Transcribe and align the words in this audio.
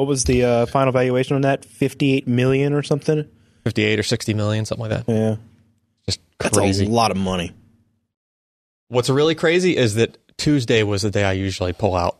What 0.00 0.08
was 0.08 0.24
the 0.24 0.42
uh, 0.44 0.64
final 0.64 0.92
valuation 0.94 1.36
on 1.36 1.42
that? 1.42 1.62
Fifty-eight 1.62 2.26
million 2.26 2.72
or 2.72 2.82
something. 2.82 3.28
58 3.64 3.98
or 3.98 4.02
60 4.02 4.32
million, 4.32 4.64
something 4.64 4.88
like 4.88 5.04
that. 5.04 5.12
Yeah, 5.12 5.36
Just 6.06 6.20
that's 6.38 6.56
crazy. 6.56 6.86
a 6.86 6.88
lot 6.88 7.10
of 7.10 7.18
money. 7.18 7.52
What's 8.88 9.10
really 9.10 9.34
crazy 9.34 9.76
is 9.76 9.96
that 9.96 10.16
Tuesday 10.38 10.82
was 10.84 11.02
the 11.02 11.10
day 11.10 11.22
I 11.24 11.32
usually 11.32 11.74
pull 11.74 11.94
out. 11.94 12.16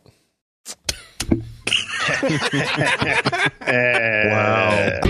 Wow. 3.62 5.00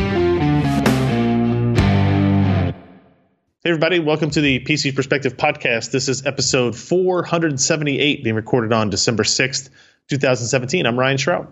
Hey, 3.64 3.70
everybody, 3.70 3.98
welcome 3.98 4.30
to 4.30 4.40
the 4.40 4.60
PC 4.60 4.94
Perspective 4.94 5.36
Podcast. 5.36 5.90
This 5.90 6.08
is 6.08 6.24
episode 6.24 6.76
478, 6.76 8.22
being 8.22 8.36
recorded 8.36 8.72
on 8.72 8.90
December 8.90 9.24
6th, 9.24 9.70
2017. 10.08 10.86
I'm 10.86 10.96
Ryan 10.96 11.16
Shrout. 11.16 11.48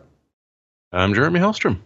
I'm 0.92 1.14
Jeremy 1.14 1.40
Hellstrom. 1.40 1.80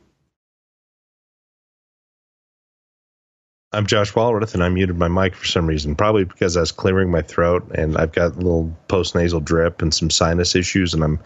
I'm 3.75 3.87
Josh 3.87 4.13
Walrath, 4.13 4.53
and 4.53 4.63
I 4.63 4.69
muted 4.69 4.99
my 4.99 5.09
mic 5.09 5.35
for 5.35 5.47
some 5.47 5.67
reason, 5.67 5.97
probably 5.97 6.25
because 6.25 6.59
I 6.59 6.61
was 6.61 6.73
clearing 6.73 7.11
my 7.11 7.23
throat 7.23 7.67
and 7.75 7.97
I've 7.97 8.13
got 8.13 8.33
a 8.33 8.37
little 8.37 8.71
post 8.89 9.15
nasal 9.15 9.41
drip 9.41 9.81
and 9.81 9.93
some 9.95 10.11
sinus 10.11 10.55
issues, 10.55 10.93
and 10.93 11.03
I'm 11.03 11.19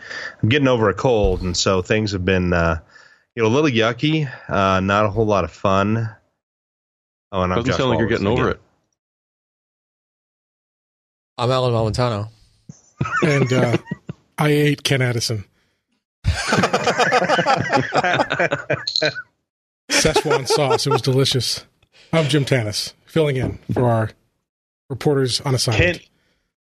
I'm 0.42 0.48
getting 0.48 0.68
over 0.68 0.88
a 0.88 0.94
cold, 0.94 1.42
and 1.42 1.56
so 1.56 1.82
things 1.82 2.12
have 2.12 2.24
been 2.24 2.52
uh, 2.52 2.78
you 3.34 3.42
know 3.42 3.48
a 3.48 3.50
little 3.50 3.68
yucky, 3.68 4.30
uh, 4.48 4.80
not 4.80 5.06
a 5.06 5.10
whole 5.10 5.26
lot 5.26 5.44
of 5.44 5.50
fun. 5.50 6.08
Oh, 7.32 7.42
and 7.42 7.52
I'm 7.52 7.58
Doesn't 7.58 7.72
Josh 7.72 7.78
sound 7.78 7.90
like 7.90 7.98
you're 7.98 8.06
Walrath 8.06 8.10
getting 8.10 8.26
over 8.28 8.50
it. 8.50 8.60
I'm 11.36 11.50
Allyn 11.50 11.72
Malventano. 11.72 12.28
and 13.22 13.52
uh, 13.52 13.76
I 14.38 14.48
ate 14.48 14.84
Ken 14.84 15.02
Addison. 15.02 15.44
Szechuan 19.90 20.46
sauce. 20.46 20.86
It 20.86 20.90
was 20.90 21.02
delicious. 21.02 21.64
I'm 22.12 22.28
Jim 22.28 22.44
Tanous, 22.44 22.92
filling 23.06 23.36
in 23.36 23.58
for 23.72 23.88
our 23.88 24.10
reporters 24.88 25.40
on 25.40 25.54
assignment. 25.54 25.98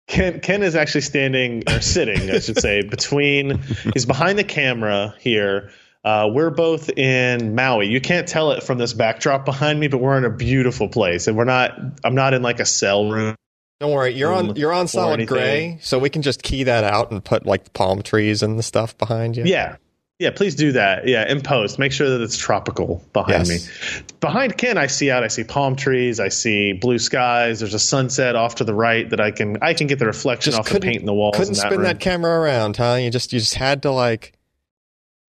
Ken, 0.07 0.31
Ken, 0.33 0.39
Ken 0.39 0.63
is 0.63 0.75
actually 0.75 1.01
standing, 1.01 1.63
or 1.67 1.81
sitting, 1.81 2.31
I 2.31 2.39
should 2.39 2.59
say, 2.59 2.81
between, 2.81 3.59
he's 3.93 4.05
behind 4.05 4.39
the 4.39 4.43
camera 4.43 5.15
here. 5.19 5.71
Uh, 6.03 6.29
we're 6.31 6.51
both 6.51 6.89
in 6.91 7.55
Maui. 7.55 7.87
You 7.87 7.99
can't 7.99 8.27
tell 8.27 8.51
it 8.51 8.61
from 8.63 8.77
this 8.77 8.93
backdrop 8.93 9.43
behind 9.45 9.79
me, 9.79 9.87
but 9.87 9.97
we're 9.97 10.17
in 10.17 10.25
a 10.25 10.29
beautiful 10.29 10.87
place. 10.87 11.27
And 11.27 11.35
we're 11.35 11.45
not, 11.45 11.71
I'm 12.03 12.13
not 12.13 12.35
in 12.35 12.43
like 12.43 12.59
a 12.59 12.65
cell 12.65 13.09
room. 13.09 13.35
Don't 13.79 13.91
worry, 13.91 14.13
you're 14.13 14.31
on 14.31 14.55
you're 14.55 14.71
on 14.71 14.87
solid 14.87 15.27
gray, 15.27 15.77
so 15.81 15.99
we 15.99 16.09
can 16.09 16.21
just 16.21 16.43
key 16.43 16.63
that 16.63 16.83
out 16.85 17.11
and 17.11 17.23
put 17.23 17.45
like 17.45 17.73
palm 17.73 18.01
trees 18.01 18.41
and 18.41 18.57
the 18.57 18.63
stuff 18.63 18.97
behind 18.97 19.35
you. 19.35 19.43
Yeah. 19.45 19.75
Yeah, 20.17 20.29
please 20.29 20.55
do 20.55 20.71
that. 20.71 21.09
Yeah, 21.09 21.29
in 21.29 21.41
post, 21.41 21.77
make 21.77 21.91
sure 21.91 22.09
that 22.11 22.21
it's 22.21 22.37
tropical 22.37 23.03
behind 23.11 23.49
Yes. 23.49 23.67
me. 23.99 24.03
Behind 24.21 24.57
Ken, 24.57 24.77
I 24.77 24.87
see 24.87 25.11
out. 25.11 25.25
I 25.25 25.27
see 25.27 25.43
palm 25.43 25.75
trees. 25.75 26.21
I 26.21 26.29
see 26.29 26.71
blue 26.71 26.99
skies. 26.99 27.59
There's 27.59 27.73
a 27.73 27.79
sunset 27.79 28.33
off 28.37 28.55
to 28.55 28.63
the 28.63 28.73
right 28.73 29.09
that 29.09 29.19
I 29.19 29.31
can 29.31 29.57
I 29.61 29.73
can 29.73 29.87
get 29.87 29.99
the 29.99 30.05
reflection 30.05 30.51
Just 30.53 30.59
off 30.61 30.69
the 30.69 30.79
paint 30.79 31.01
in 31.01 31.05
the 31.05 31.13
walls. 31.13 31.35
Couldn't 31.35 31.55
that 31.55 31.67
spin 31.69 31.81
that 31.81 31.99
camera 31.99 32.39
around, 32.39 32.77
huh? 32.77 32.93
You 32.93 33.09
just 33.09 33.33
you 33.33 33.39
just 33.39 33.55
had 33.55 33.81
to 33.83 33.91
like, 33.91 34.31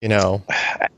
you 0.00 0.08
know, 0.08 0.42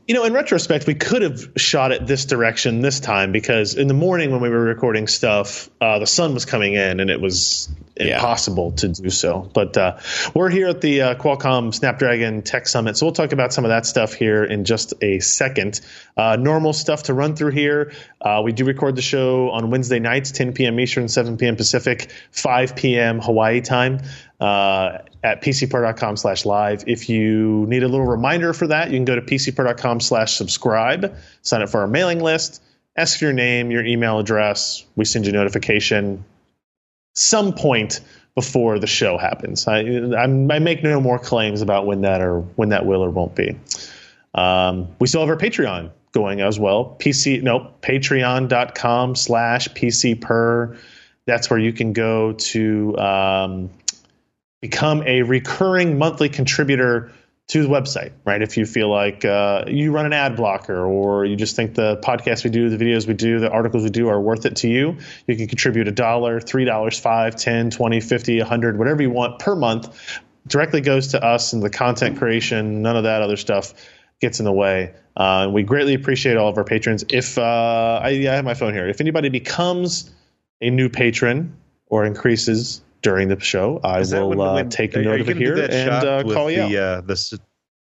You 0.09 0.15
know, 0.15 0.25
in 0.25 0.33
retrospect, 0.33 0.87
we 0.87 0.95
could 0.95 1.21
have 1.21 1.39
shot 1.57 1.93
it 1.93 2.07
this 2.07 2.25
direction 2.25 2.81
this 2.81 2.99
time 2.99 3.31
because 3.31 3.75
in 3.75 3.89
the 3.89 3.95
morning 3.95 4.31
when 4.31 4.41
we 4.41 4.49
were 4.49 4.63
recording 4.63 5.07
stuff, 5.07 5.69
uh, 5.83 5.99
the 5.99 6.07
sun 6.07 6.33
was 6.33 6.47
coming 6.47 6.73
in 6.75 6.99
and 7.01 7.11
it 7.11 7.21
was 7.21 7.69
Yeah. 8.01 8.15
impossible 8.17 8.73
to 8.73 8.89
do 8.89 9.11
so. 9.11 9.51
But 9.53 9.77
uh, 9.77 9.99
we're 10.35 10.49
here 10.49 10.69
at 10.69 10.81
the 10.81 11.03
uh, 11.03 11.15
Qualcomm 11.17 11.75
Snapdragon 11.75 12.41
Tech 12.43 12.67
Summit, 12.67 12.97
so 12.97 13.05
we'll 13.07 13.13
talk 13.13 13.33
about 13.33 13.53
some 13.53 13.65
of 13.67 13.69
that 13.69 13.85
stuff 13.87 14.15
here 14.15 14.45
in 14.45 14.65
just 14.65 14.95
a 15.03 15.19
second. 15.21 15.81
Uh, 16.17 16.37
normal 16.37 16.73
stuff 16.73 17.05
to 17.05 17.15
run 17.15 17.37
through 17.37 17.51
here. 17.53 17.93
Uh, 18.21 18.41
we 18.43 18.53
do 18.53 18.65
record 18.65 18.97
the 18.97 19.03
show 19.03 19.51
on 19.51 19.71
Wednesday 19.71 19.99
nights, 19.99 20.31
10 20.33 20.55
p.m. 20.55 20.81
Eastern, 20.81 21.09
7 21.09 21.37
p.m. 21.37 21.57
Pacific, 21.57 22.11
5 22.31 22.77
p.m. 22.77 23.21
Hawaii 23.21 23.61
time. 23.61 24.01
Uh, 24.41 24.99
at 25.25 25.43
pcper.com 25.43 26.17
slash 26.17 26.45
live. 26.47 26.85
If 26.87 27.09
you 27.09 27.67
need 27.69 27.83
a 27.83 27.89
little 27.89 28.07
reminder 28.07 28.53
for 28.53 28.69
that, 28.69 28.91
you 28.91 28.97
can 28.97 29.05
go 29.05 29.17
to 29.17 29.23
pcper.com 29.23 29.99
slash 29.99 30.37
subscribe, 30.37 31.17
sign 31.43 31.63
up 31.63 31.71
for 31.71 31.81
our 31.81 31.89
mailing 31.89 32.21
list, 32.21 32.63
ask 32.97 33.21
your 33.21 33.33
name, 33.33 33.73
your 33.73 33.85
email 33.85 34.21
address. 34.21 34.85
We 34.95 35.05
send 35.07 35.27
you 35.27 35.33
notification 35.33 36.25
some 37.15 37.53
point 37.53 38.01
before 38.37 38.79
the 38.79 38.87
show 38.87 39.19
happens. 39.19 39.67
I, 39.67 39.81
I'm, 39.81 40.49
I 40.51 40.61
make 40.61 40.85
no 40.85 41.01
more 41.01 41.19
claims 41.19 41.61
about 41.61 41.87
when 41.87 42.03
that 42.03 42.21
or 42.21 42.41
when 42.41 42.69
that 42.69 42.87
will 42.87 43.03
or 43.03 43.11
won't 43.11 43.35
be. 43.35 43.59
Um, 44.35 44.95
we 45.01 45.09
still 45.09 45.23
have 45.23 45.31
our 45.31 45.37
Patreon 45.37 45.91
going 46.13 46.41
as 46.41 46.61
well. 46.61 46.97
PC, 47.01 47.43
no, 47.43 47.73
patreon.com 47.83 49.17
slash 49.17 49.69
pcper. 49.71 50.79
That's 51.27 51.51
where 51.51 51.59
you 51.59 51.73
can 51.73 51.93
go 51.93 52.33
to 52.33 52.97
um, 52.99 53.71
become 54.61 55.03
a 55.07 55.23
recurring 55.23 55.99
monthly 55.99 56.29
contributor 56.29 57.13
to 57.49 57.63
the 57.63 57.69
website, 57.69 58.13
right? 58.27 58.43
If 58.43 58.59
you 58.59 58.67
feel 58.67 58.91
like 58.91 59.25
uh, 59.25 59.65
you 59.67 59.91
run 59.91 60.05
an 60.05 60.13
ad 60.13 60.37
blocker 60.37 60.85
or 60.85 61.25
you 61.25 61.35
just 61.35 61.57
think 61.57 61.75
the 61.75 61.97
podcast 61.97 62.45
we 62.45 62.51
do, 62.51 62.69
the 62.69 62.77
videos 62.77 63.07
we 63.07 63.15
do, 63.15 63.41
the 63.41 63.51
articles 63.51 63.85
we 63.85 63.91
do 63.91 64.09
are 64.09 64.21
worth 64.21 64.45
it 64.45 64.57
to 64.57 64.69
you, 64.69 64.99
you 65.27 65.35
can 65.35 65.49
contribute 65.49 65.89
a 65.89 65.93
dollar, 65.93 66.41
three 66.41 66.67
dollars, 66.67 66.99
five, 66.99 67.37
ten, 67.37 67.71
twenty, 67.71 68.01
fifty, 68.01 68.41
a 68.41 68.45
hundred, 68.45 68.79
whatever 68.79 69.01
you 69.01 69.11
want 69.11 69.39
per 69.39 69.57
month. 69.57 70.21
Directly 70.47 70.83
goes 70.83 71.09
to 71.09 71.25
us 71.25 71.55
and 71.55 71.63
the 71.63 71.71
content 71.71 72.19
creation. 72.19 72.83
None 72.83 72.97
of 72.97 73.05
that 73.05 73.23
other 73.23 73.37
stuff 73.37 73.73
gets 74.21 74.41
in 74.41 74.45
the 74.45 74.53
way. 74.53 74.95
Uh, 75.17 75.49
we 75.51 75.63
greatly 75.63 75.95
appreciate 75.95 76.37
all 76.37 76.49
of 76.49 76.59
our 76.59 76.65
patrons. 76.65 77.05
If 77.09 77.39
uh, 77.39 78.01
I, 78.03 78.09
I 78.09 78.35
have 78.35 78.45
my 78.45 78.55
phone 78.55 78.75
here, 78.75 78.89
if 78.89 79.01
anybody 79.01 79.31
becomes 79.31 80.11
a 80.61 80.71
new 80.71 80.89
patron 80.89 81.57
or 81.87 82.05
increases 82.05 82.83
during 83.03 83.29
the 83.29 83.39
show, 83.41 83.81
I 83.85 84.01
Is 84.01 84.13
will 84.13 84.31
when- 84.31 84.41
uh, 84.41 84.55
when- 84.55 84.69
take 84.71 84.95
a 84.97 85.03
note 85.03 85.21
of 85.21 85.29
it 85.29 85.37
here 85.37 85.57
and 85.59 85.91
uh, 85.91 86.23
with 86.25 86.35
call 86.35 86.51
you 86.51 86.69
the, 86.69 86.79
uh, 86.79 87.01
the 87.03 87.41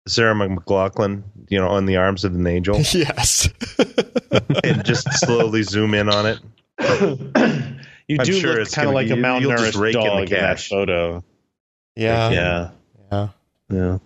Sarah 0.08 0.34
McLachlan, 0.34 1.24
you 1.50 1.60
know, 1.60 1.68
on 1.68 1.86
the 1.86 1.98
arms 1.98 2.24
of 2.26 2.34
an 2.34 2.48
angel, 2.48 2.78
yes. 2.92 3.50
and 4.64 4.84
just 4.84 5.08
slowly 5.20 5.64
zoom 5.64 5.94
in 5.94 6.10
on 6.10 6.26
it. 6.26 6.40
you 8.08 8.18
I'm 8.20 8.26
do 8.26 8.34
sure 8.34 8.60
look 8.60 8.72
kind 8.72 8.88
of 8.88 8.96
like 8.96 9.08
be- 9.08 9.14
a 9.14 9.40
you'll 9.40 9.52
just 9.52 9.78
malnourished 9.78 9.80
rake 9.80 9.96
in 9.96 10.02
the 10.02 10.08
dog 10.08 10.22
in, 10.24 10.30
that 10.30 10.60
photo. 10.60 11.24
yeah. 11.96 12.30
yeah. 12.32 12.70
Yeah. 13.12 13.28
Yeah. 13.70 13.98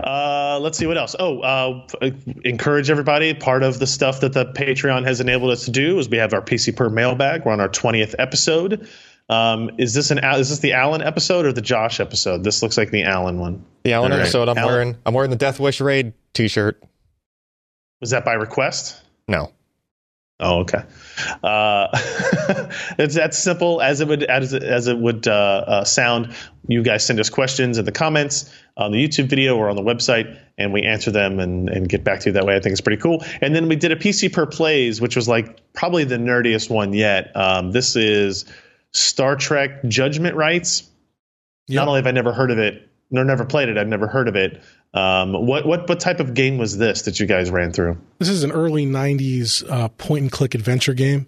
Uh, 0.00 0.58
let's 0.60 0.78
see 0.78 0.86
what 0.86 0.96
else. 0.96 1.16
Oh, 1.18 1.40
uh, 1.40 2.10
encourage 2.44 2.88
everybody. 2.90 3.34
Part 3.34 3.62
of 3.64 3.78
the 3.80 3.86
stuff 3.86 4.20
that 4.20 4.32
the 4.32 4.44
Patreon 4.46 5.04
has 5.06 5.20
enabled 5.20 5.50
us 5.50 5.64
to 5.64 5.72
do 5.72 5.98
is 5.98 6.08
we 6.08 6.18
have 6.18 6.32
our 6.32 6.40
PC 6.42 6.76
per 6.76 6.88
mailbag. 6.88 7.44
We're 7.44 7.52
on 7.52 7.60
our 7.60 7.68
twentieth 7.68 8.14
episode. 8.18 8.88
Um, 9.28 9.70
is 9.78 9.92
this 9.94 10.10
an 10.10 10.18
is 10.22 10.50
this 10.50 10.60
the 10.60 10.72
Allyn 10.72 11.02
episode 11.02 11.46
or 11.46 11.52
the 11.52 11.60
Josh 11.60 11.98
episode? 11.98 12.44
This 12.44 12.62
looks 12.62 12.78
like 12.78 12.90
the 12.90 13.04
Allyn 13.04 13.38
one. 13.38 13.64
The 13.82 13.92
Allen 13.92 14.12
All 14.12 14.18
right. 14.18 14.24
episode. 14.24 14.48
I'm 14.48 14.58
Allyn- 14.58 14.72
wearing 14.72 14.96
I'm 15.04 15.14
wearing 15.14 15.30
the 15.30 15.36
Death 15.36 15.58
Wish 15.58 15.80
Raid 15.80 16.12
T-shirt. 16.32 16.82
Was 18.00 18.10
that 18.10 18.24
by 18.24 18.34
request? 18.34 19.00
No. 19.26 19.52
Oh, 20.38 20.60
okay. 20.60 20.82
Uh, 21.42 21.88
it's 22.98 23.14
that 23.14 23.32
simple 23.32 23.80
as 23.80 24.02
it 24.02 24.08
would 24.08 24.22
as 24.24 24.52
it, 24.52 24.62
as 24.62 24.86
it 24.86 24.98
would 24.98 25.26
uh, 25.26 25.64
uh, 25.66 25.84
sound. 25.84 26.34
You 26.68 26.82
guys 26.82 27.06
send 27.06 27.18
us 27.18 27.30
questions 27.30 27.78
in 27.78 27.86
the 27.86 27.92
comments 27.92 28.52
on 28.76 28.92
the 28.92 29.02
YouTube 29.02 29.28
video 29.28 29.56
or 29.56 29.70
on 29.70 29.76
the 29.76 29.82
website, 29.82 30.38
and 30.58 30.74
we 30.74 30.82
answer 30.82 31.10
them 31.10 31.40
and, 31.40 31.70
and 31.70 31.88
get 31.88 32.04
back 32.04 32.20
to 32.20 32.28
you 32.28 32.32
that 32.34 32.44
way. 32.44 32.54
I 32.54 32.60
think 32.60 32.72
it's 32.72 32.82
pretty 32.82 33.00
cool. 33.00 33.24
And 33.40 33.56
then 33.56 33.66
we 33.66 33.76
did 33.76 33.92
a 33.92 33.96
PC 33.96 34.30
per 34.30 34.44
plays, 34.44 35.00
which 35.00 35.16
was 35.16 35.26
like 35.26 35.58
probably 35.72 36.04
the 36.04 36.16
nerdiest 36.18 36.68
one 36.68 36.92
yet. 36.92 37.34
Um, 37.34 37.70
this 37.70 37.96
is 37.96 38.44
Star 38.96 39.36
Trek 39.36 39.84
Judgment 39.84 40.36
Rites. 40.36 40.88
Yep. 41.68 41.76
Not 41.76 41.88
only 41.88 41.98
have 41.98 42.06
I 42.06 42.12
never 42.12 42.32
heard 42.32 42.50
of 42.50 42.58
it, 42.58 42.88
nor 43.10 43.24
never 43.24 43.44
played 43.44 43.68
it, 43.68 43.76
I've 43.76 43.88
never 43.88 44.06
heard 44.06 44.28
of 44.28 44.36
it. 44.36 44.62
Um, 44.94 45.32
what 45.46 45.66
what 45.66 45.88
what 45.88 46.00
type 46.00 46.20
of 46.20 46.32
game 46.34 46.58
was 46.58 46.78
this 46.78 47.02
that 47.02 47.20
you 47.20 47.26
guys 47.26 47.50
ran 47.50 47.72
through? 47.72 47.98
This 48.18 48.28
is 48.28 48.44
an 48.44 48.52
early 48.52 48.86
'90s 48.86 49.68
uh, 49.70 49.88
point 49.88 50.22
and 50.22 50.32
click 50.32 50.54
adventure 50.54 50.94
game. 50.94 51.26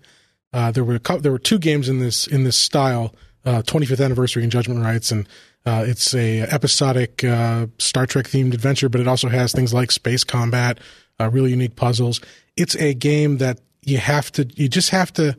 Uh, 0.52 0.70
there 0.70 0.84
were 0.84 0.94
a 0.94 1.00
cou- 1.00 1.18
there 1.18 1.32
were 1.32 1.38
two 1.38 1.58
games 1.58 1.88
in 1.88 1.98
this 1.98 2.26
in 2.26 2.44
this 2.44 2.56
style. 2.56 3.14
Uh, 3.44 3.62
25th 3.62 4.04
anniversary 4.04 4.42
and 4.42 4.52
Judgment 4.52 4.82
Rites, 4.82 5.10
and 5.10 5.26
uh, 5.64 5.84
it's 5.86 6.14
a 6.14 6.40
episodic 6.42 7.24
uh, 7.24 7.66
Star 7.78 8.04
Trek 8.04 8.26
themed 8.26 8.52
adventure, 8.52 8.88
but 8.88 9.00
it 9.00 9.08
also 9.08 9.28
has 9.28 9.52
things 9.52 9.72
like 9.72 9.90
space 9.90 10.24
combat, 10.24 10.78
uh, 11.18 11.30
really 11.30 11.50
unique 11.50 11.76
puzzles. 11.76 12.20
It's 12.56 12.74
a 12.76 12.92
game 12.94 13.38
that 13.38 13.60
you 13.82 13.98
have 13.98 14.30
to 14.32 14.46
you 14.56 14.68
just 14.68 14.90
have 14.90 15.12
to 15.14 15.36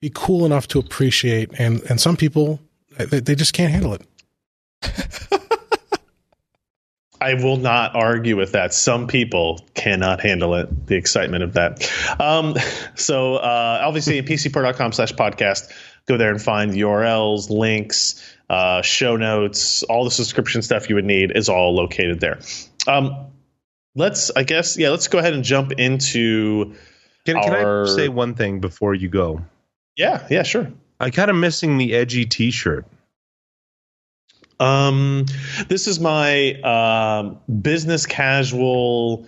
be 0.00 0.10
cool 0.14 0.46
enough 0.46 0.68
to 0.68 0.78
appreciate, 0.78 1.50
and 1.58 1.82
and 1.90 2.00
some 2.00 2.16
people 2.16 2.60
they, 2.96 3.20
they 3.20 3.34
just 3.34 3.52
can't 3.52 3.72
handle 3.72 3.94
it. 3.94 4.02
I 7.22 7.34
will 7.34 7.58
not 7.58 7.94
argue 7.94 8.36
with 8.36 8.52
that. 8.52 8.72
Some 8.72 9.06
people 9.06 9.60
cannot 9.74 10.22
handle 10.22 10.54
it, 10.54 10.86
the 10.86 10.96
excitement 10.96 11.44
of 11.44 11.52
that. 11.52 11.90
Um, 12.18 12.56
so 12.94 13.36
uh, 13.36 13.82
obviously, 13.82 14.22
pcper.com 14.22 14.92
slash 14.92 15.12
podcast, 15.12 15.70
go 16.06 16.16
there 16.16 16.30
and 16.30 16.40
find 16.40 16.72
URLs, 16.72 17.50
links, 17.50 18.26
uh, 18.48 18.80
show 18.80 19.16
notes, 19.16 19.82
all 19.82 20.04
the 20.04 20.10
subscription 20.10 20.62
stuff 20.62 20.88
you 20.88 20.94
would 20.94 21.04
need 21.04 21.36
is 21.36 21.50
all 21.50 21.74
located 21.74 22.20
there. 22.20 22.40
Um, 22.86 23.26
let's 23.94 24.30
I 24.34 24.44
guess 24.44 24.78
yeah, 24.78 24.88
let's 24.88 25.08
go 25.08 25.18
ahead 25.18 25.34
and 25.34 25.44
jump 25.44 25.72
into 25.72 26.74
Can, 27.26 27.40
can 27.40 27.54
I 27.54 27.84
say 27.84 28.08
one 28.08 28.34
thing 28.34 28.60
before 28.60 28.94
you 28.94 29.08
go? 29.08 29.42
Yeah, 30.00 30.26
yeah, 30.30 30.42
sure. 30.42 30.72
I 30.98 31.10
kind 31.10 31.30
of 31.30 31.36
missing 31.36 31.76
the 31.76 31.94
edgy 31.94 32.24
T-shirt. 32.24 32.86
Um, 34.58 35.26
this 35.68 35.86
is 35.86 36.00
my 36.00 36.54
um, 36.62 37.38
business 37.60 38.06
casual 38.06 39.26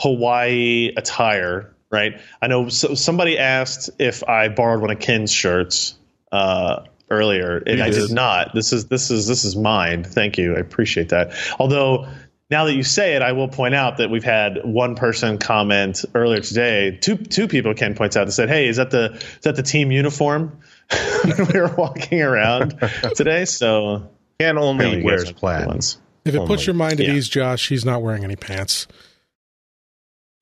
Hawaii 0.00 0.92
attire, 0.96 1.74
right? 1.90 2.20
I 2.40 2.46
know 2.46 2.68
so, 2.68 2.94
somebody 2.94 3.38
asked 3.38 3.90
if 3.98 4.22
I 4.28 4.48
borrowed 4.48 4.80
one 4.80 4.90
of 4.90 5.00
Ken's 5.00 5.32
shirts 5.32 5.96
uh, 6.30 6.84
earlier, 7.10 7.58
and 7.58 7.78
You 7.78 7.84
I 7.84 7.90
did 7.90 8.08
did. 8.08 8.12
not. 8.12 8.54
This 8.54 8.72
is 8.72 8.86
this 8.86 9.10
is 9.10 9.26
this 9.26 9.44
is 9.44 9.56
mine. 9.56 10.04
Thank 10.04 10.38
you. 10.38 10.56
I 10.56 10.60
appreciate 10.60 11.08
that. 11.10 11.32
Although 11.58 12.08
now 12.52 12.66
that 12.66 12.74
you 12.74 12.84
say 12.84 13.14
it, 13.16 13.22
I 13.22 13.32
will 13.32 13.48
point 13.48 13.74
out 13.74 13.96
that 13.96 14.10
we've 14.10 14.22
had 14.22 14.60
one 14.62 14.94
person 14.94 15.38
comment 15.38 16.04
earlier 16.14 16.40
today. 16.40 16.98
Two 17.00 17.16
two 17.16 17.48
people 17.48 17.72
Ken 17.74 17.94
points 17.94 18.14
out 18.14 18.26
that 18.26 18.32
said, 18.32 18.50
"Hey, 18.50 18.68
is 18.68 18.76
that 18.76 18.90
the 18.90 19.14
is 19.14 19.40
that 19.42 19.56
the 19.56 19.62
team 19.62 19.90
uniform?" 19.90 20.60
we 21.24 21.60
were 21.60 21.74
walking 21.74 22.20
around 22.20 22.78
today. 23.16 23.46
So 23.46 24.10
Ken 24.38 24.58
only 24.58 25.02
wears 25.02 25.32
plaid. 25.32 25.66
ones. 25.66 25.98
If 26.26 26.34
it 26.34 26.38
Oh 26.38 26.46
puts 26.46 26.66
your 26.66 26.74
mind 26.74 27.00
at 27.00 27.06
yeah. 27.06 27.14
ease, 27.14 27.28
Josh, 27.28 27.68
he's 27.68 27.84
not 27.84 28.02
wearing 28.02 28.22
any 28.22 28.36
pants. 28.36 28.86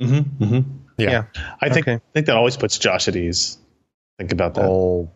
Mm-hmm, 0.03 0.45
mm-hmm. 0.45 0.71
Yeah. 0.99 1.11
Yeah. 1.11 1.25
I 1.61 1.71
think 1.71 1.87
Okay. 1.87 1.95
I 1.95 2.13
think 2.13 2.27
that 2.27 2.37
always 2.37 2.57
puts 2.57 2.77
Josh 2.77 3.07
at 3.07 3.15
ease. 3.17 3.57
Think 4.19 4.33
about 4.33 4.55
that. 4.55 4.67
Always. 4.67 5.09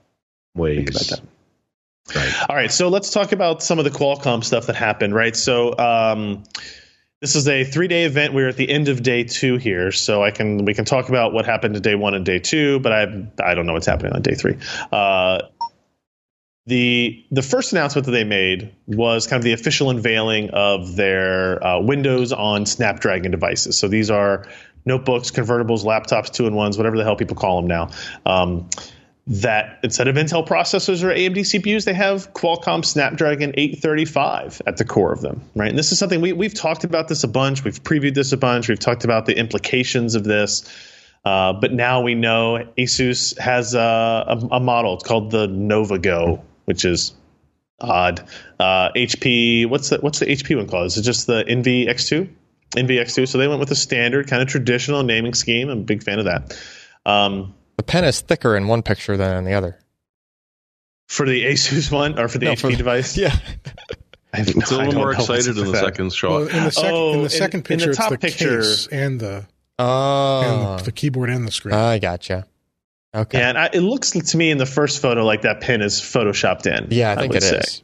Think 0.54 0.90
about 0.90 1.08
that. 1.08 2.46
All 2.48 2.54
right, 2.54 2.70
so 2.70 2.88
let's 2.88 3.10
talk 3.10 3.32
about 3.32 3.62
some 3.62 3.78
of 3.78 3.84
the 3.86 3.90
Qualcomm 3.90 4.44
stuff 4.44 4.66
that 4.66 4.76
happened, 4.76 5.14
right? 5.14 5.34
So 5.34 5.76
um, 5.78 6.44
this 7.24 7.36
is 7.36 7.48
a 7.48 7.64
three-day 7.64 8.04
event. 8.04 8.34
We're 8.34 8.50
at 8.50 8.58
the 8.58 8.68
end 8.68 8.88
of 8.88 9.02
day 9.02 9.24
two 9.24 9.56
here, 9.56 9.92
so 9.92 10.22
I 10.22 10.30
can 10.30 10.66
we 10.66 10.74
can 10.74 10.84
talk 10.84 11.08
about 11.08 11.32
what 11.32 11.46
happened 11.46 11.72
to 11.72 11.80
day 11.80 11.94
one 11.94 12.12
and 12.12 12.22
day 12.22 12.38
two, 12.38 12.80
but 12.80 12.92
I 12.92 13.02
I 13.42 13.54
don't 13.54 13.64
know 13.64 13.72
what's 13.72 13.86
happening 13.86 14.12
on 14.12 14.20
day 14.20 14.34
three. 14.34 14.58
Uh, 14.92 15.38
the 16.66 17.24
the 17.30 17.40
first 17.40 17.72
announcement 17.72 18.04
that 18.04 18.12
they 18.12 18.24
made 18.24 18.74
was 18.86 19.26
kind 19.26 19.40
of 19.40 19.44
the 19.44 19.54
official 19.54 19.88
unveiling 19.88 20.50
of 20.50 20.96
their 20.96 21.66
uh, 21.66 21.80
Windows 21.80 22.34
on 22.34 22.66
Snapdragon 22.66 23.30
devices. 23.30 23.78
So 23.78 23.88
these 23.88 24.10
are 24.10 24.46
notebooks, 24.84 25.30
convertibles, 25.30 25.82
laptops, 25.82 26.30
two 26.30 26.46
in 26.46 26.54
ones, 26.54 26.76
whatever 26.76 26.98
the 26.98 27.04
hell 27.04 27.16
people 27.16 27.36
call 27.36 27.62
them 27.62 27.68
now. 27.68 27.88
Um, 28.26 28.68
that 29.26 29.78
instead 29.82 30.06
of 30.06 30.16
Intel 30.16 30.46
processors 30.46 31.02
or 31.02 31.08
AMD 31.08 31.38
CPUs, 31.38 31.84
they 31.84 31.94
have 31.94 32.32
Qualcomm 32.34 32.84
Snapdragon 32.84 33.52
835 33.56 34.60
at 34.66 34.76
the 34.76 34.84
core 34.84 35.12
of 35.12 35.22
them, 35.22 35.42
right? 35.54 35.70
And 35.70 35.78
this 35.78 35.92
is 35.92 35.98
something 35.98 36.20
we, 36.20 36.32
we've 36.32 36.52
talked 36.52 36.84
about 36.84 37.08
this 37.08 37.24
a 37.24 37.28
bunch. 37.28 37.64
We've 37.64 37.82
previewed 37.82 38.14
this 38.14 38.32
a 38.32 38.36
bunch. 38.36 38.68
We've 38.68 38.78
talked 38.78 39.04
about 39.04 39.24
the 39.24 39.36
implications 39.36 40.14
of 40.14 40.24
this. 40.24 40.68
Uh, 41.24 41.54
but 41.54 41.72
now 41.72 42.02
we 42.02 42.14
know 42.14 42.68
Asus 42.76 43.38
has 43.38 43.74
a, 43.74 43.78
a, 43.78 44.56
a 44.56 44.60
model. 44.60 44.94
It's 44.94 45.04
called 45.04 45.30
the 45.30 45.48
NovaGo, 45.48 46.42
which 46.66 46.84
is 46.84 47.14
odd. 47.80 48.28
Uh, 48.60 48.90
HP, 48.92 49.66
what's 49.66 49.88
the 49.88 49.98
what's 49.98 50.18
the 50.18 50.26
HP 50.26 50.54
one 50.54 50.68
called? 50.68 50.86
Is 50.86 50.98
it 50.98 51.02
just 51.02 51.26
the 51.26 51.44
Envy 51.48 51.86
X2? 51.86 52.28
Envy 52.76 52.96
X2. 52.96 53.26
So 53.26 53.38
they 53.38 53.48
went 53.48 53.60
with 53.60 53.70
a 53.70 53.76
standard, 53.76 54.28
kind 54.28 54.42
of 54.42 54.48
traditional 54.48 55.02
naming 55.02 55.32
scheme. 55.32 55.70
I'm 55.70 55.78
a 55.78 55.82
big 55.82 56.02
fan 56.02 56.18
of 56.18 56.26
that. 56.26 56.58
Um, 57.06 57.54
The 57.76 57.82
pen 57.82 58.04
is 58.04 58.20
thicker 58.20 58.56
in 58.56 58.68
one 58.68 58.82
picture 58.82 59.16
than 59.16 59.36
in 59.38 59.44
the 59.44 59.54
other. 59.54 59.78
for 61.08 61.26
the 61.26 61.44
Asus 61.44 61.90
one 61.92 62.18
or 62.18 62.28
for 62.28 62.38
the 62.38 62.46
No, 62.46 62.52
HP 62.52 62.60
for 62.60 62.70
the- 62.70 62.76
device? 62.76 63.16
Yeah. 63.18 63.36
I 64.32 64.38
have 64.38 64.48
It's 64.48 64.70
a 64.70 64.74
no- 64.74 64.80
I 64.80 64.84
little 64.86 64.92
don't 64.92 64.94
more 65.00 65.12
excited 65.12 65.46
in 65.48 65.54
the 65.54 65.62
with 65.62 65.72
that. 65.72 65.84
second 65.84 66.12
shot. 66.12 66.30
Well, 66.30 66.48
in 66.48 66.64
the 66.64 66.70
second 66.72 66.90
Oh, 66.92 67.10
in 67.10 67.16
in- 67.18 67.22
the 67.24 67.30
second 67.30 67.58
in 67.58 67.62
the 67.62 67.68
picture, 67.86 67.94
top 67.94 68.12
it's 68.12 68.20
the 68.22 68.28
picture- 68.28 68.60
case 68.62 68.88
and 68.88 69.20
the, 69.20 69.46
Oh. 69.78 70.76
and 70.76 70.84
the 70.84 70.92
keyboard 70.92 71.30
and 71.30 71.46
the 71.46 71.52
screen. 71.52 71.74
I 71.74 71.98
gotcha. 71.98 72.46
Okay. 73.14 73.40
And 73.40 73.56
I, 73.56 73.70
it 73.72 73.80
looks 73.80 74.10
to 74.10 74.36
me 74.36 74.50
in 74.50 74.58
the 74.58 74.66
first 74.66 75.00
photo 75.00 75.24
like 75.24 75.42
that 75.42 75.60
pin 75.60 75.82
is 75.82 76.00
photoshopped 76.00 76.66
in. 76.66 76.88
Yeah, 76.90 77.12
I 77.12 77.16
think 77.16 77.32
would 77.32 77.42
it 77.44 77.46
say. 77.46 77.58
is. 77.58 77.82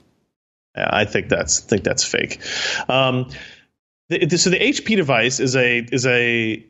Yeah, 0.77 0.89
I 0.93 1.05
think 1.05 1.29
that's 1.29 1.61
think 1.61 1.85
that's 1.85 2.05
fake. 2.05 2.41
Um, 2.89 3.29
the, 4.09 4.25
the- 4.27 4.39
so 4.39 4.51
the 4.51 4.59
HP 4.59 4.97
device 4.97 5.39
is 5.39 5.55
a 5.55 5.79
is 5.93 6.05
a 6.07 6.65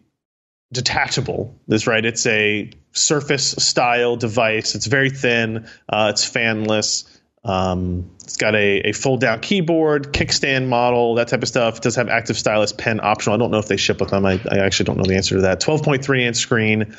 detachable. 0.73 1.59
That's 1.69 1.87
right. 1.87 2.05
It's 2.05 2.27
a 2.27 2.71
Surface 2.93 3.53
style 3.53 4.17
device. 4.17 4.75
It's 4.75 4.87
very 4.87 5.11
thin. 5.11 5.69
Uh, 5.89 6.11
it's 6.13 6.29
fanless. 6.29 7.09
Um, 7.45 8.11
it's 8.25 8.37
got 8.37 8.57
a, 8.57 8.89
a 8.89 8.93
fold 8.93 9.21
down 9.21 9.41
keyboard, 9.41 10.13
kickstand 10.13 10.67
model, 10.67 11.15
that 11.15 11.29
type 11.29 11.43
of 11.43 11.49
stuff. 11.49 11.77
It 11.77 11.83
does 11.85 11.95
have 11.95 12.09
active 12.09 12.37
stylus 12.37 12.73
pen 12.73 13.01
optional. 13.01 13.37
I 13.37 13.39
don't 13.39 13.53
know 13.53 13.59
if 13.59 13.69
they 13.69 13.77
ship 13.77 14.01
with 14.01 14.11
them. 14.11 14.27
I, 14.27 14.41
I 14.51 14.59
actually 14.59 14.85
don't 14.85 14.97
know 14.97 15.05
the 15.05 15.15
answer 15.15 15.37
to 15.37 15.43
that. 15.43 15.61
12.3 15.61 16.21
inch 16.21 16.37
screen, 16.37 16.97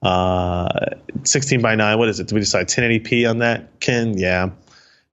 uh, 0.00 0.68
16 1.24 1.60
by 1.60 1.74
9. 1.74 1.98
What 1.98 2.08
is 2.08 2.20
it? 2.20 2.28
Did 2.28 2.34
we 2.34 2.40
decide 2.40 2.68
1080p 2.68 3.28
on 3.28 3.38
that, 3.38 3.80
Ken? 3.80 4.16
Yeah. 4.16 4.50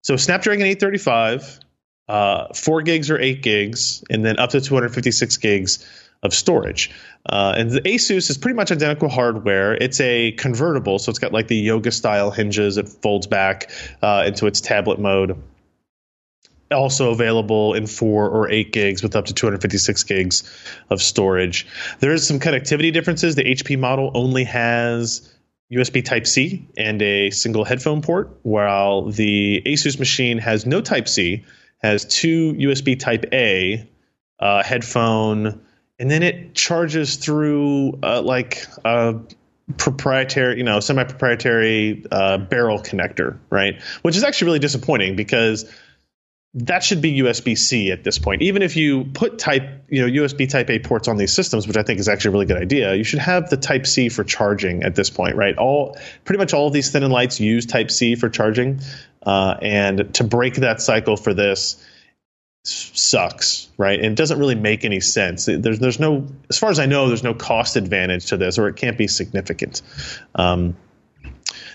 So 0.02 0.16
Snapdragon 0.16 0.64
835, 0.64 1.60
uh, 2.08 2.54
4 2.54 2.82
gigs 2.82 3.10
or 3.10 3.18
8 3.18 3.42
gigs, 3.42 4.04
and 4.08 4.24
then 4.24 4.38
up 4.38 4.50
to 4.50 4.60
256 4.60 5.36
gigs 5.38 5.99
of 6.22 6.34
storage. 6.34 6.90
Uh, 7.26 7.54
and 7.56 7.70
the 7.70 7.80
Asus 7.80 8.30
is 8.30 8.38
pretty 8.38 8.56
much 8.56 8.70
identical 8.70 9.08
hardware. 9.08 9.74
It's 9.74 10.00
a 10.00 10.32
convertible, 10.32 10.98
so 10.98 11.10
it's 11.10 11.18
got 11.18 11.32
like 11.32 11.48
the 11.48 11.56
yoga 11.56 11.90
style 11.90 12.30
hinges. 12.30 12.76
It 12.76 12.88
folds 12.88 13.26
back 13.26 13.70
uh, 14.02 14.24
into 14.26 14.46
its 14.46 14.60
tablet 14.60 14.98
mode. 14.98 15.42
Also 16.70 17.10
available 17.10 17.74
in 17.74 17.86
four 17.86 18.28
or 18.28 18.48
eight 18.48 18.72
gigs 18.72 19.02
with 19.02 19.16
up 19.16 19.26
to 19.26 19.34
256 19.34 20.04
gigs 20.04 20.78
of 20.88 21.02
storage. 21.02 21.66
There 21.98 22.12
is 22.12 22.26
some 22.26 22.38
connectivity 22.38 22.92
differences. 22.92 23.34
The 23.34 23.44
HP 23.44 23.78
model 23.78 24.12
only 24.14 24.44
has 24.44 25.34
USB 25.72 26.04
Type 26.04 26.26
C 26.26 26.68
and 26.76 27.00
a 27.02 27.30
single 27.30 27.64
headphone 27.64 28.02
port, 28.02 28.38
while 28.42 29.10
the 29.10 29.62
Asus 29.66 29.98
machine 29.98 30.38
has 30.38 30.66
no 30.66 30.80
Type 30.80 31.08
C, 31.08 31.44
has 31.78 32.04
two 32.04 32.52
USB 32.54 32.98
Type 32.98 33.26
A 33.32 33.88
uh, 34.38 34.62
headphone, 34.62 35.60
and 36.00 36.10
then 36.10 36.22
it 36.22 36.54
charges 36.54 37.16
through 37.16 37.98
uh, 38.02 38.22
like 38.22 38.66
a 38.86 39.16
proprietary, 39.76 40.56
you 40.56 40.64
know, 40.64 40.80
semi-proprietary 40.80 42.06
uh, 42.10 42.38
barrel 42.38 42.78
connector, 42.78 43.38
right? 43.50 43.80
Which 44.00 44.16
is 44.16 44.24
actually 44.24 44.46
really 44.46 44.58
disappointing 44.60 45.14
because 45.14 45.70
that 46.54 46.82
should 46.82 47.02
be 47.02 47.20
USB 47.20 47.56
C 47.56 47.92
at 47.92 48.02
this 48.02 48.18
point. 48.18 48.40
Even 48.40 48.62
if 48.62 48.76
you 48.76 49.04
put 49.04 49.38
type, 49.38 49.84
you 49.88 50.00
know, 50.00 50.22
USB 50.22 50.48
Type 50.48 50.70
A 50.70 50.78
ports 50.78 51.06
on 51.06 51.18
these 51.18 51.34
systems, 51.34 51.68
which 51.68 51.76
I 51.76 51.82
think 51.82 52.00
is 52.00 52.08
actually 52.08 52.30
a 52.30 52.32
really 52.32 52.46
good 52.46 52.62
idea, 52.62 52.94
you 52.94 53.04
should 53.04 53.20
have 53.20 53.50
the 53.50 53.58
Type 53.58 53.86
C 53.86 54.08
for 54.08 54.24
charging 54.24 54.82
at 54.82 54.94
this 54.94 55.10
point, 55.10 55.36
right? 55.36 55.56
All 55.58 55.98
pretty 56.24 56.38
much 56.38 56.54
all 56.54 56.66
of 56.66 56.72
these 56.72 56.90
thin 56.90 57.04
and 57.04 57.12
lights 57.12 57.38
use 57.38 57.66
Type 57.66 57.90
C 57.90 58.16
for 58.16 58.30
charging, 58.30 58.80
uh, 59.22 59.56
and 59.60 60.14
to 60.14 60.24
break 60.24 60.54
that 60.56 60.80
cycle 60.80 61.18
for 61.18 61.34
this 61.34 61.76
sucks, 62.62 63.68
right? 63.78 63.98
And 63.98 64.12
it 64.12 64.16
doesn't 64.16 64.38
really 64.38 64.54
make 64.54 64.84
any 64.84 65.00
sense. 65.00 65.46
There's 65.46 65.78
there's 65.78 66.00
no, 66.00 66.26
as 66.48 66.58
far 66.58 66.70
as 66.70 66.78
I 66.78 66.86
know, 66.86 67.08
there's 67.08 67.22
no 67.22 67.34
cost 67.34 67.76
advantage 67.76 68.26
to 68.26 68.36
this, 68.36 68.58
or 68.58 68.68
it 68.68 68.76
can't 68.76 68.98
be 68.98 69.08
significant. 69.08 69.82
Um, 70.34 70.76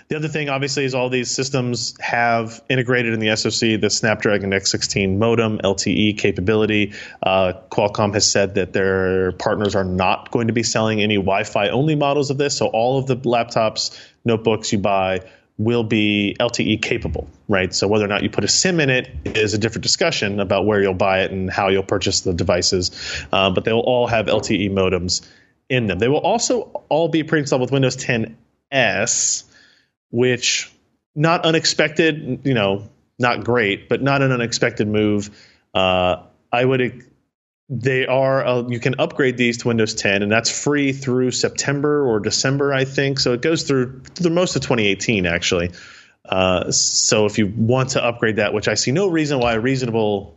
the 0.08 0.16
other 0.16 0.28
thing, 0.28 0.50
obviously, 0.50 0.86
is 0.86 0.94
all 0.94 1.10
these 1.10 1.32
systems 1.32 2.00
have 2.00 2.64
integrated 2.70 3.14
in 3.14 3.20
the 3.20 3.36
SoC 3.36 3.82
the 3.82 3.90
Snapdragon 3.90 4.52
X16 4.52 5.18
modem 5.18 5.58
LTE 5.58 6.18
capability. 6.20 6.94
Uh, 7.24 7.54
Qualcomm 7.72 8.14
has 8.14 8.30
said 8.30 8.56
that 8.56 8.72
their 8.72 9.32
partners 9.34 9.76
are 9.76 9.84
not 9.84 10.30
going 10.30 10.48
to 10.48 10.54
be 10.54 10.62
selling 10.62 11.02
any 11.02 11.16
Wi-Fi 11.16 11.70
only 11.70 11.96
models 11.96 12.30
of 12.30 12.38
this, 12.38 12.56
so 12.56 12.68
all 12.68 13.00
of 13.00 13.08
the 13.08 13.18
laptops, 13.18 14.00
notebooks 14.24 14.72
you 14.72 14.78
buy 14.78 15.22
will 15.58 15.84
be 15.84 16.36
LTE 16.40 16.82
capable, 16.82 17.30
right? 17.48 17.74
So 17.74 17.88
whether 17.88 18.04
or 18.04 18.10
not 18.10 18.24
you 18.24 18.30
put 18.30 18.44
a 18.44 18.48
SIM 18.48 18.80
in 18.80 18.90
it 18.90 19.10
is 19.24 19.54
a 19.54 19.58
different 19.58 19.84
discussion 19.84 20.40
about 20.40 20.66
where 20.66 20.82
you'll 20.82 20.94
buy 20.94 21.22
it 21.22 21.32
and 21.32 21.50
how 21.50 21.70
you'll 21.70 21.84
purchase 21.84 22.22
the 22.22 22.34
devices, 22.34 22.92
uh, 23.32 23.50
but 23.50 23.64
they 23.64 23.72
will 23.72 23.80
all 23.80 24.08
have 24.08 24.26
LTE 24.26 24.72
modems 24.72 25.26
in 25.70 25.88
them. 25.88 26.00
They 26.00 26.10
will 26.10 26.20
also 26.20 26.84
all 26.90 27.08
be 27.08 27.24
pre-installed 27.24 27.62
with 27.62 27.72
Windows 27.72 27.96
10s 27.98 29.44
which 30.12 30.72
not 31.16 31.46
unexpected, 31.46 32.42
you 32.44 32.54
know, 32.54 32.88
not 33.20 33.44
great, 33.44 33.90
but 33.90 34.02
not 34.02 34.22
an 34.22 34.32
unexpected 34.32 34.88
move. 34.88 35.30
Uh, 35.74 36.24
I 36.52 36.66
would. 36.66 37.04
They 37.68 38.06
are. 38.06 38.46
Uh, 38.46 38.64
you 38.68 38.80
can 38.80 38.96
upgrade 39.00 39.38
these 39.38 39.58
to 39.60 39.70
Windows 39.70 39.96
10, 39.96 40.22
and 40.22 40.32
that's 40.32 40.52
free 40.52 40.94
through 40.94 41.32
September 41.32 42.06
or 42.06 42.20
December, 42.20 42.72
I 42.72 42.86
think. 42.86 43.20
So 43.20 43.34
it 43.34 43.42
goes 43.42 43.64
through 43.64 44.02
through 44.02 44.32
most 44.32 44.56
of 44.56 44.62
2018, 44.62 45.26
actually. 45.26 45.72
Uh, 46.24 46.72
so 46.72 47.26
if 47.26 47.38
you 47.38 47.48
want 47.48 47.92
to 47.92 48.04
upgrade 48.04 48.36
that, 48.38 48.54
which 48.54 48.68
I 48.68 48.76
see 48.76 48.92
no 48.92 49.08
reason 49.08 49.40
why 49.40 49.54
a 49.54 49.60
reasonable 49.60 50.36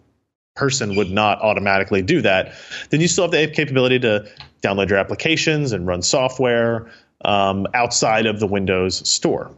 person 0.54 0.96
would 0.96 1.10
not 1.10 1.40
automatically 1.40 2.02
do 2.02 2.22
that, 2.22 2.54
then 2.90 3.00
you 3.00 3.08
still 3.08 3.24
have 3.24 3.30
the 3.30 3.46
capability 3.48 3.98
to 4.00 4.28
download 4.62 4.88
your 4.88 4.98
applications 4.98 5.72
and 5.72 5.86
run 5.86 6.02
software 6.02 6.90
um, 7.24 7.66
outside 7.74 8.26
of 8.26 8.40
the 8.40 8.46
Windows 8.46 9.08
Store. 9.08 9.50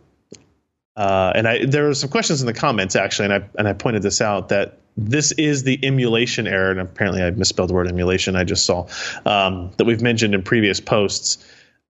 Uh, 0.96 1.32
and 1.34 1.48
I, 1.48 1.64
there 1.64 1.84
were 1.84 1.94
some 1.94 2.10
questions 2.10 2.42
in 2.42 2.46
the 2.46 2.52
comments 2.52 2.96
actually, 2.96 3.26
and 3.26 3.34
I 3.34 3.48
and 3.58 3.68
I 3.68 3.72
pointed 3.74 4.02
this 4.02 4.20
out 4.20 4.48
that 4.48 4.79
this 4.96 5.32
is 5.32 5.62
the 5.62 5.78
emulation 5.84 6.46
error, 6.46 6.70
and 6.70 6.80
apparently 6.80 7.22
I 7.22 7.30
misspelled 7.30 7.70
the 7.70 7.74
word 7.74 7.88
emulation. 7.88 8.36
I 8.36 8.44
just 8.44 8.64
saw 8.64 8.88
um, 9.24 9.70
that 9.76 9.84
we've 9.84 10.02
mentioned 10.02 10.34
in 10.34 10.42
previous 10.42 10.80
posts. 10.80 11.44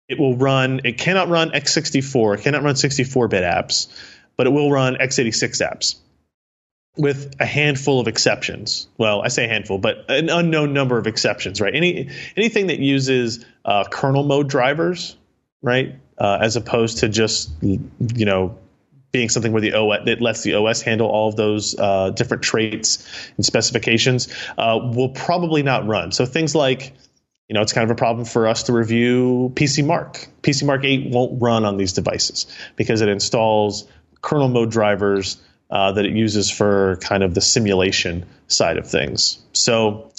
It 0.08 0.18
will 0.18 0.36
run. 0.36 0.80
It 0.84 0.98
cannot 0.98 1.28
run 1.28 1.50
x64. 1.50 2.38
It 2.38 2.42
cannot 2.42 2.62
run 2.62 2.74
64-bit 2.74 3.42
apps, 3.42 3.88
but 4.36 4.46
it 4.46 4.50
will 4.50 4.70
run 4.70 4.96
x86 4.96 5.66
apps 5.66 5.96
with 6.96 7.36
a 7.38 7.46
handful 7.46 8.00
of 8.00 8.08
exceptions. 8.08 8.88
Well, 8.98 9.22
I 9.22 9.28
say 9.28 9.46
handful, 9.46 9.78
but 9.78 10.04
an 10.10 10.28
unknown 10.28 10.72
number 10.72 10.98
of 10.98 11.06
exceptions. 11.06 11.60
Right? 11.60 11.74
Any 11.74 12.10
anything 12.36 12.66
that 12.66 12.80
uses 12.80 13.44
uh, 13.64 13.84
kernel 13.84 14.24
mode 14.24 14.48
drivers, 14.48 15.16
right, 15.62 15.94
uh, 16.18 16.38
as 16.40 16.56
opposed 16.56 16.98
to 16.98 17.08
just 17.08 17.50
you 17.62 17.80
know 18.00 18.58
being 19.10 19.28
something 19.28 19.52
where 19.52 19.62
the 19.62 19.74
OS 19.74 20.04
that 20.04 20.20
lets 20.20 20.42
the 20.42 20.54
OS 20.54 20.82
handle 20.82 21.08
all 21.08 21.28
of 21.28 21.36
those 21.36 21.78
uh, 21.78 22.10
different 22.10 22.42
traits 22.42 23.06
and 23.36 23.44
specifications 23.44 24.28
uh, 24.58 24.78
will 24.94 25.08
probably 25.10 25.62
not 25.62 25.86
run. 25.86 26.12
So 26.12 26.26
things 26.26 26.54
like, 26.54 26.92
you 27.48 27.54
know, 27.54 27.62
it's 27.62 27.72
kind 27.72 27.84
of 27.84 27.90
a 27.90 27.98
problem 27.98 28.26
for 28.26 28.46
us 28.46 28.64
to 28.64 28.72
review 28.72 29.52
PC 29.54 29.84
Mark. 29.84 30.28
PC 30.42 30.66
Mark 30.66 30.84
8 30.84 31.10
won't 31.10 31.40
run 31.40 31.64
on 31.64 31.78
these 31.78 31.94
devices 31.94 32.46
because 32.76 33.00
it 33.00 33.08
installs 33.08 33.86
kernel 34.20 34.48
mode 34.48 34.70
drivers 34.70 35.38
uh, 35.70 35.92
that 35.92 36.04
it 36.04 36.12
uses 36.12 36.50
for 36.50 36.96
kind 37.00 37.22
of 37.22 37.34
the 37.34 37.40
simulation 37.40 38.26
side 38.46 38.76
of 38.78 38.86
things. 38.88 39.38
So 39.52 40.10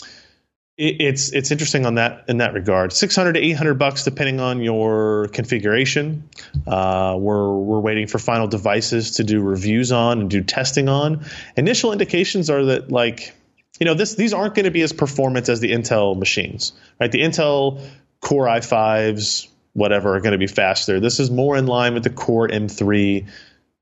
it's 0.80 1.34
it's 1.34 1.52
interesting 1.52 1.86
on 1.86 1.96
that 1.96 2.24
in 2.30 2.38
that 2.38 2.54
regard. 2.54 2.94
Six 2.94 3.14
hundred 3.14 3.34
to 3.34 3.42
eight 3.42 3.58
hundred 3.58 3.76
bucks 3.76 4.06
depending 4.06 4.40
on 4.40 4.62
your 4.62 5.28
configuration. 5.34 6.30
Uh, 6.66 7.18
we're 7.20 7.54
we're 7.54 7.82
waiting 7.82 8.08
for 8.08 8.18
final 8.18 8.48
devices 8.48 9.12
to 9.18 9.26
do 9.26 9.42
reviews 9.42 9.92
on 9.92 10.22
and 10.22 10.30
do 10.30 10.42
testing 10.42 10.88
on. 10.88 11.26
Initial 11.58 11.92
indications 11.92 12.50
are 12.50 12.64
that 12.66 12.90
like 12.90 13.36
you 13.80 13.86
know 13.86 13.94
this 13.94 14.16
these 14.16 14.34
aren't 14.34 14.56
going 14.56 14.66
to 14.66 14.72
be 14.72 14.82
as 14.82 14.94
performant 14.94 15.50
as 15.50 15.60
the 15.60 15.74
Intel 15.74 16.18
machines, 16.18 16.72
right? 17.00 17.12
The 17.12 17.24
Intel 17.24 17.86
Core 18.22 18.46
i5s, 18.46 19.48
whatever, 19.74 20.16
are 20.16 20.22
going 20.22 20.32
to 20.32 20.38
be 20.38 20.48
faster. 20.48 21.02
This 21.02 21.20
is 21.20 21.30
more 21.30 21.58
in 21.58 21.68
line 21.68 21.94
with 21.94 22.04
the 22.04 22.10
Core 22.10 22.48
M3 22.48 23.28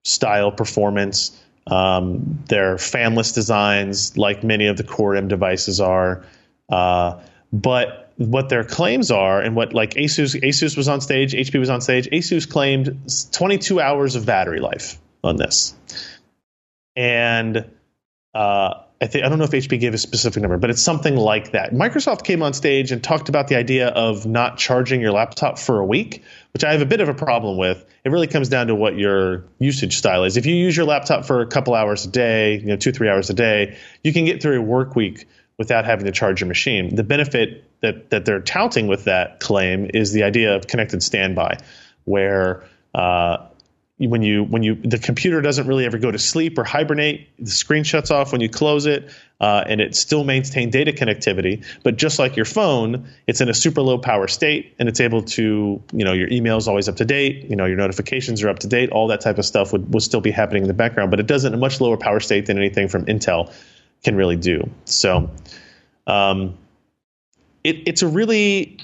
style 0.04 0.52
performance. 0.52 1.40
Um, 1.68 2.44
they're 2.48 2.78
fanless 2.78 3.36
designs, 3.36 4.18
like 4.18 4.44
many 4.44 4.66
of 4.66 4.78
the 4.78 4.84
Core 4.84 5.16
M 5.16 5.28
devices 5.28 5.80
are. 5.80 6.26
Uh, 6.70 7.22
but 7.52 8.12
what 8.18 8.50
their 8.50 8.64
claims 8.64 9.12
are, 9.12 9.42
and 9.42 9.56
what 9.56 9.74
like 9.74 9.94
Asus 9.94 10.40
Asus 10.42 10.76
was 10.76 10.88
on 10.88 11.02
stage, 11.02 11.34
HP 11.34 11.60
was 11.60 11.70
on 11.70 11.82
stage. 11.82 12.10
Asus 12.10 12.50
claimed 12.50 13.10
22 13.32 13.80
hours 13.80 14.16
of 14.16 14.26
battery 14.26 14.60
life 14.60 15.00
on 15.24 15.36
this, 15.38 15.76
and 16.96 17.66
uh, 18.34 18.74
I 19.00 19.06
think 19.06 19.24
I 19.24 19.30
don't 19.30 19.38
know 19.38 19.46
if 19.46 19.52
HP 19.52 19.80
gave 19.80 19.94
a 19.94 19.98
specific 19.98 20.42
number, 20.42 20.58
but 20.58 20.72
it's 20.72 20.82
something 20.82 21.16
like 21.16 21.52
that. 21.52 21.72
Microsoft 21.72 22.24
came 22.24 22.42
on 22.42 22.54
stage 22.54 22.92
and 22.92 23.04
talked 23.04 23.30
about 23.30 23.48
the 23.48 23.56
idea 23.56 23.90
of 23.90 24.26
not 24.26 24.58
charging 24.58 25.02
your 25.02 25.12
laptop 25.12 25.60
for 25.60 25.80
a 25.80 25.86
week, 25.86 26.24
which 26.54 26.64
I 26.64 26.72
have 26.72 26.82
a 26.82 26.86
bit 26.86 27.00
of 27.00 27.08
a 27.08 27.14
problem 27.14 27.58
with. 27.58 27.86
It 28.04 28.10
really 28.10 28.26
comes 28.26 28.50
down 28.50 28.68
to 28.68 28.76
what 28.76 28.98
your 28.98 29.46
usage 29.60 29.98
style 29.98 30.24
is. 30.24 30.36
If 30.36 30.48
you 30.48 30.56
use 30.56 30.76
your 30.76 30.88
laptop 30.88 31.26
for 31.26 31.42
a 31.42 31.48
couple 31.48 31.76
hours 31.76 32.06
a 32.06 32.10
day, 32.10 32.58
you 32.58 32.66
know, 32.66 32.76
two 32.76 32.92
three 32.92 33.08
hours 33.08 33.30
a 33.30 33.36
day, 33.36 33.78
you 34.04 34.12
can 34.12 34.26
get 34.26 34.42
through 34.42 34.60
a 34.60 34.64
work 34.64 34.96
week 34.96 35.28
without 35.58 35.86
having 35.86 36.06
to 36.06 36.12
charge 36.12 36.42
your 36.42 36.48
machine. 36.48 36.96
The 36.96 37.04
benefit 37.04 37.64
that, 37.82 38.10
that 38.12 38.26
they're 38.26 38.42
touting 38.42 38.88
with 38.88 39.06
that 39.06 39.40
claim 39.40 39.90
is 39.94 40.12
the 40.12 40.24
idea 40.24 40.56
of 40.56 40.68
connected 40.68 41.02
standby, 41.02 41.58
where 42.06 42.64
uh, 42.94 43.48
when 44.00 44.22
you 44.22 44.44
when 44.44 44.62
you 44.62 44.76
the 44.76 45.00
computer 45.00 45.42
doesn't 45.42 45.66
really 45.66 45.84
ever 45.86 45.98
go 45.98 46.12
to 46.12 46.20
sleep 46.20 46.60
or 46.60 46.64
hibernate, 46.64 47.30
the 47.40 47.50
screen 47.50 47.84
shuts 47.84 48.12
off 48.12 48.32
when 48.32 48.42
you 48.42 48.50
close 48.50 48.86
it, 48.86 49.10
uh, 49.42 49.64
and 49.66 49.82
it 49.82 49.96
still 49.96 50.24
maintains 50.24 50.72
data 50.72 50.92
connectivity. 50.92 51.66
But 51.84 51.98
just 51.98 52.20
like 52.20 52.36
your 52.36 52.46
phone, 52.46 53.08
it's 53.26 53.42
in 53.42 53.50
a 53.50 53.56
super 53.56 53.82
low 53.82 53.98
power 53.98 54.28
state, 54.28 54.76
and 54.78 54.88
it's 54.88 55.00
able 55.00 55.24
to 55.24 55.82
you 55.92 56.06
know 56.06 56.14
your 56.14 56.28
email 56.30 56.58
is 56.58 56.68
always 56.68 56.88
up 56.88 56.98
to 56.98 57.06
date, 57.06 57.46
you 57.50 57.56
know 57.56 57.66
your 57.66 57.78
notifications 57.78 58.44
are 58.44 58.50
up 58.50 58.60
to 58.60 58.68
date, 58.68 58.92
all 58.92 59.08
that 59.08 59.22
type 59.22 59.40
of 59.40 59.46
stuff 59.46 59.72
would 59.72 59.92
will 59.92 60.00
still 60.00 60.22
be 60.22 60.32
happening 60.32 60.62
in 60.62 60.68
the 60.68 60.76
background, 60.76 61.10
but 61.10 61.20
it 61.20 61.26
does 61.26 61.44
it 61.44 61.48
in 61.48 61.54
a 61.56 61.58
much 61.58 61.82
lower 61.82 61.98
power 61.98 62.20
state 62.20 62.46
than 62.46 62.60
anything 62.60 62.88
from 62.88 63.06
Intel 63.06 63.52
can 64.04 64.16
really 64.16 64.36
do. 64.36 64.70
So, 64.86 65.30
um, 66.06 66.58
it, 67.64 67.88
it's 67.88 68.02
a 68.02 68.08
really 68.08 68.78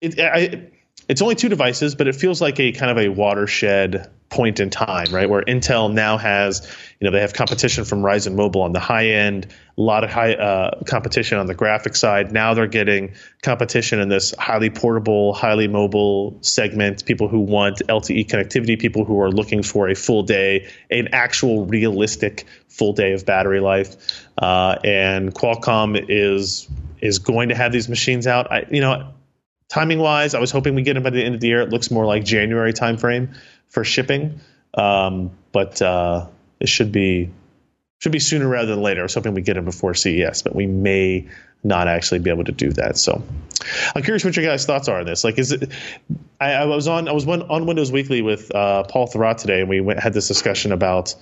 it, 0.00 0.18
I, 0.18 0.70
it's 1.08 1.22
only 1.22 1.34
two 1.34 1.48
devices, 1.48 1.94
but 1.94 2.08
it 2.08 2.16
feels 2.16 2.40
like 2.40 2.58
a 2.58 2.72
kind 2.72 2.90
of 2.90 2.98
a 2.98 3.08
watershed 3.08 4.10
point 4.28 4.58
in 4.58 4.70
time, 4.70 5.06
right? 5.12 5.30
Where 5.30 5.42
Intel 5.42 5.92
now 5.92 6.18
has, 6.18 6.66
you 6.98 7.04
know, 7.04 7.12
they 7.12 7.20
have 7.20 7.32
competition 7.32 7.84
from 7.84 8.02
Ryzen 8.02 8.34
Mobile 8.34 8.62
on 8.62 8.72
the 8.72 8.80
high 8.80 9.06
end, 9.10 9.46
a 9.78 9.80
lot 9.80 10.02
of 10.02 10.10
high 10.10 10.34
uh, 10.34 10.82
competition 10.84 11.38
on 11.38 11.46
the 11.46 11.54
graphic 11.54 11.94
side. 11.94 12.32
Now 12.32 12.54
they're 12.54 12.66
getting 12.66 13.14
competition 13.42 14.00
in 14.00 14.08
this 14.08 14.34
highly 14.36 14.68
portable, 14.68 15.32
highly 15.32 15.68
mobile 15.68 16.38
segment. 16.40 17.04
People 17.04 17.28
who 17.28 17.38
want 17.38 17.78
LTE 17.86 18.26
connectivity, 18.26 18.78
people 18.78 19.04
who 19.04 19.20
are 19.20 19.30
looking 19.30 19.62
for 19.62 19.88
a 19.88 19.94
full 19.94 20.24
day, 20.24 20.68
an 20.90 21.08
actual 21.12 21.66
realistic 21.66 22.46
full 22.68 22.92
day 22.92 23.12
of 23.12 23.24
battery 23.24 23.60
life. 23.60 23.96
Uh, 24.38 24.76
and 24.82 25.32
Qualcomm 25.34 26.04
is 26.08 26.68
is 27.00 27.18
going 27.20 27.50
to 27.50 27.54
have 27.54 27.72
these 27.72 27.88
machines 27.88 28.26
out. 28.26 28.50
I, 28.50 28.66
you 28.70 28.80
know, 28.80 29.12
timing 29.68 29.98
wise, 29.98 30.34
I 30.34 30.40
was 30.40 30.50
hoping 30.50 30.74
we 30.74 30.82
get 30.82 30.94
them 30.94 31.02
by 31.02 31.10
the 31.10 31.22
end 31.22 31.34
of 31.34 31.40
the 31.40 31.48
year. 31.48 31.60
It 31.60 31.70
looks 31.70 31.90
more 31.90 32.06
like 32.06 32.24
January 32.24 32.72
timeframe 32.72 33.36
for 33.68 33.84
shipping, 33.84 34.40
um, 34.74 35.30
but 35.52 35.80
uh, 35.82 36.26
it 36.60 36.68
should 36.68 36.92
be 36.92 37.30
should 37.98 38.12
be 38.12 38.18
sooner 38.18 38.46
rather 38.46 38.68
than 38.68 38.82
later. 38.82 39.00
I 39.00 39.04
was 39.04 39.14
hoping 39.14 39.34
we 39.34 39.42
get 39.42 39.54
them 39.54 39.64
before 39.64 39.94
CES, 39.94 40.42
but 40.42 40.54
we 40.54 40.66
may 40.66 41.28
not 41.64 41.88
actually 41.88 42.20
be 42.20 42.30
able 42.30 42.44
to 42.44 42.52
do 42.52 42.70
that. 42.72 42.98
So 42.98 43.22
I'm 43.94 44.02
curious 44.02 44.24
what 44.24 44.36
your 44.36 44.44
guys' 44.44 44.66
thoughts 44.66 44.88
are 44.88 45.00
on 45.00 45.06
this. 45.06 45.24
Like, 45.24 45.38
is 45.38 45.52
it? 45.52 45.72
I, 46.40 46.52
I 46.52 46.64
was 46.66 46.86
on 46.88 47.08
I 47.08 47.12
was 47.12 47.26
on 47.26 47.66
Windows 47.66 47.90
Weekly 47.90 48.22
with 48.22 48.54
uh, 48.54 48.84
Paul 48.84 49.08
Thurrott 49.08 49.38
today, 49.38 49.60
and 49.60 49.68
we 49.68 49.80
went, 49.80 50.00
had 50.00 50.12
this 50.12 50.28
discussion 50.28 50.72
about. 50.72 51.14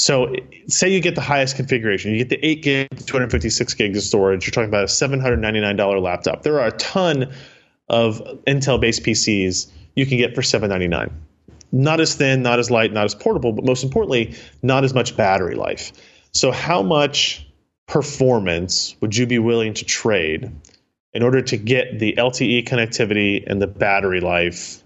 So, 0.00 0.34
say 0.66 0.88
you 0.88 1.00
get 1.00 1.14
the 1.14 1.20
highest 1.20 1.56
configuration, 1.56 2.12
you 2.12 2.18
get 2.24 2.30
the 2.30 2.42
8 2.42 2.62
gig, 2.62 2.88
256 3.06 3.74
gigs 3.74 3.98
of 3.98 4.04
storage. 4.04 4.46
You're 4.46 4.52
talking 4.52 4.70
about 4.70 4.84
a 4.84 4.86
$799 4.86 6.02
laptop. 6.02 6.42
There 6.42 6.58
are 6.58 6.68
a 6.68 6.72
ton 6.72 7.34
of 7.86 8.22
Intel 8.46 8.80
based 8.80 9.02
PCs 9.02 9.70
you 9.94 10.06
can 10.06 10.16
get 10.16 10.34
for 10.34 10.42
799 10.42 11.26
not 11.72 12.00
as 12.00 12.14
thin, 12.14 12.42
not 12.42 12.58
as 12.58 12.70
light, 12.70 12.92
not 12.92 13.04
as 13.04 13.14
portable, 13.14 13.52
but 13.52 13.64
most 13.64 13.84
importantly, 13.84 14.34
not 14.62 14.84
as 14.84 14.92
much 14.92 15.16
battery 15.16 15.54
life. 15.54 15.92
So, 16.32 16.50
how 16.50 16.82
much 16.82 17.46
performance 17.86 18.96
would 19.00 19.16
you 19.16 19.26
be 19.26 19.38
willing 19.38 19.74
to 19.74 19.84
trade 19.84 20.50
in 21.12 21.22
order 21.22 21.42
to 21.42 21.56
get 21.56 21.98
the 21.98 22.14
LTE 22.18 22.66
connectivity 22.66 23.44
and 23.46 23.60
the 23.60 23.66
battery 23.66 24.20
life 24.20 24.82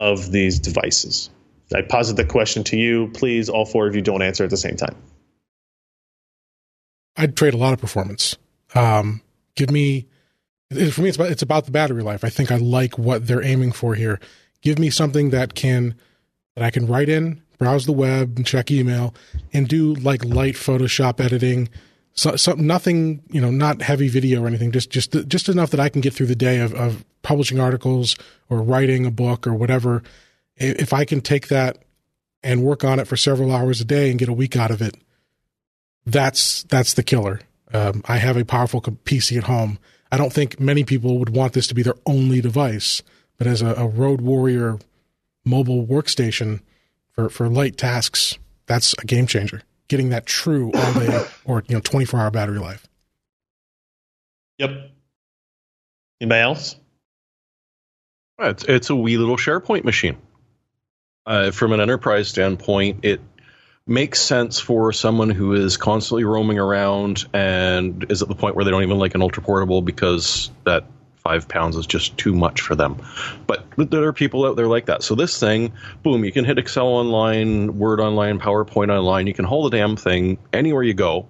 of 0.00 0.30
these 0.30 0.60
devices? 0.60 1.30
I 1.74 1.82
posit 1.82 2.16
the 2.16 2.24
question 2.24 2.64
to 2.64 2.76
you. 2.76 3.08
Please, 3.08 3.48
all 3.48 3.66
four 3.66 3.86
of 3.86 3.94
you 3.94 4.02
don't 4.02 4.22
answer 4.22 4.44
at 4.44 4.50
the 4.50 4.56
same 4.56 4.76
time. 4.76 4.96
I'd 7.16 7.36
trade 7.36 7.54
a 7.54 7.58
lot 7.58 7.72
of 7.72 7.80
performance. 7.80 8.36
Um, 8.74 9.22
give 9.54 9.70
me, 9.70 10.06
for 10.70 11.02
me, 11.02 11.08
it's 11.08 11.16
about, 11.16 11.30
it's 11.30 11.42
about 11.42 11.66
the 11.66 11.72
battery 11.72 12.02
life. 12.02 12.24
I 12.24 12.28
think 12.28 12.50
I 12.52 12.56
like 12.56 12.96
what 12.96 13.26
they're 13.26 13.44
aiming 13.44 13.72
for 13.72 13.94
here 13.94 14.20
give 14.62 14.78
me 14.78 14.90
something 14.90 15.30
that 15.30 15.54
can 15.54 15.94
that 16.54 16.64
I 16.64 16.70
can 16.70 16.86
write 16.86 17.08
in, 17.08 17.42
browse 17.58 17.86
the 17.86 17.92
web, 17.92 18.36
and 18.36 18.46
check 18.46 18.70
email, 18.70 19.14
and 19.52 19.68
do 19.68 19.94
like 19.94 20.24
light 20.24 20.54
Photoshop 20.54 21.20
editing. 21.20 21.68
So, 22.14 22.34
so 22.34 22.54
nothing, 22.54 23.22
you 23.30 23.40
know, 23.40 23.50
not 23.50 23.80
heavy 23.80 24.08
video 24.08 24.42
or 24.42 24.46
anything. 24.48 24.72
Just 24.72 24.90
just 24.90 25.12
just 25.28 25.48
enough 25.48 25.70
that 25.70 25.80
I 25.80 25.88
can 25.88 26.00
get 26.00 26.14
through 26.14 26.26
the 26.26 26.36
day 26.36 26.58
of, 26.60 26.74
of 26.74 27.04
publishing 27.22 27.60
articles 27.60 28.16
or 28.48 28.62
writing 28.62 29.06
a 29.06 29.10
book 29.10 29.46
or 29.46 29.54
whatever. 29.54 30.02
If 30.58 30.92
I 30.92 31.04
can 31.04 31.20
take 31.20 31.48
that 31.48 31.78
and 32.42 32.62
work 32.62 32.84
on 32.84 32.98
it 32.98 33.06
for 33.06 33.16
several 33.16 33.52
hours 33.52 33.80
a 33.80 33.84
day 33.84 34.10
and 34.10 34.18
get 34.18 34.28
a 34.28 34.32
week 34.32 34.56
out 34.56 34.70
of 34.70 34.82
it, 34.82 34.96
that's 36.06 36.64
that's 36.64 36.94
the 36.94 37.02
killer. 37.02 37.40
Um, 37.72 38.02
I 38.06 38.16
have 38.16 38.36
a 38.36 38.44
powerful 38.44 38.80
PC 38.80 39.36
at 39.36 39.44
home. 39.44 39.78
I 40.10 40.16
don't 40.16 40.32
think 40.32 40.58
many 40.58 40.84
people 40.84 41.18
would 41.18 41.30
want 41.30 41.52
this 41.52 41.66
to 41.66 41.74
be 41.74 41.82
their 41.82 41.96
only 42.06 42.40
device. 42.40 43.02
But 43.36 43.46
as 43.46 43.62
a, 43.62 43.74
a 43.74 43.86
road 43.86 44.20
warrior 44.20 44.78
mobile 45.44 45.86
workstation 45.86 46.60
for, 47.10 47.28
for 47.28 47.48
light 47.48 47.76
tasks, 47.76 48.38
that's 48.66 48.94
a 48.98 49.04
game 49.04 49.26
changer. 49.26 49.62
Getting 49.88 50.10
that 50.10 50.26
true 50.26 50.72
all 50.74 50.94
day 50.94 51.24
or 51.44 51.62
you 51.68 51.74
know 51.74 51.80
24 51.80 52.20
hour 52.20 52.30
battery 52.30 52.58
life. 52.58 52.88
Yep. 54.58 54.70
Anybody 56.20 56.40
else? 56.40 56.76
It's, 58.40 58.64
it's 58.64 58.90
a 58.90 58.96
wee 58.96 59.18
little 59.18 59.36
SharePoint 59.36 59.84
machine. 59.84 60.16
Uh, 61.28 61.50
from 61.50 61.74
an 61.74 61.80
enterprise 61.80 62.26
standpoint, 62.26 63.00
it 63.02 63.20
makes 63.86 64.18
sense 64.18 64.58
for 64.58 64.94
someone 64.94 65.28
who 65.28 65.52
is 65.52 65.76
constantly 65.76 66.24
roaming 66.24 66.58
around 66.58 67.26
and 67.34 68.10
is 68.10 68.22
at 68.22 68.28
the 68.28 68.34
point 68.34 68.56
where 68.56 68.64
they 68.64 68.70
don't 68.70 68.82
even 68.82 68.98
like 68.98 69.14
an 69.14 69.20
ultra 69.20 69.42
portable 69.42 69.82
because 69.82 70.50
that 70.64 70.86
five 71.16 71.46
pounds 71.46 71.76
is 71.76 71.86
just 71.86 72.16
too 72.16 72.34
much 72.34 72.62
for 72.62 72.74
them. 72.74 72.96
But 73.46 73.66
there 73.76 74.04
are 74.04 74.14
people 74.14 74.46
out 74.46 74.56
there 74.56 74.68
like 74.68 74.86
that. 74.86 75.02
So 75.02 75.14
this 75.14 75.38
thing, 75.38 75.74
boom, 76.02 76.24
you 76.24 76.32
can 76.32 76.46
hit 76.46 76.58
Excel 76.58 76.86
online, 76.86 77.78
Word 77.78 78.00
online, 78.00 78.38
PowerPoint 78.38 78.90
online. 78.90 79.26
You 79.26 79.34
can 79.34 79.44
hold 79.44 79.70
the 79.70 79.76
damn 79.76 79.96
thing 79.96 80.38
anywhere 80.50 80.82
you 80.82 80.94
go. 80.94 81.28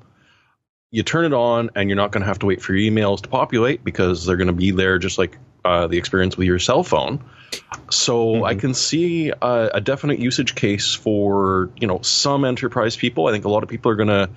You 0.92 1.02
turn 1.02 1.24
it 1.24 1.34
on, 1.34 1.70
and 1.74 1.88
you're 1.88 1.96
not 1.96 2.12
going 2.12 2.22
to 2.22 2.28
have 2.28 2.38
to 2.38 2.46
wait 2.46 2.62
for 2.62 2.72
your 2.72 2.88
emails 2.88 3.22
to 3.22 3.28
populate 3.28 3.82
because 3.82 4.24
they're 4.24 4.36
going 4.36 4.46
to 4.46 4.52
be 4.52 4.70
there 4.70 5.00
just 5.00 5.18
like 5.18 5.36
uh, 5.64 5.88
the 5.88 5.98
experience 5.98 6.36
with 6.36 6.46
your 6.46 6.60
cell 6.60 6.84
phone. 6.84 7.24
So 7.90 8.26
mm-hmm. 8.26 8.44
I 8.44 8.54
can 8.54 8.74
see 8.74 9.30
a, 9.30 9.70
a 9.74 9.80
definite 9.80 10.18
usage 10.18 10.54
case 10.54 10.94
for 10.94 11.70
you 11.76 11.86
know 11.86 12.00
some 12.02 12.44
enterprise 12.44 12.96
people. 12.96 13.26
I 13.26 13.32
think 13.32 13.44
a 13.44 13.48
lot 13.48 13.62
of 13.62 13.68
people 13.68 13.92
are 13.92 13.96
going 13.96 14.08
to 14.08 14.30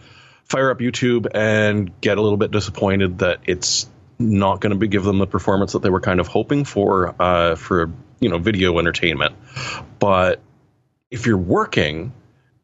fire 0.46 0.72
up 0.72 0.80
YouTube 0.80 1.28
and 1.34 2.00
get 2.02 2.18
a 2.18 2.22
little 2.22 2.38
bit 2.38 2.52
disappointed 2.52 3.20
that 3.20 3.40
it's 3.46 3.88
not 4.20 4.62
going 4.62 4.78
to 4.78 4.88
give 4.88 5.04
them 5.04 5.18
the 5.18 5.28
performance 5.28 5.74
that 5.74 5.82
they 5.82 5.90
were 5.90 6.02
kind 6.02 6.20
of 6.20 6.28
hoping 6.28 6.66
for 6.66 7.16
uh, 7.20 7.56
for 7.56 7.92
you 8.20 8.30
know 8.30 8.38
video 8.38 8.78
entertainment. 8.80 9.36
But 10.00 10.42
if 11.10 11.26
you're 11.26 11.38
working, 11.38 12.14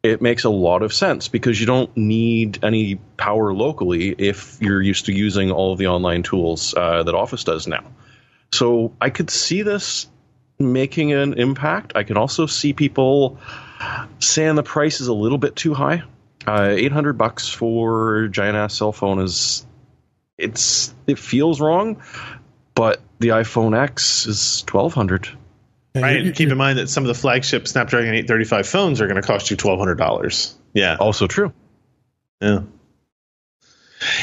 it 0.04 0.22
makes 0.22 0.44
a 0.44 0.50
lot 0.50 0.84
of 0.84 0.94
sense 0.94 1.28
because 1.28 1.60
you 1.60 1.66
don't 1.66 1.96
need 1.98 2.64
any 2.64 2.96
power 3.18 3.54
locally 3.54 4.10
if 4.10 4.62
you're 4.62 4.82
used 4.82 5.08
to 5.08 5.14
using 5.14 5.52
all 5.52 5.74
of 5.74 5.80
the 5.80 5.88
online 5.88 6.24
tools 6.24 6.74
uh, 6.76 7.04
that 7.04 7.16
Office 7.16 7.44
does 7.44 7.68
now. 7.68 7.84
So 8.52 8.94
I 9.02 9.10
could 9.10 9.30
see 9.30 9.64
this 9.64 10.08
making 10.60 11.14
an 11.14 11.34
impact. 11.34 11.94
I 11.96 12.04
can 12.04 12.18
also 12.18 12.46
see 12.46 12.74
people 12.74 13.40
saying 14.20 14.56
the 14.56 14.64
price 14.64 15.02
is 15.02 15.08
a 15.08 15.14
little 15.14 15.38
bit 15.38 15.56
too 15.56 15.74
high. 15.74 16.04
Uh, 16.46 16.70
800 16.70 17.14
bucks 17.14 17.50
for 17.50 18.28
giant 18.30 18.56
ass 18.56 18.76
cell 18.76 18.92
phone 18.92 19.20
is 19.20 19.66
it's 20.38 20.94
it 21.06 21.20
feels 21.20 21.60
wrong, 21.60 22.02
but 22.74 23.02
the 23.20 23.30
iPhone 23.30 23.78
X 23.78 24.26
is 24.28 24.64
1200. 24.70 25.30
Right. 25.96 26.18
And 26.18 26.36
keep 26.36 26.50
in 26.50 26.58
mind 26.58 26.78
that 26.78 26.90
some 26.90 27.04
of 27.04 27.08
the 27.08 27.16
flagship 27.16 27.68
Snapdragon 27.68 28.14
835 28.14 28.68
phones 28.68 29.02
are 29.02 29.08
going 29.08 29.22
to 29.22 29.28
cost 29.28 29.50
you 29.50 29.58
$1200. 29.58 30.54
Yeah. 30.74 30.98
Also 31.00 31.28
true. 31.28 31.54
Yeah. 32.42 32.62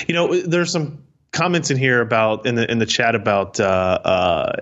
You 0.06 0.14
know, 0.14 0.40
there's 0.40 0.70
some 0.70 1.04
comments 1.32 1.70
in 1.70 1.76
here 1.76 2.00
about 2.00 2.46
in 2.46 2.54
the 2.54 2.70
in 2.70 2.78
the 2.78 2.86
chat 2.86 3.16
about 3.16 3.58
uh, 3.58 3.64
uh, 3.64 4.52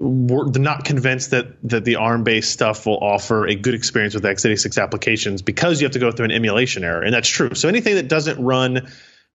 we're 0.00 0.48
not 0.48 0.86
convinced 0.86 1.30
that 1.30 1.46
that 1.62 1.84
the 1.84 1.96
ARM 1.96 2.24
based 2.24 2.50
stuff 2.50 2.86
will 2.86 2.98
offer 2.98 3.46
a 3.46 3.54
good 3.54 3.74
experience 3.74 4.14
with 4.14 4.24
x86 4.24 4.82
applications 4.82 5.42
because 5.42 5.80
you 5.80 5.84
have 5.84 5.92
to 5.92 5.98
go 5.98 6.10
through 6.10 6.24
an 6.24 6.30
emulation 6.30 6.84
error, 6.84 7.02
and 7.02 7.12
that's 7.12 7.28
true. 7.28 7.54
So 7.54 7.68
anything 7.68 7.94
that 7.96 8.08
doesn't 8.08 8.42
run 8.42 8.90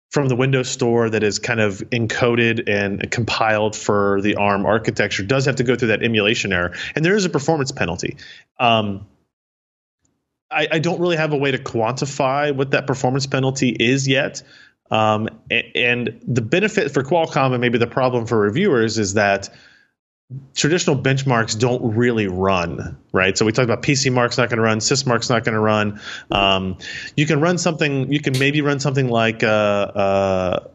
from 0.10 0.28
the 0.28 0.36
Windows 0.36 0.68
Store 0.68 1.10
that 1.10 1.22
is 1.22 1.38
kind 1.38 1.60
of 1.60 1.80
encoded 1.92 2.68
and 2.68 3.10
compiled 3.12 3.76
for 3.76 4.22
the 4.22 4.36
ARM 4.36 4.66
architecture 4.66 5.24
does 5.24 5.46
have 5.46 5.58
to 5.58 5.64
go 5.64 5.76
through 5.76 5.90
that 5.90 6.04
emulation 6.04 6.52
error, 6.52 6.74
and 6.96 7.06
there 7.06 7.16
is 7.16 7.26
a 7.26 7.30
performance 7.30 7.72
penalty. 7.72 8.18
Um, 8.60 9.06
I, 10.50 10.68
I, 10.72 10.80
don't 10.80 11.00
really 11.00 11.18
have 11.18 11.34
a 11.34 11.38
way 11.38 11.52
to 11.52 11.58
quantify 11.58 12.56
what 12.56 12.72
that 12.72 12.88
performance 12.88 13.28
penalty 13.28 13.70
is 13.70 14.08
yet. 14.08 14.42
Um, 14.90 15.28
and 15.50 16.22
the 16.26 16.42
benefit 16.42 16.92
for 16.92 17.04
Qualcomm 17.04 17.52
and 17.52 17.60
maybe 17.60 17.78
the 17.78 17.88
problem 17.88 18.26
for 18.26 18.40
reviewers 18.40 18.98
is 18.98 19.16
that 19.16 19.50
traditional 20.56 20.96
benchmarks 20.96 21.58
don't 21.58 21.96
really 21.96 22.28
run, 22.28 22.98
right? 23.12 23.38
So 23.38 23.46
we 23.46 23.52
talked 23.52 23.70
about 23.70 23.84
PC 23.84 24.12
Mark's 24.12 24.38
not 24.38 24.50
going 24.50 24.58
to 24.58 24.64
run, 24.64 24.80
SysMark's 24.80 25.30
not 25.30 25.44
going 25.44 25.54
to 25.54 25.60
run. 25.60 26.02
Um, 26.32 26.78
you 27.16 27.26
can 27.26 27.42
run 27.42 27.58
something, 27.58 28.12
you 28.12 28.20
can 28.20 28.38
maybe 28.40 28.62
run 28.62 28.80
something 28.80 29.08
like 29.08 29.44
uh, 29.44 29.48
uh, 29.48 30.68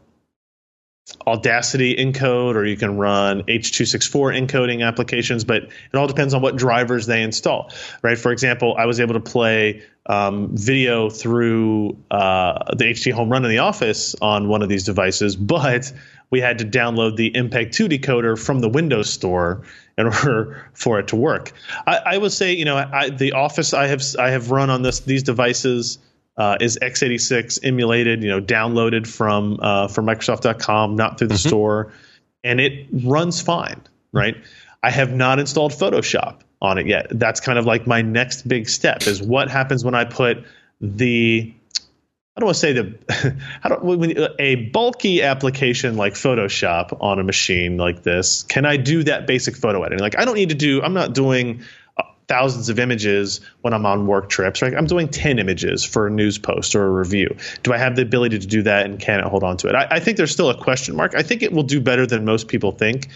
Audacity 1.27 1.95
encode, 1.95 2.55
or 2.55 2.65
you 2.65 2.77
can 2.77 2.97
run 2.97 3.43
H264 3.43 4.47
encoding 4.47 4.85
applications, 4.85 5.43
but 5.43 5.63
it 5.63 5.95
all 5.95 6.07
depends 6.07 6.33
on 6.33 6.41
what 6.41 6.55
drivers 6.55 7.05
they 7.05 7.21
install, 7.21 7.71
right? 8.01 8.17
For 8.17 8.31
example, 8.31 8.75
I 8.77 8.85
was 8.85 8.99
able 8.99 9.15
to 9.15 9.19
play 9.19 9.83
um, 10.05 10.55
video 10.55 11.09
through 11.09 11.97
uh, 12.09 12.75
the 12.75 12.85
HDHomeRun 12.85 13.43
in 13.43 13.49
the 13.49 13.59
office 13.59 14.15
on 14.21 14.47
one 14.47 14.61
of 14.61 14.69
these 14.69 14.83
devices, 14.83 15.35
but 15.35 15.91
we 16.31 16.39
had 16.39 16.57
to 16.59 16.65
download 16.65 17.17
the 17.17 17.31
MPEG 17.31 17.71
2 17.71 17.89
decoder 17.89 18.39
from 18.39 18.59
the 18.59 18.69
Windows 18.69 19.09
Store 19.11 19.61
in 19.97 20.05
order 20.25 20.69
for 20.73 20.99
it 20.99 21.07
to 21.09 21.15
work. 21.15 21.51
I, 21.85 21.97
I 21.97 22.17
would 22.17 22.31
say, 22.31 22.53
you 22.53 22.65
know, 22.65 22.77
I, 22.77 23.09
the 23.09 23.33
Office 23.33 23.73
I 23.73 23.87
have 23.87 24.01
I 24.17 24.31
have 24.31 24.49
run 24.49 24.69
on 24.69 24.81
this 24.81 25.01
these 25.01 25.23
devices 25.23 25.99
uh, 26.37 26.57
is 26.59 26.79
x86 26.81 27.59
emulated, 27.63 28.23
you 28.23 28.29
know, 28.29 28.41
downloaded 28.41 29.05
from 29.05 29.59
uh, 29.61 29.87
from 29.87 30.07
Microsoft.com, 30.07 30.95
not 30.95 31.19
through 31.19 31.27
the 31.27 31.35
mm-hmm. 31.35 31.49
store, 31.49 31.93
and 32.43 32.59
it 32.59 32.87
runs 32.91 33.41
fine, 33.41 33.81
right? 34.11 34.35
I 34.83 34.89
have 34.89 35.13
not 35.13 35.37
installed 35.37 35.73
Photoshop 35.73 36.39
on 36.61 36.77
it 36.77 36.87
yet. 36.87 37.07
That's 37.11 37.39
kind 37.39 37.59
of 37.59 37.65
like 37.65 37.85
my 37.85 38.01
next 38.01 38.47
big 38.47 38.69
step 38.69 39.05
is 39.05 39.21
what 39.21 39.49
happens 39.49 39.83
when 39.83 39.93
I 39.93 40.05
put 40.05 40.43
the 40.79 41.53
I 42.35 42.39
don't 42.39 42.45
want 42.45 42.55
to 42.55 42.59
say 42.59 42.73
the 42.73 43.35
do 43.69 43.77
when, 43.81 44.17
a 44.39 44.55
bulky 44.55 45.21
application 45.21 45.97
like 45.97 46.13
Photoshop 46.13 46.97
on 47.01 47.19
a 47.19 47.23
machine 47.23 47.77
like 47.77 48.03
this. 48.03 48.43
Can 48.43 48.65
I 48.65 48.77
do 48.77 49.03
that 49.03 49.27
basic 49.27 49.57
photo 49.57 49.83
editing? 49.83 49.99
Like 49.99 50.17
I 50.17 50.23
don't 50.23 50.35
need 50.35 50.49
to 50.49 50.55
do. 50.55 50.81
I'm 50.81 50.93
not 50.93 51.13
doing 51.13 51.63
uh, 51.97 52.03
thousands 52.29 52.69
of 52.69 52.79
images 52.79 53.41
when 53.61 53.73
I'm 53.73 53.85
on 53.85 54.07
work 54.07 54.29
trips. 54.29 54.61
Right? 54.61 54.73
I'm 54.73 54.85
doing 54.85 55.09
ten 55.09 55.39
images 55.39 55.83
for 55.83 56.07
a 56.07 56.09
news 56.09 56.37
post 56.37 56.73
or 56.73 56.85
a 56.85 56.89
review. 56.89 57.35
Do 57.63 57.73
I 57.73 57.77
have 57.77 57.97
the 57.97 58.01
ability 58.01 58.39
to 58.39 58.47
do 58.47 58.61
that, 58.61 58.85
and 58.85 58.97
can 58.97 59.19
it 59.19 59.25
hold 59.25 59.43
on 59.43 59.57
to 59.57 59.67
it? 59.67 59.75
I, 59.75 59.87
I 59.91 59.99
think 59.99 60.15
there's 60.15 60.31
still 60.31 60.49
a 60.49 60.57
question 60.57 60.95
mark. 60.95 61.15
I 61.15 61.23
think 61.23 61.43
it 61.43 61.51
will 61.51 61.63
do 61.63 61.81
better 61.81 62.07
than 62.07 62.23
most 62.23 62.47
people 62.47 62.71
think. 62.71 63.09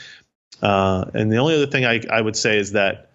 Uh, 0.61 1.05
and 1.13 1.31
the 1.31 1.37
only 1.37 1.55
other 1.55 1.67
thing 1.67 1.85
I, 1.85 2.01
I 2.09 2.19
would 2.19 2.35
say 2.35 2.57
is 2.57 2.73
that 2.73 3.11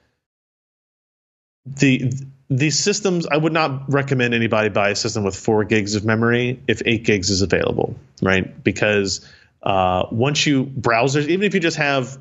the 1.66 2.12
these 2.48 2.78
systems, 2.78 3.26
I 3.26 3.36
would 3.36 3.52
not 3.52 3.92
recommend 3.92 4.34
anybody 4.34 4.70
buy 4.70 4.90
a 4.90 4.96
system 4.96 5.22
with 5.22 5.36
four 5.36 5.64
gigs 5.64 5.94
of 5.94 6.04
memory 6.04 6.60
if 6.66 6.82
eight 6.84 7.04
gigs 7.04 7.30
is 7.30 7.42
available, 7.42 7.94
right? 8.20 8.62
Because 8.64 9.24
uh, 9.62 10.06
once 10.10 10.46
you 10.46 10.64
browsers, 10.64 11.28
even 11.28 11.44
if 11.44 11.54
you 11.54 11.60
just 11.60 11.76
have 11.76 12.18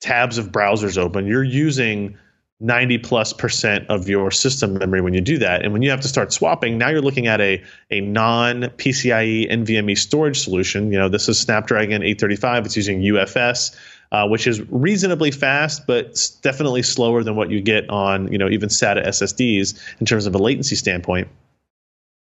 tabs 0.00 0.38
of 0.38 0.52
browsers 0.52 0.96
open, 0.96 1.26
you're 1.26 1.42
using 1.42 2.18
90 2.60 2.98
plus 2.98 3.32
percent 3.32 3.88
of 3.88 4.08
your 4.08 4.30
system 4.30 4.74
memory 4.74 5.00
when 5.00 5.12
you 5.12 5.20
do 5.20 5.38
that. 5.38 5.64
And 5.64 5.72
when 5.72 5.82
you 5.82 5.90
have 5.90 6.02
to 6.02 6.08
start 6.08 6.32
swapping, 6.32 6.78
now 6.78 6.90
you're 6.90 7.02
looking 7.02 7.26
at 7.26 7.40
a, 7.40 7.64
a 7.90 8.00
non 8.00 8.62
PCIe 8.62 9.50
NVMe 9.50 9.98
storage 9.98 10.38
solution. 10.38 10.92
You 10.92 10.98
know, 10.98 11.08
this 11.08 11.28
is 11.28 11.40
Snapdragon 11.40 12.02
835, 12.02 12.66
it's 12.66 12.76
using 12.76 13.00
UFS 13.00 13.76
uh, 14.14 14.28
which 14.28 14.46
is 14.46 14.62
reasonably 14.70 15.32
fast, 15.32 15.88
but 15.88 16.30
definitely 16.40 16.84
slower 16.84 17.24
than 17.24 17.34
what 17.34 17.50
you 17.50 17.60
get 17.60 17.90
on 17.90 18.30
you 18.30 18.38
know 18.38 18.48
even 18.48 18.68
SATA 18.68 19.04
SSDs 19.08 19.76
in 19.98 20.06
terms 20.06 20.26
of 20.26 20.34
a 20.36 20.38
latency 20.38 20.76
standpoint. 20.76 21.26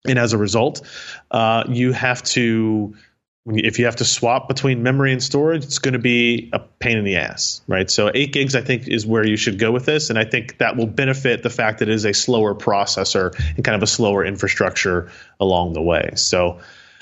And 0.08 0.18
as 0.18 0.32
a 0.32 0.38
result, 0.38 0.80
uh, 1.30 1.64
you 1.68 1.92
have 1.92 2.22
to 2.22 2.94
if 3.44 3.78
you 3.78 3.84
have 3.84 3.96
to 3.96 4.06
swap 4.06 4.48
between 4.48 4.82
memory 4.82 5.12
and 5.12 5.22
storage, 5.22 5.64
it's 5.64 5.80
going 5.80 5.92
to 5.92 5.98
be 5.98 6.48
a 6.54 6.60
pain 6.60 6.96
in 6.96 7.04
the 7.04 7.16
ass, 7.16 7.60
right? 7.66 7.90
So 7.90 8.10
eight 8.14 8.32
gigs, 8.32 8.54
I 8.54 8.62
think, 8.62 8.88
is 8.88 9.04
where 9.04 9.26
you 9.26 9.36
should 9.36 9.58
go 9.58 9.70
with 9.70 9.84
this, 9.84 10.08
and 10.08 10.18
I 10.18 10.24
think 10.24 10.56
that 10.58 10.76
will 10.76 10.86
benefit 10.86 11.42
the 11.42 11.50
fact 11.50 11.80
that 11.80 11.90
it 11.90 11.94
is 11.94 12.06
a 12.06 12.14
slower 12.14 12.54
processor 12.54 13.38
and 13.54 13.62
kind 13.62 13.76
of 13.76 13.82
a 13.82 13.86
slower 13.86 14.24
infrastructure 14.24 15.10
along 15.40 15.74
the 15.74 15.82
way. 15.82 16.12
So, 16.14 16.58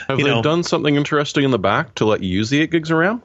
have 0.08 0.18
they 0.18 0.24
know, 0.24 0.42
done 0.42 0.64
something 0.64 0.96
interesting 0.96 1.44
in 1.44 1.52
the 1.52 1.60
back 1.60 1.94
to 1.96 2.06
let 2.06 2.24
you 2.24 2.30
use 2.30 2.50
the 2.50 2.60
eight 2.62 2.72
gigs 2.72 2.90
of 2.90 2.98
RAM? 2.98 3.22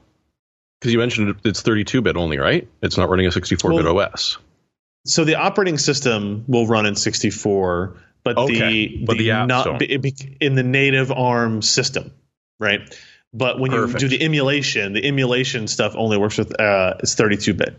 Because 0.79 0.93
you 0.93 0.99
mentioned 0.99 1.35
it's 1.43 1.61
32 1.61 2.01
bit 2.01 2.17
only, 2.17 2.37
right? 2.37 2.67
It's 2.81 2.97
not 2.97 3.09
running 3.09 3.25
a 3.25 3.31
64 3.31 3.71
bit 3.71 3.85
well, 3.85 3.99
OS. 3.99 4.37
So 5.05 5.23
the 5.23 5.35
operating 5.35 5.77
system 5.77 6.45
will 6.47 6.67
run 6.67 6.85
in 6.85 6.95
64, 6.95 7.97
but 8.23 8.37
okay. 8.37 8.87
the, 8.87 9.05
but 9.05 9.17
the, 9.17 9.29
the 9.29 9.45
not 9.45 9.81
in 9.81 10.55
the 10.55 10.63
native 10.63 11.11
ARM 11.11 11.61
system, 11.61 12.11
right? 12.59 12.81
But 13.33 13.59
when 13.59 13.71
Perfect. 13.71 14.01
you 14.01 14.09
do 14.09 14.17
the 14.17 14.23
emulation, 14.23 14.93
the 14.93 15.05
emulation 15.05 15.67
stuff 15.67 15.95
only 15.95 16.17
works 16.17 16.37
with 16.37 16.59
uh, 16.59 16.95
it's 16.99 17.15
32 17.15 17.53
bit. 17.53 17.77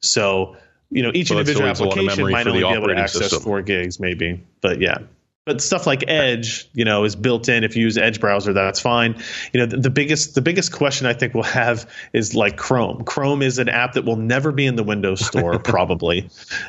So 0.00 0.56
you 0.90 1.02
know 1.02 1.12
each 1.14 1.28
so 1.28 1.38
individual 1.38 1.68
application 1.68 2.30
might 2.30 2.46
only 2.46 2.60
be 2.60 2.68
able 2.68 2.88
to 2.88 2.96
access 2.96 3.22
system. 3.22 3.42
four 3.42 3.62
gigs, 3.62 4.00
maybe. 4.00 4.42
But 4.60 4.80
yeah, 4.80 4.98
but 5.46 5.62
stuff 5.62 5.86
like 5.86 6.04
Edge, 6.06 6.68
you 6.74 6.84
know, 6.84 7.04
is 7.04 7.16
built 7.16 7.48
in. 7.48 7.64
If 7.64 7.74
you 7.74 7.82
use 7.82 7.96
Edge 7.96 8.20
browser, 8.20 8.52
that's 8.52 8.78
fine. 8.78 9.22
You 9.52 9.60
know, 9.60 9.66
the, 9.66 9.78
the, 9.78 9.90
biggest 9.90 10.34
the 10.34 10.42
biggest 10.42 10.70
question 10.70 11.06
I 11.06 11.14
think 11.14 11.32
we'll 11.32 11.44
have 11.44 11.90
is 12.12 12.34
like 12.34 12.58
Chrome. 12.58 13.04
Chrome 13.04 13.40
is 13.40 13.58
an 13.58 13.70
app 13.70 13.94
that 13.94 14.04
will 14.04 14.16
never 14.16 14.52
be 14.52 14.66
in 14.66 14.76
the 14.76 14.82
Windows 14.82 15.24
Store, 15.24 15.58
probably, 15.64 16.28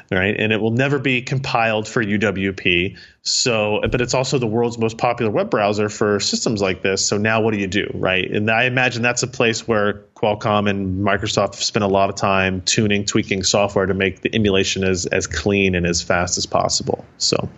right? 0.09 0.35
And 0.37 0.53
it 0.53 0.61
will 0.61 0.71
never 0.71 0.99
be 0.99 1.21
compiled 1.21 1.85
for 1.85 2.01
UWP. 2.01 2.97
So, 3.23 3.81
but 3.91 3.99
it's 3.99 4.13
also 4.13 4.39
the 4.39 4.47
world's 4.47 4.77
most 4.77 4.97
popular 4.97 5.31
web 5.31 5.49
browser 5.49 5.89
for 5.89 6.21
systems 6.21 6.61
like 6.61 6.81
this. 6.81 7.05
So 7.05 7.17
now, 7.17 7.41
what 7.41 7.53
do 7.53 7.59
you 7.59 7.67
do, 7.67 7.91
right? 7.93 8.29
And 8.31 8.49
I 8.49 8.63
imagine 8.63 9.01
that's 9.01 9.21
a 9.21 9.27
place 9.27 9.67
where 9.67 10.05
Qualcomm 10.15 10.69
and 10.69 11.05
Microsoft 11.05 11.55
spend 11.55 11.83
a 11.83 11.89
lot 11.89 12.09
of 12.09 12.15
time 12.15 12.61
tuning, 12.61 13.03
tweaking 13.03 13.43
software 13.43 13.85
to 13.85 13.93
make 13.93 14.21
the 14.21 14.33
emulation 14.33 14.85
as 14.85 15.07
as 15.07 15.27
clean 15.27 15.75
and 15.75 15.85
as 15.85 16.01
fast 16.01 16.37
as 16.37 16.45
possible. 16.45 17.03
So. 17.17 17.49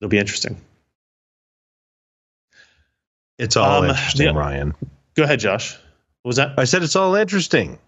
It'll 0.00 0.10
be 0.10 0.18
interesting. 0.18 0.60
It's 3.38 3.56
all 3.56 3.84
um, 3.84 3.90
interesting, 3.90 4.26
yeah. 4.26 4.32
Ryan. 4.32 4.74
Go 5.14 5.24
ahead, 5.24 5.40
Josh. 5.40 5.74
What 6.22 6.28
was 6.28 6.36
that? 6.36 6.58
I 6.58 6.64
said 6.64 6.82
it's 6.82 6.96
all 6.96 7.14
interesting. 7.14 7.78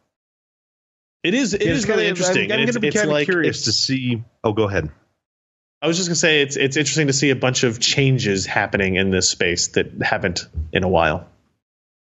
It 1.23 1.35
is. 1.35 1.55
It 1.55 1.63
Yeah, 1.63 1.73
is 1.73 1.87
really 1.89 2.07
interesting. 2.07 2.51
I'm, 2.51 2.59
I'm 2.59 2.65
going 2.65 2.73
to 2.73 2.81
be 2.81 2.91
kind 2.91 3.07
of 3.07 3.13
like 3.13 3.27
curious 3.27 3.65
to 3.65 3.73
see. 3.73 4.23
Oh, 4.43 4.53
go 4.53 4.65
ahead. 4.65 4.91
I 5.83 5.89
was 5.89 5.97
just 5.97 6.09
gonna 6.09 6.15
say 6.15 6.43
it's 6.43 6.57
it's 6.57 6.77
interesting 6.77 7.09
to 7.09 7.13
see 7.13 7.31
a 7.31 7.37
bunch 7.37 7.65
of 7.65 7.81
changes 7.81 8.47
happening 8.47 8.95
in 8.95 9.11
this 9.11 9.29
space 9.29 9.69
that 9.69 9.91
haven't 10.01 10.47
in 10.73 10.85
a 10.85 10.89
while. 10.89 11.27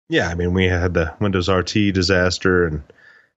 Yeah, 0.08 0.26
I 0.28 0.34
mean, 0.34 0.54
we 0.54 0.64
had 0.64 0.94
the 0.94 1.14
Windows 1.20 1.50
RT 1.50 1.92
disaster, 1.92 2.66
and 2.66 2.82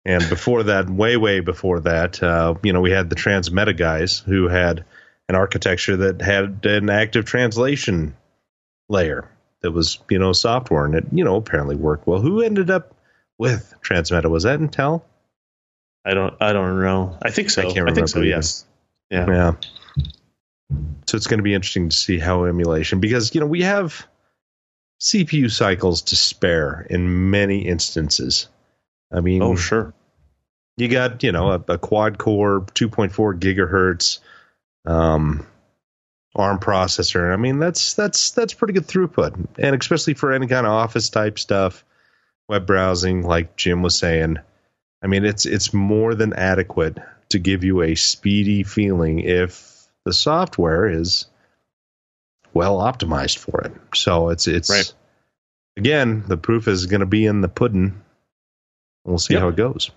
and 0.05 0.29
before 0.29 0.65
that, 0.65 0.91
way 0.91 1.17
way 1.17 1.41
before 1.41 1.81
that, 1.81 2.23
uh, 2.23 2.55
you 2.63 2.75
know, 2.75 2.83
we 2.83 2.91
had 2.91 3.09
the 3.09 3.17
Transmeta 3.17 3.75
guys 3.75 4.19
who 4.19 4.49
had 4.49 4.85
an 5.29 5.35
architecture 5.35 5.97
that 5.97 6.21
had 6.23 6.65
an 6.65 6.89
active 6.91 7.25
translation 7.25 8.17
layer 8.89 9.31
that 9.61 9.73
was 9.73 9.99
you 10.09 10.19
know 10.19 10.33
software, 10.33 10.85
and 10.85 10.95
it 10.95 11.05
you 11.13 11.25
know 11.25 11.37
apparently 11.37 11.77
worked 11.77 12.07
well. 12.07 12.21
Who 12.21 12.41
ended 12.43 12.71
up 12.71 12.95
with 13.39 13.75
Transmeta? 13.83 14.31
Was 14.31 14.45
that 14.45 14.61
Intel? 14.61 15.03
I 16.05 16.15
don't 16.15 16.35
I 16.41 16.53
don't 16.53 16.81
know. 16.81 17.19
I 17.23 17.31
think 17.31 17.51
so. 17.51 17.63
I 17.63 17.67
I, 17.67 17.73
can't 17.73 17.95
think 17.95 18.09
so. 18.09 18.21
remember 18.21 18.29
either. 18.29 18.37
Yes. 18.37 18.65
Yeah. 19.11 19.27
Yeah. 19.29 19.53
So 21.07 21.17
it's 21.17 21.27
going 21.27 21.39
to 21.39 21.45
be 21.45 21.55
interesting 21.55 21.89
to 21.89 21.97
see 21.97 22.19
how 22.19 22.45
emulation, 22.45 23.01
because 23.01 23.35
you 23.35 23.41
know 23.41 23.47
we 23.47 23.63
have 23.63 24.07
CPU 25.01 25.51
cycles 25.51 26.03
to 26.03 26.17
spare 26.17 26.87
in 26.91 27.31
many 27.31 27.67
instances. 27.67 28.49
I 29.13 29.21
mean, 29.21 29.43
Oh 29.43 29.57
sure. 29.57 29.95
you 30.77 30.89
got 30.89 31.23
you 31.23 31.33
know 31.33 31.51
a, 31.53 31.65
a 31.69 31.79
quad 31.79 32.19
core 32.19 32.61
2.4 32.75 33.39
gigahertz 33.39 34.19
um, 34.89 35.47
ARM 36.35 36.59
processor. 36.59 37.33
I 37.33 37.37
mean 37.37 37.59
that's 37.59 37.95
that's 37.95 38.31
that's 38.33 38.55
pretty 38.55 38.73
good 38.73 38.87
throughput, 38.87 39.35
and 39.59 39.77
especially 39.81 40.15
for 40.15 40.33
any 40.33 40.47
kind 40.47 40.67
of 40.67 40.73
office 40.73 41.11
type 41.11 41.39
stuff, 41.39 41.85
web 42.49 42.67
browsing, 42.67 43.23
like 43.23 43.57
Jim 43.57 43.83
was 43.83 43.97
saying. 43.97 44.39
I 45.03 45.07
mean 45.07 45.25
it's 45.25 45.47
it's 45.47 45.73
more 45.73 46.15
than 46.15 46.33
adequate 46.33 46.99
to 47.31 47.39
give 47.39 47.63
you 47.65 47.83
a 47.83 47.95
speedy 47.95 48.63
feeling 48.65 49.21
if 49.21 49.87
the 50.05 50.13
software 50.13 50.89
is 50.89 51.27
well 52.55 52.79
optimized 52.79 53.39
for 53.39 53.61
it. 53.61 53.73
So 53.95 54.31
it's 54.31 54.47
it's 54.49 54.71
Right. 54.71 54.93
again 55.77 56.25
the 56.27 56.37
proof 56.39 56.67
is 56.67 56.87
going 56.87 57.01
to 57.01 57.07
be 57.07 57.27
in 57.27 57.41
the 57.43 57.49
pudding. 57.49 58.03
We'll 59.05 59.19
see 59.19 59.35
Yep. 59.35 59.41
how 59.43 59.49
it 59.49 59.57
goes. 59.57 59.91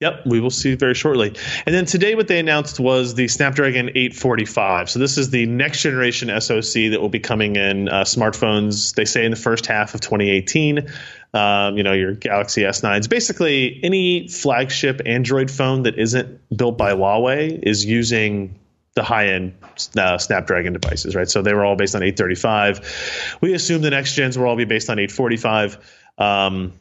Yep, 0.00 0.26
we 0.26 0.40
will 0.40 0.50
see 0.50 0.74
very 0.74 0.94
shortly. 0.94 1.34
And 1.66 1.74
then 1.74 1.86
today, 1.86 2.14
what 2.14 2.26
they 2.26 2.40
announced 2.40 2.80
was 2.80 3.14
the 3.14 3.28
Snapdragon 3.28 3.90
845. 3.90 4.90
So 4.90 4.98
this 4.98 5.16
is 5.16 5.30
the 5.30 5.46
next 5.46 5.82
generation 5.82 6.28
SoC 6.40 6.90
that 6.90 6.98
will 7.00 7.08
be 7.08 7.20
coming 7.20 7.56
in 7.56 7.88
uh, 7.88 8.02
smartphones. 8.02 8.94
They 8.94 9.04
say 9.04 9.24
in 9.24 9.30
the 9.30 9.36
first 9.36 9.66
half 9.66 9.94
of 9.94 10.00
2018. 10.00 10.90
Um, 11.32 11.76
you 11.76 11.82
know, 11.82 11.92
your 11.92 12.12
Galaxy 12.12 12.62
S9s. 12.62 13.08
Basically, 13.08 13.80
any 13.82 14.28
flagship 14.28 15.00
Android 15.04 15.50
phone 15.50 15.82
that 15.82 15.98
isn't 15.98 16.40
built 16.56 16.78
by 16.78 16.92
Huawei 16.92 17.60
is 17.60 17.84
using 17.84 18.58
the 18.94 19.02
high-end 19.02 19.54
uh, 19.98 20.18
Snapdragon 20.18 20.72
devices, 20.72 21.16
right? 21.16 21.28
So 21.28 21.42
they 21.42 21.52
were 21.52 21.64
all 21.64 21.74
based 21.74 21.96
on 21.96 22.02
835. 22.02 23.38
We 23.40 23.54
assume 23.54 23.82
the 23.82 23.90
next 23.90 24.14
gens 24.14 24.38
will 24.38 24.46
all 24.46 24.56
be 24.56 24.64
based 24.64 24.90
on 24.90 24.98
845. 24.98 25.78
Um, 26.18 26.72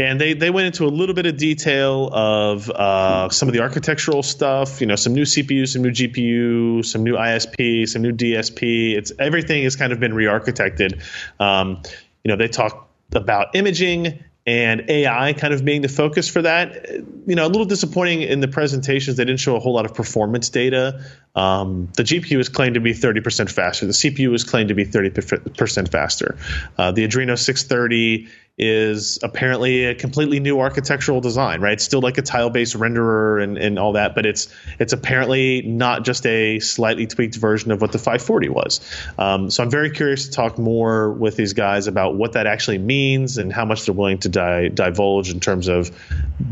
and 0.00 0.20
they 0.20 0.32
they 0.32 0.50
went 0.50 0.66
into 0.66 0.84
a 0.86 0.88
little 0.88 1.14
bit 1.14 1.26
of 1.26 1.36
detail 1.36 2.08
of 2.12 2.70
uh, 2.70 3.28
some 3.28 3.48
of 3.48 3.52
the 3.52 3.60
architectural 3.60 4.22
stuff. 4.22 4.80
You 4.80 4.86
know, 4.86 4.96
some 4.96 5.14
new 5.14 5.24
CPU, 5.24 5.68
some 5.68 5.82
new 5.82 5.90
GPU, 5.90 6.84
some 6.84 7.04
new 7.04 7.14
ISP, 7.14 7.88
some 7.88 8.02
new 8.02 8.12
DSP. 8.12 8.96
It's 8.96 9.12
everything 9.18 9.64
has 9.64 9.76
kind 9.76 9.92
of 9.92 10.00
been 10.00 10.14
re-architected. 10.14 11.02
Um, 11.38 11.82
you 12.24 12.30
know, 12.30 12.36
they 12.36 12.48
talk 12.48 12.88
about 13.12 13.54
imaging 13.54 14.24
and 14.50 14.90
AI 14.90 15.32
kind 15.34 15.54
of 15.54 15.64
being 15.64 15.80
the 15.80 15.88
focus 15.88 16.28
for 16.28 16.42
that. 16.42 16.90
You 17.26 17.36
know, 17.36 17.46
a 17.46 17.50
little 17.54 17.66
disappointing 17.66 18.22
in 18.22 18.40
the 18.40 18.48
presentations. 18.48 19.16
They 19.16 19.24
didn't 19.24 19.38
show 19.38 19.54
a 19.54 19.60
whole 19.60 19.72
lot 19.72 19.84
of 19.84 19.94
performance 19.94 20.48
data. 20.48 21.04
Um, 21.36 21.88
the 21.96 22.02
GPU 22.02 22.40
is 22.40 22.48
claimed 22.48 22.74
to 22.74 22.80
be 22.80 22.92
30% 22.92 23.48
faster. 23.48 23.86
The 23.86 23.92
CPU 23.92 24.34
is 24.34 24.42
claimed 24.42 24.70
to 24.70 24.74
be 24.74 24.84
30% 24.84 25.88
faster. 25.88 26.36
Uh, 26.76 26.90
the 26.90 27.06
Adreno 27.06 27.38
630 27.38 28.28
is 28.62 29.18
apparently 29.22 29.86
a 29.86 29.94
completely 29.94 30.38
new 30.38 30.60
architectural 30.60 31.22
design, 31.22 31.62
right? 31.62 31.72
It's 31.72 31.84
still 31.84 32.02
like 32.02 32.18
a 32.18 32.22
tile-based 32.22 32.76
renderer 32.76 33.42
and, 33.42 33.56
and 33.56 33.78
all 33.78 33.92
that, 33.92 34.14
but 34.14 34.26
it's 34.26 34.54
it's 34.78 34.92
apparently 34.92 35.62
not 35.62 36.04
just 36.04 36.26
a 36.26 36.58
slightly 36.58 37.06
tweaked 37.06 37.36
version 37.36 37.70
of 37.70 37.80
what 37.80 37.92
the 37.92 37.98
540 37.98 38.50
was. 38.50 38.80
Um, 39.18 39.48
so 39.48 39.62
I'm 39.62 39.70
very 39.70 39.90
curious 39.90 40.26
to 40.26 40.30
talk 40.30 40.58
more 40.58 41.10
with 41.10 41.36
these 41.36 41.54
guys 41.54 41.86
about 41.86 42.16
what 42.16 42.34
that 42.34 42.46
actually 42.46 42.76
means 42.76 43.38
and 43.38 43.50
how 43.50 43.64
much 43.64 43.86
they're 43.86 43.94
willing 43.94 44.18
to 44.18 44.28
di- 44.40 44.68
divulge 44.68 45.30
in 45.30 45.40
terms 45.40 45.68
of 45.68 45.90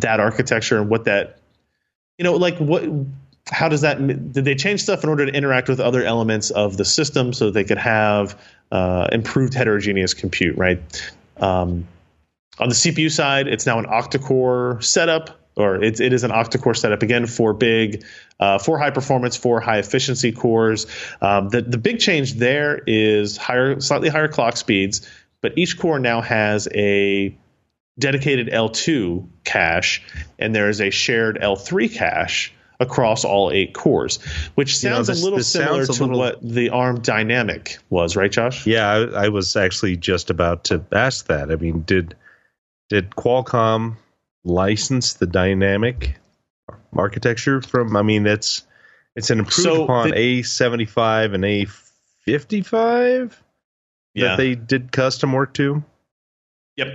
that 0.00 0.20
architecture 0.20 0.78
and 0.78 0.88
what 0.88 1.04
that, 1.04 1.38
you 2.18 2.24
know, 2.24 2.34
like 2.34 2.58
what 2.58 2.84
how 3.50 3.68
does 3.68 3.80
that 3.80 3.98
did 4.32 4.44
they 4.44 4.54
change 4.54 4.82
stuff 4.82 5.02
in 5.02 5.10
order 5.10 5.26
to 5.26 5.32
interact 5.32 5.68
with 5.68 5.80
other 5.80 6.02
elements 6.02 6.50
of 6.50 6.76
the 6.76 6.84
system 6.84 7.32
so 7.32 7.46
that 7.46 7.52
they 7.52 7.64
could 7.64 7.78
have 7.78 8.38
uh, 8.70 9.08
improved 9.12 9.54
heterogeneous 9.54 10.14
compute 10.14 10.56
right? 10.56 10.80
Um, 11.38 11.86
on 12.58 12.68
the 12.68 12.74
cpu 12.74 13.10
side 13.10 13.46
it's 13.46 13.64
now 13.64 13.78
an 13.78 13.86
octa-core 13.86 14.80
setup 14.82 15.38
or 15.56 15.82
it, 15.82 16.00
it 16.00 16.12
is 16.12 16.24
an 16.24 16.30
octa-core 16.30 16.74
setup 16.74 17.02
again 17.02 17.26
for 17.26 17.54
big 17.54 18.04
uh, 18.40 18.58
for 18.58 18.78
high 18.78 18.90
performance 18.90 19.36
for 19.36 19.60
high 19.60 19.78
efficiency 19.78 20.30
cores. 20.30 20.86
Um, 21.20 21.48
the, 21.48 21.62
the 21.62 21.78
big 21.78 21.98
change 22.00 22.34
there 22.34 22.82
is 22.86 23.36
higher 23.36 23.80
slightly 23.80 24.08
higher 24.08 24.28
clock 24.28 24.56
speeds 24.56 25.08
but 25.40 25.56
each 25.56 25.78
core 25.78 25.98
now 25.98 26.20
has 26.20 26.68
a 26.74 27.36
dedicated 27.98 28.48
L2 28.48 29.26
cache, 29.44 30.02
and 30.38 30.54
there 30.54 30.68
is 30.68 30.80
a 30.80 30.90
shared 30.90 31.38
L3 31.40 31.92
cache 31.92 32.52
across 32.80 33.24
all 33.24 33.50
eight 33.50 33.74
cores, 33.74 34.18
which 34.54 34.82
You 34.84 34.90
know, 34.90 34.96
sounds 34.96 35.08
this- 35.08 35.20
a 35.20 35.24
little 35.24 35.40
similar 35.42 35.84
sounds 35.84 35.88
a 35.90 35.92
to 35.98 36.04
little- 36.04 36.18
what 36.18 36.38
the 36.42 36.70
ARM 36.70 36.98
DynamIQ 37.02 37.78
was, 37.90 38.14
right, 38.14 38.30
Josh? 38.30 38.66
Yeah, 38.66 38.88
I, 38.88 39.24
I 39.24 39.28
was 39.30 39.56
actually 39.56 39.96
just 39.96 40.30
about 40.30 40.64
to 40.64 40.84
ask 40.92 41.26
that. 41.26 41.50
I 41.50 41.56
mean, 41.56 41.82
did 41.82 42.14
did 42.88 43.10
Qualcomm 43.10 43.96
license 44.44 45.14
the 45.14 45.26
DynamIQ 45.26 46.14
architecture 46.96 47.60
from? 47.60 47.96
I 47.96 48.02
mean, 48.02 48.26
it's 48.26 48.62
it's 49.16 49.30
an 49.30 49.40
improved 49.40 49.62
So 49.62 49.84
upon 49.84 50.10
the- 50.10 50.18
A 50.18 50.42
seventy 50.42 50.84
five 50.84 51.32
and 51.34 51.44
A 51.44 51.66
fifty 52.24 52.62
five 52.62 53.42
Yeah. 54.14 54.28
that 54.28 54.36
they 54.36 54.54
did 54.54 54.92
custom 54.92 55.32
work 55.32 55.52
to. 55.54 55.82
Yep. 56.76 56.88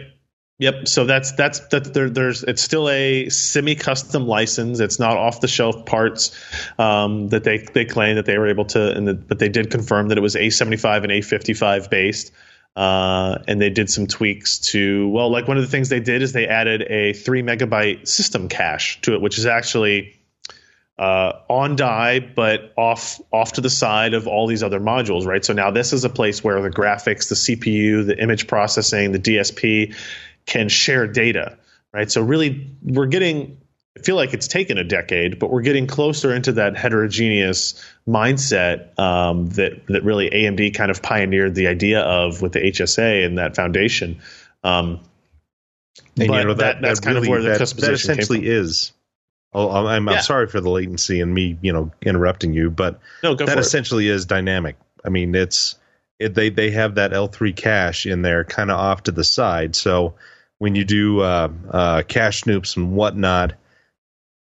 Yep. 0.64 0.88
So 0.88 1.04
that's 1.04 1.34
that's 1.34 1.60
that. 1.68 1.94
There, 1.94 2.10
there's 2.10 2.44
it's 2.44 2.62
still 2.62 2.90
a 2.90 3.28
semi-custom 3.28 4.26
license. 4.26 4.80
It's 4.80 4.98
not 4.98 5.18
off-the-shelf 5.18 5.86
parts 5.86 6.32
um, 6.80 7.28
that 7.30 7.44
they 7.44 7.58
they 7.58 7.84
claim 7.84 8.16
that 8.16 8.26
they 8.26 8.38
were 8.38 8.48
able 8.48 8.64
to, 8.68 8.96
and 8.96 9.06
the, 9.06 9.14
but 9.14 9.40
they 9.40 9.50
did 9.50 9.72
confirm 9.72 10.08
that 10.08 10.18
it 10.18 10.22
was 10.22 10.36
A75 10.36 11.04
and 11.04 11.12
A55 11.12 11.90
based. 11.90 12.32
Uh, 12.78 13.40
and 13.46 13.62
they 13.62 13.70
did 13.70 13.90
some 13.90 14.08
tweaks 14.08 14.58
to 14.58 15.10
well, 15.10 15.30
like 15.30 15.50
one 15.50 15.58
of 15.58 15.64
the 15.64 15.70
things 15.70 15.90
they 15.90 16.00
did 16.00 16.22
is 16.22 16.32
they 16.32 16.48
added 16.48 16.82
a 16.84 17.12
three 17.12 17.44
megabyte 17.44 18.08
system 18.08 18.48
cache 18.48 19.02
to 19.02 19.14
it, 19.14 19.22
which 19.22 19.38
is 19.38 19.46
actually 19.46 20.16
uh, 20.98 21.34
on 21.50 21.76
die, 21.76 22.22
but 22.22 22.72
off 22.78 23.20
off 23.34 23.52
to 23.52 23.62
the 23.62 23.70
side 23.70 24.14
of 24.14 24.28
all 24.28 24.48
these 24.48 24.64
other 24.64 24.80
modules, 24.80 25.26
right? 25.26 25.44
So 25.44 25.52
now 25.52 25.72
this 25.72 25.92
is 25.92 26.06
a 26.06 26.10
place 26.10 26.42
where 26.42 26.62
the 26.62 26.70
graphics, 26.70 27.28
the 27.28 27.36
CPU, 27.36 28.06
the 28.06 28.18
image 28.18 28.48
processing, 28.48 29.12
the 29.12 29.20
DSP 29.20 29.94
can 30.46 30.70
share 30.70 31.08
data, 31.08 31.58
right? 31.94 32.12
So 32.12 32.22
really, 32.22 32.70
we're 32.84 33.08
getting. 33.08 33.58
I 33.96 34.02
feel 34.02 34.16
like 34.16 34.34
it's 34.34 34.48
taken 34.48 34.80
a 34.80 34.84
decade, 34.84 35.38
but 35.38 35.52
we're 35.52 35.62
getting 35.62 35.86
closer 35.86 36.34
into 36.34 36.54
that 36.54 36.76
heterogeneous 36.76 37.80
mindset 38.08 38.98
um, 38.98 39.48
that 39.50 39.86
that 39.88 40.04
really 40.04 40.30
AMD 40.32 40.74
kind 40.74 40.90
of 40.90 41.02
pioneered 41.04 41.54
the 41.54 41.68
idea 41.68 42.02
of 42.02 42.42
with 42.42 42.54
the 42.54 42.60
HSA 42.60 43.24
and 43.26 43.38
that 43.38 43.56
foundation. 43.56 44.20
Um, 44.64 45.00
And 46.18 46.28
but 46.28 46.40
you 46.40 46.44
know 46.46 46.54
that, 46.56 46.58
that- 46.58 46.82
that's 46.82 47.00
that 47.00 47.06
kind 47.06 47.18
of 47.18 47.24
really, 47.24 47.32
where 47.32 47.42
the 47.44 47.50
that, 47.50 47.62
customization 47.62 47.82
that 47.82 47.94
essentially 47.94 48.48
is. 48.48 48.94
Oh, 49.56 49.70
I'm, 49.70 49.86
I'm, 49.86 50.08
Yeah. 50.16 50.22
sorry 50.22 50.48
for 50.48 50.60
the 50.60 50.70
latency 50.72 51.22
and 51.22 51.32
me, 51.32 51.60
you 51.62 51.72
know, 51.72 51.92
interrupting 52.02 52.54
you, 52.56 52.72
but 52.72 53.00
no, 53.22 53.36
that 53.36 53.60
essentially 53.60 54.08
is 54.08 54.26
DynamIQ. 54.26 54.74
I 55.06 55.10
mean, 55.10 55.36
it's 55.36 55.76
it, 56.18 56.34
they 56.34 56.50
they 56.50 56.72
have 56.72 56.96
that 56.96 57.12
L3 57.12 57.56
cache 57.56 58.08
in 58.08 58.24
there, 58.24 58.44
kind 58.44 58.72
of 58.72 58.80
off 58.80 59.04
to 59.04 59.12
the 59.12 59.24
side. 59.24 59.76
So 59.76 60.16
when 60.64 60.76
you 60.76 60.86
do 60.86 61.20
uh, 61.20 61.50
uh, 61.72 62.04
cache 62.08 62.44
snoops 62.44 62.78
and 62.78 62.96
whatnot, 62.96 63.52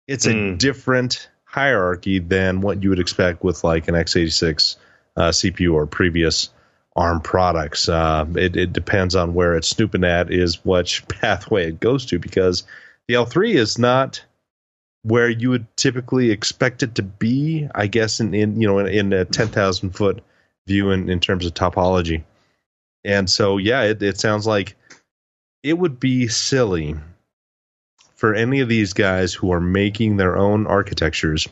it's 0.06 0.24
a 0.26 0.32
Mm. 0.32 0.56
different 0.56 1.28
hierarchy 1.42 2.20
than 2.20 2.61
what 2.61 2.80
you 2.80 2.90
would 2.90 3.00
expect 3.00 3.42
with 3.42 3.64
like 3.64 3.88
an 3.88 3.96
x86 3.96 4.76
uh, 5.16 5.30
CPU 5.30 5.74
or 5.74 5.85
previous 5.85 6.50
ARM 6.94 7.22
products. 7.22 7.88
Uh, 7.88 8.24
it, 8.37 8.54
it 8.54 8.72
depends 8.72 9.16
on 9.16 9.35
where 9.35 9.56
it's 9.56 9.66
snooping 9.66 10.04
at, 10.04 10.30
is 10.30 10.64
which 10.64 11.04
pathway 11.08 11.66
it 11.66 11.80
goes 11.80 12.06
to, 12.06 12.20
because 12.20 12.62
the 13.08 13.14
L3 13.14 13.56
is 13.56 13.76
not 13.76 14.24
where 15.02 15.28
you 15.28 15.50
would 15.50 15.66
typically 15.76 16.30
expect 16.30 16.85
it 16.85 16.94
to 16.94 17.02
be, 17.02 17.66
I 17.74 17.88
guess, 17.88 18.20
in, 18.20 18.32
in 18.32 18.61
you 18.61 18.68
know 18.68 18.78
in, 18.78 18.87
in 18.87 19.12
a 19.12 19.24
ten 19.24 19.48
thousand 19.48 19.90
foot 19.96 20.22
view 20.68 20.92
in, 20.92 21.11
in 21.11 21.18
terms 21.18 21.46
of 21.46 21.54
topology. 21.54 22.22
And 23.04 23.28
so, 23.28 23.56
yeah, 23.58 23.82
it, 23.82 24.00
it 24.00 24.20
sounds 24.20 24.46
like 24.46 24.76
it 25.62 25.79
would 25.79 26.01
be 26.01 26.29
silly 26.29 26.96
for 28.16 28.35
any 28.35 28.61
of 28.61 28.68
these 28.68 28.92
guys 28.92 29.35
who 29.35 29.53
are 29.53 29.61
making 29.61 30.16
their 30.16 30.37
own 30.37 30.66
architectures 30.66 31.48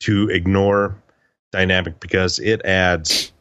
to 0.00 0.28
ignore 0.30 0.96
DynamIQ 1.52 2.00
because 2.00 2.38
it 2.38 2.64
adds 2.64 3.32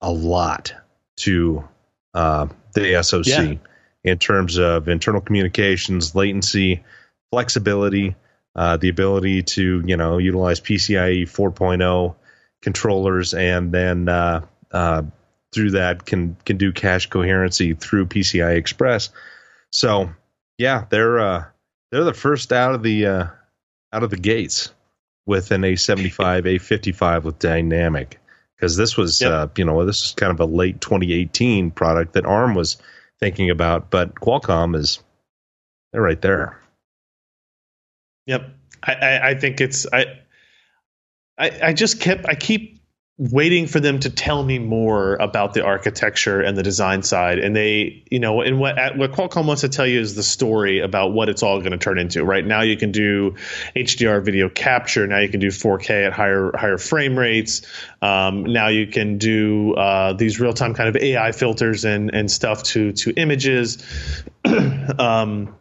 a 0.00 0.10
lot 0.12 0.72
to 1.16 1.66
uh, 2.14 2.46
the 2.74 3.02
SOC 3.02 3.26
Yeah. 3.26 3.54
in 4.04 4.18
terms 4.18 4.58
of 4.58 4.88
internal 4.88 5.20
communications, 5.20 6.14
latency, 6.14 6.84
flexibility, 7.32 8.14
uh, 8.54 8.76
the 8.76 8.88
ability 8.88 9.42
to 9.42 9.82
you 9.84 9.96
know 9.96 10.18
utilize 10.18 10.60
PCIe 10.60 11.22
4.0 11.22 12.14
controllers, 12.62 13.34
and 13.34 13.72
then 13.72 14.08
uh, 14.08 14.44
uh, 14.72 15.02
through 15.52 15.72
that 15.72 16.04
can 16.06 16.36
can 16.44 16.56
do 16.56 16.72
cache 16.72 17.06
coherency 17.06 17.74
through 17.74 18.06
PCI 18.06 18.56
Express. 18.56 19.10
So 19.72 20.10
yeah, 20.58 20.84
they're 20.90 21.18
uh, 21.18 21.44
they're 21.90 22.04
the 22.04 22.14
first 22.14 22.52
out 22.52 22.74
of 22.74 22.82
the 22.82 23.06
uh, 23.06 23.26
out 23.92 24.02
of 24.02 24.10
the 24.10 24.16
gates 24.16 24.72
with 25.26 25.50
an 25.50 25.62
A75, 25.62 26.10
A55 26.58 27.22
with 27.24 27.38
DynamIQ 27.38 28.14
because 28.56 28.76
this 28.76 28.96
was 28.96 29.20
Yep. 29.20 29.30
uh, 29.30 29.48
you 29.56 29.64
know 29.64 29.84
this 29.84 30.02
is 30.02 30.12
kind 30.12 30.32
of 30.32 30.40
a 30.40 30.44
late 30.44 30.80
2018 30.80 31.70
product 31.70 32.14
that 32.14 32.26
ARM 32.26 32.54
was 32.54 32.76
thinking 33.20 33.50
about, 33.50 33.90
but 33.90 34.14
Qualcomm 34.14 34.76
is 34.76 35.00
they're 35.92 36.02
right 36.02 36.20
there. 36.20 36.60
Yep. 38.26 38.50
I, 38.82 38.92
I, 38.92 39.28
I 39.30 39.34
think 39.34 39.60
it's 39.60 39.86
I, 39.92 40.20
I 41.38 41.58
I 41.62 41.72
just 41.72 42.00
kept 42.00 42.26
I 42.26 42.34
keep 42.34 42.77
waiting 43.18 43.66
for 43.66 43.80
them 43.80 43.98
to 43.98 44.10
tell 44.10 44.44
me 44.44 44.60
more 44.60 45.16
about 45.16 45.52
the 45.52 45.64
architecture 45.64 46.40
and 46.40 46.56
the 46.56 46.62
design 46.62 47.02
side. 47.02 47.40
And 47.40 47.54
they 47.54 48.04
you 48.10 48.20
know 48.20 48.40
and 48.40 48.60
what 48.60 48.96
what 48.96 49.12
Qualcomm 49.12 49.46
wants 49.46 49.62
to 49.62 49.68
tell 49.68 49.86
you 49.86 50.00
is 50.00 50.14
the 50.14 50.22
story 50.22 50.78
about 50.78 51.12
what 51.12 51.28
it's 51.28 51.42
all 51.42 51.58
going 51.58 51.72
to 51.72 51.78
turn 51.78 51.98
into 51.98 52.24
right? 52.24 52.46
Now 52.46 52.62
you 52.62 52.76
can 52.76 52.92
do 52.92 53.34
HDR 53.74 54.24
video 54.24 54.48
capture. 54.48 55.06
Now 55.06 55.18
you 55.18 55.28
can 55.28 55.40
do 55.40 55.48
4K 55.48 56.06
at 56.06 56.12
higher 56.12 56.52
higher 56.56 56.78
frame 56.78 57.18
rates. 57.18 57.62
Um, 58.00 58.44
now 58.44 58.68
you 58.68 58.86
can 58.86 59.18
do 59.18 59.74
uh, 59.74 60.12
these 60.12 60.38
real 60.38 60.52
time 60.52 60.74
kind 60.74 60.88
of 60.88 60.96
AI 60.96 61.32
filters 61.32 61.84
and 61.84 62.14
and 62.14 62.30
stuff 62.30 62.62
to 62.64 62.92
to 62.92 63.10
images. 63.12 63.84
Um, 64.98 65.54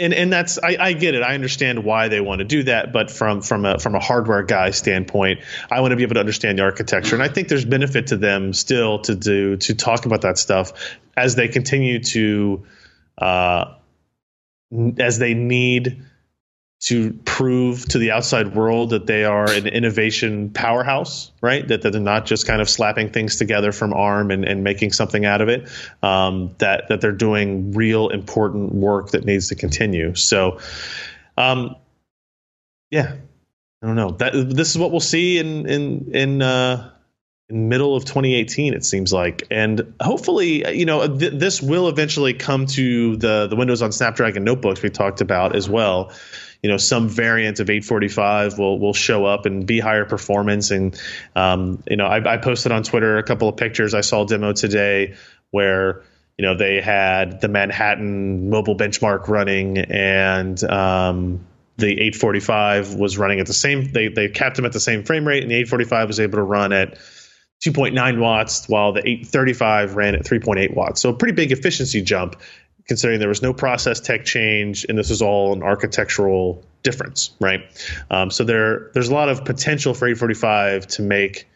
and 0.00 0.14
and 0.14 0.32
that's 0.32 0.58
I, 0.58 0.76
I 0.80 0.92
get 0.94 1.14
it. 1.14 1.22
I 1.22 1.34
understand 1.34 1.84
why 1.84 2.08
they 2.08 2.20
want 2.20 2.40
to 2.40 2.44
do 2.44 2.62
that, 2.64 2.92
but 2.92 3.10
from 3.10 3.42
from 3.42 3.64
a 3.64 3.78
from 3.78 3.94
a 3.94 4.00
hardware 4.00 4.42
guy 4.42 4.70
standpoint, 4.70 5.40
I 5.70 5.80
want 5.80 5.92
to 5.92 5.96
be 5.96 6.02
able 6.02 6.14
to 6.14 6.20
understand 6.20 6.58
the 6.58 6.62
architecture, 6.62 7.14
and 7.14 7.22
I 7.22 7.28
think 7.28 7.48
there's 7.48 7.64
benefit 7.64 8.08
to 8.08 8.16
them 8.16 8.52
still 8.52 9.00
to 9.00 9.14
do 9.14 9.56
to 9.58 9.74
talk 9.74 10.06
about 10.06 10.22
that 10.22 10.38
stuff 10.38 10.72
as 11.16 11.34
they 11.34 11.48
continue 11.48 12.02
to, 12.02 12.64
uh, 13.18 13.74
as 14.98 15.18
they 15.18 15.34
need 15.34 16.02
to 16.80 17.12
prove 17.26 17.86
to 17.86 17.98
the 17.98 18.10
outside 18.10 18.54
world 18.54 18.90
that 18.90 19.06
they 19.06 19.24
are 19.24 19.50
an 19.50 19.66
innovation 19.66 20.48
powerhouse, 20.48 21.30
right? 21.42 21.68
That, 21.68 21.82
that 21.82 21.92
they're 21.92 22.00
not 22.00 22.24
just 22.24 22.46
kind 22.46 22.62
of 22.62 22.70
slapping 22.70 23.10
things 23.10 23.36
together 23.36 23.70
from 23.70 23.92
ARM 23.92 24.30
and, 24.30 24.46
and 24.46 24.64
making 24.64 24.92
something 24.92 25.26
out 25.26 25.42
of 25.42 25.50
it. 25.50 25.68
Um, 26.02 26.54
that 26.58 26.88
that 26.88 27.02
they're 27.02 27.12
doing 27.12 27.72
real 27.72 28.08
important 28.08 28.74
work 28.74 29.10
that 29.10 29.26
needs 29.26 29.48
to 29.48 29.56
continue. 29.56 30.14
So, 30.14 30.58
um, 31.36 31.76
yeah, 32.90 33.14
I 33.82 33.86
don't 33.86 33.96
know. 33.96 34.12
That 34.12 34.32
this 34.32 34.70
is 34.70 34.78
what 34.78 34.90
we'll 34.90 35.00
see 35.00 35.38
in 35.38 35.66
in 35.68 36.14
in. 36.14 36.42
Uh, 36.42 36.90
in 37.50 37.68
middle 37.68 37.96
of 37.96 38.04
2018 38.04 38.74
it 38.74 38.84
seems 38.84 39.12
like 39.12 39.44
and 39.50 39.92
hopefully 40.00 40.72
you 40.72 40.86
know 40.86 41.18
th- 41.18 41.32
this 41.32 41.60
will 41.60 41.88
eventually 41.88 42.32
come 42.32 42.64
to 42.64 43.16
the 43.16 43.48
the 43.48 43.56
windows 43.56 43.82
on 43.82 43.90
snapdragon 43.90 44.44
notebooks 44.44 44.80
we 44.82 44.88
talked 44.88 45.20
about 45.20 45.56
as 45.56 45.68
well 45.68 46.12
you 46.62 46.70
know 46.70 46.76
some 46.76 47.08
variant 47.08 47.60
of 47.60 47.70
845 47.70 48.58
will 48.58 48.78
will 48.78 48.92
show 48.92 49.24
up 49.24 49.46
and 49.46 49.66
be 49.66 49.80
higher 49.80 50.04
performance. 50.04 50.70
And 50.70 51.00
um, 51.34 51.82
you 51.88 51.96
know 51.96 52.06
I, 52.06 52.34
I 52.34 52.36
posted 52.36 52.72
on 52.72 52.82
twitter 52.82 53.18
a 53.18 53.22
couple 53.22 53.48
of 53.48 53.56
pictures. 53.56 53.94
I 53.94 54.02
saw 54.02 54.22
a 54.22 54.26
demo 54.26 54.52
today 54.52 55.14
where 55.50 56.02
you 56.38 56.44
know 56.44 56.56
they 56.56 56.80
had 56.80 57.40
the 57.40 57.48
manhattan 57.48 58.50
mobile 58.50 58.76
benchmark 58.76 59.28
running 59.28 59.78
and 59.78 60.62
um, 60.64 61.46
the 61.76 61.92
845 61.92 62.94
was 62.94 63.16
running 63.16 63.40
at 63.40 63.46
the 63.46 63.54
same 63.54 63.90
they 63.92 64.08
they 64.08 64.28
capped 64.28 64.56
them 64.56 64.64
at 64.66 64.72
the 64.72 64.80
same 64.80 65.02
frame 65.04 65.26
rate 65.26 65.42
and 65.42 65.50
the 65.50 65.56
845 65.56 66.08
was 66.08 66.20
able 66.20 66.36
to 66.36 66.42
run 66.42 66.72
at 66.72 66.98
2.9 67.62 68.18
watts 68.18 68.68
while 68.68 68.92
the 68.92 69.00
835 69.00 69.94
ran 69.94 70.14
at 70.14 70.24
3.8 70.24 70.74
watts. 70.74 71.02
So 71.02 71.10
a 71.10 71.14
pretty 71.14 71.34
big 71.34 71.52
efficiency 71.52 72.00
jump 72.00 72.36
considering 72.90 73.20
there 73.20 73.28
was 73.28 73.40
no 73.40 73.52
process 73.52 74.00
tech 74.00 74.24
change 74.24 74.84
and 74.88 74.98
this 74.98 75.10
was 75.10 75.22
all 75.22 75.52
an 75.52 75.62
architectural 75.62 76.60
difference 76.82 77.30
right 77.38 77.60
um, 78.10 78.32
so 78.32 78.42
there 78.42 78.90
there's 78.94 79.10
a 79.10 79.14
lot 79.14 79.28
of 79.28 79.44
potential 79.44 79.94
for 79.94 80.08
845 80.08 80.88
to 80.88 81.02
make 81.02 81.46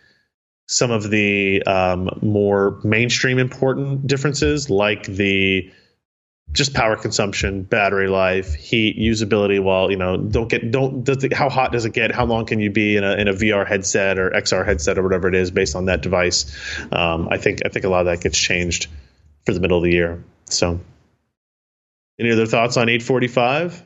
some 0.68 0.92
of 0.92 1.10
the 1.10 1.60
um, 1.64 2.08
more 2.22 2.78
mainstream 2.84 3.40
important 3.40 4.06
differences 4.06 4.70
like 4.70 5.06
the 5.06 5.72
just 6.52 6.72
power 6.72 6.94
consumption, 6.94 7.64
battery 7.64 8.06
life, 8.06 8.54
heat, 8.54 8.96
usability. 8.96 9.60
While 9.60 9.90
you 9.90 9.96
know, 9.96 10.16
don't 10.16 10.48
get 10.48 10.70
don't 10.70 11.02
does 11.02 11.24
it, 11.24 11.32
how 11.32 11.48
hot 11.48 11.72
does 11.72 11.84
it 11.84 11.92
get? 11.92 12.12
How 12.12 12.26
long 12.26 12.46
can 12.46 12.60
you 12.60 12.70
be 12.70 12.96
in 12.96 13.02
a 13.02 13.14
in 13.14 13.26
a 13.26 13.32
VR 13.32 13.66
headset 13.66 14.20
or 14.20 14.30
XR 14.30 14.64
headset 14.64 14.98
or 14.98 15.02
whatever 15.02 15.26
it 15.26 15.34
is 15.34 15.50
based 15.50 15.74
on 15.74 15.86
that 15.86 16.00
device? 16.00 16.56
Um, 16.92 17.28
I 17.28 17.38
think 17.38 17.62
I 17.66 17.70
think 17.70 17.84
a 17.84 17.88
lot 17.88 18.00
of 18.00 18.06
that 18.06 18.20
gets 18.20 18.38
changed 18.38 18.86
for 19.44 19.52
the 19.52 19.58
middle 19.58 19.78
of 19.78 19.82
the 19.82 19.90
year. 19.90 20.22
So, 20.44 20.80
any 22.18 22.31
other 22.31 22.46
thoughts 22.46 22.77
on 22.77 22.88
845? 22.88 23.83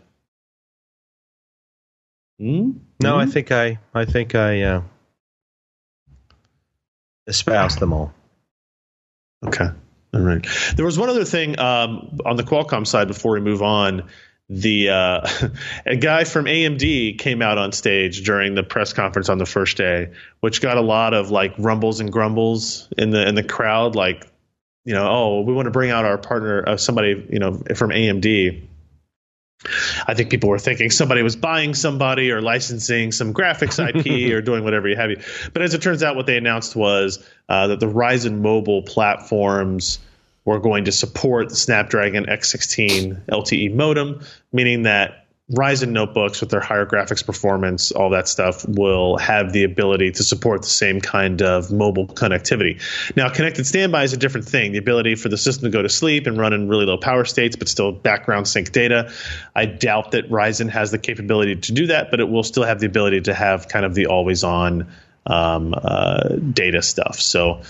Hmm? 2.40 2.70
No, 3.02 3.18
I 3.18 3.24
Hmm? 3.24 3.30
think 3.30 3.50
I 3.52 3.78
I 3.94 4.04
think 4.04 4.34
I 4.34 4.62
uh, 4.62 4.82
espoused 7.26 7.78
them 7.80 7.92
all. 7.92 8.12
Okay. 9.46 9.68
All 10.14 10.20
right. 10.20 10.46
There 10.76 10.84
was 10.86 10.98
one 10.98 11.10
other 11.10 11.24
thing 11.24 11.58
um, 11.58 12.18
on 12.24 12.36
the 12.36 12.42
Qualcomm 12.42 12.86
side 12.86 13.08
before 13.08 13.32
we 13.32 13.40
move 13.40 13.62
on. 13.62 14.08
The 14.48 14.88
uh, 14.88 15.28
a 15.86 15.96
guy 15.96 16.24
from 16.24 16.46
AMD 16.46 17.18
came 17.18 17.42
out 17.42 17.58
on 17.58 17.72
stage 17.72 18.22
during 18.24 18.54
the 18.54 18.62
press 18.62 18.92
conference 18.94 19.28
on 19.28 19.38
the 19.38 19.44
first 19.46 19.76
day, 19.76 20.12
which 20.40 20.62
got 20.62 20.78
a 20.78 20.80
lot 20.80 21.12
of 21.12 21.30
like 21.30 21.54
rumbles 21.58 22.00
and 22.00 22.10
grumbles 22.10 22.88
in 22.96 23.10
the 23.10 23.28
in 23.28 23.34
the 23.34 23.44
crowd. 23.44 23.94
Like, 23.94 24.26
you 24.84 24.94
know, 24.94 25.08
oh, 25.08 25.40
we 25.42 25.52
want 25.52 25.66
to 25.66 25.70
bring 25.70 25.90
out 25.90 26.04
our 26.04 26.18
partner, 26.18 26.64
uh, 26.66 26.76
somebody 26.76 27.26
you 27.30 27.38
know 27.38 27.54
from 27.74 27.90
AMD. 27.90 28.64
I 30.06 30.14
think 30.14 30.30
people 30.30 30.50
were 30.50 30.58
thinking 30.58 30.90
somebody 30.90 31.22
was 31.22 31.34
buying 31.34 31.74
somebody 31.74 32.30
or 32.30 32.40
licensing 32.40 33.10
some 33.10 33.34
graphics 33.34 33.78
IP 34.06 34.32
or 34.32 34.40
doing 34.40 34.62
whatever 34.62 34.88
you 34.88 34.94
have 34.94 35.10
you. 35.10 35.20
But 35.52 35.62
as 35.62 35.74
it 35.74 35.82
turns 35.82 36.02
out, 36.04 36.14
what 36.14 36.26
they 36.26 36.36
announced 36.36 36.76
was 36.76 37.18
uh, 37.48 37.66
that 37.68 37.80
the 37.80 37.86
Ryzen 37.86 38.40
mobile 38.40 38.82
platforms 38.82 39.98
were 40.44 40.60
going 40.60 40.84
to 40.84 40.92
support 40.92 41.48
the 41.50 41.56
Snapdragon 41.56 42.26
X16 42.26 43.26
LTE 43.26 43.74
modem, 43.74 44.22
meaning 44.52 44.84
that 44.84 45.26
Ryzen 45.50 45.92
notebooks 45.92 46.42
with 46.42 46.50
their 46.50 46.60
higher 46.60 46.84
graphics 46.84 47.24
performance, 47.24 47.90
all 47.90 48.10
that 48.10 48.28
stuff, 48.28 48.68
will 48.68 49.16
have 49.16 49.50
the 49.52 49.64
ability 49.64 50.10
to 50.12 50.22
support 50.22 50.60
the 50.60 50.68
same 50.68 51.00
kind 51.00 51.40
of 51.40 51.72
mobile 51.72 52.06
connectivity. 52.06 52.82
Now, 53.16 53.30
connected 53.30 53.66
standby 53.66 54.04
is 54.04 54.12
a 54.12 54.18
different 54.18 54.46
thing. 54.46 54.72
The 54.72 54.78
ability 54.78 55.14
for 55.14 55.30
the 55.30 55.38
system 55.38 55.64
to 55.64 55.70
go 55.70 55.80
to 55.80 55.88
sleep 55.88 56.26
and 56.26 56.36
run 56.36 56.52
in 56.52 56.68
really 56.68 56.84
low 56.84 56.98
power 56.98 57.24
states, 57.24 57.56
but 57.56 57.68
still 57.68 57.92
background 57.92 58.46
sync 58.46 58.72
data. 58.72 59.10
I 59.56 59.64
doubt 59.64 60.10
that 60.10 60.28
Ryzen 60.28 60.68
has 60.68 60.90
the 60.90 60.98
capability 60.98 61.56
to 61.56 61.72
do 61.72 61.86
that, 61.86 62.10
but 62.10 62.20
it 62.20 62.28
will 62.28 62.42
still 62.42 62.64
have 62.64 62.80
the 62.80 62.86
ability 62.86 63.22
to 63.22 63.32
have 63.32 63.68
kind 63.68 63.86
of 63.86 63.94
the 63.94 64.06
always 64.06 64.44
on 64.44 64.88
um, 65.24 65.74
uh, 65.74 66.28
data 66.52 66.82
stuff. 66.82 67.20
So, 67.20 67.62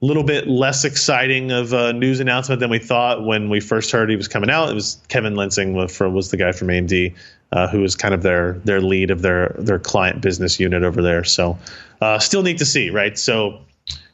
little 0.00 0.24
bit 0.24 0.46
less 0.46 0.84
exciting 0.84 1.52
of 1.52 1.72
a 1.72 1.92
news 1.92 2.20
announcement 2.20 2.60
than 2.60 2.70
we 2.70 2.78
thought 2.78 3.24
when 3.24 3.48
we 3.48 3.60
first 3.60 3.90
heard 3.90 4.10
he 4.10 4.16
was 4.16 4.28
coming 4.28 4.50
out. 4.50 4.68
It 4.70 4.74
was 4.74 5.00
Kevin 5.08 5.34
Lensing 5.34 5.72
was, 5.72 5.96
from, 5.96 6.12
was 6.12 6.30
the 6.30 6.36
guy 6.36 6.52
from 6.52 6.68
AMD 6.68 7.14
uh, 7.52 7.68
who 7.68 7.80
was 7.80 7.94
kind 7.94 8.14
of 8.14 8.22
their 8.22 8.54
their 8.64 8.80
lead 8.80 9.10
of 9.10 9.22
their 9.22 9.54
their 9.58 9.78
client 9.78 10.20
business 10.20 10.58
unit 10.58 10.82
over 10.82 11.02
there. 11.02 11.24
So 11.24 11.58
uh, 12.00 12.18
still 12.18 12.42
neat 12.42 12.58
to 12.58 12.66
see, 12.66 12.90
right? 12.90 13.18
So 13.18 13.60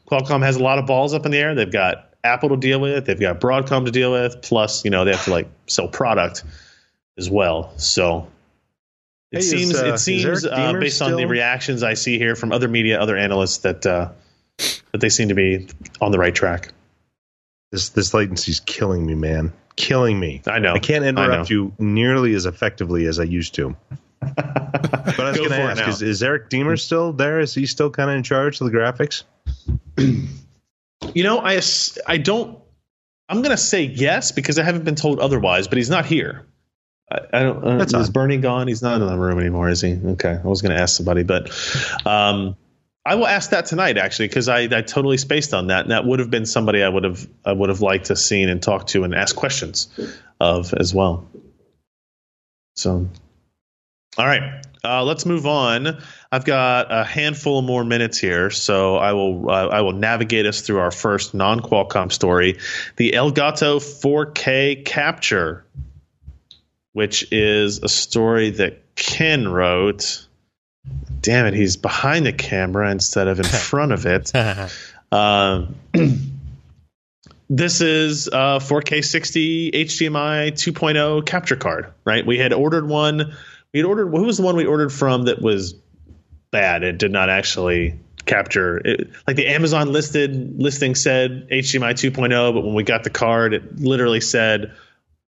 Qualcomm 0.09 0.43
has 0.43 0.55
a 0.55 0.63
lot 0.63 0.79
of 0.79 0.85
balls 0.85 1.13
up 1.13 1.25
in 1.25 1.31
the 1.31 1.37
air. 1.37 1.55
They've 1.55 1.71
got 1.71 2.09
Apple 2.23 2.49
to 2.49 2.57
deal 2.57 2.79
with, 2.79 3.05
they've 3.05 3.19
got 3.19 3.41
Broadcom 3.41 3.85
to 3.85 3.91
deal 3.91 4.11
with, 4.11 4.41
plus 4.41 4.85
you 4.85 4.91
know 4.91 5.03
they 5.03 5.11
have 5.11 5.25
to 5.25 5.31
like 5.31 5.49
sell 5.67 5.87
product 5.87 6.43
as 7.17 7.29
well. 7.29 7.73
So 7.77 8.27
it 9.31 9.37
Hey, 9.37 9.39
is, 9.39 9.49
seems 9.49 9.75
uh, 9.75 9.85
it 9.85 9.93
is 9.95 10.03
seems 10.03 10.25
Eric 10.25 10.43
uh, 10.45 10.57
Demers 10.57 10.79
based 10.79 11.01
on 11.01 11.15
the 11.15 11.25
reactions 11.25 11.83
I 11.83 11.95
see 11.95 12.17
here 12.17 12.35
from 12.35 12.51
other 12.51 12.67
media, 12.67 12.99
other 12.99 13.17
analysts 13.17 13.59
that 13.59 13.85
that 14.57 14.99
they 14.99 15.09
seem 15.09 15.29
to 15.29 15.35
be 15.35 15.67
on 16.01 16.11
the 16.11 16.19
right 16.19 16.33
track. 16.33 16.73
This 17.71 17.89
this 17.89 18.13
latency's 18.13 18.59
killing 18.59 19.05
me, 19.05 19.15
man. 19.15 19.53
Killing 19.75 20.19
me. 20.19 20.41
I 20.45 20.59
know. 20.59 20.73
I 20.73 20.79
can't 20.79 21.03
I 21.03 21.09
interrupt 21.09 21.49
you 21.49 21.73
nearly 21.79 22.35
as 22.35 22.45
effectively 22.45 23.07
as 23.07 23.19
I 23.19 23.23
used 23.23 23.55
to. 23.55 23.75
But 25.15 25.27
I 25.27 25.29
was 25.31 25.37
going 25.37 25.49
to 25.51 25.57
ask: 25.57 25.87
is, 25.87 26.01
is 26.01 26.23
Eric 26.23 26.49
Demers 26.49 26.79
still 26.79 27.13
there? 27.13 27.39
Is 27.39 27.53
he 27.53 27.65
still 27.65 27.89
kind 27.91 28.09
of 28.09 28.15
in 28.15 28.23
charge 28.23 28.59
of 28.61 28.71
the 28.71 28.75
graphics? 28.75 29.23
You 31.13 31.23
know, 31.23 31.39
I 31.39 31.61
I 32.07 32.17
don't 32.17 32.57
I'm 33.29 33.41
going 33.41 33.51
to 33.51 33.57
say 33.57 33.83
yes 33.83 34.31
because 34.31 34.59
I 34.59 34.63
haven't 34.63 34.83
been 34.83 34.95
told 34.95 35.19
otherwise, 35.19 35.67
but 35.67 35.77
he's 35.77 35.89
not 35.89 36.05
here. 36.05 36.45
I, 37.11 37.19
I 37.33 37.43
don't. 37.43 37.63
Uh, 37.63 37.77
That's 37.77 37.93
is. 37.93 38.09
Bernie 38.09 38.37
gone? 38.37 38.67
He's 38.67 38.81
not 38.81 39.01
in 39.01 39.07
the 39.07 39.17
room 39.17 39.39
anymore, 39.39 39.69
is 39.69 39.81
he? 39.81 39.93
Okay, 39.93 40.39
I 40.43 40.47
was 40.47 40.61
going 40.61 40.75
to 40.75 40.81
ask 40.81 40.95
somebody, 40.95 41.23
but 41.23 41.49
um, 42.05 42.55
I 43.05 43.15
will 43.15 43.27
ask 43.27 43.49
that 43.49 43.65
tonight 43.65 43.97
actually 43.97 44.29
because 44.29 44.47
I, 44.47 44.61
I 44.61 44.81
totally 44.81 45.17
spaced 45.17 45.53
on 45.53 45.67
that, 45.67 45.81
and 45.81 45.91
that 45.91 46.05
would 46.05 46.19
have 46.19 46.31
been 46.31 46.45
somebody 46.45 46.81
I 46.81 46.89
would 46.89 47.03
have 47.03 47.27
I 47.43 47.51
would 47.51 47.69
have 47.69 47.81
liked 47.81 48.05
to 48.05 48.15
seen 48.15 48.49
and 48.49 48.61
talk 48.61 48.87
to 48.87 49.03
and 49.03 49.13
ask 49.13 49.35
questions 49.35 49.87
of 50.39 50.73
as 50.73 50.93
well. 50.93 51.27
So, 52.75 53.09
all 54.17 54.25
right, 54.25 54.63
uh, 54.85 55.03
let's 55.03 55.25
move 55.25 55.45
on. 55.45 56.01
I've 56.31 56.45
got 56.45 56.87
a 56.91 57.03
handful 57.03 57.61
more 57.61 57.83
minutes 57.83 58.17
here, 58.17 58.49
so 58.49 58.95
I 58.95 59.13
will 59.13 59.49
uh, 59.49 59.67
I 59.67 59.81
will 59.81 59.93
navigate 59.93 60.45
us 60.45 60.61
through 60.61 60.79
our 60.79 60.91
first 60.91 61.33
non 61.33 61.59
Qualcomm 61.59 62.11
story, 62.11 62.57
the 62.95 63.11
Elgato 63.11 63.79
4K 63.79 64.85
capture, 64.85 65.65
which 66.93 67.31
is 67.31 67.79
a 67.83 67.89
story 67.89 68.51
that 68.51 68.95
Ken 68.95 69.47
wrote. 69.47 70.25
Damn 71.23 71.47
it, 71.47 71.53
he's 71.55 71.77
behind 71.77 72.25
the 72.25 72.33
camera 72.33 72.91
instead 72.91 73.27
of 73.27 73.39
in 73.39 73.45
front 73.69 73.91
of 73.91 74.05
it. 74.05 74.31
Um, 75.13 75.75
this 77.47 77.81
is 77.81 78.25
a 78.25 78.57
4K 78.57 79.05
60 79.05 79.69
HDMI 79.69 80.51
2.0 80.53 81.23
capture 81.27 81.55
card, 81.55 81.93
right? 82.03 82.25
We 82.25 82.39
had 82.39 82.51
ordered 82.51 82.87
one. 82.87 83.35
We 83.71 83.79
had 83.79 83.85
ordered. 83.85 84.07
Who 84.07 84.23
was 84.23 84.37
the 84.37 84.43
one 84.43 84.55
we 84.55 84.65
ordered 84.65 84.91
from 84.91 85.25
that 85.25 85.39
was 85.39 85.75
bad? 86.49 86.81
It 86.81 86.97
did 86.97 87.11
not 87.11 87.29
actually 87.29 87.99
capture. 88.25 88.77
It, 88.77 89.11
like 89.27 89.35
the 89.35 89.45
Amazon 89.49 89.91
listed 89.91 90.59
listing 90.59 90.95
said 90.95 91.47
HDMI 91.49 91.93
2.0, 91.93 92.53
but 92.55 92.61
when 92.65 92.73
we 92.73 92.81
got 92.81 93.03
the 93.03 93.11
card, 93.11 93.53
it 93.53 93.79
literally 93.79 94.21
said 94.21 94.73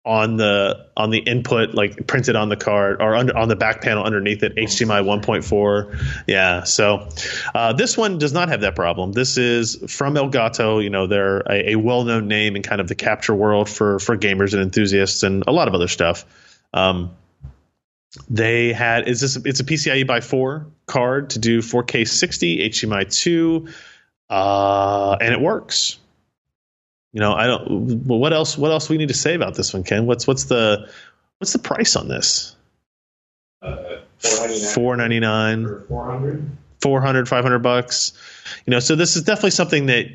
on 0.06 0.38
the 0.38 0.86
on 0.96 1.10
the 1.10 1.18
input 1.18 1.74
like 1.74 2.06
printed 2.06 2.36
on 2.36 2.48
the 2.48 2.56
card 2.56 3.02
or 3.02 3.16
under, 3.16 3.36
on 3.36 3.48
the 3.48 3.56
back 3.56 3.82
panel 3.82 4.04
underneath 4.04 4.44
it 4.44 4.56
HDMI 4.56 5.04
1.4 5.04 6.24
yeah 6.28 6.64
so 6.64 7.10
uh, 7.56 7.74
this 7.74 7.98
one 7.98 8.20
does 8.20 8.32
not 8.32 8.50
have 8.50 8.62
that 8.62 8.76
problem. 8.76 9.12
This 9.12 9.38
is 9.38 9.76
from 9.92 10.16
Elgato. 10.16 10.84
You 10.84 10.90
know 10.90 11.08
they're 11.08 11.40
a, 11.40 11.72
a 11.72 11.76
well-known 11.76 12.28
name 12.28 12.56
in 12.56 12.62
kind 12.62 12.80
of 12.80 12.88
the 12.88 12.96
capture 12.96 13.34
world 13.34 13.70
for 13.70 14.00
for 14.00 14.18
gamers 14.18 14.54
and 14.54 14.62
enthusiasts 14.62 15.24
and 15.24 15.44
a 15.48 15.52
lot 15.52 15.68
of 15.68 15.74
other 15.74 15.88
stuff. 15.88 16.26
Um, 16.74 17.16
they 18.30 18.74
had 18.74 19.08
is 19.08 19.22
this 19.22 19.38
it's 19.38 19.60
a 19.60 19.64
PCIe 19.64 20.06
by 20.06 20.22
4 20.22 20.68
card 20.86 21.32
to 21.32 21.40
do 21.40 21.60
4K 21.60 22.08
60 22.08 22.70
HDMI 22.70 23.12
2 23.12 23.68
uh, 24.30 25.18
and 25.20 25.34
it 25.34 25.42
works 25.42 25.98
you 27.16 27.22
know, 27.22 27.34
I 27.34 27.48
don't. 27.48 28.06
Well, 28.06 28.20
what 28.20 28.34
else? 28.34 28.58
What 28.58 28.72
else 28.72 28.90
we 28.90 28.98
need 28.98 29.08
to 29.08 29.14
say 29.14 29.36
about 29.36 29.56
this 29.56 29.74
one, 29.74 29.86
Ken? 29.86 30.06
What's 30.06 30.28
what's 30.28 30.44
the 30.44 30.90
what's 31.40 31.54
the 31.54 31.60
price 31.60 31.96
on 31.96 32.10
this? 32.10 32.58
Four 34.74 34.98
ninety 34.98 35.22
nine. 35.22 35.64
or 35.66 35.80
400 35.88 36.58
400 36.82 37.30
500 37.30 37.60
bucks 37.60 38.12
you 38.66 38.72
know 38.72 38.80
so 38.80 38.96
this 38.96 39.16
is 39.16 39.24
definitely 39.24 39.52
something 39.52 39.86
that 39.86 40.06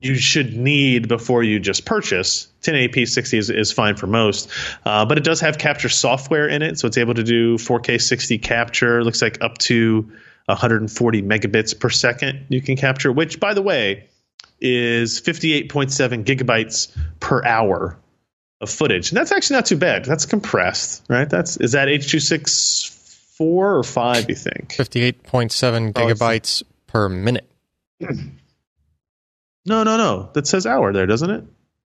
you 0.00 0.14
should 0.16 0.56
need 0.56 1.06
before 1.06 1.42
you 1.42 1.60
just 1.60 1.84
purchase 1.84 2.48
1080p 2.62 3.06
60 3.06 3.38
is, 3.38 3.50
is 3.50 3.70
fine 3.70 3.94
for 3.94 4.06
most 4.06 4.50
uh, 4.84 5.04
but 5.04 5.18
it 5.18 5.22
does 5.22 5.40
have 5.40 5.58
capture 5.58 5.88
software 5.88 6.48
in 6.48 6.62
it 6.62 6.78
so 6.78 6.88
it's 6.88 6.98
able 6.98 7.14
to 7.14 7.22
do 7.22 7.56
4k 7.56 8.00
60 8.00 8.38
capture 8.38 9.04
looks 9.04 9.20
like 9.22 9.40
up 9.42 9.58
to 9.58 10.10
140 10.46 11.22
megabits 11.22 11.78
per 11.78 11.90
second 11.90 12.46
you 12.48 12.62
can 12.62 12.76
capture 12.76 13.12
which 13.12 13.38
by 13.38 13.52
the 13.54 13.62
way 13.62 14.08
is 14.60 15.20
58.7 15.20 16.24
gigabytes 16.24 16.96
per 17.20 17.44
hour 17.44 17.98
of 18.60 18.70
footage 18.70 19.10
and 19.10 19.18
that's 19.18 19.32
actually 19.32 19.56
not 19.56 19.66
too 19.66 19.76
bad 19.76 20.04
that's 20.04 20.24
compressed 20.24 21.04
right 21.10 21.28
that's 21.28 21.58
is 21.58 21.72
that 21.72 21.88
h264 21.88 23.40
or 23.40 23.82
5 23.82 24.28
you 24.30 24.34
think 24.34 24.70
58.7 24.70 25.92
Oh, 25.94 26.00
gigabytes 26.00 26.62
per 26.86 27.08
minute. 27.08 27.48
No, 29.66 29.82
no, 29.82 29.96
no. 29.96 30.30
That 30.34 30.46
says 30.46 30.64
hour 30.64 30.92
there, 30.92 31.06
doesn't 31.06 31.28
it? 31.28 31.44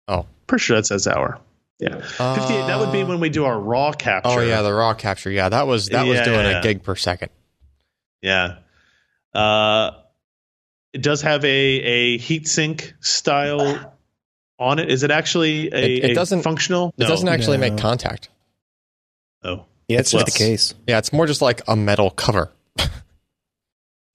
Oh. 0.07 0.27
Pretty 0.47 0.62
sure 0.62 0.77
that 0.77 0.87
says 0.87 1.09
hour. 1.09 1.40
Yeah. 1.81 2.01
58. 2.01 2.66
that 2.69 2.79
would 2.79 2.92
be 2.92 3.05
when 3.05 3.21
we 3.21 3.29
do 3.29 3.45
our 3.45 3.59
raw 3.59 3.92
capture. 3.92 4.31
Oh 4.31 4.40
yeah, 4.40 4.62
the 4.62 4.73
raw 4.73 4.95
capture. 4.95 5.31
Yeah, 5.31 5.49
that 5.51 5.66
was 5.66 5.88
that 5.88 6.07
was 6.07 6.21
doing 6.21 6.40
yeah, 6.40 6.51
yeah. 6.51 6.59
a 6.61 6.62
gig 6.62 6.85
per 6.85 6.95
second. 6.95 7.31
Yeah. 8.23 8.59
Uh, 9.35 9.90
it 10.96 11.02
does 11.02 11.22
have 11.22 11.44
a, 11.44 11.48
a 11.48 12.18
heatsink 12.18 12.92
style 13.00 13.61
uh, 13.61 13.85
on 14.59 14.78
it. 14.78 14.90
Is 14.90 15.02
it 15.02 15.11
actually 15.11 15.68
a, 15.72 15.76
It- 15.76 16.04
it 16.11 16.14
doesn't- 16.14 16.42
functional? 16.42 16.92
It 16.98 17.04
doesn't 17.04 17.28
actually 17.28 17.59
No. 17.59 17.68
make 17.70 17.78
contact. 17.78 18.28
Oh. 19.44 19.64
Yeah, 19.88 20.00
it's 20.00 20.11
just 20.11 20.26
the 20.26 20.32
case. 20.32 20.74
Yeah, 20.88 20.98
it's 20.98 21.12
more 21.12 21.26
just 21.26 21.42
like 21.42 21.62
a 21.68 21.76
metal 21.76 22.11
cover. 22.11 22.50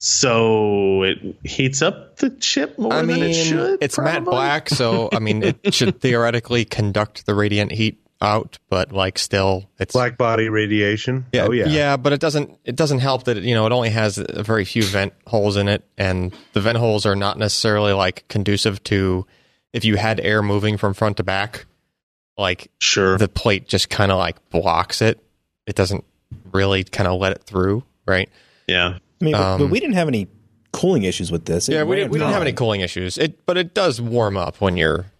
So 0.00 1.04
it 1.04 1.18
heats 1.44 1.80
up 1.80 2.16
the 2.16 2.30
chip 2.30 2.76
more 2.78 2.92
I 2.92 3.02
than 3.02 3.22
it 3.22 3.34
should. 3.34 3.78
it's 3.80 3.96
matte 3.98 4.24
black, 4.24 4.68
so 4.68 5.08
I 5.12 5.20
mean, 5.20 5.54
it 5.62 5.72
should 5.72 6.00
theoretically 6.00 6.64
conduct 6.64 7.24
the 7.24 7.34
radiant 7.36 7.70
heat 7.70 8.00
out, 8.22 8.58
but 8.70 8.92
like 8.92 9.18
still, 9.18 9.68
it's 9.78 9.92
Black 9.92 10.16
body 10.16 10.48
radiation. 10.48 11.26
Yeah, 11.32 11.46
oh 11.48 11.52
yeah. 11.52 11.66
yeah, 11.66 11.96
but 11.96 12.12
it 12.12 12.20
doesn't. 12.20 12.58
It 12.64 12.76
doesn't 12.76 13.00
help 13.00 13.24
that 13.24 13.36
you 13.38 13.54
know 13.54 13.66
it 13.66 13.72
only 13.72 13.90
has 13.90 14.16
a 14.18 14.42
very 14.42 14.64
few 14.64 14.82
vent 14.84 15.12
holes 15.26 15.56
in 15.56 15.68
it, 15.68 15.82
and 15.98 16.34
the 16.52 16.60
vent 16.60 16.78
holes 16.78 17.04
are 17.04 17.16
not 17.16 17.38
necessarily 17.38 17.92
like 17.92 18.26
conducive 18.28 18.82
to 18.84 19.26
if 19.72 19.84
you 19.84 19.96
had 19.96 20.20
air 20.20 20.42
moving 20.42 20.76
from 20.78 20.94
front 20.94 21.16
to 21.18 21.22
back. 21.24 21.66
Like 22.38 22.70
Sure. 22.80 23.18
the 23.18 23.28
plate 23.28 23.68
just 23.68 23.90
kind 23.90 24.10
of 24.10 24.16
like 24.18 24.36
blocks 24.50 25.02
it. 25.02 25.20
It 25.66 25.74
doesn't 25.74 26.04
really 26.50 26.82
kind 26.82 27.06
of 27.06 27.20
let 27.20 27.32
it 27.32 27.42
through, 27.44 27.84
right? 28.06 28.28
yeah. 28.66 28.98
I 29.20 29.24
mean, 29.24 29.32
but- 29.34 29.40
Um, 29.40 29.58
but 29.60 29.66
we 29.70 29.78
didn't 29.80 29.94
have 29.96 30.08
any 30.08 30.26
cooling 30.72 31.02
issues 31.04 31.30
with 31.30 31.44
this. 31.44 31.68
It 31.68 31.74
Yeah, 31.74 31.84
we, 31.84 31.96
didn't, 31.96 32.10
we 32.10 32.18
didn't 32.18 32.32
have 32.32 32.42
any 32.42 32.54
cooling 32.54 32.80
issues. 32.80 33.18
It, 33.18 33.44
but 33.46 33.56
it 33.58 33.74
does 33.74 34.00
warm 34.00 34.36
up 34.38 34.60
when 34.62 34.76
you're 34.78 35.11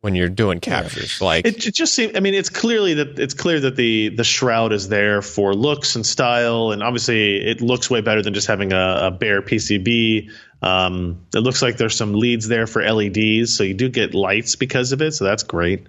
when 0.00 0.14
you're 0.14 0.28
doing 0.28 0.60
captures. 0.60 1.20
Like 1.20 1.46
It, 1.46 1.66
it 1.66 1.74
just 1.74 1.94
seems. 1.94 2.16
I 2.16 2.20
mean, 2.20 2.34
it's 2.34 2.48
clearly 2.48 2.94
that 2.94 3.18
it's 3.18 3.34
clear 3.34 3.60
that 3.60 3.76
the 3.76 4.08
the 4.10 4.24
shroud 4.24 4.72
is 4.72 4.88
there 4.88 5.22
for 5.22 5.54
looks 5.54 5.96
and 5.96 6.04
style, 6.04 6.72
and 6.72 6.82
obviously 6.82 7.36
it 7.36 7.60
looks 7.60 7.90
way 7.90 8.00
better 8.00 8.22
than 8.22 8.34
just 8.34 8.46
having 8.46 8.72
a, 8.72 8.98
a 9.02 9.10
bare 9.10 9.42
PCB. 9.42 10.30
Um, 10.62 11.26
it 11.34 11.40
looks 11.40 11.62
like 11.62 11.76
there's 11.76 11.96
some 11.96 12.14
leads 12.14 12.48
there 12.48 12.66
for 12.66 12.82
LEDs, 12.82 13.56
so 13.56 13.62
you 13.62 13.74
do 13.74 13.88
get 13.88 14.14
lights 14.14 14.56
because 14.56 14.92
of 14.92 15.02
it. 15.02 15.12
So 15.12 15.24
that's 15.24 15.42
great. 15.42 15.86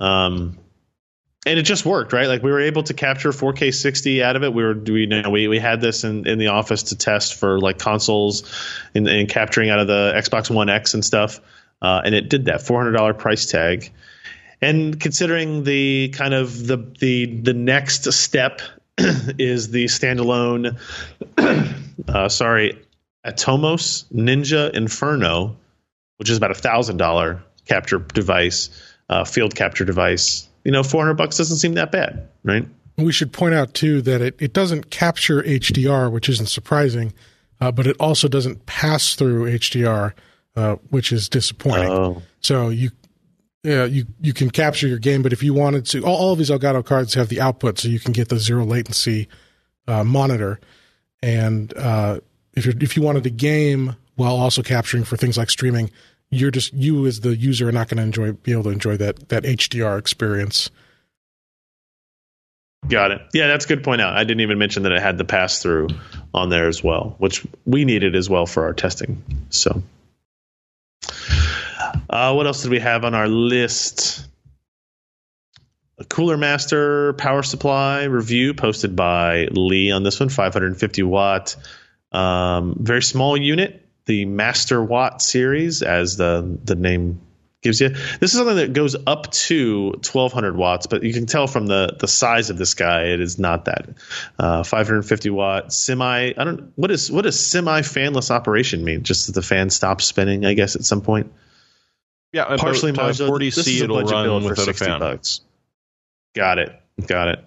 Um, 0.00 0.58
and 1.46 1.58
it 1.58 1.64
just 1.64 1.84
worked, 1.84 2.12
right? 2.12 2.26
Like 2.26 2.42
we 2.42 2.50
were 2.50 2.60
able 2.60 2.82
to 2.84 2.94
capture 2.94 3.30
4K 3.30 3.74
60 3.74 4.22
out 4.22 4.34
of 4.34 4.44
it. 4.44 4.54
We 4.54 4.62
were, 4.62 4.74
we 4.74 5.00
you 5.02 5.06
know, 5.06 5.30
we 5.30 5.46
we 5.46 5.58
had 5.58 5.80
this 5.80 6.02
in, 6.04 6.26
in 6.26 6.38
the 6.38 6.48
office 6.48 6.84
to 6.84 6.96
test 6.96 7.34
for 7.34 7.60
like 7.60 7.78
consoles 7.78 8.50
and, 8.94 9.06
and 9.06 9.28
capturing 9.28 9.68
out 9.68 9.78
of 9.78 9.86
the 9.86 10.12
Xbox 10.16 10.50
One 10.50 10.68
X 10.68 10.94
and 10.94 11.04
stuff. 11.04 11.40
Uh, 11.84 12.00
and 12.02 12.14
it 12.14 12.30
did 12.30 12.46
that 12.46 12.60
$400 12.60 13.18
price 13.18 13.44
tag. 13.44 13.92
And 14.62 14.98
considering 14.98 15.64
the 15.64 16.08
kind 16.14 16.32
of 16.32 16.66
the 16.66 16.78
the 16.98 17.26
the 17.26 17.52
next 17.52 18.10
step 18.14 18.62
is 18.98 19.70
the 19.70 19.84
standalone, 19.84 20.78
uh, 22.08 22.28
sorry, 22.30 22.82
Atomos 23.26 24.10
Ninja 24.10 24.72
Inferno, 24.72 25.58
which 26.16 26.30
is 26.30 26.38
about 26.38 26.52
a 26.52 26.54
thousand 26.54 26.96
dollar 26.96 27.44
capture 27.66 27.98
device, 27.98 28.70
uh, 29.10 29.24
field 29.24 29.54
capture 29.54 29.84
device. 29.84 30.48
You 30.64 30.72
know, 30.72 30.82
four 30.82 31.02
hundred 31.02 31.18
bucks 31.18 31.36
doesn't 31.36 31.58
seem 31.58 31.74
that 31.74 31.92
bad, 31.92 32.30
right? 32.42 32.66
We 32.96 33.12
should 33.12 33.34
point 33.34 33.54
out 33.54 33.74
too 33.74 34.00
that 34.00 34.22
it, 34.22 34.36
it 34.38 34.54
doesn't 34.54 34.88
capture 34.88 35.42
HDR, 35.42 36.10
which 36.10 36.30
isn't 36.30 36.48
surprising, 36.48 37.12
uh, 37.60 37.70
but 37.72 37.86
it 37.86 37.96
also 38.00 38.26
doesn't 38.26 38.64
pass 38.64 39.14
through 39.14 39.52
HDR, 39.52 40.14
uh, 40.56 40.76
which 40.90 41.12
is 41.12 41.28
disappointing. 41.28 41.90
Oh, 41.90 42.22
So 42.40 42.68
you, 42.68 42.90
yeah, 43.62 43.84
you 43.84 44.06
you 44.20 44.32
can 44.32 44.50
capture 44.50 44.86
your 44.86 44.98
game, 44.98 45.22
but 45.22 45.32
if 45.32 45.42
you 45.42 45.54
wanted 45.54 45.86
to, 45.86 46.04
all, 46.04 46.16
all 46.16 46.32
of 46.32 46.38
these 46.38 46.50
Elgato 46.50 46.84
cards 46.84 47.14
have 47.14 47.28
the 47.28 47.40
output, 47.40 47.78
so 47.78 47.88
you 47.88 47.98
can 47.98 48.12
get 48.12 48.28
the 48.28 48.38
zero 48.38 48.64
latency 48.64 49.28
uh, 49.88 50.04
monitor. 50.04 50.60
And 51.22 51.74
uh, 51.76 52.20
if 52.52 52.66
you 52.66 52.74
if 52.80 52.96
you 52.96 53.02
wanted 53.02 53.24
to 53.24 53.30
game 53.30 53.96
while 54.16 54.36
also 54.36 54.62
capturing 54.62 55.04
for 55.04 55.16
things 55.16 55.38
like 55.38 55.50
streaming, 55.50 55.90
you're 56.30 56.50
just 56.50 56.74
you 56.74 57.06
as 57.06 57.20
the 57.20 57.36
user 57.36 57.68
are 57.68 57.72
not 57.72 57.88
going 57.88 57.96
to 57.96 58.02
enjoy 58.02 58.32
be 58.32 58.52
able 58.52 58.64
to 58.64 58.70
enjoy 58.70 58.96
that 58.98 59.28
that 59.30 59.44
HDR 59.44 59.98
experience. 59.98 60.70
got 62.88 63.12
it. 63.12 63.22
Yeah, 63.32 63.46
that's 63.46 63.64
a 63.64 63.68
good 63.68 63.82
point 63.82 64.02
out. 64.02 64.14
I 64.14 64.24
didn't 64.24 64.42
even 64.42 64.58
mention 64.58 64.82
that 64.82 64.92
it 64.92 65.00
had 65.00 65.16
the 65.16 65.24
pass 65.24 65.62
through 65.62 65.88
on 66.34 66.50
there 66.50 66.68
as 66.68 66.84
well, 66.84 67.14
which 67.18 67.46
we 67.64 67.84
needed 67.84 68.14
as 68.14 68.28
well 68.28 68.44
for 68.44 68.64
our 68.64 68.74
testing. 68.74 69.22
So, 69.48 69.82
uh, 72.14 72.32
what 72.32 72.46
else 72.46 72.62
did 72.62 72.70
we 72.70 72.78
have 72.78 73.04
on 73.04 73.12
our 73.12 73.26
list? 73.26 74.24
A 75.98 76.04
Cooler 76.04 76.36
Master 76.36 77.12
power 77.14 77.42
supply 77.42 78.04
review 78.04 78.54
posted 78.54 78.94
by 78.94 79.46
Lee 79.50 79.90
on 79.90 80.04
this 80.04 80.20
one, 80.20 80.28
550 80.28 81.02
watt, 81.02 81.56
um, 82.12 82.76
very 82.78 83.02
small 83.02 83.36
unit, 83.36 83.84
the 84.06 84.26
Master 84.26 84.82
Watt 84.82 85.22
series, 85.22 85.82
as 85.82 86.16
the 86.16 86.58
the 86.62 86.76
name 86.76 87.20
gives 87.62 87.80
you. 87.80 87.88
This 87.88 88.32
is 88.32 88.32
something 88.32 88.56
that 88.56 88.74
goes 88.74 88.94
up 89.06 89.32
to 89.32 89.86
1200 89.90 90.56
watts 90.56 90.86
but 90.86 91.02
you 91.02 91.12
can 91.12 91.26
tell 91.26 91.48
from 91.48 91.66
the 91.66 91.96
the 91.98 92.06
size 92.06 92.48
of 92.50 92.58
this 92.58 92.74
guy 92.74 93.06
it 93.06 93.20
is 93.20 93.40
not 93.40 93.64
that. 93.64 93.88
Uh, 94.38 94.62
550 94.62 95.30
watt 95.30 95.72
semi 95.72 96.32
i 96.36 96.44
don't 96.44 96.72
what 96.76 96.92
is 96.92 97.10
what 97.10 97.22
does 97.22 97.40
semi 97.40 97.80
fanless 97.80 98.30
operation 98.30 98.84
mean? 98.84 99.02
Just 99.02 99.26
that 99.26 99.32
the 99.32 99.42
fan 99.42 99.70
stops 99.70 100.04
spinning 100.04 100.44
i 100.44 100.54
guess 100.54 100.76
at 100.76 100.84
some 100.84 101.00
point 101.00 101.32
Yeah, 102.34 102.56
partially 102.56 102.90
uh, 102.90 102.94
modular 102.94 103.28
40 103.28 103.50
this 103.50 103.64
C 103.64 103.76
is 103.76 103.80
a 103.82 103.84
it'll 103.84 103.98
budget 103.98 104.12
run 104.12 104.24
build 104.24 104.42
for 104.42 104.48
without 104.50 104.62
a 104.62 104.64
60 104.64 104.84
fan. 104.84 104.98
bucks. 104.98 105.40
Got 106.34 106.58
it. 106.58 106.72
Got 107.06 107.28
it. 107.28 107.44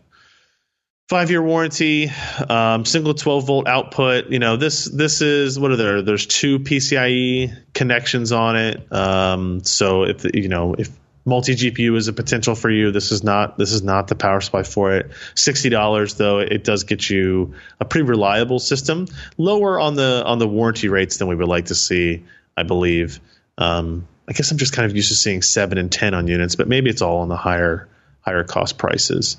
Five 1.09 1.29
year 1.29 1.43
warranty 1.43 2.09
um, 2.47 2.85
single 2.85 3.13
12 3.13 3.45
volt 3.47 3.67
output. 3.67 4.27
You 4.27 4.39
know 4.39 4.55
this 4.55 4.85
this 4.85 5.21
is 5.21 5.59
what 5.59 5.71
are 5.71 5.75
there? 5.75 6.01
There's 6.01 6.25
two 6.25 6.59
pcie 6.59 7.53
connections 7.73 8.31
on 8.31 8.55
it. 8.55 8.89
Um, 8.93 9.61
so 9.65 10.03
if 10.03 10.23
you 10.33 10.47
know 10.47 10.73
if 10.77 10.89
multi 11.25 11.53
gpu 11.53 11.97
is 11.97 12.07
a 12.07 12.13
potential 12.13 12.55
for 12.55 12.69
you 12.69 12.89
this 12.91 13.11
is 13.11 13.21
not 13.21 13.57
this 13.57 13.73
is 13.73 13.83
not 13.83 14.07
the 14.07 14.15
power 14.15 14.39
supply 14.39 14.63
for 14.63 14.93
it. 14.93 15.11
$60 15.35 16.15
though 16.15 16.39
it 16.39 16.63
does 16.63 16.85
get 16.85 17.09
you 17.09 17.55
a 17.81 17.83
pretty 17.85 18.07
reliable 18.07 18.59
system 18.59 19.07
lower 19.38 19.81
on 19.81 19.95
the 19.95 20.23
on 20.25 20.39
the 20.39 20.47
warranty 20.47 20.88
rates 20.88 21.17
than 21.17 21.27
we 21.27 21.35
would 21.35 21.49
like 21.49 21.65
to 21.65 21.75
see 21.75 22.23
i 22.55 22.63
believe. 22.63 23.19
Um, 23.57 24.07
i 24.28 24.34
guess 24.34 24.51
i'm 24.51 24.57
just 24.57 24.73
kind 24.73 24.89
of 24.89 24.95
used 24.95 25.09
to 25.09 25.15
seeing 25.15 25.41
7 25.41 25.78
and 25.78 25.91
10 25.91 26.13
on 26.13 26.28
units 26.28 26.55
but 26.55 26.67
maybe 26.67 26.89
it's 26.89 27.01
all 27.01 27.19
on 27.19 27.30
the 27.30 27.38
higher 27.38 27.88
higher 28.21 28.43
cost 28.43 28.78
prices 28.78 29.38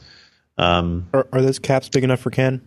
um, 0.59 1.09
Are, 1.14 1.26
are 1.32 1.41
those 1.41 1.61
caps 1.61 1.89
big 1.89 2.03
enough 2.03 2.18
for 2.20 2.30
Ken? 2.30 2.61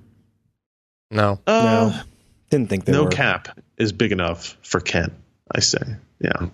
No. 1.12 1.42
uh, 1.46 1.92
no, 1.94 2.02
didn't 2.50 2.70
think 2.70 2.86
they 2.86 2.94
no 2.94 3.04
were. 3.04 3.10
cap 3.10 3.60
is 3.78 3.92
big 3.92 4.14
enough 4.14 4.58
for 4.62 4.80
Ken. 4.80 5.12
I 5.54 5.60
say, 5.60 5.98
yeah. 6.22 6.48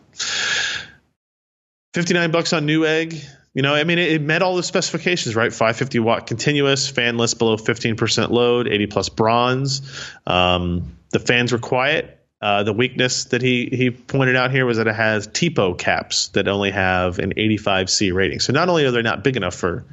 Fifty 1.93 2.13
nine 2.15 2.31
bucks 2.31 2.53
on 2.53 2.65
Newegg. 2.65 3.23
You 3.53 3.61
know, 3.61 3.73
I 3.73 3.83
mean, 3.83 3.99
it, 3.99 4.13
it 4.13 4.21
met 4.21 4.41
all 4.41 4.55
the 4.55 4.63
specifications, 4.63 5.35
right? 5.35 5.53
Five 5.53 5.77
fifty 5.77 5.99
watt 5.99 6.25
continuous, 6.25 6.91
fanless 6.91 7.37
below 7.37 7.55
fifteen 7.57 7.95
percent 7.95 8.31
load, 8.31 8.67
eighty 8.67 8.87
plus 8.87 9.09
bronze. 9.09 9.81
Um, 10.25 10.97
the 11.11 11.19
fans 11.19 11.51
were 11.51 11.59
quiet. 11.59 12.16
Uh, 12.39 12.61
the 12.61 12.73
weakness 12.73 13.25
that 13.25 13.41
he 13.41 13.67
he 13.71 13.89
pointed 13.89 14.35
out 14.35 14.51
here 14.51 14.65
was 14.65 14.77
that 14.77 14.87
it 14.87 14.95
has 14.95 15.27
Teapo 15.27 15.75
caps 15.75 16.27
that 16.29 16.47
only 16.47 16.69
have 16.69 17.17
an 17.17 17.33
85C 17.33 18.13
rating. 18.13 18.39
So 18.39 18.53
not 18.53 18.69
only 18.69 18.85
are 18.85 18.91
they 18.91 19.01
not 19.01 19.23
big 19.23 19.37
enough 19.37 19.55
for 19.55 19.83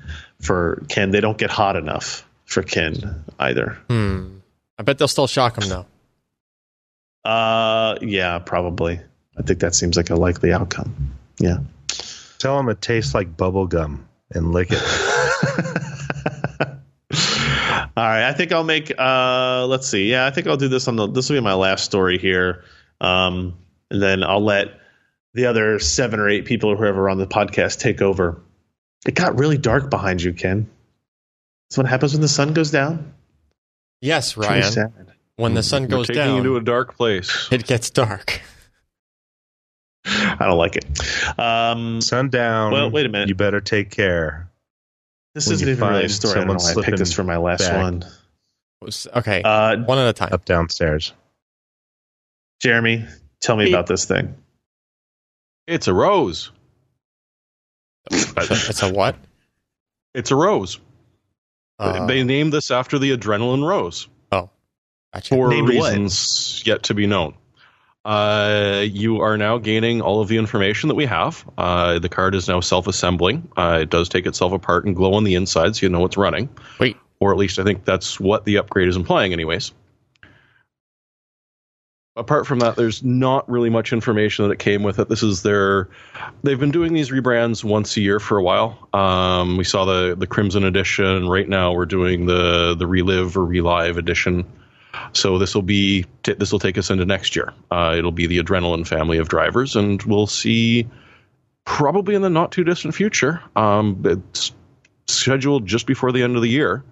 for 0.40 0.84
Ken, 0.90 1.11
they 1.11 1.20
don't 1.20 1.38
get 1.38 1.51
hot 1.51 1.76
enough 1.76 2.28
for 2.45 2.62
Ken 2.62 3.24
either. 3.38 3.78
Hmm. 3.88 4.38
I 4.78 4.82
bet 4.82 4.99
they'll 4.99 5.09
still 5.09 5.26
shock 5.26 5.57
him 5.57 5.70
though. 5.70 5.86
Uh, 7.24 7.97
yeah, 8.03 8.38
probably. 8.40 9.01
I 9.38 9.42
think 9.42 9.61
that 9.61 9.74
seems 9.74 9.97
like 9.97 10.11
a 10.11 10.14
likely 10.14 10.53
outcome. 10.53 11.14
Yeah. 11.38 11.59
Tell 12.38 12.59
him 12.59 12.68
it 12.68 12.82
tastes 12.82 13.14
like 13.14 13.36
bubble 13.36 13.66
gum 13.66 14.07
and 14.30 14.53
lick 14.53 14.68
it. 14.70 14.82
All 17.97 18.05
right, 18.05 18.28
I 18.28 18.32
think 18.32 18.51
I'll 18.53 18.64
make. 18.64 18.92
Uh, 18.99 19.66
let's 19.68 19.88
see. 19.88 20.11
Yeah, 20.11 20.26
I 20.26 20.30
think 20.30 20.47
I'll 20.49 20.57
do 20.57 20.68
this 20.68 20.88
on 20.88 20.97
the. 20.97 21.07
This 21.07 21.28
will 21.30 21.36
be 21.36 21.40
my 21.40 21.55
last 21.55 21.84
story 21.84 22.18
here, 22.18 22.64
um, 23.01 23.57
and 23.90 24.03
then 24.03 24.24
I'll 24.24 24.45
let 24.45 24.80
the 25.34 25.47
other 25.47 25.78
seven 25.78 26.18
or 26.18 26.28
eight 26.28 26.45
people 26.45 26.70
or 26.70 26.76
whoever 26.76 27.09
on 27.09 27.18
the 27.18 27.26
podcast 27.26 27.78
take 27.78 28.03
over. 28.03 28.40
It 29.07 29.14
got 29.14 29.38
really 29.38 29.59
dark 29.59 29.90
behind 29.90 30.22
you, 30.22 30.32
Ken. 30.32 30.68
That's 31.68 31.78
what 31.78 31.86
happens 31.86 32.12
when 32.14 32.20
the 32.20 32.28
sun 32.28 32.53
goes 32.53 32.70
down. 32.70 33.14
Yes, 34.01 34.36
Ryan. 34.36 34.62
sad. 34.64 34.92
When 35.36 35.55
the 35.55 35.62
sun 35.62 35.82
We're 35.82 35.88
goes 35.88 36.07
taking 36.09 36.22
down, 36.22 36.36
you 36.36 36.42
to 36.45 36.57
a 36.57 36.61
dark 36.61 36.97
place. 36.97 37.49
it 37.51 37.66
gets 37.66 37.90
dark. 37.90 38.40
I 40.07 40.36
don't 40.40 40.59
like 40.59 40.76
it. 40.76 40.84
Um, 41.38 42.01
Sundown. 42.01 42.72
Well, 42.72 42.90
wait 42.90 43.07
a 43.07 43.09
minute. 43.09 43.28
You 43.28 43.34
better 43.34 43.61
take 43.61 43.90
care. 43.90 44.51
This 45.35 45.51
isn't 45.51 45.66
you 45.66 45.72
even 45.74 45.89
really 45.89 45.99
a 46.05 46.09
find 46.09 46.11
story. 46.12 46.32
I 46.35 46.45
don't 46.45 46.47
know 46.49 46.55
why 46.62 46.70
I 46.80 46.85
picked 46.85 46.99
this 46.99 47.12
for 47.12 47.24
my 47.24 47.37
last 47.39 47.61
back. 47.61 47.82
one. 47.82 48.05
Okay, 49.16 49.43
Uh, 49.43 49.78
one 49.78 49.99
at 49.99 50.07
a 50.09 50.12
time. 50.12 50.32
Up 50.32 50.45
downstairs. 50.45 51.12
Jeremy, 52.61 53.07
tell 53.41 53.57
me 53.57 53.64
Hey. 53.64 53.72
about 53.72 53.87
this 53.87 54.05
thing. 54.05 54.35
It's 55.66 55.89
a 55.89 55.95
rose. 55.95 56.51
It's 58.11 58.82
a 58.82 58.93
what? 58.93 59.16
It's 60.14 60.30
a 60.30 60.37
rose. 60.37 60.78
Uh, 61.78 62.07
they 62.07 62.22
named 62.22 62.53
this 62.53 62.70
after 62.70 62.99
the 62.99 63.16
Adrenalin 63.16 63.66
rose 63.66 64.07
Oh. 64.30 64.51
gotcha. 65.12 65.35
for 65.35 65.49
Named 65.49 65.68
what? 65.74 65.91
reasons 65.93 66.62
yet 66.66 66.85
to 66.85 66.95
be 66.95 67.07
known. 67.07 67.35
Uh, 68.05 68.84
you 68.86 69.20
are 69.22 69.38
now 69.38 69.57
gaining 69.57 70.02
all 70.02 70.20
of 70.20 70.28
the 70.28 70.36
information 70.36 70.88
that 70.88 70.94
we 70.94 71.07
have. 71.07 71.42
Uh, 71.57 71.98
the 71.98 72.09
card 72.09 72.34
is 72.34 72.46
now 72.48 72.61
self-assembling. 72.61 73.50
Uh, 73.57 73.78
it 73.82 73.90
does 73.90 74.11
take 74.11 74.26
itself 74.26 74.52
apart 74.52 74.84
and 74.84 74.94
glow 74.94 75.14
on 75.14 75.24
the 75.24 75.34
inside, 75.36 75.74
so 75.74 75.86
you 75.86 75.90
know 75.90 76.00
what's 76.00 76.16
running. 76.18 76.48
Wait. 76.78 76.96
or 77.20 77.32
at 77.32 77.38
least 77.38 77.59
I 77.59 77.64
think 77.64 77.84
that's 77.86 78.20
what 78.20 78.44
the 78.44 78.59
upgrade 78.59 78.88
is 78.88 78.96
implying, 78.96 79.32
anyways. 79.32 79.72
Apart 82.16 82.46
from 82.46 82.61
that, 82.61 82.76
there's 82.76 83.02
not 83.02 83.50
really 83.50 83.70
much 83.70 83.92
information 83.92 84.44
that 84.44 84.52
it 84.52 84.61
came 84.61 84.84
with 84.84 85.00
it. 85.00 85.09
This 85.09 85.24
is 85.24 85.42
their. 85.42 85.88
They've 86.44 86.61
been 86.61 86.70
doing 86.70 86.92
these 86.92 87.11
rebrands 87.11 87.64
once 87.64 87.96
a 87.96 88.00
year 88.00 88.20
for 88.20 88.38
a 88.38 88.42
while. 88.42 88.88
Um, 88.92 89.57
we 89.57 89.64
saw 89.64 89.84
the 89.84 90.14
the 90.14 90.26
Crimson 90.26 90.62
edition. 90.64 91.28
Right 91.28 91.48
now, 91.48 91.72
we're 91.72 91.86
doing 91.86 92.26
the 92.26 92.76
the 92.78 92.86
Relive 92.86 93.36
or 93.36 93.44
Relive 93.44 93.96
edition. 93.98 94.44
So 95.15 95.39
this 95.39 95.55
will 95.55 95.62
be 95.62 96.07
t- 96.23 96.35
this 96.35 96.53
will 96.53 96.59
take 96.59 96.77
us 96.77 96.91
into 96.91 97.05
next 97.05 97.37
year. 97.37 97.53
Uh, 97.71 97.95
it'll 97.97 98.12
be 98.12 98.27
the 98.27 98.39
Adrenalin 98.39 98.87
family 98.87 99.19
of 99.19 99.29
drivers, 99.29 99.77
and 99.77 100.03
we'll 100.03 100.27
see 100.27 100.87
probably 101.65 102.15
in 102.15 102.23
the 102.23 102.31
not 102.31 102.53
too 102.53 102.65
distant 102.65 102.95
future. 102.95 103.41
Um, 103.57 104.03
it's 104.05 104.53
scheduled 105.07 105.67
just 105.67 105.87
before 105.87 106.12
the 106.12 106.23
end 106.23 106.37
of 106.37 106.43
the 106.43 106.49
year. 106.49 106.85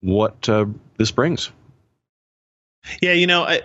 What 0.00 0.48
uh, 0.48 0.66
this 0.98 1.10
brings. 1.12 1.50
Yeah, 3.00 3.12
you 3.12 3.28
know, 3.28 3.44
I, 3.44 3.62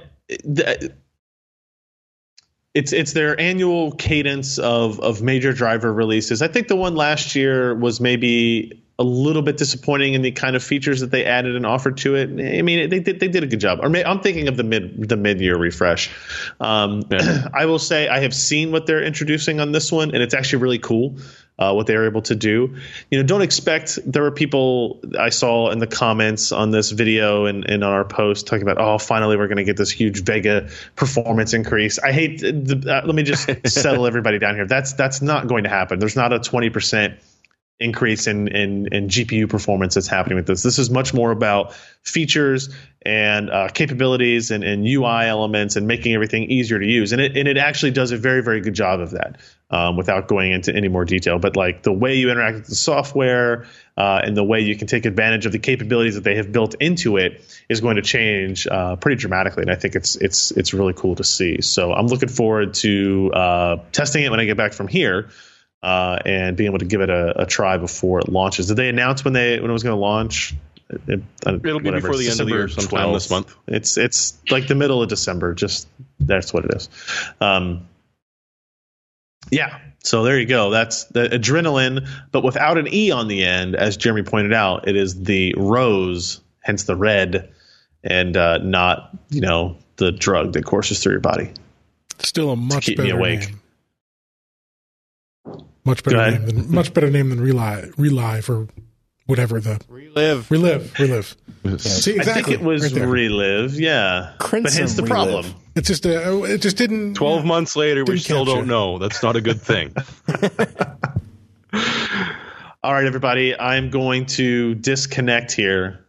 it's 2.78 2.94
it's 2.94 3.14
their 3.14 3.40
annual 3.40 3.92
cadence 3.94 4.60
of 4.60 5.00
of 5.00 5.24
major 5.24 5.54
driver 5.54 5.92
releases. 5.92 6.44
I 6.44 6.48
think 6.48 6.68
the 6.68 6.76
one 6.76 6.96
last 6.96 7.36
year 7.36 7.74
was 7.74 8.00
maybe 8.00 8.84
a 9.00 9.04
little 9.04 9.44
bit 9.44 9.58
disappointing 9.58 10.16
in 10.16 10.24
the 10.24 10.32
kind 10.32 10.56
of 10.56 10.64
features 10.64 11.02
that 11.02 11.12
they 11.12 11.24
added 11.24 11.56
and 11.56 11.66
offered 11.68 11.98
to 11.98 12.16
it. 12.16 12.30
I 12.30 12.64
mean, 12.64 12.90
they 12.90 13.00
did 13.00 13.20
they 13.20 13.28
did 13.28 13.44
a 13.44 13.48
good 13.48 13.60
job. 13.60 13.80
Or 13.82 13.96
I'm 13.96 14.22
thinking 14.22 14.48
of 14.48 14.58
the 14.58 14.64
mid 14.64 15.08
the 15.08 15.18
mid 15.18 15.40
year 15.40 15.58
refresh. 15.58 16.10
Um, 16.60 17.04
Yeah. 17.10 17.48
I 17.54 17.66
will 17.68 17.80
say 17.80 18.08
I 18.08 18.22
have 18.22 18.34
seen 18.34 18.72
what 18.72 18.88
they're 18.88 19.04
introducing 19.04 19.60
on 19.60 19.72
this 19.72 19.92
one, 19.92 20.12
and 20.14 20.24
it's 20.24 20.34
actually 20.34 20.64
really 20.64 20.80
cool. 20.80 21.18
Uh, 21.60 21.74
what 21.74 21.88
they 21.88 21.96
are 21.96 22.06
able 22.06 22.22
to 22.22 22.36
do, 22.36 22.76
you 23.10 23.18
know, 23.18 23.24
don't 23.26 23.42
expect. 23.42 23.98
There 24.06 24.22
were 24.22 24.30
people 24.30 25.02
I 25.18 25.30
saw 25.30 25.72
in 25.72 25.80
the 25.80 25.88
comments 25.88 26.52
on 26.52 26.70
this 26.70 26.92
video 26.92 27.46
and, 27.46 27.68
and 27.68 27.84
on 27.84 27.92
our 27.92 28.06
post 28.06 28.46
talking 28.46 28.62
about, 28.62 28.78
oh, 28.78 29.00
finally 29.00 29.38
we're 29.38 29.48
going 29.48 29.58
to 29.58 29.64
get 29.64 29.76
this 29.76 29.90
huge 29.90 30.24
Vega 30.24 30.70
performance 30.96 31.56
increase. 31.56 31.98
I 31.98 32.12
hate. 32.12 32.42
The, 32.42 33.02
uh, 33.02 33.08
let 33.08 33.16
me 33.16 33.24
just 33.24 33.50
settle 33.68 34.06
everybody 34.06 34.38
down 34.38 34.54
here. 34.54 34.68
That's 34.68 34.94
that's 34.94 35.24
not 35.24 35.48
going 35.48 35.64
to 35.64 35.70
happen. 35.70 35.98
There's 35.98 36.16
not 36.16 36.32
a 36.32 36.40
twenty 36.40 36.70
percent 36.70 37.18
increase 37.80 38.26
in, 38.26 38.48
in 38.48 38.88
in 38.92 39.08
GPU 39.08 39.50
performance 39.50 39.94
that's 39.94 40.08
happening 40.08 40.36
with 40.36 40.48
this. 40.48 40.64
This 40.64 40.80
is 40.80 40.90
much 40.90 41.14
more 41.14 41.32
about 41.32 41.74
features 42.02 42.74
and 43.04 43.52
uh, 43.52 43.70
capabilities 43.70 44.50
and, 44.50 44.64
and 44.64 44.86
UI 44.86 45.28
elements 45.28 45.76
and 45.76 45.86
making 45.86 46.14
everything 46.16 46.46
easier 46.46 46.80
to 46.80 46.86
use. 46.86 47.12
And 47.12 47.22
it 47.22 47.38
and 47.38 47.48
it 47.48 47.58
actually 47.58 47.92
does 47.92 48.12
a 48.12 48.18
very 48.18 48.42
very 48.42 48.62
good 48.62 48.74
job 48.74 49.00
of 49.00 49.12
that. 49.12 49.38
Um, 49.70 49.98
without 49.98 50.30
going 50.30 50.54
into 50.54 50.74
any 50.74 50.88
more 50.88 51.04
detail, 51.04 51.40
but 51.40 51.58
like 51.58 51.84
the 51.84 51.92
way 51.92 52.16
you 52.16 52.32
interact 52.32 52.56
with 52.56 52.68
the 52.68 52.76
software 52.76 53.66
uh, 53.98 54.22
and 54.24 54.38
the 54.38 54.44
way 54.44 54.62
you 54.62 54.78
can 54.78 54.88
take 54.88 55.06
advantage 55.06 55.46
of 55.46 55.52
the 55.52 55.60
capabilities 55.60 56.16
that 56.16 56.24
they 56.24 56.38
have 56.38 56.54
built 56.54 56.76
into 56.76 57.18
it 57.18 57.44
is 57.68 57.82
going 57.82 57.98
to 57.98 58.02
change 58.02 58.66
uh, 58.66 58.96
pretty 58.96 59.18
dramatically. 59.18 59.64
And 59.64 59.70
I 59.70 59.76
think 59.76 59.96
it's 59.96 60.16
it's 60.16 60.52
it's 60.52 60.74
really 60.74 60.94
cool 60.94 61.16
to 61.16 61.26
see. 61.26 61.60
So 61.60 61.92
I'm 61.92 62.08
looking 62.08 62.30
forward 62.30 62.76
to 62.76 63.30
uh, 63.34 63.78
testing 63.92 64.24
it 64.24 64.32
when 64.32 64.40
I 64.40 64.46
get 64.46 64.56
back 64.56 64.72
from 64.72 64.88
here 64.88 65.32
uh, 65.84 66.20
and 66.26 66.58
being 66.58 66.70
able 66.70 66.80
to 66.80 66.86
give 66.86 67.02
it 67.02 67.10
a, 67.10 67.44
a 67.44 67.46
try 67.46 67.78
before 67.78 68.20
it 68.20 68.30
launches. 68.30 68.68
Did 68.68 68.78
they 68.78 68.90
announce 68.90 69.24
when 69.24 69.34
they 69.34 69.60
when 69.60 69.70
it 69.70 69.74
was 69.74 69.84
going 69.84 69.96
to 69.96 70.02
launch? 70.02 70.56
It, 70.90 71.22
It'll 71.46 71.80
be 71.80 71.92
before 71.92 72.16
the 72.16 72.30
end 72.30 72.40
of 72.40 72.48
the 72.48 72.54
year, 72.54 72.68
sometime 72.70 73.14
this 73.14 73.30
month. 73.30 73.54
It's 73.68 73.98
it's 73.98 74.38
like 74.50 74.68
the 74.68 74.76
middle 74.76 75.02
of 75.02 75.10
December. 75.10 75.54
Just 75.54 75.88
that's 76.20 76.54
what 76.54 76.66
it 76.66 76.74
is. 76.74 76.90
Um, 77.42 77.88
yeah. 79.52 79.80
So 80.04 80.24
there 80.24 80.40
you 80.40 80.46
go. 80.46 80.70
That's 80.70 81.04
the 81.06 81.28
Adrenalin, 81.28 82.08
but 82.32 82.44
without 82.44 82.78
an 82.78 82.88
e 82.94 83.12
on 83.12 83.28
the 83.28 83.44
end, 83.44 83.76
as 83.76 83.98
Jeremy 83.98 84.24
pointed 84.24 84.54
out. 84.54 84.88
It 84.88 84.96
is 84.96 85.22
the 85.22 85.54
rose, 85.58 86.40
hence 86.62 86.84
the 86.84 86.96
red, 86.96 87.52
and 88.04 88.38
uh, 88.38 88.60
not 88.60 89.10
you 89.30 89.42
know 89.42 89.78
the 89.98 90.14
drug 90.14 90.54
that 90.54 90.64
courses 90.64 91.04
through 91.04 91.14
your 91.14 91.22
body. 91.22 91.52
Still 92.20 92.52
a 92.52 92.56
much 92.56 92.86
to 92.86 92.92
keep 92.92 93.00
me 93.00 93.10
awake. 93.10 93.42
name. 93.42 93.62
Much 95.88 96.04
better 96.04 96.18
Go 96.18 96.30
name 96.30 96.46
than 96.46 96.72
much 96.72 96.94
better 96.94 97.10
name 97.10 97.30
than 97.30 97.40
Relive, 97.40 97.94
Relive 97.98 98.50
or 98.50 98.68
whatever 99.26 99.60
the 99.62 99.80
Relive. 99.90 100.52
relive, 100.52 100.94
relive. 101.00 101.36
See, 101.80 102.14
I 102.14 102.16
exactly. 102.18 102.44
think 102.44 102.62
it 102.62 102.62
was 102.66 102.94
right 102.94 103.08
relive, 103.08 103.80
yeah. 103.80 104.34
but 104.38 104.46
Crimson 104.46 104.80
hence 104.80 104.94
the 104.96 105.04
Relive. 105.04 105.16
problem. 105.46 105.46
It's 105.76 105.88
just 105.88 106.06
uh, 106.06 106.44
it 106.44 106.58
just 106.60 106.76
didn't. 106.78 107.14
12 107.16 107.46
months 107.46 107.76
later, 107.76 108.04
we 108.04 108.20
still 108.20 108.46
capture. 108.46 108.58
don't 108.60 108.68
know. 108.68 108.98
That's 109.00 109.24
not 109.24 109.36
a 109.38 109.42
good 109.42 109.62
thing. 109.62 109.94
All 112.84 112.94
right, 112.94 113.06
everybody. 113.06 113.58
I'm 113.58 113.90
going 113.90 114.26
to 114.28 114.76
disconnect 114.76 115.52
here 115.52 116.06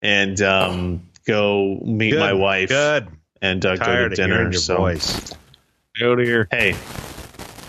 and 0.00 0.40
um, 0.42 1.08
go 1.26 1.78
meet 1.84 2.10
Good, 2.12 2.20
my 2.20 2.32
wife 2.32 2.68
Good. 2.68 3.08
and 3.40 3.64
uh, 3.64 3.76
go 3.76 3.78
to 3.78 3.84
Tired 3.84 4.12
of 4.12 4.16
dinner. 4.16 4.42
your 4.42 4.52
so, 4.52 4.76
voice. 4.76 5.32
Out 6.02 6.18
of 6.20 6.26
here. 6.26 6.48
hey, 6.50 6.74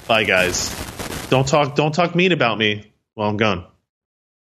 bye, 0.07 0.23
guys. 0.23 0.92
Don't 1.33 1.47
talk. 1.47 1.73
Don't 1.73 1.95
talk 1.95 2.13
mean 2.13 2.31
about 2.31 2.59
me 2.59 2.93
while 3.15 3.27
I'm 3.27 3.37
gone. 3.37 3.65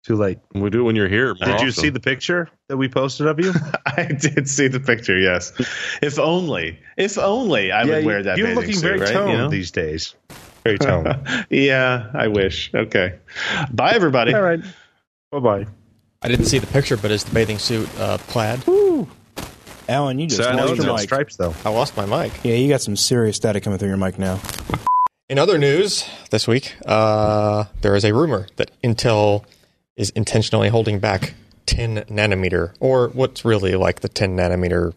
Too 0.04 0.14
late. 0.14 0.38
We 0.54 0.70
do 0.70 0.82
it 0.82 0.84
when 0.84 0.94
you're 0.94 1.08
here. 1.08 1.34
more 1.34 1.58
Did 1.58 1.60
you 1.60 1.72
see 1.72 1.88
the 1.88 1.98
picture 1.98 2.48
that 2.68 2.76
we 2.76 2.88
posted 2.88 3.26
of 3.26 3.40
you? 3.40 3.52
I 3.86 4.04
did 4.04 4.48
see 4.48 4.68
the 4.68 4.78
picture. 4.78 5.18
Yes. 5.18 5.52
If 6.00 6.16
only. 6.20 6.78
If 6.96 7.18
only 7.18 7.72
I 7.72 7.82
would 7.82 8.04
wear 8.04 8.22
that. 8.22 8.38
You're 8.38 8.54
looking 8.54 8.74
suit, 8.74 8.82
very 8.82 9.00
right? 9.00 9.12
toned 9.12 9.32
You 9.32 9.36
know? 9.36 9.48
these 9.48 9.72
days. 9.72 10.14
Very 10.62 10.78
toned. 10.78 11.08
yeah, 11.50 12.08
I 12.14 12.28
wish. 12.28 12.70
Okay. 12.72 13.18
Bye, 13.72 13.94
everybody. 13.94 14.32
All 14.32 14.42
right. 14.42 14.60
Bye 15.32 15.40
bye. 15.40 15.66
I 16.22 16.28
didn't 16.28 16.46
see 16.46 16.60
the 16.60 16.68
picture, 16.68 16.96
but 16.96 17.10
is 17.10 17.24
the 17.24 17.34
bathing 17.34 17.58
suit 17.58 17.88
uh, 17.98 18.18
plaid? 18.18 18.62
Allyn, 19.88 20.20
you 20.20 20.28
just 20.28 20.40
Sad 20.40 20.54
lost 20.54 20.76
your 20.76 20.92
mic. 20.92 21.00
stripes 21.00 21.34
though. 21.34 21.52
I 21.64 21.70
lost 21.70 21.96
my 21.96 22.06
mic. 22.06 22.32
Yeah, 22.44 22.54
you 22.54 22.68
got 22.68 22.80
some 22.80 22.94
serious 22.94 23.34
static 23.34 23.64
coming 23.64 23.80
through 23.80 23.88
your 23.88 23.96
mic 23.96 24.20
now. 24.20 24.38
In 25.28 25.38
other 25.38 25.58
news 25.58 26.08
this 26.30 26.46
week, 26.46 26.76
uh, 26.86 27.64
there 27.80 27.96
is 27.96 28.04
a 28.04 28.14
rumor 28.14 28.46
that 28.56 28.70
Intel 28.82 29.44
is 29.96 30.10
intentionally 30.10 30.68
holding 30.68 31.00
back 31.00 31.34
10 31.66 32.04
nanometer, 32.04 32.74
or 32.78 33.08
what's 33.08 33.44
really 33.44 33.74
like 33.74 34.00
the 34.00 34.08
10 34.08 34.36
nanometer 34.36 34.94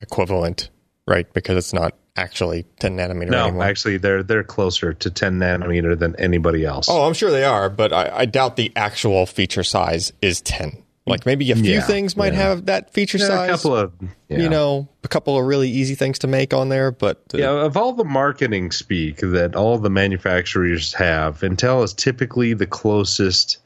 equivalent, 0.00 0.70
right? 1.08 1.30
Because 1.32 1.56
it's 1.56 1.72
not 1.72 1.94
actually 2.14 2.66
10 2.78 2.96
nanometer 2.96 3.30
No, 3.30 3.46
anymore. 3.46 3.64
actually, 3.64 3.96
they're 3.96 4.22
they're 4.22 4.44
closer 4.44 4.92
to 4.94 5.10
10 5.10 5.40
nanometer 5.40 5.98
than 5.98 6.14
anybody 6.20 6.64
else. 6.64 6.86
oh, 6.88 7.04
I'm 7.04 7.14
sure 7.14 7.32
they 7.32 7.42
are, 7.44 7.68
but 7.68 7.92
I, 7.92 8.18
I 8.18 8.24
doubt 8.26 8.54
the 8.54 8.70
actual 8.76 9.26
feature 9.26 9.64
size 9.64 10.12
is 10.22 10.40
10. 10.42 10.83
Like 11.06 11.26
maybe 11.26 11.50
a 11.50 11.56
few 11.56 11.74
Yeah, 11.74 11.80
things 11.82 12.16
might 12.16 12.32
yeah. 12.32 12.38
have 12.40 12.66
that 12.66 12.90
feature 12.92 13.18
Yeah, 13.18 13.26
size. 13.26 13.48
a 13.50 13.52
couple 13.52 13.76
of 13.76 13.92
yeah. 14.28 14.38
You 14.40 14.48
know, 14.48 14.88
a 15.04 15.08
couple 15.08 15.38
of 15.38 15.44
really 15.44 15.68
easy 15.68 15.94
things 15.94 16.18
to 16.20 16.26
make 16.26 16.54
on 16.54 16.70
there, 16.70 16.90
but 16.90 17.22
uh, 17.34 17.38
Yeah, 17.38 17.50
of 17.64 17.76
all 17.76 17.92
the 17.92 18.04
marketing 18.04 18.70
speak 18.70 19.18
that 19.18 19.54
all 19.54 19.76
the 19.78 19.90
manufacturers 19.90 20.94
have, 20.94 21.40
Intel 21.40 21.84
is 21.84 21.92
typically 21.92 22.54
the 22.54 22.66
closest 22.66 23.58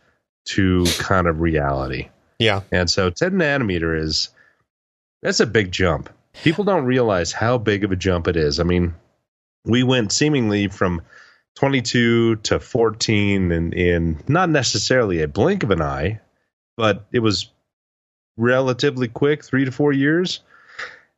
to 0.46 0.84
kind 0.98 1.26
of 1.28 1.40
reality. 1.40 2.08
yeah. 2.40 2.62
And 2.72 2.90
so 2.90 3.08
10 3.10 3.32
nanometer 3.34 3.96
is 3.96 4.30
that's 5.22 5.40
a 5.40 5.46
big 5.46 5.70
jump. 5.70 6.10
People 6.42 6.64
don't 6.64 6.84
realize 6.84 7.32
how 7.32 7.58
big 7.58 7.84
of 7.84 7.92
a 7.92 7.96
jump 7.96 8.26
it 8.28 8.36
is. 8.36 8.58
I 8.60 8.62
mean, 8.64 8.94
we 9.64 9.82
went 9.82 10.10
seemingly 10.12 10.68
from 10.68 11.02
22 11.56 12.36
to 12.36 12.60
14 12.60 13.50
in, 13.52 13.72
in 13.72 14.22
not 14.28 14.48
necessarily 14.50 15.22
a 15.22 15.28
blink 15.28 15.62
of 15.64 15.70
an 15.70 15.82
eye, 15.82 16.20
but 16.78 17.04
it 17.12 17.18
was 17.18 17.50
relatively 18.38 19.08
quick, 19.08 19.44
three 19.44 19.66
to 19.66 19.70
four 19.70 19.92
years. 19.92 20.40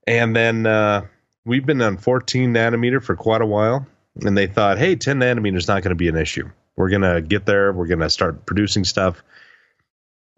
And 0.08 0.34
then 0.34 0.66
uh, 0.66 1.06
we've 1.44 1.64
been 1.64 1.80
on 1.82 1.98
14 1.98 2.52
nanometer 2.52 3.00
for 3.00 3.14
quite 3.14 3.42
a 3.42 3.46
while. 3.46 3.86
And 4.24 4.36
they 4.36 4.48
thought, 4.48 4.78
hey, 4.78 4.96
10 4.96 5.20
nanometer 5.20 5.56
is 5.56 5.68
not 5.68 5.84
going 5.84 5.90
to 5.90 5.94
be 5.94 6.08
an 6.08 6.16
issue. 6.16 6.50
We're 6.76 6.88
going 6.88 7.02
to 7.02 7.20
get 7.20 7.46
there. 7.46 7.72
We're 7.72 7.86
going 7.86 8.00
to 8.00 8.11
start 8.11 8.46
producing 8.46 8.82
stuff 8.82 9.22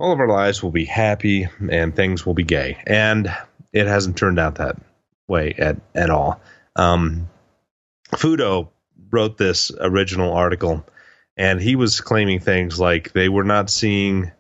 all 0.03 0.13
of 0.13 0.19
our 0.19 0.29
lives 0.29 0.65
will 0.65 0.73
be 0.73 0.85
happy 0.85 1.49
and 1.71 1.95
things 1.95 2.27
will 2.27 2.35
be 2.35 2.43
gay. 2.43 2.77
And 2.89 3.33
it 3.73 3.87
hasn't 3.87 4.17
turned 4.17 4.41
out 4.41 4.57
that 4.57 4.77
way 5.29 5.55
at, 5.57 5.77
at 5.95 6.11
all. 6.11 6.41
Um, 6.75 7.29
Fudo 8.11 8.69
wrote 9.13 9.39
this 9.39 9.71
original 9.81 10.33
article 10.33 10.85
and 11.37 11.61
he 11.61 11.77
was 11.77 12.01
claiming 12.01 12.41
things 12.41 12.81
like 12.81 13.13
they 13.13 13.29
were 13.29 13.45
not 13.45 13.71
seeing, 13.71 14.33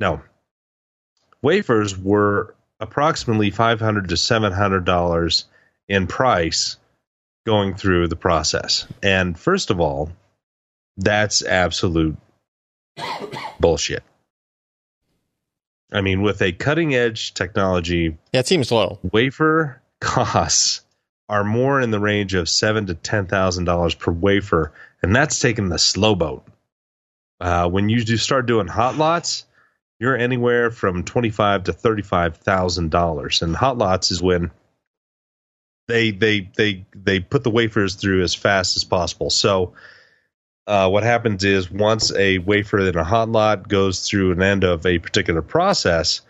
no, 0.00 0.20
wafers 1.42 1.96
were 1.96 2.54
approximately 2.80 3.50
500 3.50 4.08
to 4.08 4.14
$700 4.14 5.44
in 5.88 6.06
price 6.06 6.76
going 7.46 7.74
through 7.74 8.08
the 8.08 8.16
process. 8.16 8.86
And 9.02 9.38
first 9.38 9.70
of 9.70 9.80
all, 9.80 10.10
that's 10.96 11.44
absolute 11.44 12.16
bullshit. 13.60 14.02
I 15.92 16.00
mean, 16.00 16.22
with 16.22 16.42
a 16.42 16.52
cutting 16.52 16.94
edge 16.94 17.34
technology, 17.34 18.16
Yeah, 18.32 18.40
it 18.40 18.46
seems 18.46 18.72
low. 18.72 18.98
wafer 19.12 19.80
costs 20.00 20.80
are 21.28 21.44
more 21.44 21.80
in 21.80 21.90
the 21.90 22.00
range 22.00 22.34
of 22.34 22.48
seven 22.48 22.86
to 22.86 22.94
ten 22.94 23.26
thousand 23.26 23.64
dollars 23.64 23.94
per 23.94 24.10
wafer, 24.12 24.72
and 25.02 25.14
that's 25.14 25.38
taking 25.38 25.68
the 25.68 25.78
slow 25.78 26.14
boat. 26.14 26.44
Uh, 27.40 27.68
when 27.68 27.88
you 27.88 28.04
do 28.04 28.16
start 28.16 28.46
doing 28.46 28.66
hot 28.66 28.96
lots, 28.96 29.44
you're 30.04 30.18
anywhere 30.18 30.70
from 30.70 31.02
twenty 31.02 31.30
five 31.30 31.64
to 31.64 31.72
thirty 31.72 32.02
five 32.02 32.36
thousand 32.36 32.90
dollars, 32.90 33.40
and 33.40 33.56
hot 33.56 33.78
lots 33.78 34.10
is 34.10 34.20
when 34.20 34.50
they 35.88 36.10
they 36.10 36.50
they 36.58 36.84
they 36.94 37.20
put 37.20 37.42
the 37.42 37.48
wafers 37.50 37.94
through 37.94 38.22
as 38.22 38.34
fast 38.34 38.76
as 38.76 38.84
possible. 38.84 39.30
So 39.30 39.72
uh, 40.66 40.90
what 40.90 41.04
happens 41.04 41.42
is 41.42 41.70
once 41.70 42.14
a 42.14 42.36
wafer 42.36 42.80
in 42.86 42.98
a 42.98 43.02
hot 43.02 43.30
lot 43.30 43.66
goes 43.66 44.06
through 44.06 44.32
an 44.32 44.42
end 44.42 44.62
of 44.62 44.84
a 44.84 44.98
particular 44.98 45.40
process, 45.40 46.20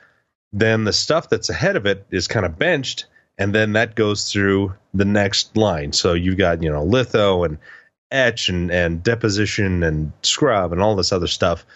then 0.52 0.84
the 0.84 0.92
stuff 0.92 1.28
that's 1.28 1.50
ahead 1.50 1.74
of 1.74 1.84
it 1.84 2.06
is 2.12 2.28
kind 2.28 2.46
of 2.46 2.56
benched, 2.56 3.06
and 3.38 3.52
then 3.52 3.72
that 3.72 3.96
goes 3.96 4.30
through 4.30 4.72
the 4.94 5.04
next 5.04 5.56
line. 5.56 5.92
So 5.92 6.12
you've 6.12 6.38
got 6.38 6.62
you 6.62 6.70
know 6.70 6.84
litho 6.84 7.42
and 7.42 7.58
etch 8.12 8.48
and 8.48 8.70
and 8.70 9.02
deposition 9.02 9.82
and 9.82 10.12
scrub 10.22 10.72
and 10.72 10.80
all 10.80 10.94
this 10.94 11.10
other 11.10 11.26
stuff 11.26 11.66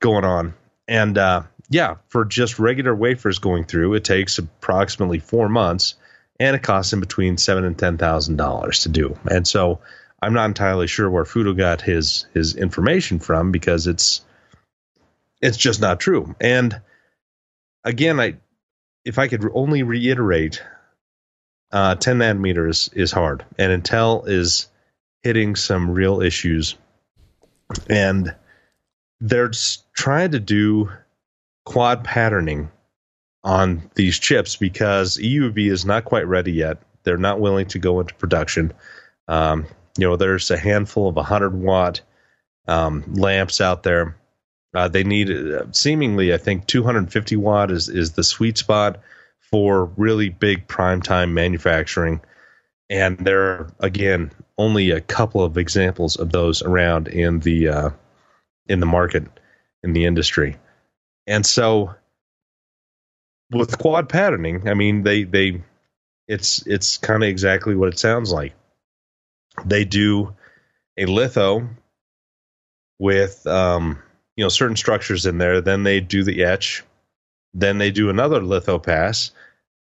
going 0.00 0.26
on. 0.26 0.52
And 0.88 1.18
uh, 1.18 1.42
yeah, 1.68 1.96
for 2.08 2.24
just 2.24 2.58
regular 2.58 2.94
wafers 2.94 3.38
going 3.38 3.64
through, 3.64 3.94
it 3.94 4.04
takes 4.04 4.38
approximately 4.38 5.18
four 5.18 5.48
months, 5.48 5.94
and 6.38 6.54
it 6.54 6.62
costs 6.62 6.92
in 6.92 7.00
between 7.00 7.38
seven 7.38 7.64
and 7.64 7.78
ten 7.78 7.98
thousand 7.98 8.36
dollars 8.36 8.82
to 8.82 8.88
do. 8.88 9.18
And 9.30 9.46
so 9.46 9.80
I'm 10.22 10.34
not 10.34 10.46
entirely 10.46 10.86
sure 10.86 11.10
where 11.10 11.24
Fudo 11.24 11.56
got 11.56 11.80
his 11.80 12.26
his 12.34 12.54
information 12.54 13.18
from 13.18 13.52
because 13.52 13.86
it's 13.86 14.22
it's 15.40 15.56
just 15.56 15.80
not 15.80 16.00
true. 16.00 16.34
And 16.40 16.80
again, 17.84 18.20
I 18.20 18.36
if 19.04 19.18
I 19.18 19.28
could 19.28 19.48
only 19.54 19.84
reiterate, 19.84 20.62
uh, 21.70 21.94
10 21.94 22.18
nanometers 22.18 22.90
is 22.92 23.12
hard, 23.12 23.44
and 23.56 23.82
Intel 23.82 24.26
is 24.28 24.68
hitting 25.22 25.54
some 25.54 25.90
real 25.90 26.22
issues, 26.22 26.76
and 27.88 28.34
they're 29.20 29.50
trying 29.94 30.32
to 30.32 30.40
do 30.40 30.90
quad 31.64 32.04
patterning 32.04 32.70
on 33.44 33.90
these 33.94 34.18
chips 34.18 34.56
because 34.56 35.16
EUV 35.18 35.70
is 35.70 35.84
not 35.84 36.04
quite 36.04 36.26
ready 36.26 36.52
yet. 36.52 36.78
They're 37.04 37.16
not 37.16 37.40
willing 37.40 37.66
to 37.68 37.78
go 37.78 38.00
into 38.00 38.14
production. 38.14 38.72
Um, 39.28 39.66
you 39.96 40.06
know, 40.06 40.16
there's 40.16 40.50
a 40.50 40.58
handful 40.58 41.08
of 41.08 41.16
100 41.16 41.54
watt 41.54 42.00
um, 42.66 43.04
lamps 43.14 43.60
out 43.60 43.82
there. 43.82 44.16
Uh, 44.74 44.88
they 44.88 45.04
need 45.04 45.30
uh, 45.30 45.64
seemingly, 45.72 46.34
I 46.34 46.38
think, 46.38 46.66
250 46.66 47.36
watt 47.36 47.70
is 47.70 47.88
is 47.88 48.12
the 48.12 48.24
sweet 48.24 48.58
spot 48.58 49.00
for 49.40 49.86
really 49.96 50.28
big 50.28 50.66
prime 50.68 51.00
time 51.00 51.32
manufacturing. 51.32 52.20
And 52.90 53.16
there 53.18 53.40
are 53.40 53.72
again 53.80 54.32
only 54.58 54.90
a 54.90 55.00
couple 55.00 55.42
of 55.42 55.56
examples 55.56 56.16
of 56.16 56.30
those 56.30 56.62
around 56.62 57.08
in 57.08 57.40
the 57.40 57.68
uh, 57.68 57.90
in 58.68 58.80
the 58.80 58.86
market 58.86 59.24
in 59.82 59.92
the 59.92 60.06
industry. 60.06 60.56
And 61.26 61.44
so 61.44 61.94
with 63.50 63.78
quad 63.78 64.08
patterning, 64.08 64.68
I 64.68 64.74
mean 64.74 65.02
they 65.02 65.24
they 65.24 65.62
it's 66.28 66.66
it's 66.66 66.98
kind 66.98 67.22
of 67.22 67.28
exactly 67.28 67.74
what 67.74 67.88
it 67.88 67.98
sounds 67.98 68.32
like. 68.32 68.54
They 69.64 69.84
do 69.84 70.34
a 70.96 71.06
litho 71.06 71.68
with 72.98 73.46
um, 73.46 74.02
you 74.36 74.44
know 74.44 74.48
certain 74.48 74.76
structures 74.76 75.26
in 75.26 75.38
there. 75.38 75.60
Then 75.60 75.82
they 75.82 76.00
do 76.00 76.24
the 76.24 76.44
etch. 76.44 76.84
Then 77.54 77.78
they 77.78 77.90
do 77.90 78.10
another 78.10 78.42
litho 78.42 78.78
pass 78.78 79.30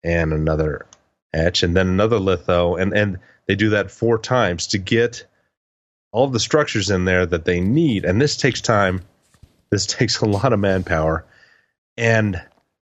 and 0.03 0.33
another 0.33 0.85
etch, 1.33 1.63
and 1.63 1.75
then 1.75 1.87
another 1.87 2.19
litho, 2.19 2.75
and 2.75 2.93
and 2.93 3.19
they 3.47 3.55
do 3.55 3.69
that 3.71 3.91
four 3.91 4.17
times 4.17 4.67
to 4.67 4.77
get 4.77 5.25
all 6.13 6.27
the 6.27 6.39
structures 6.39 6.89
in 6.89 7.03
there 7.03 7.25
that 7.25 7.43
they 7.43 7.59
need. 7.59 8.05
And 8.05 8.21
this 8.21 8.37
takes 8.37 8.61
time. 8.61 9.01
This 9.69 9.85
takes 9.87 10.21
a 10.21 10.25
lot 10.25 10.53
of 10.53 10.59
manpower, 10.59 11.25
and 11.97 12.41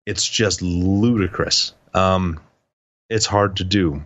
it's 0.08 0.28
just 0.28 0.64
ludicrous. 0.64 1.76
Um, 1.94 2.40
it's 3.10 3.28
hard 3.28 3.58
to 3.58 3.64
do. 3.64 4.04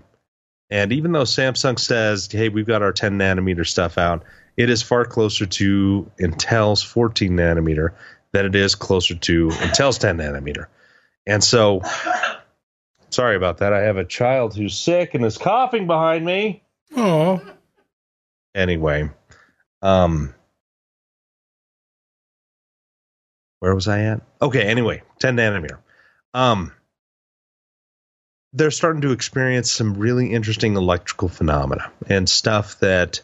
And 0.69 0.91
even 0.91 1.11
though 1.11 1.24
Samsung 1.24 1.80
says, 1.80 2.30
"Hey, 2.30 2.49
we've 2.49 2.67
got 2.67 2.82
our 2.82 2.91
10 2.91 3.17
nanometer 3.17 3.65
stuff 3.65 3.97
out," 3.97 4.24
it 4.57 4.69
is 4.69 4.82
far 4.82 5.05
closer 5.05 5.45
to 5.45 6.11
Intel's 6.19 6.84
14 6.84 7.32
nanometer 7.32 7.93
than 8.32 8.45
it 8.45 8.55
is 8.55 8.76
closer 8.76 9.15
to 9.15 9.49
Intel's 9.49 9.97
10 9.97 10.17
nanometer. 10.17 10.67
And 11.28 11.43
so, 11.43 11.82
sorry 13.09 13.36
about 13.36 13.59
that. 13.59 13.74
I 13.74 13.82
have 13.82 13.97
a 13.97 14.05
child 14.05 14.55
who's 14.55 14.78
sick 14.78 15.13
and 15.13 15.26
is 15.26 15.38
coughing 15.38 15.88
behind 15.88 16.26
me. 16.26 16.63
Oh, 16.95 17.41
Anyway, 18.54 19.10
um, 19.82 20.34
where 23.60 23.76
was 23.76 23.88
I 23.88 24.02
at? 24.02 24.22
Okay, 24.41 24.64
anyway, 24.64 25.04
10 25.20 25.38
nanometer. 25.38 25.78
Um, 26.34 26.74
they're 28.54 28.72
starting 28.72 29.02
to 29.02 29.12
experience 29.12 29.72
some 29.72 29.93
really 29.93 30.34
interesting 30.34 30.76
electrical 30.76 31.30
phenomena 31.30 31.91
and 32.08 32.28
stuff 32.28 32.80
that 32.80 33.22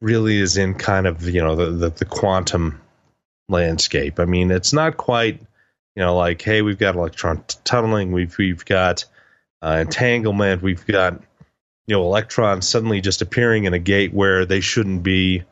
really 0.00 0.38
is 0.38 0.56
in 0.56 0.74
kind 0.74 1.06
of 1.06 1.28
you 1.28 1.42
know 1.42 1.56
the, 1.56 1.66
the, 1.66 1.90
the 1.90 2.04
quantum 2.04 2.80
landscape. 3.48 4.18
I 4.18 4.24
mean, 4.24 4.50
it's 4.50 4.72
not 4.72 4.96
quite 4.96 5.40
you 5.94 6.02
know 6.02 6.16
like 6.16 6.40
hey, 6.42 6.62
we've 6.62 6.78
got 6.78 6.94
electron 6.94 7.44
t- 7.46 7.58
tunneling, 7.64 8.12
we've 8.12 8.36
we've 8.38 8.64
got 8.64 9.04
uh, 9.62 9.78
entanglement, 9.80 10.62
we've 10.62 10.86
got 10.86 11.20
you 11.86 11.96
know 11.96 12.02
electrons 12.02 12.68
suddenly 12.68 13.00
just 13.00 13.22
appearing 13.22 13.64
in 13.64 13.74
a 13.74 13.78
gate 13.78 14.12
where 14.12 14.44
they 14.44 14.60
shouldn't 14.60 15.02
be. 15.02 15.44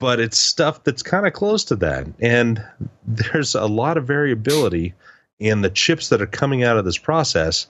But 0.00 0.20
it's 0.20 0.38
stuff 0.38 0.84
that's 0.84 1.02
kind 1.02 1.26
of 1.26 1.32
close 1.32 1.64
to 1.64 1.76
that, 1.76 2.06
and 2.20 2.64
there's 3.06 3.54
a 3.54 3.66
lot 3.66 3.96
of 3.96 4.06
variability 4.06 4.94
in 5.40 5.60
the 5.60 5.70
chips 5.70 6.08
that 6.08 6.22
are 6.22 6.26
coming 6.26 6.62
out 6.62 6.78
of 6.78 6.84
this 6.84 6.98
process. 6.98 7.66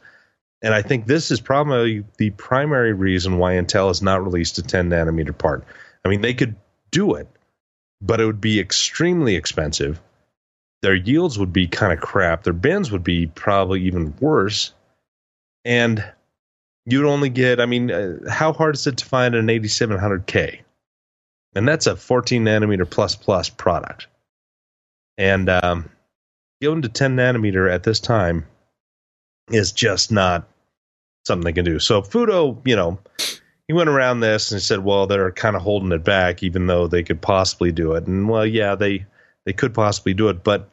And 0.60 0.74
I 0.74 0.82
think 0.82 1.06
this 1.06 1.30
is 1.30 1.40
probably 1.40 2.04
the 2.16 2.30
primary 2.30 2.92
reason 2.92 3.38
why 3.38 3.54
Intel 3.54 3.88
has 3.88 4.02
not 4.02 4.24
released 4.24 4.58
a 4.58 4.62
10 4.62 4.90
nanometer 4.90 5.36
part. 5.36 5.64
I 6.04 6.08
mean, 6.08 6.20
they 6.20 6.34
could 6.34 6.56
do 6.90 7.14
it, 7.14 7.28
but 8.00 8.20
it 8.20 8.26
would 8.26 8.40
be 8.40 8.58
extremely 8.58 9.36
expensive. 9.36 10.00
Their 10.82 10.94
yields 10.94 11.38
would 11.38 11.52
be 11.52 11.68
kind 11.68 11.92
of 11.92 12.00
crap. 12.00 12.42
Their 12.42 12.52
bins 12.52 12.90
would 12.90 13.04
be 13.04 13.26
probably 13.26 13.82
even 13.82 14.14
worse. 14.20 14.72
And 15.64 16.04
you'd 16.90 17.06
only 17.06 17.28
get, 17.28 17.60
I 17.60 17.66
mean, 17.66 17.90
uh, 17.90 18.30
how 18.30 18.52
hard 18.52 18.74
is 18.74 18.86
it 18.86 18.96
to 18.98 19.04
find 19.04 19.34
an 19.34 19.46
8700K? 19.46 20.60
And 21.54 21.68
that's 21.68 21.86
a 21.86 21.96
14 21.96 22.44
nanometer 22.44 22.88
plus 22.88 23.14
plus 23.14 23.48
product. 23.48 24.06
And 25.16 25.48
um, 25.48 25.90
going 26.62 26.82
to 26.82 26.88
10 26.88 27.16
nanometer 27.16 27.70
at 27.70 27.82
this 27.82 28.00
time 28.00 28.46
is 29.50 29.72
just 29.72 30.10
not 30.12 30.48
something 31.26 31.44
they 31.44 31.52
can 31.52 31.64
do. 31.64 31.78
So 31.78 32.00
Fudo, 32.02 32.58
you 32.64 32.76
know, 32.76 32.98
he 33.66 33.74
went 33.74 33.90
around 33.90 34.20
this 34.20 34.50
and 34.50 34.62
said, 34.62 34.84
well, 34.84 35.06
they're 35.06 35.32
kind 35.32 35.56
of 35.56 35.62
holding 35.62 35.92
it 35.92 36.04
back, 36.04 36.42
even 36.42 36.66
though 36.66 36.86
they 36.86 37.02
could 37.02 37.20
possibly 37.20 37.70
do 37.72 37.92
it. 37.92 38.06
And 38.06 38.28
well, 38.28 38.46
yeah, 38.46 38.74
they 38.74 39.04
they 39.44 39.52
could 39.52 39.74
possibly 39.74 40.14
do 40.14 40.28
it, 40.28 40.42
but 40.42 40.70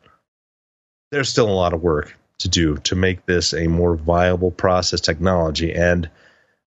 there's 1.12 1.30
still 1.30 1.50
a 1.50 1.52
lot 1.52 1.74
of 1.74 1.82
work 1.82 2.16
to 2.40 2.50
do 2.50 2.78
to 2.78 2.96
make 2.96 3.26
this 3.26 3.54
a 3.54 3.68
more 3.68 3.96
viable 3.96 4.52
process 4.52 5.02
technology. 5.02 5.74
And 5.74 6.10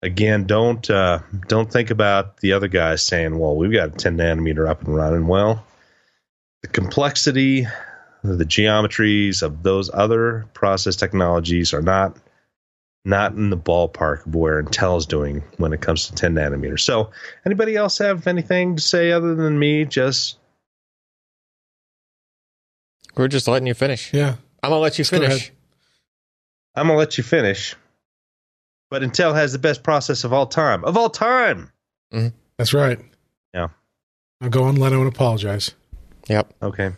again, 0.01 0.45
don't 0.45 0.89
uh, 0.89 1.19
don't 1.47 1.71
think 1.71 1.89
about 1.91 2.37
the 2.37 2.53
other 2.53 2.67
guys 2.67 3.05
saying, 3.05 3.37
well, 3.37 3.55
we've 3.55 3.73
got 3.73 3.89
a 3.89 3.97
10 3.97 4.17
nanometer 4.17 4.69
up 4.69 4.83
and 4.83 4.95
running. 4.95 5.27
Well, 5.27 5.65
the 6.61 6.67
complexity 6.69 7.67
the 8.23 8.45
geometries 8.45 9.41
of 9.43 9.63
those 9.63 9.89
other 9.93 10.47
process 10.53 10.95
technologies 10.95 11.73
are 11.73 11.81
not 11.81 12.17
not 13.05 13.33
in 13.33 13.49
the 13.49 13.57
ballpark 13.57 14.25
of 14.25 14.35
where 14.35 14.61
Intel 14.61 14.97
is 14.97 15.05
doing 15.05 15.41
when 15.57 15.71
it 15.71 15.79
comes 15.79 16.07
to 16.07 16.15
10 16.15 16.35
nanometers. 16.35 16.81
So, 16.81 17.11
anybody 17.45 17.75
else 17.77 17.99
have 17.99 18.27
anything 18.27 18.75
to 18.75 18.81
say 18.81 19.11
other 19.11 19.33
than 19.33 19.57
me? 19.57 19.85
Just 19.85 20.37
We're 23.15 23.29
just 23.29 23.47
letting 23.47 23.67
you 23.67 23.73
finish. 23.73 24.13
yeah. 24.13 24.35
I'm 24.61 24.71
gonna 24.71 24.81
let 24.81 24.97
you 24.97 25.03
Just 25.03 25.11
go 25.11 25.19
finish. 25.21 25.51
Ahead. 26.77 26.81
I'm 26.81 26.87
gonna 26.87 26.99
let 26.99 27.17
you 27.17 27.23
finish. 27.23 27.75
But 28.89 29.01
Intel 29.01 29.35
has 29.35 29.51
the 29.51 29.59
best 29.59 29.83
process 29.83 30.23
of 30.23 30.31
all 30.31 30.45
time. 30.45 30.85
Of 30.85 30.95
all 30.95 31.09
time. 31.09 31.71
Mm-hmm. 32.13 32.35
That's 32.57 32.73
right. 32.73 32.99
Yeah. 33.53 33.67
I'll 34.41 34.49
go 34.49 34.63
on 34.63 34.75
Leno 34.75 34.99
and 34.99 35.07
apologize. 35.07 35.71
Yep. 36.29 36.53
Okay. 36.61 36.91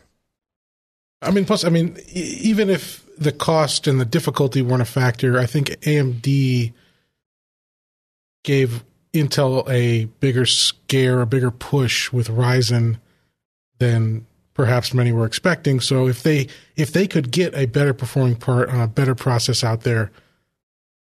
I 1.22 1.32
mean, 1.32 1.46
plus, 1.46 1.64
I 1.64 1.70
mean, 1.70 1.98
e- 2.14 2.38
even 2.42 2.70
if 2.70 3.06
the 3.18 3.32
cost 3.32 3.88
and 3.88 4.00
the 4.00 4.06
difficulty 4.06 4.62
weren't 4.62 4.82
a 4.82 4.86
factor, 4.86 5.38
I 5.40 5.46
think 5.46 5.70
AMD 5.82 6.74
gave 8.44 8.84
Intel 9.14 9.70
a 9.70 10.06
bigger 10.06 10.46
scare, 10.46 11.22
a 11.22 11.26
bigger 11.26 11.52
push 11.52 12.12
with 12.12 12.30
Ryzen 12.30 13.00
than 13.80 14.26
perhaps 14.60 14.94
many 14.94 15.14
were 15.14 15.26
expecting. 15.26 15.80
So 15.80 16.10
if 16.10 16.22
they 16.22 16.48
if 16.76 16.92
they 16.92 17.08
could 17.08 17.32
get 17.32 17.56
a 17.56 17.66
better 17.66 17.94
performing 17.94 18.36
part 18.36 18.68
on 18.68 18.82
a 18.82 18.88
better 18.90 19.16
process 19.16 19.64
out 19.64 19.84
there, 19.84 20.12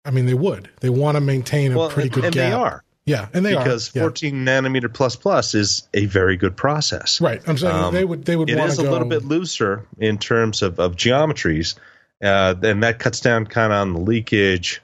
I 0.07 0.11
mean, 0.11 0.25
they 0.25 0.33
would. 0.33 0.71
They 0.81 0.89
want 0.89 1.17
to 1.17 1.21
maintain 1.21 1.73
a 1.73 1.77
Well, 1.77 1.91
pretty 1.91 2.09
and, 2.09 2.15
good 2.15 2.25
and 2.25 2.35
gap. 2.35 2.49
they 2.49 2.53
are 2.55 2.83
yeah, 3.05 3.29
and 3.35 3.45
they 3.45 3.55
because 3.55 3.95
are 3.95 3.99
yeah. 3.99 4.03
14 4.05 4.35
nanometer 4.47 4.91
plus 4.91 5.17
plus 5.17 5.55
is 5.55 5.87
a 5.93 6.07
very 6.07 6.39
good 6.39 6.57
process. 6.57 7.21
right. 7.21 7.43
I'm 7.47 7.59
saying 7.59 7.75
Um, 7.75 7.93
they 7.93 8.07
would 8.07 8.25
they 8.25 8.37
would 8.37 8.49
It 8.49 8.59
is 8.59 8.79
a 8.79 8.85
go 8.85 8.91
little 8.91 9.07
bit 9.09 9.23
looser 9.27 9.85
in 9.99 10.17
terms 10.17 10.63
of, 10.63 10.81
of 10.81 10.97
geometries, 10.97 11.75
uh, 12.23 12.55
and 12.63 12.83
that 12.83 13.01
cuts 13.01 13.21
down 13.21 13.47
kind 13.47 13.71
of 13.71 13.81
on 13.81 13.93
the 13.93 14.01
leakage, 14.01 14.81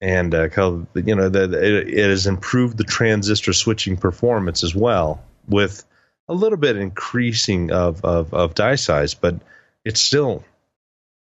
and 0.00 0.32
uh, 0.32 0.48
you 0.94 1.16
know 1.16 1.28
the, 1.28 1.42
it, 1.44 1.88
it 1.88 2.08
has 2.08 2.28
improved 2.28 2.78
the 2.78 2.84
transistor 2.84 3.52
switching 3.52 3.96
performance 3.96 4.62
as 4.62 4.76
well 4.76 5.20
with 5.48 5.82
a 6.28 6.34
little 6.34 6.58
bit 6.58 6.76
increasing 6.76 7.70
of, 7.72 8.04
of, 8.04 8.34
of 8.34 8.54
die 8.54 8.74
size, 8.74 9.14
but 9.14 9.36
it's 9.84 10.00
still 10.00 10.44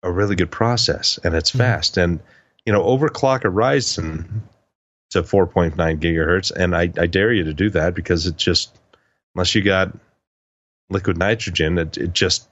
a 0.02 0.10
really 0.10 0.36
good 0.36 0.50
process 0.50 1.18
and 1.24 1.34
it's 1.34 1.52
Mhm. 1.52 1.58
fast. 1.58 1.96
And 1.96 2.20
you 2.64 2.72
know, 2.72 2.82
overclock 2.84 3.44
a 3.44 3.48
Ryzen 3.48 4.42
to 5.10 5.22
4.9 5.22 5.74
gigahertz, 5.98 6.52
and 6.52 6.74
I, 6.76 6.82
I 6.96 7.06
dare 7.06 7.32
you 7.32 7.44
to 7.44 7.54
do 7.54 7.70
that 7.70 7.94
because 7.94 8.26
it 8.26 8.36
just 8.36 8.74
unless 9.34 9.54
you 9.54 9.62
got 9.62 9.92
liquid 10.90 11.18
nitrogen, 11.18 11.78
it, 11.78 11.98
it 11.98 12.12
just 12.12 12.48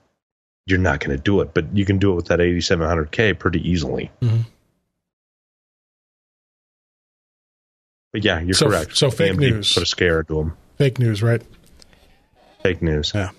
you're 0.66 0.78
not 0.78 0.98
going 1.00 1.16
to 1.16 1.22
do 1.22 1.40
it. 1.42 1.54
But 1.54 1.76
you 1.76 1.84
can 1.84 1.98
do 1.98 2.12
it 2.12 2.16
with 2.16 2.26
that 2.26 2.40
8700K 2.40 3.38
pretty 3.38 3.68
easily. 3.70 4.10
Mhm. 4.20 4.44
But 8.12 8.24
yeah, 8.24 8.40
you're 8.40 8.54
So- 8.54 8.68
correct. 8.68 8.96
so 8.96 9.10
fake 9.10 9.32
AMD 9.34 9.38
news. 9.50 9.74
put 9.74 9.82
a 9.82 9.86
scare 9.86 10.20
into 10.20 10.34
them. 10.34 10.56
fake 10.76 10.98
news, 10.98 11.22
right? 11.22 11.42
Fake 12.62 12.82
news. 12.82 13.12
Yeah. 13.14 13.30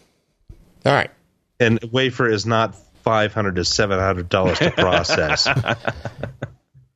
All 0.85 0.93
right. 0.93 1.11
And 1.59 1.79
wafer 1.91 2.27
is 2.27 2.45
not 2.45 2.75
500 3.03 3.55
to 3.55 3.65
700 3.65 4.29
dollars 4.29 4.59
to 4.59 4.71
process. 4.71 5.47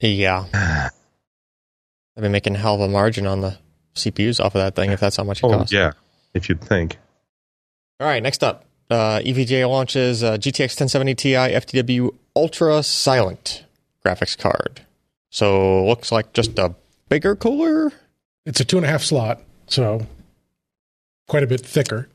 Yeah. 0.01 0.45
I've 0.53 2.21
been 2.21 2.31
making 2.31 2.53
a 2.55 2.59
hell 2.59 2.75
of 2.75 2.81
a 2.81 2.87
margin 2.87 3.25
on 3.25 3.41
the 3.41 3.57
CPUs 3.95 4.39
off 4.39 4.53
of 4.53 4.59
that 4.61 4.75
thing 4.75 4.91
if 4.91 4.99
that's 4.99 5.15
how 5.15 5.23
much 5.23 5.39
it 5.39 5.45
oh 5.45 5.49
costs. 5.49 5.73
yeah, 5.73 5.93
if 6.33 6.47
you'd 6.47 6.61
think. 6.61 6.97
All 7.99 8.05
right, 8.07 8.21
next 8.21 8.43
up. 8.43 8.65
Uh, 8.89 9.19
EVGA 9.19 9.67
launches 9.67 10.21
uh, 10.21 10.33
GTX 10.33 10.79
1070 10.79 11.15
Ti 11.15 11.29
FTW 11.33 12.15
Ultra 12.35 12.83
Silent 12.83 13.63
graphics 14.05 14.37
card. 14.37 14.81
So 15.31 15.85
looks 15.87 16.11
like 16.11 16.33
just 16.33 16.59
a 16.59 16.75
bigger 17.09 17.35
cooler. 17.35 17.91
It's 18.45 18.59
a 18.59 18.65
two 18.65 18.77
and 18.77 18.85
a 18.85 18.89
half 18.89 19.01
slot, 19.01 19.41
so 19.67 20.05
quite 21.27 21.41
a 21.41 21.47
bit 21.47 21.61
thicker. 21.61 22.09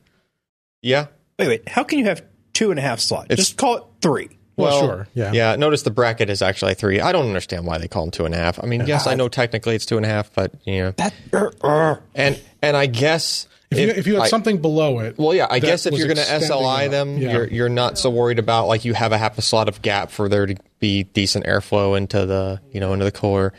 Yeah. 0.81 1.07
Wait, 1.39 1.47
wait. 1.47 1.69
How 1.69 1.83
can 1.83 1.99
you 1.99 2.05
have 2.05 2.23
two 2.53 2.71
and 2.71 2.79
a 2.79 2.81
half 2.83 2.99
slots? 2.99 3.27
It's- 3.29 3.47
Just 3.47 3.57
call 3.57 3.77
it 3.77 3.83
three. 4.01 4.29
Well, 4.57 4.79
sure, 4.81 5.07
yeah. 5.15 5.31
Yeah. 5.31 5.55
Notice 5.55 5.81
the 5.83 5.89
bracket 5.91 6.29
is 6.29 6.41
actually 6.43 6.75
three. 6.75 6.99
I 6.99 7.11
don't 7.13 7.25
understand 7.25 7.65
why 7.65 7.79
they 7.79 7.87
call 7.87 8.03
them 8.03 8.11
two 8.11 8.25
and 8.25 8.35
a 8.35 8.37
half. 8.37 8.61
I 8.63 8.67
mean, 8.67 8.85
yes, 8.85 9.07
I 9.07 9.15
know 9.15 9.27
technically 9.27 9.73
it's 9.75 9.87
two 9.87 9.97
and 9.97 10.05
a 10.05 10.09
half, 10.09 10.31
but 10.35 10.53
you 10.65 10.83
know, 10.83 10.91
That 10.97 11.13
er, 11.33 11.51
er. 11.63 12.03
and 12.13 12.39
and 12.61 12.77
I 12.77 12.85
guess 12.85 13.47
If, 13.71 13.79
you, 13.79 13.87
if 13.87 14.05
you 14.05 14.15
had 14.15 14.23
I- 14.23 14.27
something 14.27 14.61
below 14.61 14.99
it, 14.99 15.17
Well, 15.17 15.33
yeah, 15.33 15.47
I 15.49 15.57
guess 15.59 15.87
if 15.87 15.93
you're 15.95 16.05
going 16.05 16.17
to 16.17 16.23
SLI 16.29 16.85
out. 16.85 16.91
them, 16.91 17.17
Yeah. 17.17 17.31
you're 17.31 17.47
you're 17.47 17.69
not 17.69 17.97
so 17.97 18.11
worried 18.11 18.37
about 18.37 18.67
like 18.67 18.85
you 18.85 18.93
have 18.93 19.13
a 19.13 19.17
half 19.17 19.37
a 19.37 19.41
slot 19.41 19.67
of 19.67 19.81
gap 19.81 20.11
for 20.11 20.29
there 20.29 20.45
to 20.45 20.55
be 20.79 21.03
decent 21.03 21.45
airflow 21.45 21.97
into 21.97 22.25
the 22.27 22.61
you 22.71 22.79
know 22.81 22.93
into 22.93 23.05
the 23.05 23.11
cooler. 23.11 23.53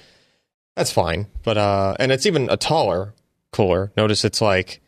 That's 0.76 0.92
fine, 0.92 1.26
but 1.42 1.56
uh, 1.58 1.96
and 1.98 2.12
it's 2.12 2.26
even 2.26 2.48
a 2.48 2.56
taller 2.58 3.14
cooler. 3.50 3.90
Notice 3.96 4.24
it's 4.24 4.40
like 4.42 4.81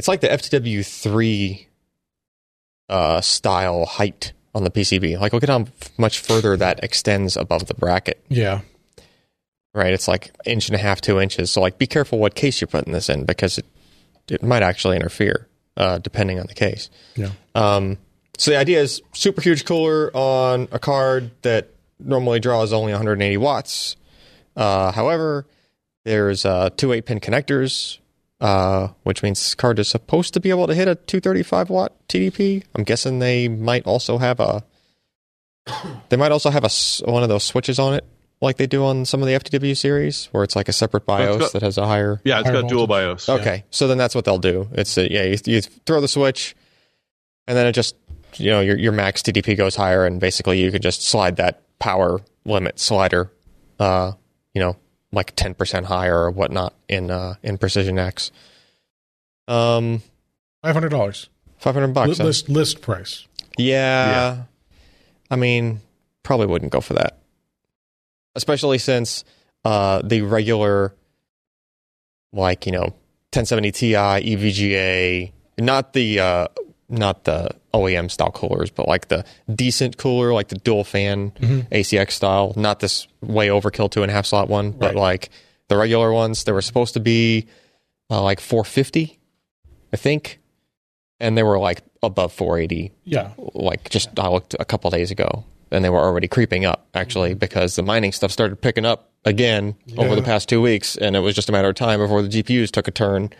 it's 0.00 0.08
like 0.08 0.22
the 0.22 0.28
FTW 0.28 0.84
three 0.86 1.68
uh 2.88 3.20
style 3.20 3.84
height 3.84 4.32
on 4.54 4.64
the 4.64 4.70
PCB. 4.70 5.20
Like 5.20 5.34
look 5.34 5.42
at 5.42 5.50
how 5.50 5.66
much 5.98 6.20
further 6.20 6.56
that 6.56 6.82
extends 6.82 7.36
above 7.36 7.66
the 7.66 7.74
bracket. 7.74 8.24
yeah, 8.30 8.62
Right, 9.74 9.92
it's 9.92 10.08
like 10.08 10.32
inch 10.46 10.70
and 10.70 10.74
a 10.74 10.78
half, 10.78 11.02
two 11.02 11.20
inches. 11.20 11.50
So 11.50 11.60
like, 11.60 11.76
be 11.76 11.86
careful 11.86 12.18
what 12.18 12.34
case 12.34 12.62
you're 12.62 12.68
putting 12.68 12.94
this 12.94 13.10
in 13.10 13.26
because 13.26 13.58
it 13.58 13.66
it 14.30 14.42
might 14.42 14.62
actually 14.62 14.96
interfere 14.96 15.46
uh, 15.76 15.98
depending 15.98 16.40
on 16.40 16.46
the 16.46 16.54
case. 16.54 16.88
yeah. 17.14 17.32
Um, 17.54 17.98
so 18.38 18.52
the 18.52 18.56
idea 18.56 18.80
is 18.80 19.02
super 19.12 19.42
huge 19.42 19.66
cooler 19.66 20.10
on 20.16 20.66
a 20.72 20.78
card 20.78 21.30
that 21.42 21.68
normally 21.98 22.40
draws 22.40 22.72
only 22.72 22.92
180 22.92 23.36
watts. 23.36 23.96
Uh, 24.56 24.92
however, 24.92 25.44
there's 26.06 26.46
uh, 26.46 26.70
two 26.74 26.94
eight 26.94 27.04
pin 27.04 27.20
connectors 27.20 27.98
uh, 28.40 28.88
which 29.02 29.22
means 29.22 29.38
this 29.40 29.54
card 29.54 29.78
is 29.78 29.88
supposed 29.88 30.34
to 30.34 30.40
be 30.40 30.50
able 30.50 30.66
to 30.66 30.74
hit 30.74 30.88
a 30.88 30.94
235 30.94 31.70
watt 31.70 31.92
TDP. 32.08 32.64
I'm 32.74 32.84
guessing 32.84 33.18
they 33.18 33.48
might 33.48 33.84
also 33.86 34.18
have 34.18 34.40
a 34.40 34.64
they 36.08 36.16
might 36.16 36.32
also 36.32 36.50
have 36.50 36.62
a 36.64 36.66
s- 36.66 37.02
one 37.04 37.22
of 37.22 37.28
those 37.28 37.44
switches 37.44 37.78
on 37.78 37.94
it, 37.94 38.04
like 38.40 38.56
they 38.56 38.66
do 38.66 38.84
on 38.84 39.04
some 39.04 39.22
of 39.22 39.28
the 39.28 39.34
FTW 39.34 39.76
series, 39.76 40.26
where 40.32 40.42
it's 40.42 40.56
like 40.56 40.68
a 40.68 40.72
separate 40.72 41.06
BIOS 41.06 41.36
got- 41.38 41.52
that 41.52 41.62
has 41.62 41.78
a 41.78 41.86
higher. 41.86 42.20
Yeah, 42.24 42.40
it's 42.40 42.48
Higher 42.48 42.62
got 42.62 42.68
dual 42.68 42.86
voltage. 42.86 43.26
BIOS. 43.26 43.28
Okay, 43.40 43.64
so 43.70 43.86
then 43.86 43.98
that's 43.98 44.14
what 44.14 44.24
they'll 44.24 44.38
do. 44.38 44.68
It's 44.72 44.96
a, 44.98 45.10
yeah, 45.12 45.22
you, 45.24 45.36
you 45.44 45.60
throw 45.60 46.00
the 46.00 46.08
switch, 46.08 46.56
and 47.46 47.56
then 47.56 47.66
it 47.66 47.72
just 47.72 47.94
you 48.36 48.50
know 48.50 48.60
your 48.60 48.76
your 48.78 48.92
max 48.92 49.22
TDP 49.22 49.56
goes 49.56 49.76
higher, 49.76 50.04
and 50.06 50.18
basically 50.18 50.60
you 50.60 50.72
can 50.72 50.80
just 50.82 51.02
slide 51.02 51.36
that 51.36 51.62
power 51.78 52.20
limit 52.44 52.80
slider, 52.80 53.30
uh, 53.78 54.12
you 54.54 54.60
know, 54.60 54.76
like 55.12 55.34
ten 55.36 55.54
percent 55.54 55.86
higher 55.86 56.24
or 56.24 56.30
whatnot 56.30 56.74
in 56.88 57.10
uh 57.10 57.34
in 57.42 57.58
Precision 57.58 57.98
X. 57.98 58.30
Um, 59.48 60.02
Five 60.62 60.74
hundred 60.74 60.90
dollars 60.90 61.28
five 61.58 61.74
hundred 61.74 61.94
bucks. 61.94 62.18
huh? 62.18 62.24
list 62.24 62.48
list 62.48 62.80
price. 62.80 63.26
Yeah. 63.56 64.42
I 65.30 65.36
mean, 65.36 65.80
probably 66.22 66.46
wouldn't 66.46 66.72
go 66.72 66.80
for 66.80 66.94
that. 66.94 67.18
Especially 68.34 68.78
since 68.78 69.24
uh, 69.64 70.00
the 70.02 70.22
regular, 70.22 70.94
like, 72.32 72.66
you 72.66 72.72
know, 72.72 72.94
1070 73.32 73.72
Ti, 73.72 73.92
EVGA, 73.94 75.32
not 75.58 75.92
the, 75.92 76.20
uh, 76.20 76.48
not 76.90 77.24
the 77.24 77.50
OEM 77.72 78.10
style 78.10 78.30
coolers, 78.30 78.70
but 78.70 78.88
like 78.88 79.08
the 79.08 79.24
decent 79.52 79.96
cooler, 79.96 80.32
like 80.32 80.48
the 80.48 80.56
dual 80.56 80.84
fan 80.84 81.30
mm-hmm. 81.32 81.60
ACX 81.72 82.12
style, 82.12 82.52
not 82.56 82.80
this 82.80 83.06
way 83.20 83.48
overkill 83.48 83.90
two 83.90 84.02
and 84.02 84.10
a 84.10 84.14
half 84.14 84.26
slot 84.26 84.48
one, 84.48 84.72
but 84.72 84.94
Right. 84.94 84.96
like 84.96 85.30
the 85.68 85.76
regular 85.76 86.12
ones, 86.12 86.44
they 86.44 86.52
were 86.52 86.62
supposed 86.62 86.94
to 86.94 87.00
be 87.00 87.46
uh, 88.10 88.22
like 88.22 88.40
450, 88.40 89.18
I 89.92 89.96
think. 89.96 90.40
And 91.20 91.36
they 91.36 91.42
were 91.42 91.58
like 91.58 91.82
above 92.02 92.32
480 92.32 92.92
Yeah, 93.04 93.30
like 93.54 93.88
just 93.90 94.18
I 94.18 94.28
looked 94.28 94.56
a 94.58 94.64
couple 94.64 94.90
days 94.90 95.10
ago, 95.10 95.44
and 95.70 95.84
they 95.84 95.90
were 95.90 96.00
already 96.00 96.28
creeping 96.28 96.64
up 96.64 96.88
actually 96.94 97.30
mm-hmm. 97.30 97.38
because 97.38 97.76
the 97.76 97.82
mining 97.82 98.12
stuff 98.12 98.32
started 98.32 98.60
picking 98.60 98.86
up 98.86 99.10
again 99.26 99.76
over 99.98 100.16
the 100.16 100.22
past 100.22 100.48
two 100.48 100.62
weeks, 100.62 100.96
and 100.96 101.14
it 101.14 101.20
was 101.20 101.34
just 101.34 101.50
a 101.50 101.52
matter 101.52 101.68
of 101.68 101.74
time 101.74 102.00
before 102.00 102.22
the 102.22 102.28
GPUs 102.28 102.70
took 102.70 102.88
a 102.88 102.90
turn. 102.90 103.30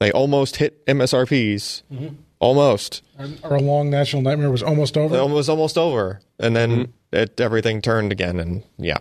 They 0.00 0.12
almost 0.12 0.56
hit 0.56 0.84
MSRPs, 0.86 1.82
mm-hmm. 1.92 2.14
Almost. 2.40 3.02
our, 3.18 3.28
our 3.44 3.60
long 3.60 3.90
national 3.90 4.22
nightmare 4.22 4.50
was 4.50 4.62
almost 4.62 4.96
over. 4.96 5.16
It 5.16 5.28
was 5.28 5.48
almost 5.48 5.78
over, 5.78 6.20
and 6.38 6.56
then 6.56 6.92
it 7.12 7.40
everything 7.40 7.80
turned 7.80 8.10
again, 8.10 8.40
and 8.40 8.64
yeah. 8.76 8.98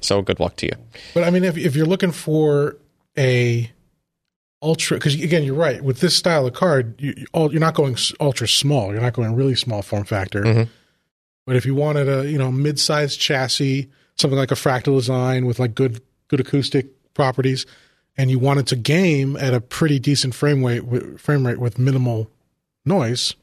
So 0.00 0.22
good 0.22 0.40
luck 0.40 0.56
to 0.56 0.66
you. 0.66 0.72
But 1.12 1.24
I 1.24 1.30
mean, 1.30 1.44
if 1.44 1.58
if 1.58 1.76
you're 1.76 1.86
looking 1.86 2.12
for 2.12 2.78
a 3.18 3.70
ultra, 4.62 4.96
because 4.96 5.14
again, 5.14 5.42
you're 5.42 5.54
right 5.54 5.82
with 5.82 6.00
this 6.00 6.16
style 6.16 6.46
of 6.46 6.54
card, 6.54 6.94
you, 6.98 7.14
you're 7.34 7.60
not 7.60 7.74
going 7.74 7.96
ultra 8.18 8.48
small. 8.48 8.92
You're 8.92 9.02
not 9.02 9.12
going 9.12 9.34
really 9.34 9.54
small 9.54 9.82
form 9.82 10.04
factor. 10.04 10.42
Mhm. 10.42 10.68
But 11.46 11.56
if 11.56 11.66
you 11.66 11.74
wanted 11.74 12.08
a 12.08 12.30
you 12.30 12.38
know 12.38 12.50
mid-sized 12.50 13.20
chassis, 13.20 13.90
something 14.16 14.38
like 14.38 14.50
a 14.50 14.54
fractal 14.56 14.96
design 14.96 15.44
with 15.46 15.58
like 15.58 15.74
good 15.74 16.00
good 16.28 16.40
acoustic 16.40 16.86
properties, 17.14 17.66
and 18.16 18.30
you 18.30 18.38
wanted 18.38 18.66
to 18.68 18.76
game 18.76 19.36
at 19.36 19.52
a 19.52 19.60
pretty 19.60 19.98
decent 19.98 20.34
frame 20.34 20.64
rate 20.64 21.20
frame 21.20 21.46
rate 21.46 21.58
with 21.58 21.78
minimal 21.78 22.30
noise, 22.84 23.34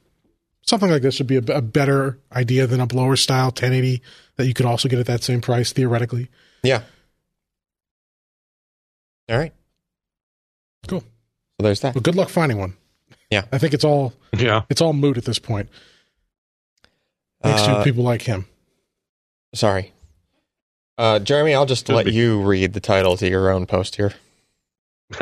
something 0.64 0.90
like 0.90 1.02
this 1.02 1.20
would 1.20 1.28
be 1.28 1.38
a, 1.38 1.44
a 1.54 1.62
better 1.62 2.20
idea 2.32 2.68
than 2.68 2.80
a 2.80 2.88
blower 2.88 3.16
style 3.16 3.48
1080 3.48 4.02
that 4.36 4.46
you 4.48 4.54
could 4.54 4.66
also 4.66 4.88
get 4.90 5.00
at 5.00 5.06
that 5.08 5.24
same 5.24 5.42
price 5.42 5.72
theoretically. 5.74 6.30
Yeah. 6.64 6.82
All 9.30 9.38
right. 9.38 9.54
Cool. 10.88 11.02
So 11.02 11.06
there's 11.60 11.82
that. 11.82 11.96
Well, 11.96 12.02
good 12.02 12.16
luck 12.16 12.30
finding 12.30 12.58
one. 12.60 12.76
Yeah. 13.30 13.46
I 13.52 13.58
think 13.58 13.74
it's 13.74 13.84
all 13.84 14.14
Yeah. 14.38 14.64
it's 14.70 14.80
all 14.82 14.94
moot 14.94 15.18
at 15.18 15.26
this 15.26 15.40
point. 15.40 15.70
Thanks 17.42 17.62
Uh, 17.62 17.78
to 17.80 17.84
people 17.84 18.04
like 18.04 18.22
him. 18.24 18.46
Sorry. 19.54 19.94
Uh, 20.98 21.20
Jeremy, 21.20 21.54
I'll 21.54 21.66
just 21.66 21.86
Could 21.86 21.96
let 21.96 22.06
be. 22.06 22.14
you 22.14 22.42
read 22.42 22.74
the 22.74 22.80
title 22.80 23.18
to 23.18 23.30
your 23.30 23.50
own 23.52 23.66
post 23.66 23.98
here. 23.98 24.14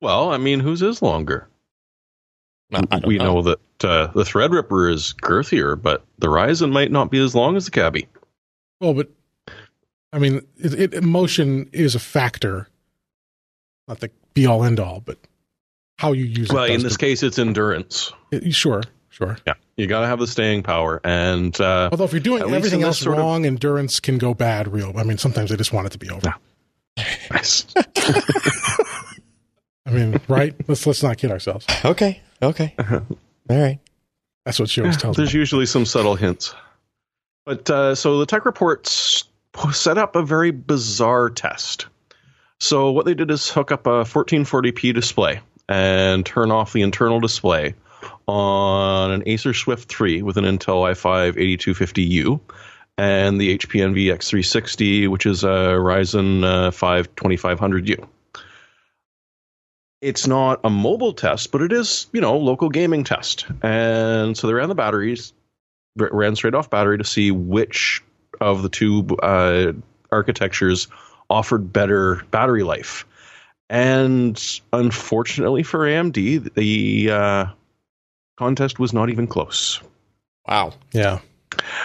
well, 0.00 0.30
I 0.30 0.38
mean, 0.38 0.60
whose 0.60 0.82
is 0.82 1.02
longer? 1.02 1.48
No, 2.70 2.80
I 2.90 3.00
we 3.06 3.18
know, 3.18 3.42
that 3.42 3.58
uh, 3.84 4.06
the 4.08 4.22
Threadripper 4.24 4.92
is 4.92 5.14
girthier, 5.22 5.80
but 5.80 6.04
the 6.18 6.28
Ryzen 6.28 6.72
might 6.72 6.90
not 6.90 7.10
be 7.10 7.18
as 7.22 7.34
long 7.34 7.56
as 7.56 7.66
the 7.66 7.70
Kaby. 7.70 8.08
Well, 8.80 8.94
but 8.94 9.10
I 10.12 10.18
mean, 10.18 10.40
it, 10.56 10.94
it, 10.94 11.02
motion 11.04 11.68
is 11.72 11.94
a 11.94 11.98
factor, 11.98 12.68
not 13.88 14.00
the 14.00 14.10
be 14.32 14.46
all 14.46 14.64
end 14.64 14.80
all, 14.80 15.00
but 15.00 15.18
how 15.98 16.12
you 16.12 16.24
use 16.24 16.50
it. 16.50 16.54
Well, 16.54 16.64
in 16.64 16.82
this 16.82 16.94
the- 16.94 16.98
case, 16.98 17.22
it's 17.22 17.38
endurance. 17.38 18.12
it- 18.32 18.54
sure, 18.54 18.82
sure. 19.10 19.36
Yeah, 19.46 19.54
you 19.76 19.86
got 19.86 20.00
to 20.00 20.06
have 20.06 20.18
the 20.18 20.26
staying 20.26 20.62
power, 20.62 21.00
and 21.04 21.58
uh, 21.60 21.90
Although 21.92 22.04
if 22.04 22.12
you're 22.12 22.20
doing 22.20 22.42
everything 22.42 22.82
else 22.82 22.96
this 22.98 23.04
sort 23.04 23.18
of- 23.18 23.22
wrong, 23.24 23.44
endurance 23.46 24.00
can 24.00 24.18
go 24.18 24.34
bad. 24.34 24.72
Real. 24.72 24.92
I 24.96 25.04
mean, 25.04 25.18
sometimes 25.18 25.52
I 25.52 25.56
just 25.56 25.72
want 25.72 25.86
it 25.86 25.90
to 25.90 25.98
be 25.98 26.10
over. 26.10 26.34
nice. 27.30 27.66
I 29.94 30.06
mean, 30.06 30.20
right? 30.28 30.54
let's 30.68 30.86
let's 30.86 31.02
not 31.02 31.18
kid 31.18 31.30
ourselves. 31.30 31.66
Okay. 31.84 32.20
Okay. 32.42 32.74
All 32.90 33.04
right. 33.48 33.78
That's 34.44 34.60
what 34.60 34.68
she 34.68 34.80
always 34.80 34.96
tells 34.96 35.16
me. 35.16 35.22
There's 35.22 35.34
usually 35.34 35.66
some 35.66 35.86
subtle 35.86 36.16
hints. 36.16 36.54
But 37.46 37.68
uh, 37.70 37.94
so 37.94 38.18
the 38.18 38.26
tech 38.26 38.44
reports 38.44 39.24
set 39.72 39.98
up 39.98 40.16
a 40.16 40.22
very 40.22 40.50
bizarre 40.50 41.30
test. 41.30 41.86
So 42.60 42.90
what 42.92 43.06
they 43.06 43.14
did 43.14 43.30
is 43.30 43.48
hook 43.48 43.72
up 43.72 43.86
a 43.86 44.04
1440p 44.04 44.94
display 44.94 45.40
and 45.68 46.24
turn 46.24 46.50
off 46.50 46.72
the 46.72 46.82
internal 46.82 47.20
display 47.20 47.74
on 48.26 49.10
an 49.10 49.22
Acer 49.26 49.54
Swift 49.54 49.88
3 49.90 50.22
with 50.22 50.36
an 50.36 50.44
Intel 50.44 50.90
i5 50.90 51.34
8250U 51.36 52.40
and 52.96 53.40
the 53.40 53.58
HP 53.58 53.82
Envy 53.82 54.06
X360, 54.06 55.08
which 55.08 55.26
is 55.26 55.44
a 55.44 55.76
Ryzen 55.76 56.44
uh, 56.44 56.70
5 56.70 57.16
2500U. 57.16 58.08
It's 60.04 60.26
not 60.26 60.60
a 60.64 60.70
mobile 60.70 61.12
test, 61.14 61.50
but 61.50 61.62
it 61.62 61.72
is, 61.72 62.06
you 62.12 62.20
know, 62.20 62.36
local 62.36 62.68
gaming 62.68 63.04
test. 63.04 63.46
And 63.62 64.36
so 64.36 64.46
they 64.46 64.52
ran 64.52 64.68
the 64.68 64.74
batteries, 64.74 65.32
ran 65.96 66.36
straight 66.36 66.54
off 66.54 66.68
battery 66.68 66.98
to 66.98 67.04
see 67.04 67.30
which 67.30 68.02
of 68.40 68.62
the 68.62 68.68
two 68.68 69.06
uh, 69.22 69.72
architectures 70.12 70.88
offered 71.30 71.72
better 71.72 72.22
battery 72.30 72.62
life. 72.64 73.06
And 73.70 74.40
unfortunately 74.72 75.62
for 75.62 75.80
AMD, 75.80 76.52
the 76.54 77.10
uh, 77.10 77.46
contest 78.36 78.78
was 78.78 78.92
not 78.92 79.08
even 79.08 79.26
close. 79.26 79.80
Wow. 80.46 80.74
Yeah, 80.92 81.20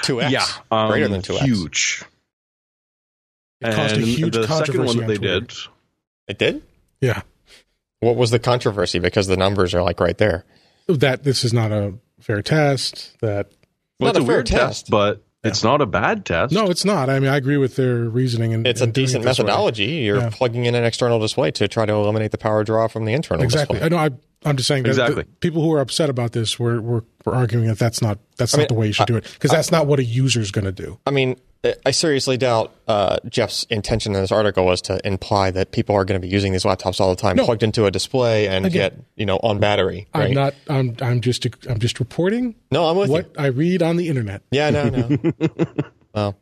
Two 0.02 0.22
X. 0.22 0.32
Yeah, 0.32 0.46
um, 0.72 0.90
Greater 0.90 1.08
than 1.08 1.22
2x. 1.22 1.40
Huge. 1.40 2.04
it 3.62 3.74
caused 3.74 3.94
a 3.96 4.00
And 4.00 4.06
huge 4.06 4.34
the 4.34 4.46
controversy 4.46 4.72
second 4.74 4.86
one 4.86 4.98
that 4.98 5.08
they 5.08 5.18
Twitter. 5.18 5.40
did, 5.40 5.54
It 6.28 6.38
did. 6.38 6.62
Yeah, 7.00 7.22
What 8.02 8.16
was 8.16 8.32
the 8.32 8.40
controversy? 8.40 9.00
Because 9.00 9.28
the 9.28 9.38
numbers 9.38 9.74
are 9.74 9.82
like 9.84 10.00
right 10.00 10.18
there. 10.18 10.46
that 10.88 11.24
this 11.24 11.44
is 11.44 11.54
not 11.54 11.72
a 11.72 11.94
fair 12.20 12.42
test. 12.42 13.18
That 13.22 13.52
well, 14.00 14.14
Not 14.14 14.16
it's 14.16 14.20
a 14.20 14.24
a 14.24 14.26
fair 14.26 14.36
weird 14.38 14.46
test, 14.46 14.60
test. 14.86 14.90
but 14.90 15.24
it's 15.44 15.64
not 15.64 15.82
a 15.82 15.86
bad 15.86 16.26
test. 16.26 16.54
no, 16.54 16.70
it's 16.70 16.84
not. 16.86 17.10
I 17.10 17.20
mean, 17.20 17.30
I 17.30 17.36
agree 17.38 17.58
with 17.58 17.76
their 17.76 18.04
reasoning. 18.06 18.54
And 18.54 18.66
It's 18.68 18.82
a 18.82 18.86
and 18.86 18.94
doing 18.94 19.06
decent 19.06 19.24
it 19.24 19.28
this 19.28 19.40
way. 19.40 19.44
methodology. 19.46 19.86
You're 19.86 20.18
Yeah. 20.18 20.30
plugging 20.32 20.66
in 20.66 20.76
an 20.76 20.84
external 20.84 21.20
display 21.20 21.52
to 21.52 21.68
try 21.68 21.86
to 21.86 21.94
eliminate 21.94 22.32
the 22.32 22.38
power 22.38 22.64
draw 22.64 22.88
from 22.88 23.06
the 23.06 23.14
internal 23.14 23.44
Exactly. 23.44 23.80
display. 23.80 23.86
I 23.86 23.90
know. 24.08 24.16
I, 24.16 24.50
I'm 24.50 24.56
just 24.58 24.68
saying 24.68 24.84
that 24.84 24.90
Exactly. 24.90 25.24
the 25.24 25.30
people 25.42 25.62
who 25.62 25.72
are 25.74 25.82
upset 25.82 26.10
about 26.10 26.32
this 26.32 26.58
were 26.58 26.82
were, 26.82 27.04
were 27.26 27.36
arguing 27.36 27.68
that 27.68 27.78
that's 27.80 28.02
not 28.02 28.20
that's 28.38 28.54
I 28.54 28.58
not 28.58 28.62
mean, 28.64 28.68
the 28.70 28.74
way 28.76 28.88
you 28.88 28.94
should 28.94 29.08
do 29.08 29.18
it 29.18 29.26
because 29.34 29.52
that's 29.52 29.72
not 29.72 29.86
what 29.88 30.00
a 30.00 30.04
user 30.06 30.40
is 30.40 30.52
going 30.52 30.66
to 30.66 30.72
do. 30.72 30.98
I 31.06 31.12
mean, 31.12 31.36
I 31.86 31.92
seriously 31.92 32.38
doubt 32.38 32.74
uh, 32.88 33.18
Jeff's 33.28 33.64
intention 33.66 34.16
in 34.16 34.22
this 34.22 34.32
article 34.32 34.66
was 34.66 34.82
to 34.84 35.06
imply 35.06 35.52
that 35.52 35.72
people 35.72 35.94
are 35.94 36.06
going 36.06 36.20
to 36.20 36.26
be 36.26 36.32
using 36.32 36.54
these 36.54 36.64
laptops 36.64 37.02
all 37.02 37.10
the 37.10 37.22
time, 37.22 37.36
No. 37.36 37.44
plugged 37.44 37.64
into 37.64 37.86
a 37.86 37.92
display 37.92 38.48
and 38.48 38.66
Again, 38.66 38.92
get 38.92 39.06
you 39.18 39.26
know 39.26 39.38
on 39.44 39.60
battery. 39.60 40.08
I'm 40.14 40.32
not. 40.34 40.54
I'm. 40.70 40.96
I'm 41.02 41.20
just. 41.20 41.46
I'm 41.68 41.80
just 41.80 42.00
reporting 42.00 42.56
no, 42.72 42.86
I'm 42.86 42.96
with 42.96 43.10
what 43.10 43.26
you. 43.26 43.32
I 43.38 43.48
read 43.48 43.82
on 43.84 43.98
the 43.98 44.08
internet. 44.08 44.42
Yeah, 44.52 44.70
no, 44.70 44.90
no. 44.90 45.18
well, 46.16 46.38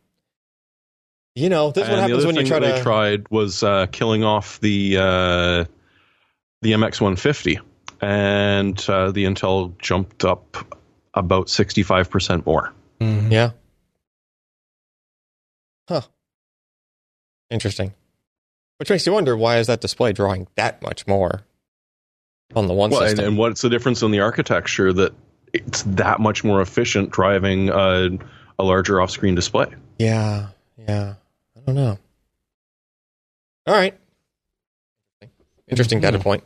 you 1.34 1.50
know, 1.50 1.72
this 1.72 1.86
is 1.86 1.90
what 1.90 2.00
and 2.00 2.02
happens 2.12 2.26
when 2.26 2.36
you 2.36 2.42
thing 2.42 2.48
try 2.50 2.60
that 2.60 2.68
to. 2.68 2.74
they 2.78 2.82
tried 2.84 3.30
was 3.32 3.64
uh, 3.64 3.88
killing 3.88 4.24
off 4.24 4.60
the 4.60 4.98
uh, 4.98 5.66
the 6.62 6.74
MX150, 6.74 7.60
and 8.02 8.86
uh, 8.88 9.12
the 9.12 9.26
Intel 9.26 9.76
jumped 9.80 10.26
up 10.26 10.78
about 11.16 11.50
65 11.50 12.12
percent 12.12 12.46
more. 12.46 12.72
Yeah. 13.00 13.52
Huh. 15.88 16.02
Interesting. 17.50 17.94
Which 18.78 18.90
makes 18.90 19.06
you 19.06 19.14
wonder 19.14 19.36
why 19.36 19.58
is 19.58 19.68
that 19.68 19.82
display 19.82 20.14
drawing 20.14 20.48
that 20.56 20.82
much 20.82 21.08
more 21.08 21.42
on 22.56 22.68
the 22.68 22.74
one 22.74 22.90
Well, 22.92 23.02
and, 23.02 23.10
system? 23.12 23.26
and 23.26 23.38
what's 23.38 23.62
the 23.62 23.70
difference 23.70 24.02
in 24.02 24.12
the 24.12 24.20
architecture 24.20 24.92
that 24.94 25.14
it's 25.54 25.84
that 25.84 26.20
much 26.20 26.44
more 26.44 26.62
efficient 26.62 27.10
driving 27.10 27.70
a, 27.70 28.10
a 28.60 28.64
larger 28.64 29.02
off-screen 29.02 29.34
display? 29.36 29.68
yeah, 29.98 30.50
yeah. 30.78 31.16
I 31.56 31.60
don't 31.66 31.76
know. 31.76 31.98
All 33.66 33.74
right. 33.74 33.98
Interesting 35.68 36.00
data 36.00 36.20
Mhm. 36.20 36.24
point. 36.24 36.44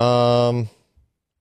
Um, 0.00 0.68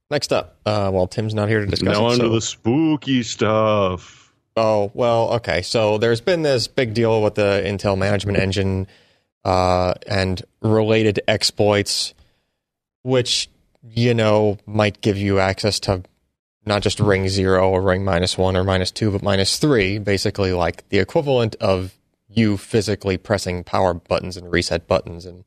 next 0.10 0.34
up, 0.34 0.58
uh, 0.66 0.90
well, 0.94 1.06
Tim's 1.08 1.36
not 1.36 1.50
here 1.50 1.60
to 1.60 1.68
discuss. 1.68 1.94
now 1.94 2.08
it, 2.08 2.14
on 2.14 2.20
to 2.20 2.30
the 2.30 2.42
spooky 2.42 3.22
stuff. 3.22 4.21
Oh, 4.64 4.92
well, 4.94 5.34
okay. 5.34 5.64
So 5.64 5.98
there's 5.98 6.22
been 6.22 6.44
this 6.44 6.68
big 6.68 6.94
deal 6.94 7.24
with 7.24 7.34
the 7.34 7.64
Intel 7.66 7.98
management 7.98 8.38
engine 8.38 8.86
uh, 9.44 9.96
and 10.06 10.40
related 10.62 11.20
exploits, 11.28 12.14
which, 13.02 13.50
you 13.84 14.14
know, 14.14 14.60
might 14.68 15.02
give 15.02 15.18
you 15.18 15.40
access 15.40 15.80
to 15.82 16.04
not 16.64 16.84
just 16.84 17.00
ring 17.00 17.28
zero 17.28 17.72
or 17.72 17.82
ring 17.82 18.06
minus 18.06 18.38
one 18.38 18.56
or 18.56 18.64
minus 18.64 18.92
two, 18.92 19.10
but 19.10 19.24
minus 19.24 19.58
three, 19.58 19.98
basically 19.98 20.54
like 20.54 20.88
the 20.90 21.00
equivalent 21.00 21.56
of 21.56 21.96
you 22.30 22.56
physically 22.56 23.18
pressing 23.18 23.64
power 23.64 23.96
buttons 23.96 24.38
and 24.38 24.52
reset 24.52 24.88
buttons 24.88 25.26
and 25.26 25.44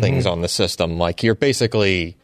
things 0.00 0.24
on 0.24 0.40
the 0.40 0.48
system. 0.48 0.96
Like 0.96 1.22
you're 1.22 1.34
basically 1.34 2.16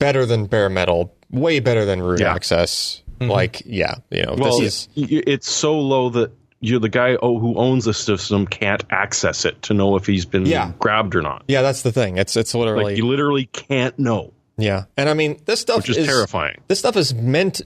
better 0.00 0.26
than 0.26 0.46
bare 0.46 0.68
metal, 0.68 1.14
way 1.30 1.60
better 1.60 1.84
than 1.84 2.02
root 2.02 2.18
Yeah. 2.20 2.34
access. 2.34 3.02
Mhm. 3.26 3.30
Like, 3.30 3.62
yeah, 3.66 3.94
you 4.10 4.22
know, 4.22 4.34
Well, 4.38 4.58
this 4.60 4.88
is 4.96 5.18
it's 5.26 5.50
so 5.50 5.78
low 5.78 6.10
that 6.10 6.30
you're 6.60 6.80
the 6.80 6.88
guy 6.88 7.16
oh, 7.22 7.38
who 7.38 7.56
owns 7.56 7.84
the 7.84 7.92
system 7.94 8.46
can't 8.46 8.82
access 8.90 9.44
it 9.44 9.60
to 9.62 9.74
know 9.74 9.96
if 9.96 10.06
he's 10.06 10.24
been 10.24 10.46
Yeah. 10.46 10.72
grabbed 10.78 11.14
or 11.14 11.20
not. 11.22 11.44
yeah, 11.48 11.60
that's 11.62 11.82
the 11.82 11.92
thing. 11.92 12.16
It's 12.16 12.36
it's 12.36 12.54
literally 12.54 12.84
Like 12.84 12.96
you 12.96 13.06
literally 13.06 13.46
can't 13.46 13.98
know, 13.98 14.32
yeah, 14.56 14.84
and 14.96 15.08
I 15.08 15.14
mean 15.14 15.40
this 15.44 15.60
stuff 15.60 15.78
which 15.86 15.96
is, 15.96 16.06
terrifying. 16.06 16.60
This 16.68 16.78
stuff 16.78 16.96
is 16.96 17.12
meant 17.14 17.60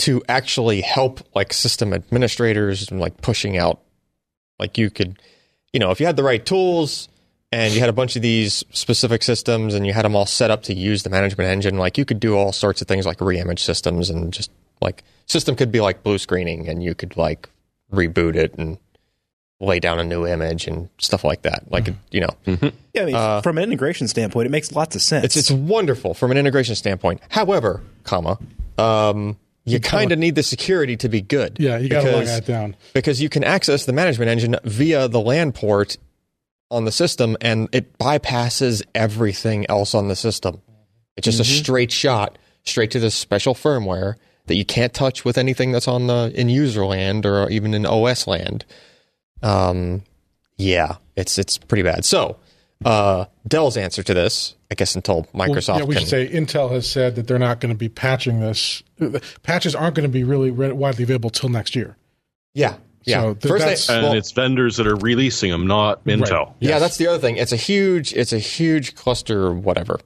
to 0.00 0.22
actually 0.28 0.80
help 0.82 1.20
like 1.34 1.52
system 1.52 1.92
administrators 1.92 2.88
and 2.90 3.00
like 3.00 3.20
pushing 3.20 3.56
out 3.58 3.80
like 4.60 4.78
you 4.78 4.90
could 4.90 5.18
you 5.72 5.80
know 5.80 5.90
if 5.90 5.98
you 5.98 6.06
had 6.06 6.14
the 6.16 6.22
right 6.22 6.44
tools 6.46 7.08
and 7.50 7.72
you 7.72 7.80
had 7.80 7.88
a 7.88 7.92
bunch 7.94 8.16
of 8.16 8.22
these 8.22 8.64
specific 8.72 9.22
systems 9.22 9.74
and 9.74 9.86
you 9.86 9.92
had 9.92 10.04
them 10.04 10.14
all 10.14 10.26
set 10.26 10.50
up 10.50 10.62
to 10.64 10.74
use 10.74 11.02
the 11.02 11.10
management 11.10 11.48
engine 11.48 11.78
like 11.78 11.96
you 11.98 12.04
could 12.04 12.20
do 12.20 12.34
all 12.36 12.52
sorts 12.52 12.80
of 12.82 12.88
things 12.88 13.06
like 13.06 13.18
reimage 13.18 13.60
systems 13.60 14.10
and 14.10 14.32
just 14.32 14.50
like 14.80 15.02
system 15.26 15.56
could 15.56 15.72
be 15.72 15.80
like 15.80 16.02
blue 16.02 16.18
screening 16.18 16.68
and 16.68 16.82
you 16.82 16.94
could 16.94 17.16
like 17.16 17.48
reboot 17.92 18.34
it 18.36 18.54
and 18.58 18.78
lay 19.60 19.80
down 19.80 19.98
a 19.98 20.04
new 20.04 20.24
image 20.26 20.66
and 20.68 20.88
stuff 20.98 21.24
like 21.24 21.42
that 21.42 21.64
like 21.70 21.88
you 22.12 22.20
know 22.20 22.30
Yeah, 22.94 23.02
I 23.02 23.04
mean, 23.06 23.14
Uh, 23.14 23.40
from 23.42 23.58
an 23.58 23.64
integration 23.64 24.06
standpoint, 24.08 24.46
it 24.46 24.50
makes 24.50 24.72
lots 24.72 24.94
of 24.94 25.02
sense. 25.02 25.24
it's 25.24 25.36
it's 25.36 25.50
wonderful 25.50 26.14
from 26.14 26.30
an 26.30 26.36
integration 26.36 26.74
standpoint. 26.74 27.20
However, 27.28 27.80
comma, 28.04 28.38
um, 28.76 29.36
you 29.64 29.80
kind 29.80 30.12
of 30.12 30.18
need 30.18 30.34
the 30.34 30.42
security 30.42 30.96
to 30.98 31.08
be 31.08 31.20
good. 31.20 31.56
Yeah, 31.60 31.76
you 31.78 31.88
got 31.88 32.02
to 32.02 32.10
log 32.12 32.20
because, 32.22 32.36
that 32.40 32.46
down. 32.46 32.76
because 32.94 33.20
you 33.20 33.28
can 33.28 33.44
access 33.44 33.84
the 33.84 33.92
management 33.92 34.30
engine 34.30 34.56
via 34.64 35.08
the 35.08 35.20
LAN 35.20 35.52
port 35.52 35.96
on 36.70 36.84
the 36.84 36.92
system, 36.92 37.36
and 37.40 37.68
it 37.72 37.98
bypasses 37.98 38.82
everything 38.94 39.66
else 39.68 39.94
on 39.94 40.08
the 40.08 40.16
system. 40.16 40.60
It's 41.16 41.24
just 41.24 41.40
a 41.40 41.44
straight 41.44 41.90
shot 41.90 42.38
straight 42.64 42.90
to 42.92 43.00
this 43.00 43.14
special 43.14 43.54
firmware 43.54 44.14
that 44.46 44.54
you 44.54 44.64
can't 44.64 44.92
touch 44.92 45.24
with 45.24 45.38
anything 45.38 45.72
that's 45.72 45.88
on 45.88 46.06
the 46.06 46.32
in 46.34 46.48
user 46.48 46.84
land 46.84 47.26
or 47.26 47.48
even 47.50 47.74
in 47.74 47.86
OS 47.86 48.26
land. 48.26 48.64
Um, 49.42 50.02
yeah, 50.56 50.96
it's 51.16 51.38
it's 51.38 51.58
pretty 51.58 51.82
bad. 51.82 52.04
So, 52.04 52.36
uh, 52.84 53.26
Dell's 53.46 53.76
answer 53.76 54.02
to 54.02 54.14
this, 54.14 54.54
I 54.70 54.74
guess, 54.74 54.94
until 54.96 55.26
Well, 55.32 55.48
Microsoft 55.48 55.78
yeah, 55.78 55.84
we 55.84 55.94
can 55.94 56.00
should 56.02 56.10
say 56.10 56.28
Intel 56.28 56.70
has 56.70 56.90
said 56.90 57.14
that 57.16 57.26
they're 57.26 57.38
not 57.38 57.60
going 57.60 57.72
to 57.72 57.78
be 57.78 57.88
patching 57.88 58.40
this. 58.40 58.82
Patches 59.42 59.74
aren't 59.74 59.94
going 59.94 60.08
to 60.08 60.12
be 60.12 60.24
really 60.24 60.50
widely 60.50 61.04
available 61.04 61.30
till 61.30 61.48
next 61.48 61.76
year. 61.76 61.96
Yeah. 62.54 62.76
Yeah. 63.04 63.20
So 63.22 63.34
th- 63.34 63.48
First 63.50 63.62
that's- 63.64 63.86
they, 63.86 63.94
And 63.94 64.02
well, 64.04 64.12
it's 64.14 64.32
vendors 64.32 64.76
that 64.76 64.86
are 64.86 64.96
releasing 64.96 65.50
them, 65.50 65.66
not 65.66 66.04
Intel. 66.04 66.54
yeah, 66.60 66.70
Yes. 66.70 66.80
that's 66.80 66.96
the 66.98 67.06
other 67.06 67.18
thing. 67.18 67.36
It's 67.36 67.52
a 67.52 67.56
huge 67.56 68.12
it's 68.12 68.32
a 68.32 68.38
huge 68.38 68.94
cluster 68.94 69.52
whatever. 69.54 70.00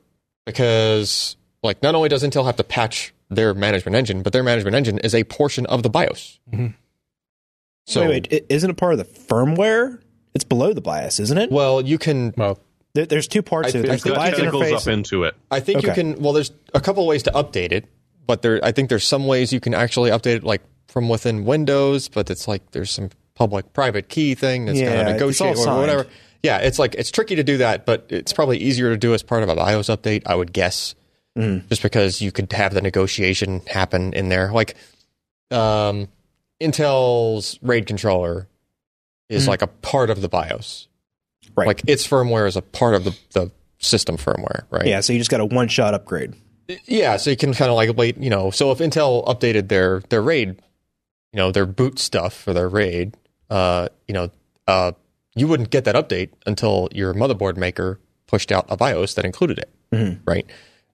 Because 0.46 1.36
like 1.62 1.82
not 1.82 1.94
only 1.94 2.08
does 2.08 2.22
Intel 2.22 2.44
have 2.44 2.56
to 2.56 2.64
patch 2.64 3.14
their 3.30 3.54
management 3.54 3.96
engine, 3.96 4.22
but 4.22 4.32
their 4.32 4.42
management 4.42 4.76
engine 4.76 4.98
is 4.98 5.14
a 5.14 5.24
portion 5.24 5.64
of 5.66 5.82
the 5.82 5.88
BIOS. 5.90 6.38
Mhm. 6.52 6.74
So 7.86 8.08
wait, 8.08 8.28
wait, 8.30 8.46
isn't 8.48 8.70
it 8.70 8.76
part 8.76 8.92
of 8.92 8.98
the 8.98 9.04
firmware? 9.04 10.00
It's 10.34 10.44
below 10.44 10.72
the 10.72 10.80
BIOS, 10.80 11.18
isn't 11.20 11.38
it? 11.38 11.50
well, 11.50 11.80
you 11.80 11.98
can 11.98 12.32
Well, 12.36 12.58
There, 12.94 13.06
there's 13.06 13.26
two 13.26 13.42
parts 13.42 13.68
I 13.68 13.72
to 13.72 13.78
it. 13.78 13.86
There's 13.86 14.02
the 14.02 14.12
BIOS 14.14 14.36
tentacles 14.36 14.62
interface. 14.64 14.76
up 14.76 14.86
into 14.88 15.24
it. 15.24 15.34
I 15.50 15.60
think 15.60 15.82
you 15.82 15.92
can 15.92 16.20
well 16.20 16.32
there's 16.32 16.52
a 16.74 16.80
couple 16.80 17.06
ways 17.06 17.22
to 17.24 17.30
update 17.30 17.72
it, 17.72 17.86
but 18.26 18.42
there 18.42 18.60
I 18.62 18.72
think 18.72 18.88
there's 18.90 19.04
some 19.06 19.26
ways 19.26 19.52
you 19.52 19.60
can 19.60 19.74
actually 19.74 20.10
update 20.10 20.36
it 20.36 20.44
like 20.44 20.62
from 20.92 21.08
within 21.08 21.44
Windows, 21.44 22.08
but 22.08 22.28
it's 22.30 22.46
like 22.46 22.70
there's 22.72 22.90
some 22.90 23.08
public 23.34 23.72
private 23.72 24.08
key 24.08 24.34
thing 24.34 24.66
that's 24.66 24.78
Yeah, 24.78 24.88
kind 24.88 25.00
of 25.00 25.06
it's 25.08 25.40
negotiate 25.40 25.56
or 25.66 25.80
whatever. 25.80 26.06
Yeah, 26.42 26.58
it's 26.58 26.78
like 26.78 26.94
it's 26.96 27.10
tricky 27.10 27.34
to 27.36 27.42
do 27.42 27.56
that, 27.58 27.86
but 27.86 28.06
it's 28.10 28.32
probably 28.32 28.58
easier 28.58 28.90
to 28.90 28.96
do 28.96 29.14
as 29.14 29.22
part 29.22 29.42
of 29.42 29.48
a 29.48 29.54
BIOS 29.56 29.88
update, 29.88 30.22
I 30.26 30.34
would 30.34 30.52
guess. 30.52 30.94
Mm. 31.38 31.66
Just 31.70 31.82
because 31.82 32.20
you 32.20 32.30
could 32.30 32.52
have 32.52 32.74
the 32.74 32.82
negotiation 32.82 33.62
happen 33.66 34.12
in 34.12 34.28
there. 34.28 34.52
Like 34.52 34.76
um 35.50 36.08
Intel's 36.60 37.58
RAID 37.62 37.86
controller 37.86 38.48
is 39.28 39.44
Mhm. 39.44 39.48
like 39.48 39.62
a 39.62 39.66
part 39.66 40.10
of 40.10 40.20
the 40.20 40.28
BIOS. 40.28 40.88
Right. 41.56 41.66
Like 41.66 41.82
its 41.86 42.06
firmware 42.06 42.46
is 42.46 42.56
a 42.56 42.62
part 42.62 42.94
of 42.94 43.04
the, 43.04 43.16
the 43.32 43.50
system 43.78 44.16
firmware, 44.16 44.64
right? 44.70 44.86
Yeah, 44.86 45.00
so 45.00 45.12
you 45.12 45.18
just 45.18 45.30
got 45.30 45.40
a 45.40 45.44
one 45.44 45.68
shot 45.68 45.94
upgrade. 45.94 46.34
Yeah, 46.86 47.16
so 47.16 47.30
you 47.30 47.36
can 47.36 47.52
kind 47.54 47.70
of 47.70 47.76
like 47.76 47.96
wait, 47.96 48.16
you 48.18 48.30
know. 48.30 48.50
So 48.50 48.70
if 48.70 48.78
Intel 48.78 49.24
updated 49.26 49.68
their 49.68 50.00
their 50.08 50.22
RAID, 50.22 50.60
you 51.32 51.38
know, 51.38 51.50
their 51.50 51.66
boot 51.66 51.98
stuff 51.98 52.34
for 52.34 52.52
their 52.52 52.68
RAID, 52.68 53.16
uh, 53.50 53.88
you 54.06 54.14
know, 54.14 54.30
uh, 54.66 54.92
you 55.34 55.48
wouldn't 55.48 55.70
get 55.70 55.84
that 55.84 55.94
update 55.94 56.30
until 56.46 56.88
your 56.92 57.14
motherboard 57.14 57.56
maker 57.56 57.98
pushed 58.26 58.52
out 58.52 58.66
a 58.68 58.76
BIOS 58.76 59.14
that 59.14 59.24
included 59.24 59.58
it, 59.58 59.70
Mhm. 59.92 60.20
right? 60.26 60.46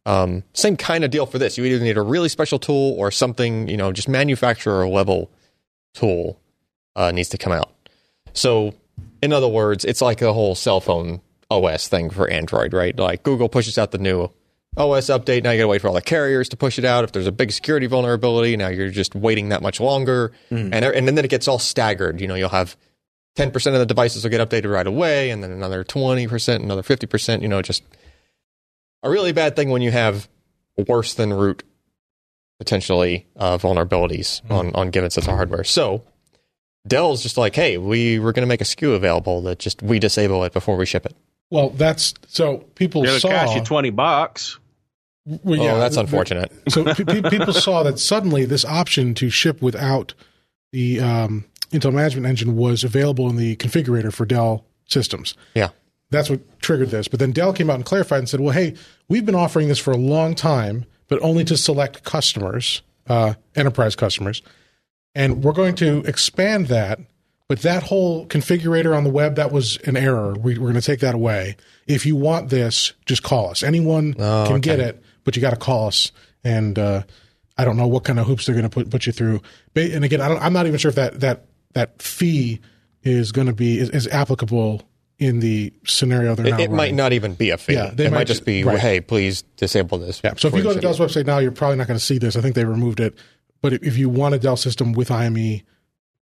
Um, 0.07 0.45
same 0.55 0.77
kind 0.77 1.05
of 1.05 1.11
deal 1.11 1.27
for 1.27 1.39
this. 1.39 1.59
You 1.59 1.65
either 1.65 1.83
need 1.85 1.97
a 1.99 2.03
really 2.03 2.29
special 2.29 2.59
tool 2.59 2.95
or 2.99 3.11
something, 3.11 3.69
you 3.69 3.77
know, 3.77 3.93
just 3.93 4.09
manufacturer 4.09 4.89
level 4.89 5.31
tool 5.95 6.41
uh, 6.97 7.11
needs 7.13 7.29
to 7.31 7.39
come 7.39 7.53
out. 7.53 7.71
So, 8.33 8.75
in 9.23 9.33
other 9.33 9.49
words, 9.49 9.85
it's 9.85 10.01
like 10.01 10.19
the 10.19 10.33
whole 10.33 10.55
cell 10.55 10.81
phone 10.81 11.21
OS 11.51 11.89
thing 11.89 12.11
for 12.11 12.29
Android, 12.29 12.73
right? 12.73 12.97
Like 12.99 13.23
Google 13.23 13.49
pushes 13.49 13.77
out 13.79 13.91
the 13.91 13.99
new 13.99 14.31
OS 14.79 15.07
update. 15.07 15.43
Now 15.43 15.51
you 15.51 15.59
got 15.59 15.65
to 15.65 15.69
wait 15.69 15.81
for 15.81 15.89
all 15.89 15.95
the 15.95 16.03
carriers 16.03 16.49
to 16.51 16.57
push 16.57 16.79
it 16.79 16.85
out. 16.85 17.05
If 17.05 17.13
there's 17.13 17.27
a 17.27 17.33
big 17.33 17.53
security 17.53 17.87
vulnerability, 17.87 18.57
now 18.57 18.69
you're 18.69 18.91
just 18.91 19.15
waiting 19.15 19.49
that 19.51 19.63
much 19.63 19.81
longer, 19.81 20.33
and 20.51 20.75
and 20.75 21.09
then 21.09 21.19
it 21.19 21.29
gets 21.29 21.49
all 21.49 21.59
staggered. 21.59 22.21
You 22.21 22.29
know, 22.29 22.35
you'll 22.35 22.49
have 22.51 22.77
ten 23.37 23.51
percent 23.51 23.75
of 23.75 23.81
the 23.81 23.87
devices 23.87 24.23
will 24.25 24.31
get 24.31 24.47
updated 24.49 24.73
right 24.73 24.87
away, 24.87 25.31
and 25.31 25.43
then 25.43 25.51
another 25.51 25.85
twenty 25.85 26.27
percent, 26.27 26.63
another 26.63 26.83
fifty 26.83 27.07
percent. 27.07 27.43
You 27.43 27.49
know, 27.49 27.61
just 27.63 27.83
a 29.03 29.11
really 29.11 29.33
bad 29.33 29.57
thing 29.57 29.71
when 29.71 29.83
you 29.83 29.91
have 29.91 30.29
worse 30.87 31.15
than 31.15 31.33
root 31.33 31.63
potentially 32.59 33.27
uh, 33.37 33.57
vulnerabilities 33.59 34.43
on 34.51 34.75
on 34.75 34.91
given 34.91 35.11
sets 35.11 35.27
of 35.29 35.35
hardware. 35.35 35.65
So 35.65 36.03
Dell's 36.87 37.23
just 37.23 37.37
like, 37.37 37.55
hey, 37.55 37.79
we 37.79 38.19
were 38.19 38.33
going 38.33 38.43
to 38.43 38.49
make 38.49 38.61
a 38.61 38.65
SKU 38.65 38.95
available 38.95 39.43
that 39.43 39.59
just 39.59 39.83
we 39.83 39.99
disable 39.99 40.43
it 40.45 40.53
before 40.53 40.77
we 40.77 40.87
ship 40.87 41.05
it. 41.07 41.15
well, 41.51 41.71
that's 41.71 42.15
so 42.27 42.59
people 42.75 43.05
You're 43.05 43.19
saw. 43.21 43.29
gonna 43.29 43.47
cash 43.47 43.57
you 43.57 43.63
twenty 43.65 43.91
bucks. 43.91 44.59
Well, 45.45 45.61
oh, 45.77 45.79
that's 45.79 45.97
unfortunate. 45.97 46.51
so 46.69 46.85
pe- 46.95 47.05
pe- 47.05 47.31
people 47.31 47.53
saw 47.53 47.83
that 47.83 47.99
suddenly 47.99 48.45
this 48.45 48.65
option 48.65 49.15
to 49.15 49.29
ship 49.31 49.61
without 49.63 50.15
the 50.73 51.01
um, 51.01 51.45
Intel 51.71 51.93
Management 51.93 52.27
Engine 52.27 52.57
was 52.57 52.85
available 52.85 53.29
in 53.29 53.37
the 53.37 53.57
configurator 53.57 54.13
for 54.13 54.25
Dell 54.25 54.65
systems. 54.87 55.35
Yeah. 55.55 55.69
That's 56.11 56.31
what 56.31 56.41
triggered 56.61 56.91
this. 56.91 57.09
But 57.09 57.21
then 57.21 57.33
Dell 57.33 57.53
came 57.53 57.69
out 57.69 57.77
and 57.77 57.85
clarified 57.85 58.21
and 58.21 58.29
said, 58.29 58.41
"Well, 58.41 58.55
hey, 58.55 58.75
we've 59.09 59.27
been 59.27 59.35
offering 59.35 59.69
this 59.69 59.79
for 59.79 59.93
a 59.93 59.97
long 59.99 60.35
time, 60.35 60.87
but 61.09 61.21
only 61.23 61.45
to 61.45 61.57
select 61.57 62.03
customers, 62.05 62.81
uh, 63.09 63.35
enterprise 63.55 63.95
customers, 63.95 64.41
and 65.15 65.45
we're 65.45 65.53
going 65.53 65.75
to 65.77 65.99
expand 66.07 66.69
that." 66.69 67.01
But 67.47 67.61
that 67.61 67.85
whole 67.85 68.27
configurator 68.27 68.95
on 68.95 69.05
the 69.05 69.11
web, 69.11 69.37
that 69.37 69.51
was 69.53 69.79
an 69.87 69.97
error. 69.97 70.35
We, 70.35 70.59
we're 70.59 70.69
going 70.69 70.75
to 70.75 70.83
take 70.83 71.01
that 71.01 71.15
away. 71.15 71.57
If 71.87 72.05
you 72.05 72.15
want 72.15 72.51
this, 72.51 72.93
just 73.07 73.23
call 73.23 73.49
us. 73.49 73.63
Anyone 73.63 74.15
Oh, 74.19 74.45
can 74.47 74.61
get 74.61 74.81
it, 74.81 75.03
but 75.29 75.37
you 75.37 75.43
got 75.43 75.51
to 75.51 75.57
call 75.57 75.89
us. 75.89 76.11
And 76.43 76.79
uh, 76.79 77.03
I 77.59 77.67
don't 77.67 77.77
know 77.77 77.87
what 77.87 78.05
kind 78.05 78.19
of 78.19 78.27
hoops 78.27 78.47
they're 78.47 78.55
going 78.55 78.63
to 78.63 78.71
put 78.71 78.89
put 78.89 79.05
you 79.05 79.13
through. 79.13 79.43
And 79.77 80.03
again, 80.07 80.23
I 80.23 80.29
don't, 80.29 80.41
I'm 80.41 80.55
not 80.55 80.67
even 80.67 80.79
sure 80.79 80.89
if 80.89 80.95
that 80.95 81.21
that 81.21 81.45
that 81.75 82.01
fee 82.01 82.61
is 83.03 83.31
going 83.31 83.47
to 83.47 83.53
be 83.53 83.79
is, 83.79 83.91
is 83.91 84.09
applicable 84.09 84.89
in 85.19 85.41
the 85.41 85.71
scenario 85.85 86.35
they're 86.35 86.47
It, 86.47 86.51
now 86.53 86.59
it 86.61 86.71
might 86.71 86.95
not 86.95 87.13
even 87.13 87.35
be 87.35 87.51
a 87.51 87.59
fee. 87.59 87.75
Yeah, 87.75 87.91
they 87.93 88.07
it 88.07 88.11
might 88.11 88.19
might 88.21 88.27
just 88.27 88.47
be, 88.47 88.65
right. 88.65 88.79
hey, 88.79 89.01
please 89.03 89.43
disable 89.59 89.99
this. 89.99 90.23
Yeah. 90.25 90.33
So 90.39 90.49
if 90.49 90.55
you 90.55 90.63
go 90.63 90.73
to 90.73 90.81
Dell's 90.81 90.99
website 90.99 91.27
now, 91.27 91.39
you're 91.41 91.51
probably 91.53 91.77
not 91.77 91.89
going 91.89 91.99
to 91.99 92.05
see 92.05 92.17
this. 92.17 92.37
I 92.37 92.41
think 92.41 92.55
they 92.55 92.65
removed 92.65 93.01
it. 93.01 93.19
But 93.61 93.75
if- 93.75 93.83
if 93.83 93.99
you 93.99 94.09
want 94.09 94.35
a 94.35 94.39
Dell 94.39 94.57
system 94.57 94.93
with 94.93 95.11
IME 95.11 95.61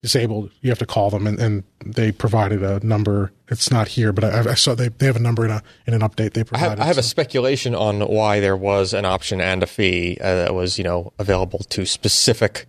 disabled, 0.03 0.51
you 0.61 0.71
have 0.71 0.79
to 0.79 0.87
call 0.87 1.11
them, 1.11 1.27
and, 1.27 1.39
and 1.39 1.65
they 1.85 2.13
provided 2.13 2.63
a 2.63 2.85
number. 2.87 3.33
It's 3.49 3.71
not 3.71 3.89
here, 3.89 4.13
but 4.13 4.25
I, 4.25 4.51
I 4.51 4.55
saw 4.55 4.75
they, 4.75 4.89
they 4.89 5.07
have 5.07 5.17
a 5.17 5.21
number 5.21 5.45
in 5.45 5.51
a 5.51 5.63
in 5.87 5.95
an 5.95 6.01
update 6.01 6.33
they 6.35 6.43
I 6.43 6.45
provided. 6.45 6.71
have, 6.71 6.81
I 6.81 6.85
have 6.85 6.99
a 6.99 7.03
speculation 7.03 7.75
on 7.75 8.01
why 8.01 8.41
there 8.41 8.57
was 8.57 8.93
an 8.93 9.05
option 9.05 9.41
and 9.41 9.63
a 9.63 9.67
fee 9.67 10.19
uh, 10.21 10.35
that 10.35 10.55
was, 10.55 10.79
you 10.79 10.85
know, 10.85 11.13
available 11.19 11.61
to 11.71 11.87
specific 11.87 12.67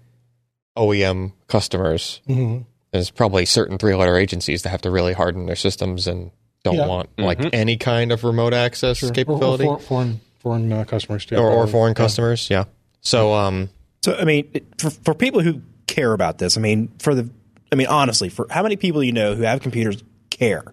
OEM 0.77 1.33
customers. 1.47 2.21
Mhm. 2.27 2.65
There's 2.91 3.09
probably 3.11 3.45
certain 3.45 3.77
three-letter 3.77 4.15
agencies 4.15 4.63
that 4.63 4.69
have 4.69 4.81
to 4.81 4.91
really 4.91 5.13
harden 5.13 5.45
their 5.45 5.55
systems 5.55 6.07
and 6.07 6.31
don't 6.63 6.75
Yeah. 6.75 6.87
want 6.87 7.09
like 7.17 7.39
Mhm. 7.39 7.49
any 7.53 7.77
kind 7.77 8.11
of 8.11 8.23
remote 8.23 8.53
access 8.53 8.97
Sure. 8.97 9.09
Or- 9.09 9.11
or 9.11 9.15
capability. 9.15 9.63
for- 9.65 9.79
foreign 9.79 10.21
foreign 10.39 10.71
uh, 10.71 10.83
customers 10.85 11.25
too, 11.25 11.35
or, 11.35 11.49
or 11.49 11.67
foreign 11.67 11.91
Yeah. 11.91 11.95
customers. 11.95 12.49
Yeah. 12.49 12.65
So 13.01 13.33
um, 13.33 13.69
So 14.03 14.15
I 14.15 14.23
mean, 14.23 14.47
for 14.77 14.89
for 14.91 15.13
people 15.13 15.41
who 15.41 15.61
care 15.97 16.13
about 16.13 16.37
this, 16.37 16.57
I 16.57 16.61
mean, 16.61 16.89
for 16.99 17.15
the, 17.15 17.29
I 17.71 17.75
mean, 17.75 17.87
honestly, 17.87 18.29
for 18.29 18.45
how 18.49 18.61
many 18.63 18.75
people 18.75 19.03
you 19.03 19.11
know 19.11 19.33
who 19.35 19.43
have 19.43 19.61
computers 19.61 20.03
care? 20.29 20.63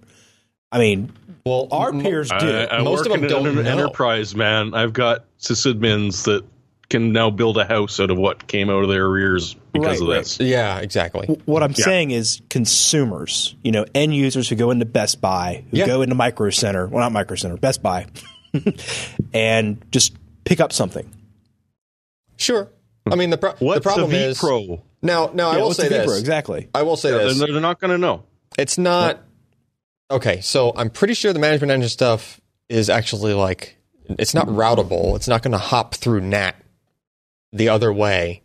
I 0.70 0.78
mean, 0.78 1.12
well, 1.46 1.68
our 1.72 1.88
m- 1.90 2.02
peers 2.02 2.28
do. 2.28 2.36
I, 2.36 2.78
I 2.78 2.82
Most 2.82 3.06
of 3.06 3.12
them 3.12 3.22
in 3.24 3.30
don't 3.30 3.46
an 3.46 3.54
know. 3.64 3.70
enterprise, 3.70 4.34
man. 4.34 4.74
I've 4.74 4.92
got 4.92 5.24
sysadmins 5.38 6.24
that 6.24 6.44
can 6.90 7.12
now 7.12 7.30
build 7.30 7.56
a 7.56 7.64
house 7.64 7.98
out 8.00 8.10
of 8.10 8.18
what 8.18 8.46
came 8.46 8.68
out 8.68 8.82
of 8.82 8.88
their 8.90 9.16
ears 9.16 9.54
because 9.72 10.00
Right, 10.00 10.00
of 10.02 10.08
right. 10.08 10.18
this. 10.18 10.38
Yeah, 10.40 10.78
exactly. 10.80 11.26
what 11.46 11.62
I'm 11.62 11.70
Yeah. 11.76 11.84
saying 11.84 12.10
is 12.10 12.42
consumers, 12.50 13.54
you 13.64 13.72
know, 13.72 13.86
end 13.94 14.14
users 14.14 14.48
who 14.48 14.54
go 14.56 14.70
into 14.70 14.84
Best 14.84 15.20
Buy, 15.20 15.64
who 15.70 15.78
Yeah. 15.78 15.86
go 15.86 16.02
into 16.02 16.14
Micro 16.14 16.50
Center, 16.50 16.86
well, 16.86 17.00
not 17.00 17.12
Micro 17.12 17.36
Center, 17.36 17.56
Best 17.56 17.82
Buy, 17.82 18.06
and 19.32 19.82
just 19.90 20.14
pick 20.44 20.60
up 20.60 20.72
something. 20.72 21.08
Sure. 22.36 22.68
I 23.10 23.16
mean 23.16 23.30
the 23.30 23.38
pro- 23.38 23.54
What's 23.58 23.78
the 23.78 23.82
problem 23.82 24.12
a 24.12 24.14
is 24.14 24.38
vPro? 24.38 24.80
Now. 25.04 25.30
Now 25.32 25.50
I 25.50 25.58
will 25.58 25.72
say 25.74 25.88
the 25.88 25.96
Vibro? 25.96 26.06
this. 26.06 26.20
exactly. 26.20 26.68
I 26.74 26.82
will 26.82 26.96
say 26.96 27.10
They're, 27.10 27.28
this. 27.28 27.38
they're 27.38 27.60
not 27.60 27.80
going 27.80 27.90
to 27.90 27.98
know. 27.98 28.24
It's 28.58 28.78
not 28.78 29.20
okay. 30.10 30.40
So 30.40 30.72
I'm 30.76 30.90
pretty 30.90 31.14
sure 31.14 31.32
the 31.32 31.38
management 31.38 31.70
engine 31.70 31.88
stuff 31.88 32.40
is 32.68 32.88
actually 32.90 33.34
like 33.34 33.76
it's 34.08 34.34
not 34.34 34.46
routable. 34.46 35.16
It's 35.16 35.28
not 35.28 35.42
going 35.42 35.52
to 35.52 35.58
hop 35.58 35.94
through 35.94 36.20
NAT 36.20 36.56
the 37.52 37.68
other 37.68 37.92
way 37.92 38.42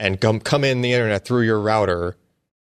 and 0.00 0.20
come 0.20 0.40
come 0.40 0.64
in 0.64 0.82
the 0.82 0.92
internet 0.92 1.24
through 1.24 1.42
your 1.42 1.60
router 1.60 2.16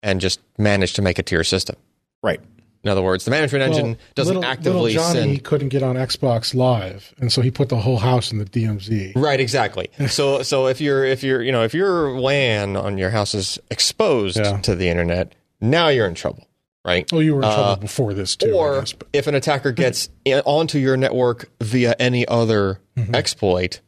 and 0.03 0.21
just 0.21 0.41
manage 0.59 0.93
to 0.95 1.03
make 1.03 1.19
it 1.19 1.27
to 1.27 1.35
your 1.35 1.45
system. 1.45 1.77
Right. 2.23 2.41
In 2.85 2.91
other 2.91 3.01
words, 3.03 3.25
the 3.25 3.31
management 3.31 3.65
engine 3.65 3.87
Well, 3.87 3.97
doesn't 4.15 4.35
little, 4.37 4.51
actively 4.51 4.93
little 4.93 5.03
Johnny 5.13 5.21
send. 5.37 5.45
couldn't 5.45 5.69
get 5.71 5.83
on 5.83 5.97
Xbox 5.97 6.55
Live, 6.55 7.15
and 7.19 7.33
so 7.33 7.41
he 7.41 7.51
put 7.51 7.71
the 7.71 7.77
whole 7.79 7.97
house 7.97 8.31
in 8.31 8.39
the 8.39 8.45
DMZ. 8.45 9.13
Right, 9.17 9.41
exactly. 9.41 9.89
So, 10.09 10.43
so 10.43 10.67
if 10.67 10.81
you're 10.83 11.05
if 11.05 11.23
you're 11.23 11.43
you 11.43 11.51
know 11.51 11.65
if 11.65 11.73
your 11.75 12.19
LAN 12.21 12.77
on 12.77 12.99
your 12.99 13.11
house 13.11 13.35
is 13.35 13.59
exposed 13.71 14.37
Yeah. 14.37 14.59
to 14.61 14.75
the 14.75 14.89
internet, 14.91 15.33
now 15.61 15.89
you're 15.89 16.07
in 16.07 16.15
trouble, 16.15 16.47
right? 16.85 17.11
Well, 17.11 17.23
you 17.23 17.35
were 17.35 17.43
in 17.43 17.49
trouble 17.49 17.63
Uh, 17.65 17.77
before 17.77 18.13
this 18.13 18.37
too. 18.37 18.53
Or 18.53 18.81
guess, 18.81 18.95
if 19.15 19.27
an 19.27 19.35
attacker 19.35 19.73
gets 19.73 20.11
onto 20.45 20.79
your 20.79 20.97
network 20.99 21.49
via 21.61 21.95
any 21.99 22.29
other 22.29 22.81
Mm-hmm. 22.97 23.13
exploit, 23.17 23.81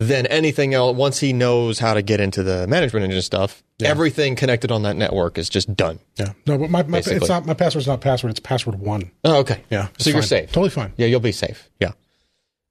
then 0.00 0.26
anything 0.26 0.74
else, 0.74 0.96
once 0.96 1.18
he 1.20 1.32
knows 1.32 1.78
how 1.78 1.94
to 1.94 2.02
get 2.02 2.20
into 2.20 2.42
the 2.42 2.66
management 2.66 3.04
engine 3.04 3.22
stuff, 3.22 3.62
everything 3.82 4.34
connected 4.36 4.70
on 4.72 4.82
that 4.82 4.96
network 4.96 5.38
is 5.38 5.48
just 5.48 5.74
done. 5.76 5.98
yeah, 6.16 6.32
no, 6.46 6.58
but 6.58 6.70
my, 6.70 6.82
my 6.82 6.98
Basically. 6.98 7.16
it's 7.18 7.28
not 7.28 7.46
my 7.46 7.54
password's 7.54 7.86
not 7.86 8.00
password. 8.00 8.30
It's 8.32 8.40
password 8.40 8.78
one. 8.80 9.10
Oh, 9.24 9.36
okay. 9.38 9.62
Yeah, 9.70 9.88
it's 9.94 10.04
So 10.04 10.10
you're 10.10 10.20
fine. 10.22 10.28
safe. 10.28 10.48
Totally 10.52 10.70
fine. 10.70 10.92
Yeah, 10.96 11.06
you'll 11.06 11.20
be 11.20 11.32
safe. 11.32 11.70
Yeah. 11.80 11.92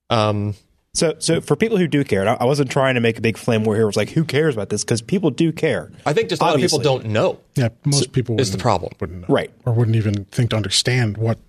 Um, 0.10 0.56
So, 0.96 1.16
so 1.18 1.42
for 1.42 1.56
people 1.56 1.78
who 1.78 1.88
do 1.88 2.04
care, 2.04 2.28
I 2.28 2.34
I 2.36 2.46
wasn't 2.46 2.70
trying 2.70 2.94
to 2.96 3.02
make 3.02 3.18
a 3.18 3.22
big 3.22 3.36
flame 3.38 3.64
war 3.64 3.74
here. 3.76 3.84
It 3.84 3.88
was 3.88 3.96
like, 3.98 4.10
who 4.12 4.24
cares 4.24 4.54
about 4.54 4.70
this? 4.70 4.84
Because 4.84 5.02
people 5.02 5.32
do 5.32 5.52
care. 5.52 5.92
I 6.06 6.14
think 6.14 6.30
just 6.30 6.40
a 6.42 6.46
lot 6.46 6.54
Obviously. 6.54 6.78
of 6.78 6.84
people 6.84 7.00
don't 7.00 7.12
know. 7.12 7.40
Yeah, 7.56 7.70
most 7.86 8.12
people 8.12 8.40
is 8.40 8.52
the 8.52 8.60
problem. 8.60 8.94
wouldn't 9.00 9.22
know. 9.22 9.34
Right. 9.34 9.52
or 9.66 9.74
wouldn't 9.74 9.96
even 9.96 10.26
think 10.26 10.52
to 10.52 10.56
understand 10.56 11.18
what 11.18 11.40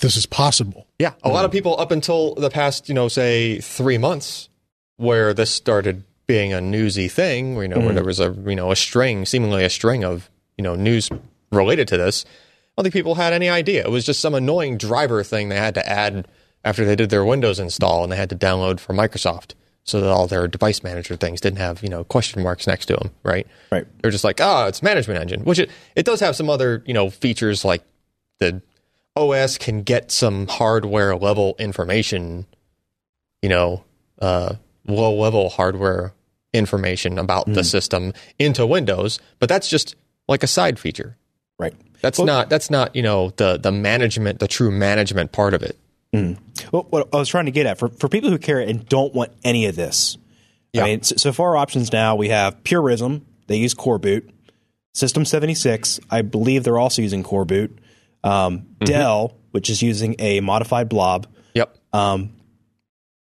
this 0.00 0.16
is 0.16 0.24
possible. 0.24 0.86
Yeah, 0.98 1.12
a 1.22 1.28
lot 1.28 1.44
of 1.44 1.52
people 1.52 1.78
up 1.78 1.90
until 1.90 2.34
the 2.36 2.48
past, 2.48 2.88
you 2.88 2.94
know, 2.94 3.08
say 3.08 3.60
three 3.60 3.98
months, 3.98 4.48
where 4.96 5.34
this 5.34 5.50
started 5.50 6.04
being 6.26 6.52
a 6.52 6.60
newsy 6.60 7.08
thing, 7.08 7.56
you 7.56 7.68
know, 7.68 7.78
where 7.78 7.92
there 7.92 8.04
was 8.04 8.20
a 8.20 8.34
you 8.46 8.56
know 8.56 8.70
a 8.70 8.76
string, 8.76 9.26
seemingly 9.26 9.64
a 9.64 9.70
string 9.70 10.04
of 10.04 10.30
you 10.56 10.64
know 10.64 10.74
news 10.74 11.10
related 11.50 11.88
to 11.88 11.96
this. 11.96 12.24
I 12.26 12.82
don't 12.82 12.84
think 12.84 12.94
people 12.94 13.14
had 13.14 13.32
any 13.32 13.48
idea. 13.48 13.84
It 13.84 13.90
was 13.90 14.06
just 14.06 14.20
some 14.20 14.34
annoying 14.34 14.78
driver 14.78 15.22
thing 15.22 15.48
they 15.48 15.56
had 15.56 15.74
to 15.74 15.88
add 15.88 16.26
after 16.64 16.84
they 16.84 16.96
did 16.96 17.10
their 17.10 17.24
Windows 17.24 17.60
install, 17.60 18.02
and 18.02 18.12
they 18.12 18.16
had 18.16 18.30
to 18.30 18.36
download 18.36 18.80
from 18.80 18.96
Microsoft 18.96 19.52
so 19.84 20.00
that 20.00 20.08
all 20.08 20.26
their 20.26 20.48
device 20.48 20.82
manager 20.82 21.14
things 21.14 21.40
didn't 21.40 21.58
have 21.58 21.82
you 21.82 21.88
know 21.88 22.04
question 22.04 22.42
marks 22.42 22.66
next 22.66 22.86
to 22.86 22.96
them, 22.96 23.10
right? 23.22 23.46
Right. 23.70 23.86
They're 24.00 24.10
just 24.10 24.24
like, 24.24 24.40
oh, 24.40 24.66
it's 24.66 24.82
management 24.82 25.20
engine, 25.20 25.44
which 25.44 25.58
it, 25.58 25.70
it 25.94 26.06
does 26.06 26.20
have 26.20 26.36
some 26.36 26.48
other, 26.48 26.82
you 26.86 26.94
know, 26.94 27.10
features 27.10 27.64
like 27.64 27.84
the 28.38 28.62
OS 29.16 29.58
can 29.58 29.82
get 29.82 30.10
some 30.10 30.46
hardware 30.48 31.14
level 31.16 31.54
information, 31.58 32.46
you 33.42 33.48
know, 33.48 33.84
uh, 34.20 34.54
low 34.86 35.14
level 35.14 35.48
hardware 35.48 36.12
information 36.52 37.18
about 37.18 37.46
the 37.46 37.60
mm. 37.60 37.64
system 37.64 38.12
into 38.38 38.64
Windows, 38.66 39.18
but 39.38 39.48
that's 39.48 39.68
just 39.68 39.96
like 40.28 40.42
a 40.42 40.46
side 40.46 40.78
feature. 40.78 41.16
Right. 41.58 41.74
That's 42.00 42.18
not 42.18 42.50
that's 42.50 42.70
not, 42.70 42.94
you 42.94 43.02
know, 43.02 43.30
the 43.30 43.56
the 43.56 43.72
management, 43.72 44.38
the 44.38 44.48
true 44.48 44.70
management 44.70 45.32
part 45.32 45.54
of 45.54 45.62
it. 45.62 45.78
Mm. 46.14 46.38
Well, 46.70 46.86
what 46.90 47.08
I 47.12 47.16
was 47.16 47.28
trying 47.28 47.46
to 47.46 47.50
get 47.50 47.66
at 47.66 47.78
for, 47.78 47.88
for 47.88 48.08
people 48.08 48.30
who 48.30 48.38
care 48.38 48.60
and 48.60 48.86
don't 48.88 49.14
want 49.14 49.32
any 49.42 49.66
of 49.66 49.74
this. 49.74 50.16
Yeah. 50.72 50.82
I 50.82 50.84
mean, 50.86 51.02
so, 51.02 51.16
so 51.16 51.32
for 51.32 51.50
our 51.50 51.56
options 51.56 51.92
now, 51.92 52.16
we 52.16 52.28
have 52.28 52.62
Purism. 52.62 53.24
They 53.46 53.56
use 53.56 53.74
coreboot. 53.74 54.30
System 54.92 55.24
76, 55.24 55.98
I 56.08 56.22
believe 56.22 56.62
they're 56.62 56.78
also 56.78 57.02
using 57.02 57.24
coreboot. 57.24 57.70
Um, 58.22 58.60
mm-hmm. 58.60 58.84
Dell, 58.84 59.36
which 59.50 59.68
is 59.68 59.82
using 59.82 60.14
a 60.18 60.40
modified 60.40 60.88
blob. 60.88 61.26
Yep. 61.54 61.76
Um, 61.92 62.32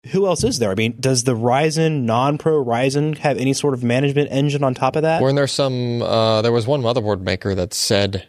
Who 0.07 0.27
else 0.27 0.43
is 0.43 0.59
there? 0.59 0.71
I 0.71 0.75
mean, 0.75 0.95
does 0.99 1.23
the 1.23 1.35
Ryzen, 1.35 2.03
non 2.03 2.37
pro 2.37 2.63
Ryzen, 2.63 3.17
have 3.17 3.37
any 3.37 3.53
sort 3.53 3.73
of 3.73 3.83
management 3.83 4.31
engine 4.31 4.63
on 4.63 4.73
top 4.73 4.95
of 4.95 5.01
that? 5.01 5.21
Weren't 5.21 5.35
there 5.35 5.47
some? 5.47 6.01
Uh, 6.01 6.41
there 6.41 6.53
was 6.53 6.65
one 6.65 6.81
motherboard 6.81 7.19
maker 7.21 7.53
that 7.53 7.73
said 7.73 8.27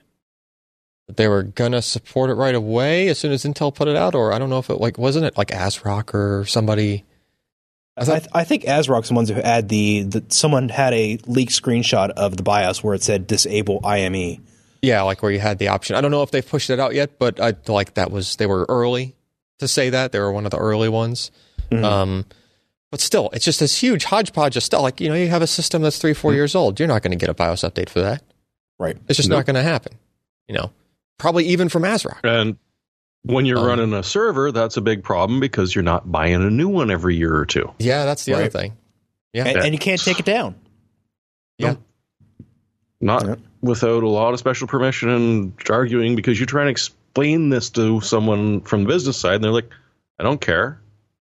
that 1.06 1.16
they 1.16 1.28
were 1.28 1.44
gonna 1.44 1.80
support 1.80 2.28
it 2.28 2.34
right 2.34 2.56
away 2.56 3.08
as 3.08 3.18
soon 3.18 3.30
as 3.30 3.44
Intel 3.44 3.72
put 3.72 3.86
it 3.86 3.96
out, 3.96 4.16
or 4.16 4.32
I 4.32 4.38
don't 4.38 4.50
know 4.50 4.58
if 4.58 4.68
it 4.68 4.80
like 4.80 4.98
wasn't 4.98 5.26
it 5.26 5.38
like 5.38 5.48
ASRock 5.48 6.12
or 6.12 6.44
somebody. 6.44 7.04
I, 7.96 8.04
th- 8.04 8.28
I 8.32 8.44
think 8.44 8.64
ASRock's 8.64 9.08
the 9.08 9.14
ones 9.14 9.28
who 9.28 9.34
had 9.34 9.68
the, 9.68 10.02
the. 10.04 10.24
Someone 10.28 10.70
had 10.70 10.94
a 10.94 11.18
leaked 11.26 11.52
screenshot 11.52 12.10
of 12.10 12.36
the 12.36 12.42
BIOS 12.42 12.82
where 12.82 12.94
it 12.94 13.02
said 13.02 13.26
disable 13.26 13.80
E." 13.84 13.86
IME. 13.86 14.44
Yeah, 14.82 15.02
like 15.02 15.22
where 15.22 15.30
you 15.30 15.38
had 15.38 15.58
the 15.58 15.68
option. 15.68 15.96
I 15.96 16.00
don't 16.00 16.10
know 16.10 16.22
if 16.22 16.30
they've 16.30 16.46
pushed 16.46 16.70
it 16.70 16.80
out 16.80 16.94
yet, 16.94 17.18
but 17.18 17.38
I 17.38 17.54
like 17.68 17.94
that 17.94 18.10
was 18.10 18.36
they 18.36 18.46
were 18.46 18.66
early 18.68 19.14
to 19.58 19.68
say 19.68 19.90
that 19.90 20.12
they 20.12 20.18
were 20.18 20.32
one 20.32 20.46
of 20.46 20.50
the 20.50 20.58
early 20.58 20.88
ones. 20.88 21.30
Um, 21.72 22.24
but 22.90 23.00
still, 23.00 23.30
it's 23.32 23.44
just 23.44 23.60
this 23.60 23.80
huge 23.80 24.04
hodgepodge 24.04 24.56
of 24.56 24.62
stuff. 24.62 24.82
Like 24.82 25.00
you 25.00 25.08
know, 25.08 25.14
you 25.14 25.28
have 25.28 25.42
a 25.42 25.46
system 25.46 25.82
that's 25.82 25.98
three, 25.98 26.14
four 26.14 26.34
years 26.34 26.54
old. 26.54 26.78
You're 26.80 26.88
not 26.88 27.02
going 27.02 27.12
to 27.12 27.16
get 27.16 27.28
a 27.28 27.34
BIOS 27.34 27.60
update 27.62 27.88
for 27.88 28.00
that. 28.00 28.22
Right. 28.78 28.96
It's 29.08 29.16
just 29.16 29.28
not 29.28 29.46
going 29.46 29.54
to 29.56 29.62
happen. 29.62 29.92
You 30.48 30.56
know, 30.56 30.72
probably 31.18 31.46
even 31.46 31.68
from 31.68 31.82
ASRock. 31.84 32.18
And 32.24 32.56
when 33.22 33.46
you're 33.46 33.58
Um, 33.58 33.66
running 33.66 33.92
a 33.94 34.02
server, 34.02 34.50
that's 34.50 34.76
a 34.76 34.80
big 34.80 35.04
problem 35.04 35.38
because 35.38 35.74
you're 35.74 35.84
not 35.84 36.10
buying 36.10 36.34
a 36.42 36.50
new 36.50 36.68
one 36.68 36.90
every 36.90 37.14
year 37.16 37.36
or 37.36 37.46
two. 37.46 37.70
Yeah, 37.78 38.04
that's 38.06 38.24
the 38.24 38.32
Right. 38.32 38.40
other 38.40 38.50
thing. 38.50 38.72
Yeah, 39.32 39.44
And, 39.46 39.58
and 39.58 39.72
you 39.72 39.78
can't 39.78 40.00
take 40.02 40.18
it 40.18 40.24
down. 40.26 40.56
yeah. 41.58 41.74
Not 43.00 43.24
Yeah. 43.26 43.34
without 43.62 44.02
a 44.02 44.08
lot 44.08 44.32
of 44.32 44.38
special 44.40 44.66
permission 44.66 45.08
and 45.10 45.52
arguing 45.70 46.16
because 46.16 46.40
you 46.40 46.46
try 46.46 46.62
and 46.62 46.70
explain 46.70 47.48
this 47.50 47.70
to 47.70 48.00
someone 48.00 48.60
from 48.62 48.82
the 48.84 48.88
business 48.88 49.16
side 49.16 49.36
and 49.36 49.44
they're 49.44 49.52
like, 49.52 49.70
I 50.18 50.22
don't 50.24 50.40
care. 50.40 50.80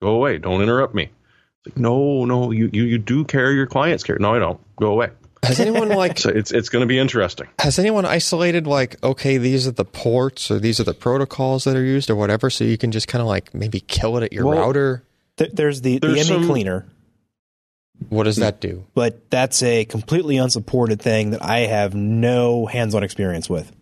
Go 0.06 0.14
away. 0.14 0.38
Don't 0.38 0.62
interrupt 0.62 0.94
me. 0.94 1.10
It's 1.64 1.66
like, 1.66 1.76
no, 1.76 2.24
no, 2.26 2.52
you, 2.52 2.70
you, 2.72 2.84
you 2.84 2.96
do 2.96 3.24
care. 3.24 3.50
Your 3.50 3.66
clients 3.66 4.04
care. 4.04 4.16
No, 4.20 4.36
I 4.36 4.38
don't. 4.38 4.60
Go 4.76 4.92
away. 4.92 5.10
Has 5.42 5.58
anyone 5.58 5.88
like 6.02 6.16
So 6.16 6.28
it's 6.28 6.52
it's 6.52 6.68
going 6.68 6.82
to 6.82 6.86
be 6.86 6.96
interesting. 6.96 7.48
has 7.58 7.80
anyone 7.80 8.06
isolated 8.06 8.68
like 8.68 9.02
okay 9.02 9.36
these 9.36 9.66
are 9.66 9.72
the 9.72 9.84
ports 9.84 10.48
or 10.48 10.60
these 10.60 10.78
are 10.78 10.84
the 10.84 10.94
protocols 10.94 11.64
that 11.64 11.74
are 11.74 11.82
used 11.82 12.08
or 12.08 12.14
whatever 12.14 12.50
so 12.50 12.62
you 12.62 12.78
can 12.78 12.92
just 12.92 13.08
kind 13.08 13.20
of 13.20 13.26
like 13.26 13.52
maybe 13.52 13.80
kill 13.80 14.16
it 14.16 14.22
at 14.22 14.32
your 14.32 14.46
Well- 14.46 14.60
router 14.60 15.02
Th- 15.38 15.50
There's 15.52 15.80
the, 15.80 15.98
the 15.98 16.06
There's 16.06 16.30
ME 16.30 16.36
some- 16.36 16.46
cleaner, 16.46 16.86
what 18.10 18.24
does 18.24 18.36
hmm. 18.36 18.42
that 18.42 18.60
do 18.60 18.86
but 18.94 19.28
that's 19.28 19.60
a 19.64 19.84
completely 19.86 20.36
unsupported 20.36 21.02
thing 21.02 21.30
that 21.30 21.44
I 21.44 21.60
have 21.66 21.96
no 21.96 22.66
hands-on 22.66 23.02
experience 23.02 23.50
with. 23.50 23.74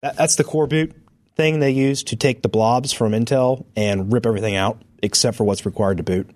That, 0.00 0.16
that's 0.16 0.36
the 0.36 0.44
coreboot 0.44 0.94
thing 1.36 1.60
they 1.60 1.72
use 1.72 2.02
to 2.04 2.16
take 2.16 2.40
the 2.40 2.48
blobs 2.48 2.94
from 2.94 3.12
Intel 3.12 3.66
and 3.76 4.10
rip 4.10 4.24
everything 4.24 4.56
out 4.56 4.80
except 5.06 5.36
for 5.36 5.44
what's 5.44 5.64
required 5.64 5.96
to 5.96 6.02
boot. 6.02 6.28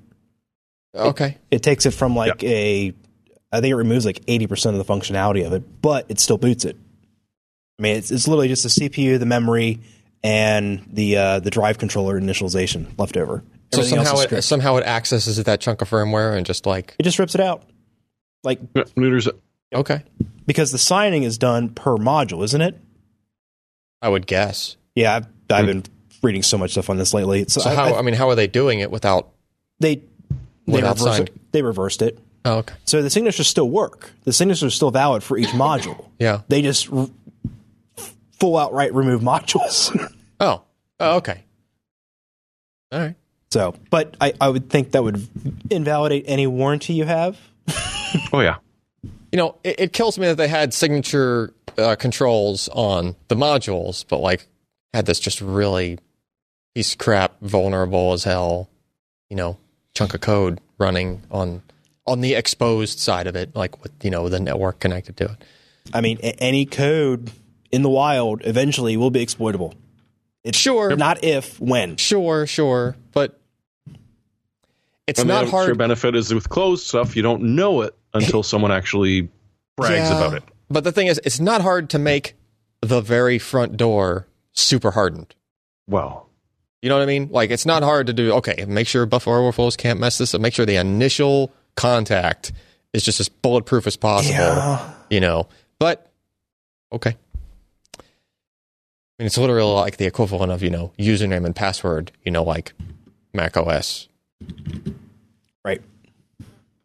okay 0.95 1.37
It 1.51 1.63
takes 1.63 1.85
it 1.87 1.91
from 1.93 2.17
like 2.17 2.43
a, 2.43 2.95
I 3.53 3.61
think 3.61 3.73
it 3.73 3.77
removes 3.77 4.07
like 4.07 4.23
eighty 4.27 4.47
percent 4.47 4.77
of 4.77 4.87
the 4.87 4.93
functionality 4.93 5.47
of 5.47 5.53
it, 5.53 5.83
but 5.83 6.07
it 6.09 6.19
still 6.19 6.39
boots 6.39 6.65
it. 6.65 6.77
I 7.79 7.83
mean, 7.83 7.97
it's, 7.97 8.11
it's 8.11 8.29
literally 8.29 8.49
just 8.49 8.63
the 8.63 8.69
CPU, 8.89 9.19
the 9.19 9.27
memory, 9.27 9.81
and 10.23 10.87
the 10.93 11.17
uh, 11.17 11.41
the 11.41 11.51
drive 11.51 11.79
controller 11.79 12.21
initialization 12.21 12.99
left 12.99 13.17
over. 13.17 13.43
so 13.73 13.83
somehow 13.83 14.19
it 14.21 14.43
somehow 14.43 14.77
it 14.77 14.85
accesses 14.87 15.43
that 15.43 15.61
chunk 15.61 15.83
of 15.83 15.91
firmware 15.91 16.37
and 16.37 16.47
just 16.47 16.67
like 16.67 16.95
it 16.99 17.03
just 17.03 17.19
rips 17.19 17.35
it 17.35 17.41
out. 17.41 17.63
Like 18.43 18.61
Neuters, 18.97 19.29
okay 19.75 20.03
because 20.47 20.73
the 20.73 20.79
signing 20.79 21.23
is 21.23 21.39
done 21.39 21.69
per 21.69 21.97
module, 21.97 22.43
isn't 22.43 22.61
it? 22.61 22.77
i 24.03 24.09
would 24.09 24.27
guess 24.27 24.77
Yeah, 24.97 25.17
I've, 25.17 25.27
I've 25.51 25.67
been 25.67 25.85
reading 26.23 26.43
so 26.43 26.59
much 26.59 26.73
stuff 26.73 26.91
on 26.91 26.99
this 26.99 27.13
lately. 27.15 27.45
So, 27.49 27.61
so 27.61 27.71
I- 27.71 27.75
how 27.75 27.85
I- 27.95 27.99
I, 27.99 28.03
mean 28.03 28.15
how 28.15 28.29
are 28.29 28.35
they 28.35 28.47
doing 28.47 28.81
it 28.81 28.91
without 28.91 29.29
they 29.81 29.97
they 29.97 30.03
Without 30.75 30.99
reversed 30.99 31.21
it. 31.21 31.53
They 31.53 31.63
reversed 31.63 32.03
it. 32.03 32.19
oh 32.45 32.59
okay 32.59 32.75
So 32.85 33.03
the 33.03 33.11
signatures 33.11 33.47
still 33.49 33.69
work. 33.69 34.11
The 34.25 34.33
signatures 34.33 34.63
are 34.65 34.71
still 34.71 34.91
valid 34.91 35.23
for 35.23 35.37
each 35.39 35.49
module. 35.49 36.07
yeah 36.19 36.43
They 36.49 36.63
just 36.63 36.93
r- 36.93 37.09
full 38.39 38.57
outright 38.57 38.95
remove 38.95 39.21
modules. 39.23 39.91
oh 40.41 40.63
oh 41.01 41.17
okay 41.17 41.43
all 42.93 43.01
right 43.01 43.15
So, 43.53 43.75
but 43.91 44.17
I, 44.21 44.33
I 44.41 44.49
would 44.49 44.69
think 44.71 44.93
that 44.93 45.03
would 45.03 45.27
invalidate 45.71 46.25
any 46.27 46.47
warranty 46.47 46.95
you 46.95 47.05
have. 47.05 47.39
Oh 48.33 48.41
yeah. 48.41 48.57
You 49.31 49.37
know, 49.37 49.55
it, 49.63 49.79
it 49.79 49.93
kills 49.93 50.19
me 50.19 50.27
that 50.27 50.37
they 50.37 50.49
had 50.49 50.75
signature 50.75 51.55
uh, 51.79 51.95
controls 51.95 52.69
on 52.71 53.15
the 53.29 53.37
modules, 53.37 54.05
but 54.09 54.19
like 54.19 54.49
had 54.93 55.07
this 55.07 55.21
just 55.21 55.41
really 55.41 56.01
piece 56.75 56.93
of 56.93 56.99
crap, 56.99 57.41
vulnerable 57.41 58.13
as 58.13 58.25
hell, 58.25 58.69
you 59.29 59.37
know, 59.37 59.57
chunk 59.95 60.15
of 60.15 60.21
code 60.21 60.61
running 60.79 61.23
on 61.31 61.63
on 62.07 62.21
the 62.23 62.35
exposed 62.35 62.99
side 62.99 63.27
of 63.27 63.37
it, 63.37 63.55
like 63.55 63.83
with 63.83 63.93
you 64.03 64.11
know 64.11 64.29
the 64.29 64.41
network 64.41 64.81
connected 64.81 65.17
to 65.19 65.25
it. 65.25 65.45
I 65.93 66.01
mean, 66.01 66.19
a- 66.23 66.43
any 66.43 66.67
code 66.67 67.31
in 67.71 67.83
the 67.83 67.89
wild 67.89 68.43
eventually 68.45 68.97
will 68.97 69.11
be 69.11 69.21
exploitable. 69.23 69.75
It's 70.43 70.59
Sure. 70.59 70.97
not 70.97 71.23
if, 71.23 71.61
when. 71.61 71.97
Sure, 71.97 72.47
sure, 72.47 72.97
but 73.13 73.39
it's 75.07 75.21
And 75.21 75.29
not 75.29 75.41
the 75.41 75.43
extra 75.43 75.59
hard. 75.61 75.79
benefit 75.79 76.15
is 76.17 76.33
with 76.33 76.49
closed 76.49 76.87
stuff, 76.87 77.15
you 77.17 77.23
don't 77.23 77.43
know 77.55 77.83
it 77.83 77.95
until 78.15 78.43
someone 78.43 78.73
actually 78.73 79.29
brags 79.77 80.09
Yeah. 80.11 80.17
about 80.17 80.35
it. 80.35 80.43
But 80.71 80.85
the 80.85 80.93
thing 80.93 81.09
is, 81.09 81.21
it's 81.25 81.41
not 81.41 81.61
hard 81.63 81.91
to 81.91 81.99
make 81.99 82.35
the 82.81 83.01
very 83.01 83.39
front 83.39 83.77
door 83.77 84.27
super 84.53 84.93
hardened. 84.93 85.35
Well, 85.89 86.29
You 86.83 86.89
know 86.89 86.97
what 86.97 87.03
I 87.03 87.07
mean? 87.07 87.29
Like 87.31 87.51
it's 87.51 87.67
not 87.67 87.83
hard 87.83 88.07
to 88.07 88.13
do. 88.13 88.33
Okay, 88.35 88.65
make 88.67 88.87
sure 88.87 89.05
buffer 89.07 89.31
overflows 89.31 89.77
can't 89.77 90.01
mess 90.01 90.19
this 90.19 90.35
up. 90.35 90.41
Make 90.41 90.55
sure 90.55 90.65
the 90.65 90.77
initial 90.77 91.53
contact 91.77 92.53
is 92.93 93.05
just 93.05 93.21
as 93.21 93.29
bulletproof 93.29 93.87
as 93.87 93.97
possible. 93.97 94.35
Yeah. 94.35 94.95
You 95.11 95.21
know, 95.21 95.49
but 95.79 96.11
okay. 96.93 97.17
I 97.99 98.03
mean, 99.23 99.27
it's 99.27 99.37
literally 99.37 99.73
like 99.73 99.99
the 99.99 100.07
equivalent 100.07 100.53
of 100.53 100.63
you 100.63 100.71
know 100.71 100.93
username 100.99 101.45
and 101.45 101.55
password. 101.55 102.13
You 102.25 102.33
know, 102.33 102.43
like 102.43 102.73
Mac 103.35 103.57
OS. 103.57 104.09
Right. 105.63 105.83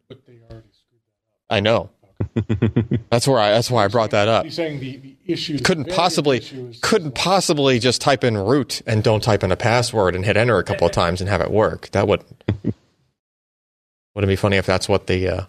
But 0.10 0.26
they 0.26 0.34
already 0.50 0.68
screwed 0.72 1.02
that 1.02 1.32
up. 1.32 1.40
I 1.50 1.62
know. 1.62 1.90
that's 3.10 3.28
where 3.28 3.40
I. 3.40 3.52
That's 3.52 3.72
why 3.72 3.86
I 3.86 3.88
brought 3.88 4.12
that 4.12 4.28
up. 4.28 4.44
He's 4.46 4.56
saying 4.56 4.80
the, 4.80 4.98
the 4.98 5.16
issue 5.26 5.58
couldn't 5.60 5.90
possibly 5.90 6.42
couldn't 6.82 7.16
possibly 7.16 7.80
just 7.80 8.02
type 8.02 8.24
in 8.24 8.38
root 8.38 8.82
and 8.86 9.04
don't 9.04 9.24
type 9.24 9.44
in 9.44 9.52
a 9.52 9.56
password 9.56 10.16
and 10.16 10.26
hit 10.26 10.36
enter 10.38 10.58
a 10.58 10.64
couple 10.64 10.86
of 10.88 10.92
times 11.04 11.22
and 11.22 11.30
have 11.30 11.42
it 11.42 11.50
work. 11.52 11.90
That 11.92 12.08
would 12.08 12.24
wouldn't 12.48 12.74
it 14.24 14.28
be 14.28 14.36
funny 14.36 14.58
if 14.58 14.66
that's 14.66 14.90
what 14.90 15.08
the 15.08 15.28
uh, 15.30 15.46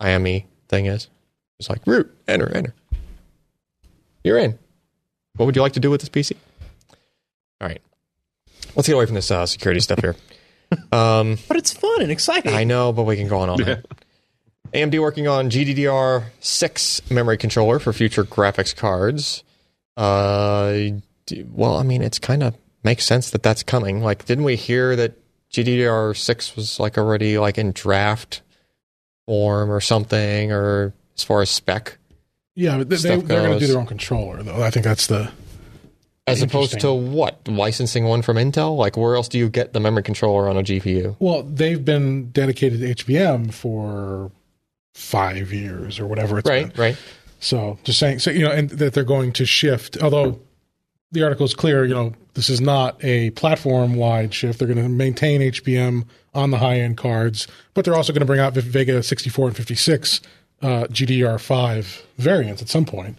IME 0.00 0.42
thing 0.68 0.86
is? 0.86 1.08
It's 1.58 1.68
like 1.68 1.84
root, 1.86 2.14
enter, 2.28 2.48
enter. 2.54 2.74
You're 4.22 4.38
in. 4.38 4.58
What 5.36 5.46
would 5.46 5.56
you 5.56 5.62
like 5.62 5.72
to 5.74 5.80
do 5.80 5.90
with 5.90 6.00
this 6.02 6.08
PC? 6.10 6.36
All 7.60 7.68
right, 7.68 7.80
let's 8.74 8.86
get 8.86 8.94
away 8.94 9.06
from 9.06 9.14
this 9.14 9.30
uh, 9.30 9.46
security 9.46 9.80
stuff 9.80 10.00
here. 10.00 10.14
Um, 10.92 11.38
But 11.48 11.56
it's 11.56 11.72
fun 11.72 12.02
and 12.02 12.10
exciting. 12.12 12.52
I 12.52 12.64
know, 12.64 12.92
but 12.92 13.04
we 13.04 13.16
can 13.16 13.28
go 13.28 13.38
on 13.38 13.48
all 13.48 13.56
night. 13.58 13.84
AMD 14.72 15.00
working 15.00 15.28
on 15.28 15.50
GDDR6 15.50 17.10
memory 17.10 17.36
controller 17.36 17.78
for 17.78 17.92
future 17.92 18.24
graphics 18.24 18.74
cards. 18.74 19.42
Uh, 19.96 20.90
well, 21.50 21.76
I 21.76 21.82
mean, 21.82 22.02
it's 22.02 22.18
kind 22.18 22.42
of 22.42 22.56
makes 22.84 23.04
sense 23.04 23.30
that 23.30 23.42
that's 23.42 23.62
coming. 23.62 24.00
Like, 24.00 24.24
didn't 24.26 24.44
we 24.44 24.56
hear 24.56 24.94
that 24.96 25.14
GDDR6 25.50 26.56
was 26.56 26.78
like 26.80 26.98
already 26.98 27.38
like 27.38 27.58
in 27.58 27.72
draft 27.72 28.42
form 29.26 29.70
or 29.70 29.80
something, 29.80 30.52
or 30.52 30.92
as 31.16 31.24
far 31.24 31.42
as 31.42 31.50
spec, 31.50 31.98
Yeah, 32.54 32.78
but 32.78 32.88
they, 32.88 32.96
they, 32.96 33.16
they're 33.16 33.42
going 33.42 33.58
to 33.58 33.58
do 33.58 33.66
their 33.66 33.78
own 33.80 33.86
controller, 33.86 34.42
though. 34.42 34.62
I 34.62 34.70
think 34.70 34.84
that's 34.84 35.06
the. 35.08 35.30
as 36.26 36.42
opposed 36.42 36.78
to 36.80 36.92
what 36.92 37.48
licensing 37.48 38.04
one 38.04 38.22
from 38.22 38.36
Intel? 38.36 38.76
Like, 38.76 38.96
where 38.96 39.16
else 39.16 39.28
do 39.28 39.38
you 39.38 39.48
get 39.48 39.72
the 39.72 39.80
memory 39.80 40.02
controller 40.02 40.48
on 40.48 40.56
a 40.56 40.62
GPU? 40.62 41.16
Well, 41.18 41.42
they've 41.42 41.84
been 41.84 42.30
dedicated 42.30 42.80
to 42.80 43.04
HBM 43.04 43.52
for 43.52 44.30
five 44.96 45.52
years 45.52 46.00
or 46.00 46.06
whatever 46.06 46.38
it's 46.38 46.48
been. 46.48 46.68
Right, 46.68 46.78
right. 46.78 46.96
So 47.38 47.78
just 47.84 47.98
saying, 47.98 48.20
so 48.20 48.30
you 48.30 48.44
know, 48.44 48.50
and 48.50 48.70
that 48.70 48.94
they're 48.94 49.04
going 49.04 49.32
to 49.34 49.44
shift. 49.44 50.02
Although 50.02 50.40
the 51.12 51.22
article 51.22 51.44
is 51.44 51.54
clear, 51.54 51.84
you 51.84 51.94
know, 51.94 52.14
this 52.34 52.48
is 52.48 52.60
not 52.60 53.02
a 53.04 53.30
platform-wide 53.30 54.32
shift. 54.32 54.58
They're 54.58 54.68
going 54.68 54.82
to 54.82 54.88
maintain 54.88 55.42
HBM 55.42 56.06
on 56.34 56.50
the 56.50 56.58
high-end 56.58 56.96
cards, 56.96 57.46
but 57.74 57.84
they're 57.84 57.94
also 57.94 58.12
going 58.12 58.20
to 58.20 58.26
bring 58.26 58.40
out 58.40 58.54
Vega 58.54 59.02
64 59.02 59.48
and 59.48 59.56
56 59.56 60.20
uh, 60.62 60.66
GDDR5 60.84 62.02
variants 62.16 62.62
at 62.62 62.68
some 62.68 62.86
point, 62.86 63.18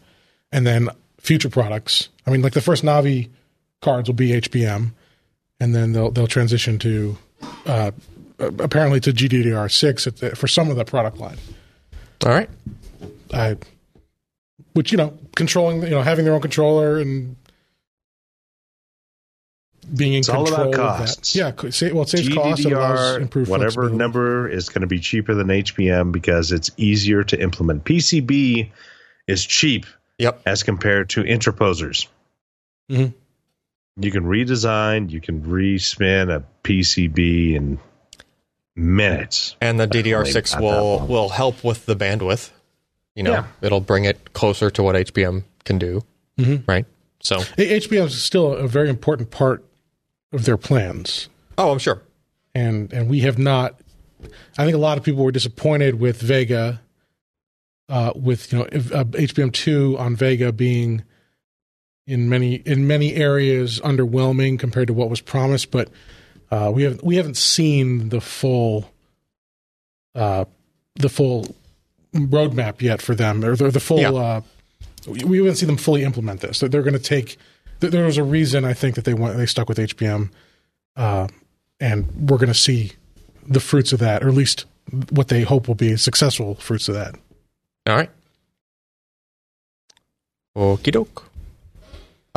and 0.51 0.65
then 0.65 0.89
future 1.19 1.49
products. 1.49 2.09
I 2.25 2.31
mean, 2.31 2.41
like 2.41 2.53
the 2.53 2.61
first 2.61 2.83
Navi 2.83 3.29
cards 3.81 4.09
will 4.09 4.15
be 4.15 4.31
HBM, 4.31 4.93
and 5.59 5.75
then 5.75 5.93
they'll 5.93 6.09
they'll 6.09 6.27
transition 6.27 6.79
to 6.79 7.17
uh, 7.67 7.91
apparently 8.39 8.99
to 9.01 9.11
GDDR6 9.11 10.07
at 10.07 10.17
the, 10.17 10.35
for 10.35 10.47
some 10.47 10.71
of 10.71 10.75
the 10.75 10.85
product 10.85 11.17
line. 11.17 11.37
All 12.25 12.31
right. 12.31 12.49
I, 13.33 13.57
which 14.73 14.91
you 14.91 14.97
know, 14.97 15.17
controlling, 15.35 15.83
you 15.83 15.89
know, 15.89 16.01
having 16.01 16.25
their 16.25 16.33
own 16.33 16.41
controller 16.41 16.97
and 16.99 17.35
being 19.95 20.13
in 20.13 20.19
It's 20.19 20.29
all 20.29 20.45
control 20.45 20.73
about 20.73 20.97
costs. 20.99 21.33
that. 21.33 21.39
Yeah, 21.39 21.51
co- 21.51 21.93
well, 21.93 22.03
it 22.03 22.09
saves 22.09 22.29
costs 22.33 22.65
and 22.65 22.73
allows 22.73 22.99
GDDR, 22.99 23.21
improved 23.21 23.49
whatever 23.49 23.89
number 23.89 24.47
is 24.49 24.69
going 24.69 24.81
to 24.81 24.87
be 24.87 24.99
cheaper 24.99 25.33
than 25.33 25.47
HBM 25.47 26.11
because 26.11 26.51
it's 26.51 26.71
easier 26.77 27.23
to 27.23 27.41
implement. 27.41 27.85
PCB 27.85 28.71
is 29.27 29.45
cheap 29.45 29.85
Yep. 30.19 30.41
as 30.45 30.63
compared 30.63 31.09
to 31.11 31.21
interposers. 31.23 32.07
Mhm. 32.91 33.13
You 33.99 34.11
can 34.11 34.23
redesign, 34.25 35.09
you 35.09 35.21
can 35.21 35.41
respin 35.43 36.33
a 36.35 36.43
PCB 36.63 37.55
in 37.55 37.79
minutes. 38.77 39.55
and 39.59 39.79
the 39.79 39.87
DDR6 39.87 40.61
will 40.61 41.05
will 41.07 41.29
help 41.29 41.63
with 41.63 41.85
the 41.85 41.95
bandwidth. 41.95 42.51
You 43.15 43.23
know, 43.23 43.31
Yeah. 43.31 43.47
it'll 43.61 43.81
bring 43.81 44.05
it 44.05 44.33
closer 44.33 44.69
to 44.69 44.83
what 44.83 44.95
HBM 44.95 45.43
can 45.65 45.79
do, 45.79 46.03
Mhm. 46.39 46.63
right? 46.67 46.85
So, 47.19 47.39
H- 47.57 47.85
HBM 47.89 48.05
is 48.05 48.21
still 48.21 48.53
a 48.53 48.67
very 48.67 48.89
important 48.89 49.31
part 49.31 49.65
of 50.31 50.45
their 50.45 50.57
plans, 50.57 51.27
oh, 51.57 51.71
I'm 51.71 51.79
sure. 51.79 52.01
and 52.53 52.93
and 52.93 53.09
we 53.09 53.21
have 53.21 53.37
not. 53.39 53.79
I 54.57 54.63
think 54.65 54.75
a 54.75 54.79
lot 54.79 54.97
of 54.97 55.03
people 55.03 55.23
were 55.23 55.31
disappointed 55.31 55.99
with 55.99 56.21
Vega, 56.21 56.81
uh, 57.89 58.11
with 58.15 58.51
you 58.53 58.59
know 58.59 58.67
if, 58.71 58.91
uh, 58.93 59.03
HBM 59.13 59.51
two 59.51 59.95
on 59.97 60.15
Vega 60.15 60.51
being 60.51 61.03
in 62.05 62.29
many 62.29 62.55
in 62.55 62.85
many 62.87 63.15
areas 63.15 63.79
underwhelming 63.81 64.59
compared 64.59 64.87
to 64.87 64.93
what 64.93 65.09
was 65.09 65.21
promised, 65.21 65.71
but 65.71 65.89
uh, 66.51 66.71
we 66.73 66.83
haven't 66.83 67.03
we 67.03 67.15
haven't 67.17 67.37
seen 67.37 68.09
the 68.09 68.21
full 68.21 68.89
uh, 70.15 70.45
the 70.95 71.09
full 71.09 71.55
roadmap 72.13 72.81
yet 72.81 73.01
for 73.01 73.13
them 73.15 73.43
or 73.43 73.55
the, 73.55 73.69
the 73.71 73.79
full. 73.79 73.99
Yeah. 73.99 74.11
Uh, 74.11 74.41
we 75.07 75.37
haven't 75.37 75.55
seen 75.55 75.67
them 75.67 75.77
fully 75.77 76.03
implement 76.03 76.41
this. 76.41 76.59
They're, 76.59 76.67
they're 76.69 76.81
going 76.81 76.93
to 76.93 76.99
take. 76.99 77.37
there- 77.79 77.89
There 77.89 78.05
was 78.05 78.17
a 78.17 78.23
reason 78.23 78.65
I 78.65 78.73
think 78.73 78.95
that 78.95 79.05
they 79.05 79.13
went 79.13 79.37
they 79.37 79.45
stuck 79.45 79.69
with 79.69 79.77
HBM, 79.77 80.29
uh, 80.97 81.27
and 81.79 82.29
we're 82.29 82.37
going 82.37 82.47
to 82.49 82.53
see 82.53 82.93
the 83.47 83.59
fruits 83.61 83.93
of 83.93 83.99
that, 83.99 84.23
or 84.23 84.27
at 84.29 84.33
least 84.33 84.65
what 85.11 85.27
they 85.29 85.43
hope 85.43 85.67
will 85.67 85.75
be 85.75 85.95
successful 85.97 86.55
fruits 86.55 86.89
of 86.89 86.95
that. 86.95 87.15
All 87.87 87.95
right. 87.95 88.09
Okie 90.57 90.91
doke. 90.91 91.23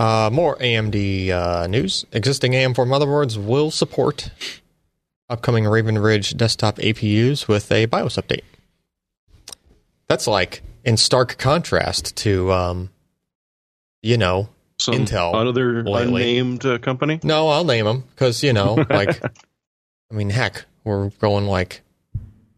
Uh, 0.01 0.31
more 0.33 0.57
AMD 0.57 1.29
uh, 1.29 1.67
news. 1.67 2.07
Existing 2.13 2.53
AM4 2.53 2.75
motherboards 2.87 3.37
will 3.37 3.71
support 3.71 4.31
upcoming 5.29 5.67
Raven 5.67 5.99
Ridge 5.99 6.35
desktop 6.39 6.79
APUs 6.79 7.47
with 7.47 7.71
a 7.71 7.85
BIOS 7.85 8.17
update. 8.17 8.45
That's 10.09 10.27
like 10.27 10.63
in 10.87 10.97
stark 10.97 11.37
contrast 11.37 12.17
to, 12.17 12.51
um, 12.51 12.89
you 14.03 14.17
know, 14.17 14.49
Some 14.79 14.95
Intel 14.95 15.39
another 15.39 15.83
lately. 15.85 16.39
unnamed 16.39 16.65
uh, 16.65 16.79
company. 16.79 17.21
No, 17.23 17.49
I'll 17.49 17.65
name 17.65 17.85
them 17.85 18.05
because 18.09 18.43
you 18.43 18.55
know, 18.55 18.77
like, 18.89 19.23
I 19.23 20.15
mean, 20.15 20.31
heck, 20.31 20.65
we're 20.83 21.11
going 21.21 21.47
like 21.47 21.83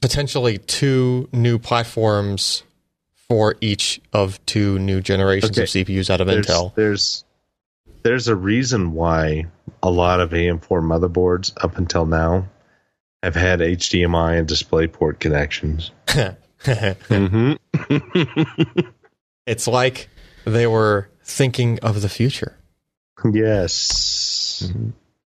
potentially 0.00 0.58
two 0.58 1.28
new 1.32 1.58
platforms 1.58 2.62
for 3.28 3.56
each 3.60 4.00
of 4.12 4.38
two 4.46 4.78
new 4.78 5.00
generations 5.00 5.58
of 5.58 5.64
CPUs 5.64 6.08
out 6.08 6.20
of 6.20 6.28
There's, 6.28 6.46
Intel. 6.46 6.72
there's 6.76 7.24
there's 8.02 8.28
a 8.28 8.36
reason 8.36 8.92
why 8.92 9.46
a 9.82 9.90
lot 9.90 10.20
of 10.20 10.30
AM4 10.30 10.60
motherboards 10.82 11.52
up 11.62 11.76
until 11.78 12.06
now 12.06 12.46
have 13.22 13.34
had 13.34 13.60
HDMI 13.60 14.38
and 14.38 14.48
DisplayPort 14.48 15.18
connections. 15.20 15.90
Mm-hmm. 16.64 17.54
it's 19.46 19.66
like 19.66 20.08
they 20.44 20.66
were 20.68 21.08
thinking 21.24 21.78
of 21.80 22.00
the 22.02 22.08
future. 22.08 22.56
yes. 23.32 24.70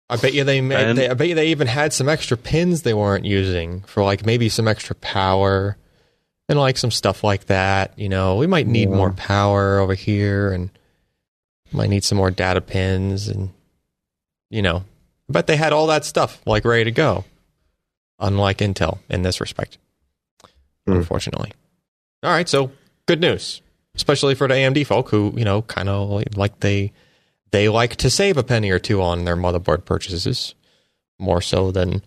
I 0.09 0.17
bet 0.17 0.35
you 0.35 0.45
they 0.45 0.61
made. 0.61 0.79
And- 0.89 0.97
They, 0.99 1.09
I 1.11 1.15
bet 1.15 1.29
you 1.29 1.35
they 1.35 1.49
even 1.49 1.67
had 1.67 1.93
some 1.93 2.09
extra 2.09 2.37
pins 2.37 2.83
they 2.83 2.95
weren't 2.95 3.25
using 3.27 3.83
for 3.83 4.03
like 4.05 4.25
maybe 4.25 4.49
some 4.49 4.67
extra 4.69 4.95
power 4.97 5.77
and 6.49 6.59
like 6.59 6.77
some 6.79 6.91
stuff 6.91 7.23
like 7.25 7.47
that. 7.47 7.99
You 7.99 8.09
know, 8.09 8.37
we 8.37 8.47
might 8.47 8.67
need 8.67 8.89
Yeah. 8.89 8.97
more 8.97 9.13
power 9.13 9.79
over 9.79 9.95
here 9.95 10.53
and 10.53 10.71
might 11.73 11.91
need 11.91 12.05
some 12.05 12.19
more 12.19 12.31
data 12.31 12.61
pins 12.61 13.29
and 13.29 13.51
you 14.51 14.63
know 14.63 14.85
I 15.29 15.33
bet 15.33 15.47
they 15.47 15.57
had 15.57 15.73
all 15.73 15.89
that 15.89 16.05
stuff 16.05 16.41
like 16.47 16.65
ready 16.65 16.85
to 16.85 16.91
go. 16.93 17.25
Unlike 18.19 18.59
Intel 18.59 18.99
in 19.11 19.23
this 19.23 19.41
respect, 19.41 19.77
Hmm. 20.87 20.93
unfortunately. 20.95 21.53
All 22.23 22.31
right, 22.31 22.49
so 22.49 22.71
good 23.07 23.21
news, 23.21 23.61
especially 23.95 24.35
for 24.35 24.49
the 24.49 24.55
AMD 24.55 24.87
folk 24.87 25.11
who 25.11 25.35
you 25.37 25.45
know 25.45 25.63
kind 25.63 25.89
of 25.89 26.23
like 26.37 26.61
they 26.61 26.93
they 27.51 27.69
like 27.69 27.97
to 27.97 28.09
save 28.11 28.37
a 28.39 28.43
penny 28.43 28.71
or 28.71 28.79
two 28.79 29.03
on 29.03 29.25
their 29.25 29.37
motherboard 29.37 29.85
purchases, 29.85 30.55
more 31.19 31.41
so 31.43 31.71
than 31.71 32.03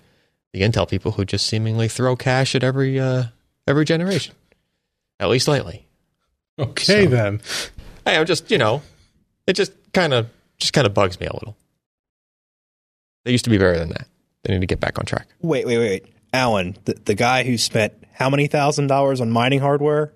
the 0.53 0.61
Intel 0.61 0.89
people 0.89 1.11
who 1.11 1.25
just 1.25 1.45
seemingly 1.45 1.87
throw 1.87 2.15
cash 2.15 2.55
at 2.55 2.63
every 2.63 2.99
uh, 2.99 3.25
every 3.67 3.85
generation, 3.85 4.33
at 5.19 5.29
least 5.29 5.47
lately. 5.47 5.85
Okay, 6.57 7.03
So- 7.05 7.09
then. 7.09 7.41
Hey, 8.05 8.17
I'm 8.17 8.25
just 8.25 8.49
you 8.49 8.57
know, 8.57 8.81
it 9.49 9.55
just 9.55 9.73
kind 9.93 10.13
of 10.13 10.29
just 10.57 10.73
kind 10.73 10.85
of 10.85 10.93
bugs 10.93 11.19
me 11.19 11.25
a 11.25 11.33
little. 11.33 11.57
They 13.25 13.31
used 13.31 13.43
to 13.45 13.49
be 13.49 13.57
better 13.57 13.77
than 13.77 13.89
that. 13.89 14.07
They 14.43 14.53
need 14.53 14.61
to 14.61 14.67
get 14.67 14.79
back 14.79 14.99
on 14.99 15.05
track. 15.05 15.27
Wait, 15.41 15.65
wait, 15.65 15.77
wait. 15.77 16.05
Allyn, 16.31 16.77
the, 16.85 16.93
the 16.93 17.15
guy 17.15 17.43
who 17.43 17.57
spent 17.57 17.93
how 18.13 18.29
many 18.29 18.47
thousand 18.47 18.87
dollars 18.87 19.19
on 19.19 19.31
mining 19.31 19.59
hardware 19.59 20.13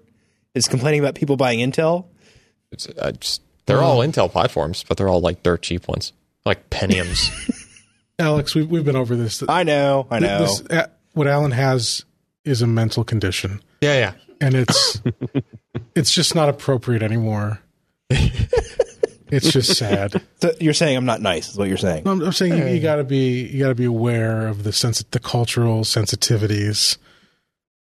is 0.54 0.68
complaining 0.68 1.00
about 1.00 1.16
people 1.16 1.36
buying 1.36 1.60
Intel? 1.60 2.06
It's 2.72 2.88
uh, 2.88 3.12
just, 3.14 3.42
they're 3.66 3.82
all 3.82 4.00
Intel 4.00 4.32
platforms, 4.32 4.86
but 4.88 4.98
they're 4.98 5.10
all 5.10 5.22
like 5.22 5.44
dirt 5.44 5.64
cheap 5.64 5.88
ones, 5.88 6.14
like 6.46 6.70
Pentiums. 6.70 7.32
Alex, 8.20 8.54
we've, 8.54 8.70
we've 8.70 8.86
been 8.86 8.96
over 8.96 9.16
this. 9.16 9.44
I 9.50 9.64
know, 9.64 10.08
I 10.12 10.20
know. 10.20 10.40
This, 10.40 10.62
uh, 10.70 10.88
what 11.14 11.28
Allyn 11.28 11.52
has 11.52 12.06
is 12.46 12.62
a 12.62 12.68
mental 12.68 13.04
condition, 13.04 13.62
yeah, 13.82 13.98
yeah. 13.98 14.14
and 14.40 14.54
it's 14.54 15.02
it's 15.96 16.14
just 16.14 16.36
not 16.36 16.50
appropriate 16.50 17.02
anymore. 17.02 17.60
it's 19.34 19.52
just 19.52 19.76
sad. 19.78 20.22
So 20.44 20.52
you're 20.60 20.74
saying 20.74 20.98
I'm 20.98 21.06
not 21.06 21.22
nice, 21.22 21.50
is 21.50 21.58
what 21.58 21.70
you're 21.70 21.78
saying. 21.78 22.06
I'm, 22.06 22.22
I'm 22.22 22.34
saying 22.34 22.58
you, 22.58 22.66
you 22.74 22.82
got 22.82 22.98
to 22.98 23.06
be 23.06 23.44
you 23.48 23.60
got 23.60 23.70
to 23.70 23.76
be 23.76 23.86
aware 23.86 24.48
of 24.48 24.64
the 24.64 24.74
sense 24.74 25.02
the 25.12 25.20
cultural 25.20 25.82
sensitivities 25.84 26.98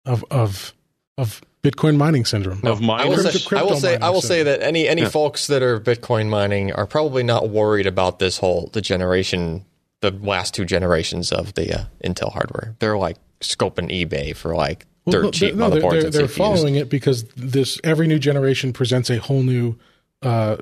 of 0.06 0.24
of 0.32 0.74
of 1.18 1.42
Bitcoin 1.64 1.98
mining 1.98 2.24
syndrome. 2.26 2.62
Of 2.64 2.82
I 2.90 3.06
will 3.06 3.18
say, 3.18 3.40
Crypto- 3.46 3.58
I 3.58 3.64
will 3.64 3.76
say, 3.80 3.98
I 3.98 4.10
will 4.10 4.22
say 4.22 4.44
that 4.44 4.62
any 4.62 4.88
any 4.88 5.02
Yeah. 5.02 5.10
folks 5.10 5.48
that 5.48 5.62
are 5.64 5.80
Bitcoin 5.80 6.30
mining 6.30 6.72
are 6.72 6.86
probably 6.86 7.24
not 7.24 7.50
worried 7.50 7.88
about 7.88 8.20
this 8.20 8.38
whole 8.38 8.70
the 8.72 8.82
generation, 8.82 9.66
the 10.02 10.12
last 10.12 10.54
two 10.54 10.64
generations 10.66 11.32
of 11.32 11.56
the 11.56 11.74
uh, 11.80 11.84
Intel 12.04 12.32
hardware. 12.32 12.76
They're 12.80 12.98
like 12.98 13.18
scoping 13.42 13.90
eBay 13.92 14.36
for 14.36 14.56
like 14.56 14.86
dirt 15.10 15.24
Well, 15.24 15.32
cheap 15.32 15.56
no, 15.56 15.70
they're, 15.70 15.82
motherboards 15.82 16.02
they're, 16.04 16.10
they're 16.12 16.28
CPUs. 16.28 16.38
following 16.38 16.76
it 16.76 16.90
because 16.90 17.24
this 17.36 17.80
every 17.84 18.08
new 18.08 18.20
generation 18.20 18.72
presents 18.72 19.10
a 19.10 19.18
whole 19.18 19.44
new 19.44 19.76
uh, 20.22 20.58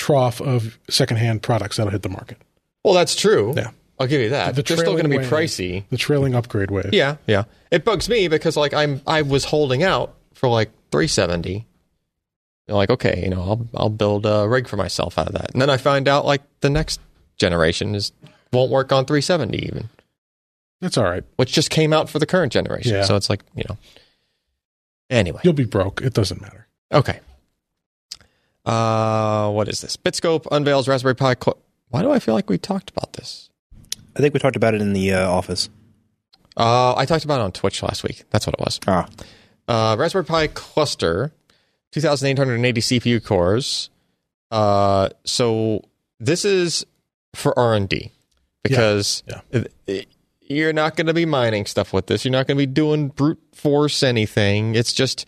trough 0.00 0.40
of 0.40 0.78
secondhand 0.88 1.42
products 1.42 1.76
that'll 1.76 1.92
hit 1.92 2.02
the 2.02 2.08
market. 2.08 2.38
Well, 2.82 2.94
that's 2.94 3.14
true. 3.14 3.52
Yeah. 3.54 3.70
I'll 3.98 4.06
give 4.06 4.22
you 4.22 4.30
that. 4.30 4.54
The 4.56 4.62
They're 4.62 4.78
still 4.78 4.92
going 4.92 5.04
to 5.04 5.10
be 5.10 5.18
wave. 5.18 5.26
pricey. 5.28 5.84
The 5.90 5.98
trailing 5.98 6.34
upgrade 6.34 6.70
wave. 6.70 6.94
Yeah, 6.94 7.16
yeah. 7.26 7.44
It 7.70 7.84
bugs 7.84 8.08
me 8.08 8.28
because 8.28 8.56
like 8.56 8.72
I'm 8.72 9.02
I 9.06 9.20
was 9.20 9.44
holding 9.44 9.82
out 9.82 10.14
for 10.32 10.48
like 10.48 10.70
370. 10.90 11.66
You're 12.66 12.76
like, 12.78 12.88
okay, 12.88 13.20
you 13.22 13.28
know, 13.28 13.42
I'll 13.42 13.68
I'll 13.76 13.90
build 13.90 14.24
a 14.24 14.48
rig 14.48 14.68
for 14.68 14.76
myself 14.78 15.18
out 15.18 15.26
of 15.26 15.34
that. 15.34 15.52
And 15.52 15.60
then 15.60 15.68
I 15.68 15.76
find 15.76 16.08
out 16.08 16.24
like 16.24 16.40
the 16.60 16.70
next 16.70 16.98
generation 17.36 17.94
is 17.94 18.12
won't 18.54 18.70
work 18.70 18.90
on 18.90 19.04
370 19.04 19.58
even, 19.66 19.88
That's 20.80 20.96
all 20.96 21.04
right. 21.04 21.22
which 21.36 21.52
just 21.52 21.68
came 21.68 21.92
out 21.92 22.08
for 22.08 22.18
the 22.18 22.26
current 22.26 22.52
generation. 22.52 22.94
Yeah. 22.94 23.04
So 23.04 23.16
it's 23.16 23.28
like, 23.28 23.42
you 23.54 23.64
know. 23.68 23.76
Anyway, 25.10 25.40
You'll 25.44 25.52
be 25.52 25.64
broke. 25.66 26.00
It 26.00 26.14
doesn't 26.14 26.40
matter. 26.40 26.66
okay. 26.92 27.20
Uh 28.64 29.50
what 29.50 29.68
is 29.68 29.80
this? 29.80 29.96
BitScope 29.96 30.46
unveils 30.50 30.86
Raspberry 30.88 31.16
Pi 31.16 31.34
cl- 31.42 31.58
Why 31.88 32.02
do 32.02 32.10
I 32.10 32.18
feel 32.18 32.34
like 32.34 32.48
we 32.50 32.58
talked 32.58 32.90
about 32.90 33.14
this? 33.14 33.48
I 34.16 34.20
think 34.20 34.34
we 34.34 34.40
talked 34.40 34.56
about 34.56 34.74
it 34.74 34.80
in 34.82 34.92
the 34.92 35.12
uh, 35.14 35.28
office. 35.30 35.68
Uh 36.56 36.94
I 36.94 37.06
talked 37.06 37.24
about 37.24 37.40
it 37.40 37.44
on 37.44 37.52
Twitch 37.52 37.82
last 37.82 38.02
week. 38.02 38.24
That's 38.30 38.46
what 38.46 38.54
it 38.54 38.60
was. 38.60 38.78
Ah, 38.86 39.08
uh, 39.68 39.96
Raspberry 39.98 40.24
Pi 40.24 40.48
cluster, 40.48 41.32
2,880 41.92 42.80
CPU 42.80 43.24
cores. 43.24 43.88
Uh, 44.50 45.08
so 45.24 45.82
this 46.18 46.44
is 46.44 46.84
for 47.34 47.56
R 47.58 47.74
and 47.74 47.88
D 47.88 48.10
because 48.64 49.22
Yeah. 49.28 49.40
it- 49.52 49.72
it- 49.86 50.08
you're 50.42 50.72
not 50.72 50.96
going 50.96 51.06
to 51.06 51.14
be 51.14 51.24
mining 51.24 51.64
stuff 51.64 51.92
with 51.92 52.08
this. 52.08 52.24
You're 52.24 52.32
not 52.32 52.48
going 52.48 52.58
to 52.58 52.66
be 52.66 52.66
doing 52.66 53.08
brute 53.08 53.38
force 53.54 54.02
anything. 54.02 54.74
It's 54.74 54.92
just, 54.92 55.24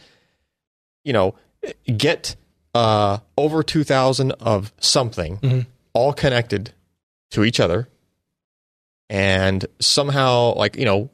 you 1.04 1.12
know, 1.12 1.36
get 1.96 2.34
uh, 2.74 3.19
over 3.36 3.62
2,000 3.62 4.32
of 4.32 4.73
something 4.81 5.39
Mhm. 5.39 5.66
all 5.93 6.12
connected 6.12 6.73
to 7.31 7.44
each 7.44 7.61
other 7.61 7.89
and 9.11 9.66
somehow 9.81 10.55
like 10.55 10.77
you 10.77 10.85
know 10.85 11.11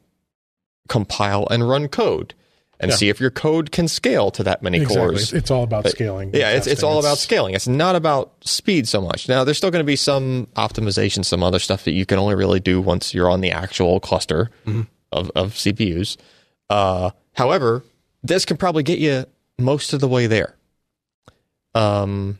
compile 0.87 1.47
and 1.51 1.67
run 1.67 1.87
code 1.87 2.33
and 2.79 2.91
Yeah. 2.91 2.95
see 2.97 3.09
if 3.09 3.19
your 3.19 3.29
code 3.29 3.71
can 3.71 3.87
scale 3.89 4.31
to 4.31 4.43
that 4.43 4.63
many 4.63 4.77
Exactly. 4.77 4.97
cores. 4.97 5.21
It's, 5.23 5.33
it's 5.33 5.51
all 5.51 5.63
about 5.63 5.87
scaling. 5.89 6.31
yeah, 6.33 6.51
it's, 6.51 6.65
it's 6.65 6.81
all 6.81 6.97
about 6.97 7.17
scaling. 7.17 7.53
It's 7.53 7.67
not 7.67 7.95
about 7.97 8.31
speed 8.45 8.87
so 8.87 9.01
much. 9.01 9.27
Now, 9.27 9.43
there's 9.43 9.57
still 9.57 9.69
going 9.69 9.81
to 9.83 9.87
be 9.87 9.97
some 9.97 10.47
optimization, 10.55 11.25
some 11.25 11.43
other 11.43 11.59
stuff 11.59 11.83
that 11.83 11.91
you 11.91 12.05
can 12.05 12.17
only 12.19 12.35
really 12.35 12.61
do 12.61 12.79
once 12.81 13.13
you're 13.13 13.29
on 13.29 13.41
the 13.41 13.51
actual 13.51 13.99
cluster 13.99 14.49
Mm-hmm. 14.65 14.83
of, 15.11 15.29
of 15.35 15.53
CPUs. 15.55 16.15
Uh, 16.69 17.11
however, 17.33 17.83
this 18.23 18.45
can 18.45 18.55
probably 18.55 18.83
get 18.83 18.97
you 18.99 19.25
most 19.57 19.91
of 19.91 19.99
the 19.99 20.07
way 20.07 20.25
there. 20.27 20.55
Um, 21.75 22.37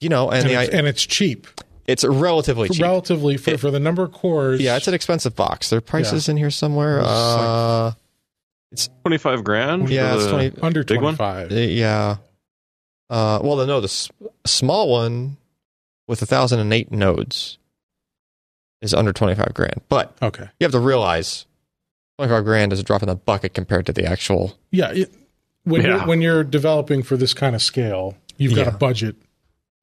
you 0.00 0.08
know, 0.08 0.30
and, 0.30 0.46
and, 0.46 0.50
the, 0.56 0.62
it's, 0.62 0.74
and 0.74 0.86
it's 0.86 1.04
cheap. 1.06 1.46
it's 1.86 2.04
relatively 2.04 2.68
cheap. 2.68 2.82
Relatively 2.82 3.36
for, 3.36 3.58
for 3.58 3.70
the 3.70 3.80
number 3.80 4.02
of 4.04 4.12
cores. 4.12 4.60
yeah, 4.60 4.76
it's 4.76 4.86
an 4.88 4.94
expensive 4.94 5.34
box. 5.34 5.70
There 5.70 5.78
are 5.78 5.80
prices 5.80 6.28
in 6.28 6.36
here 6.36 6.50
somewhere. 6.50 6.98
It's 7.00 7.08
Uh, 7.08 7.92
twenty 9.02 9.18
five 9.18 9.42
grand. 9.44 9.88
yeah, 9.88 10.14
it's 10.14 10.26
20, 10.26 10.60
under 10.62 10.84
Big 10.84 11.00
one? 11.00 11.16
25. 11.16 11.52
Uh, 11.52 11.54
Yeah. 11.54 12.16
Uh, 13.10 13.40
well, 13.42 13.56
no, 13.66 13.80
the 13.80 13.86
s- 13.86 14.10
small 14.46 14.90
one 14.90 15.38
with 16.06 16.20
1,008 16.20 16.92
nodes 16.92 17.56
is 18.82 18.92
under 18.92 19.12
25 19.14 19.54
grand. 19.54 19.80
But 19.88 20.14
Okay. 20.20 20.42
you 20.60 20.64
have 20.64 20.72
to 20.72 20.78
realize 20.78 21.46
25 22.18 22.44
grand 22.44 22.72
is 22.74 22.80
a 22.80 22.82
drop 22.82 23.02
in 23.02 23.08
the 23.08 23.14
bucket 23.16 23.54
compared 23.54 23.86
to 23.86 23.92
the 23.94 24.04
actual. 24.04 24.58
Yeah. 24.70 24.90
It, 24.92 25.10
when, 25.68 25.82
Yeah. 25.82 25.88
You're, 25.98 26.06
when 26.06 26.20
you're 26.22 26.44
developing 26.44 27.02
for 27.02 27.16
this 27.16 27.34
kind 27.34 27.54
of 27.54 27.62
scale, 27.62 28.16
you've 28.36 28.54
got 28.54 28.66
Yeah. 28.66 28.74
a 28.74 28.78
budget, 28.78 29.16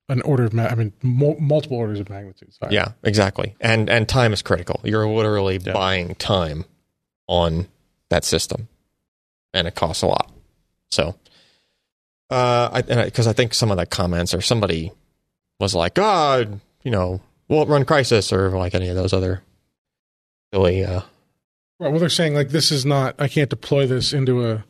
an 0.09 0.21
order 0.21 0.43
of, 0.45 0.53
ma- 0.53 0.65
I 0.67 0.75
mean, 0.75 0.93
mul 1.01 1.35
multiple 1.39 1.77
orders 1.77 1.99
of 1.99 2.09
magnitude. 2.09 2.53
Sorry. 2.53 2.73
Yeah, 2.73 2.89
exactly. 3.03 3.55
And 3.61 3.89
and 3.89 4.07
time 4.07 4.33
is 4.33 4.41
critical. 4.41 4.79
You're 4.83 5.07
literally 5.07 5.57
buying 5.57 6.15
time 6.15 6.65
on 7.27 7.67
that 8.09 8.23
system, 8.23 8.67
and 9.53 9.67
it 9.67 9.75
costs 9.75 10.03
a 10.03 10.07
lot. 10.07 10.31
So, 10.91 11.15
uh, 12.29 12.69
I 12.71 12.81
because 12.81 13.27
I, 13.27 13.33
think 13.33 13.53
some 13.53 13.71
of 13.71 13.77
the 13.77 13.85
comments 13.85 14.33
or 14.33 14.41
somebody 14.41 14.91
was 15.59 15.73
like, 15.73 15.97
"Ah, 15.99 16.43
you 16.83 16.91
know, 16.91 17.21
won't 17.49 17.69
run 17.69 17.83
Crysis 17.85 18.31
or 18.31 18.49
like 18.51 18.75
any 18.75 18.89
of 18.89 18.95
those 18.95 19.13
other 19.13 19.41
silly." 20.53 20.83
Uh, 20.83 21.01
Right, 21.77 21.89
well, 21.89 21.99
they're 21.99 22.07
saying 22.07 22.33
like 22.35 22.49
this 22.51 22.71
is 22.71 22.85
not. 22.85 23.15
I 23.19 23.27
can't 23.27 23.49
deploy 23.49 23.85
this 23.85 24.13
into 24.13 24.47
a 24.49 24.63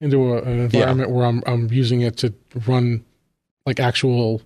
into 0.00 0.32
a, 0.34 0.42
an 0.42 0.60
environment 0.60 1.10
where 1.10 1.26
I'm 1.26 1.42
I'm 1.46 1.70
using 1.72 2.00
it 2.00 2.16
to 2.18 2.32
run 2.66 3.04
like 3.66 3.78
actual 3.80 4.42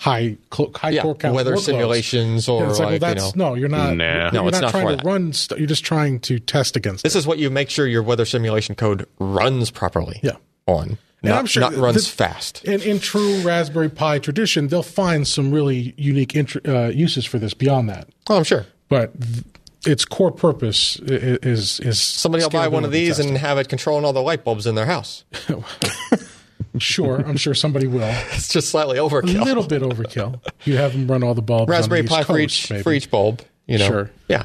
high 0.00 0.36
cl- 0.52 0.72
high 0.74 0.90
yeah, 0.90 1.02
core 1.02 1.14
count 1.14 1.34
weather 1.34 1.54
workloads. 1.54 1.60
simulations 1.60 2.48
or 2.48 2.68
it's 2.68 2.78
like, 2.78 3.00
like 3.00 3.00
well, 3.02 3.10
you 3.10 3.14
that's 3.20 3.36
know, 3.36 3.48
no, 3.50 3.54
you're 3.54 3.68
not. 3.68 3.96
Nah. 3.96 4.04
you're, 4.04 4.30
No, 4.32 4.40
you're 4.42 4.48
it's 4.48 4.60
not 4.60 4.62
not 4.62 4.70
trying 4.72 4.86
for 4.86 4.90
to 4.90 4.96
that. 4.96 5.04
run. 5.04 5.32
St- 5.32 5.58
you're 5.60 5.68
just 5.68 5.84
trying 5.84 6.20
to 6.20 6.38
test 6.38 6.76
against. 6.76 7.04
this 7.04 7.14
it. 7.14 7.18
is 7.18 7.26
what 7.26 7.38
you 7.38 7.50
make 7.50 7.70
sure 7.70 7.86
your 7.86 8.02
weather 8.02 8.24
simulation 8.24 8.74
code 8.74 9.06
runs 9.18 9.70
properly. 9.70 10.20
Yeah. 10.22 10.32
on 10.66 10.98
And 11.22 11.30
not, 11.30 11.38
I'm 11.38 11.46
sure 11.46 11.60
not 11.60 11.74
runs 11.76 11.94
the- 12.10 12.16
fast. 12.16 12.64
in, 12.64 12.80
in 12.82 12.98
true 12.98 13.40
Raspberry 13.42 13.88
Pi 13.88 14.18
tradition, 14.18 14.68
they'll 14.68 14.82
find 14.82 15.26
some 15.26 15.52
really 15.52 15.94
unique 15.96 16.32
intr 16.32 16.68
uh, 16.68 16.88
uses 16.90 17.24
for 17.24 17.38
this 17.38 17.54
beyond 17.54 17.88
that. 17.88 18.08
Oh, 18.28 18.38
I'm 18.38 18.44
sure. 18.44 18.66
But 18.88 19.18
th- 19.20 19.44
its 19.86 20.04
core 20.04 20.30
purpose 20.30 20.96
is 21.00 21.80
is 21.80 22.00
Somebody 22.00 22.44
will 22.44 22.50
buy 22.50 22.68
one 22.68 22.84
of 22.84 22.90
these 22.92 23.16
testing. 23.16 23.30
and 23.30 23.38
have 23.38 23.58
it 23.58 23.68
controlling 23.68 24.04
all 24.04 24.12
the 24.12 24.22
light 24.22 24.44
bulbs 24.44 24.66
in 24.66 24.74
their 24.74 24.86
house. 24.86 25.24
sure, 26.78 27.20
I'm 27.26 27.36
sure 27.36 27.54
somebody 27.54 27.86
will. 27.86 28.02
It's 28.32 28.48
just 28.48 28.68
slightly 28.70 28.98
overkill. 28.98 29.40
A 29.40 29.44
little 29.44 29.66
bit 29.66 29.82
overkill. 29.82 30.40
You 30.64 30.76
have 30.76 30.92
them 30.92 31.10
run 31.10 31.22
all 31.22 31.34
the 31.34 31.42
bulbs. 31.42 31.68
Raspberry 31.70 32.00
on 32.00 32.06
the 32.06 32.10
Pi 32.10 32.22
for 32.24 32.38
each 32.38 32.70
maybe. 32.70 32.82
for 32.82 32.92
each 32.92 33.10
bulb. 33.10 33.42
You 33.66 33.78
know. 33.78 33.86
Sure. 33.88 34.10
Yeah. 34.28 34.44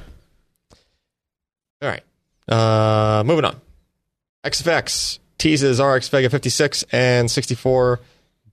All 1.82 1.90
right. 1.90 2.04
Uh, 2.48 3.24
moving 3.26 3.46
on. 3.46 3.60
XFX 4.44 5.20
teases 5.38 5.82
RX 5.82 6.10
Vega 6.10 6.30
56 6.30 6.84
and 6.92 7.30
64 7.30 8.00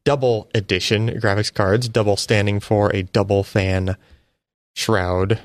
double 0.05 0.51
edition 0.55 1.09
graphics 1.20 1.52
cards. 1.52 1.89
Double 1.89 2.16
standing 2.16 2.61
for 2.61 2.94
a 2.94 3.02
double 3.02 3.43
fan 3.44 3.97
shroud, 4.74 5.39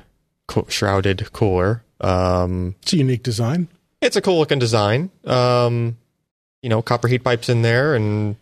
shrouded 0.68 1.32
cooler. 1.32 1.82
Um, 2.00 2.74
It's 2.82 2.92
a 2.92 2.96
unique 2.98 3.22
design. 3.22 3.68
it's 4.00 4.16
a 4.16 4.20
cool 4.22 4.38
looking 4.38 4.58
design. 4.58 5.10
Um, 5.24 5.96
you 6.62 6.68
know, 6.68 6.82
copper 6.82 7.08
heat 7.08 7.24
pipes 7.24 7.48
in 7.48 7.62
there, 7.62 7.94
and 7.94 8.36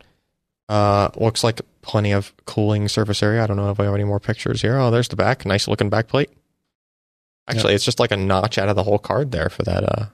uh, 0.68 1.08
looks 1.16 1.42
like 1.44 1.60
plenty 1.82 2.12
of 2.12 2.32
cooling 2.46 2.88
surface 2.88 3.22
area. 3.22 3.42
I 3.42 3.46
don't 3.46 3.56
know 3.56 3.70
if 3.70 3.80
I 3.80 3.84
have 3.84 3.94
any 3.94 4.04
more 4.04 4.20
pictures 4.20 4.60
here. 4.62 4.76
Oh, 4.78 4.90
there's 4.90 5.08
the 5.08 5.16
back. 5.16 5.46
Nice 5.46 5.66
looking 5.68 5.88
back 5.90 6.08
plate. 6.08 6.30
Actually, 7.48 7.74
it's 7.74 7.84
just 7.84 7.98
like 7.98 8.10
a 8.10 8.16
notch 8.16 8.58
out 8.58 8.68
of 8.68 8.76
the 8.76 8.82
whole 8.82 8.98
card 8.98 9.30
there 9.32 9.48
for 9.48 9.62
that 9.62 9.82
uh 9.84 10.06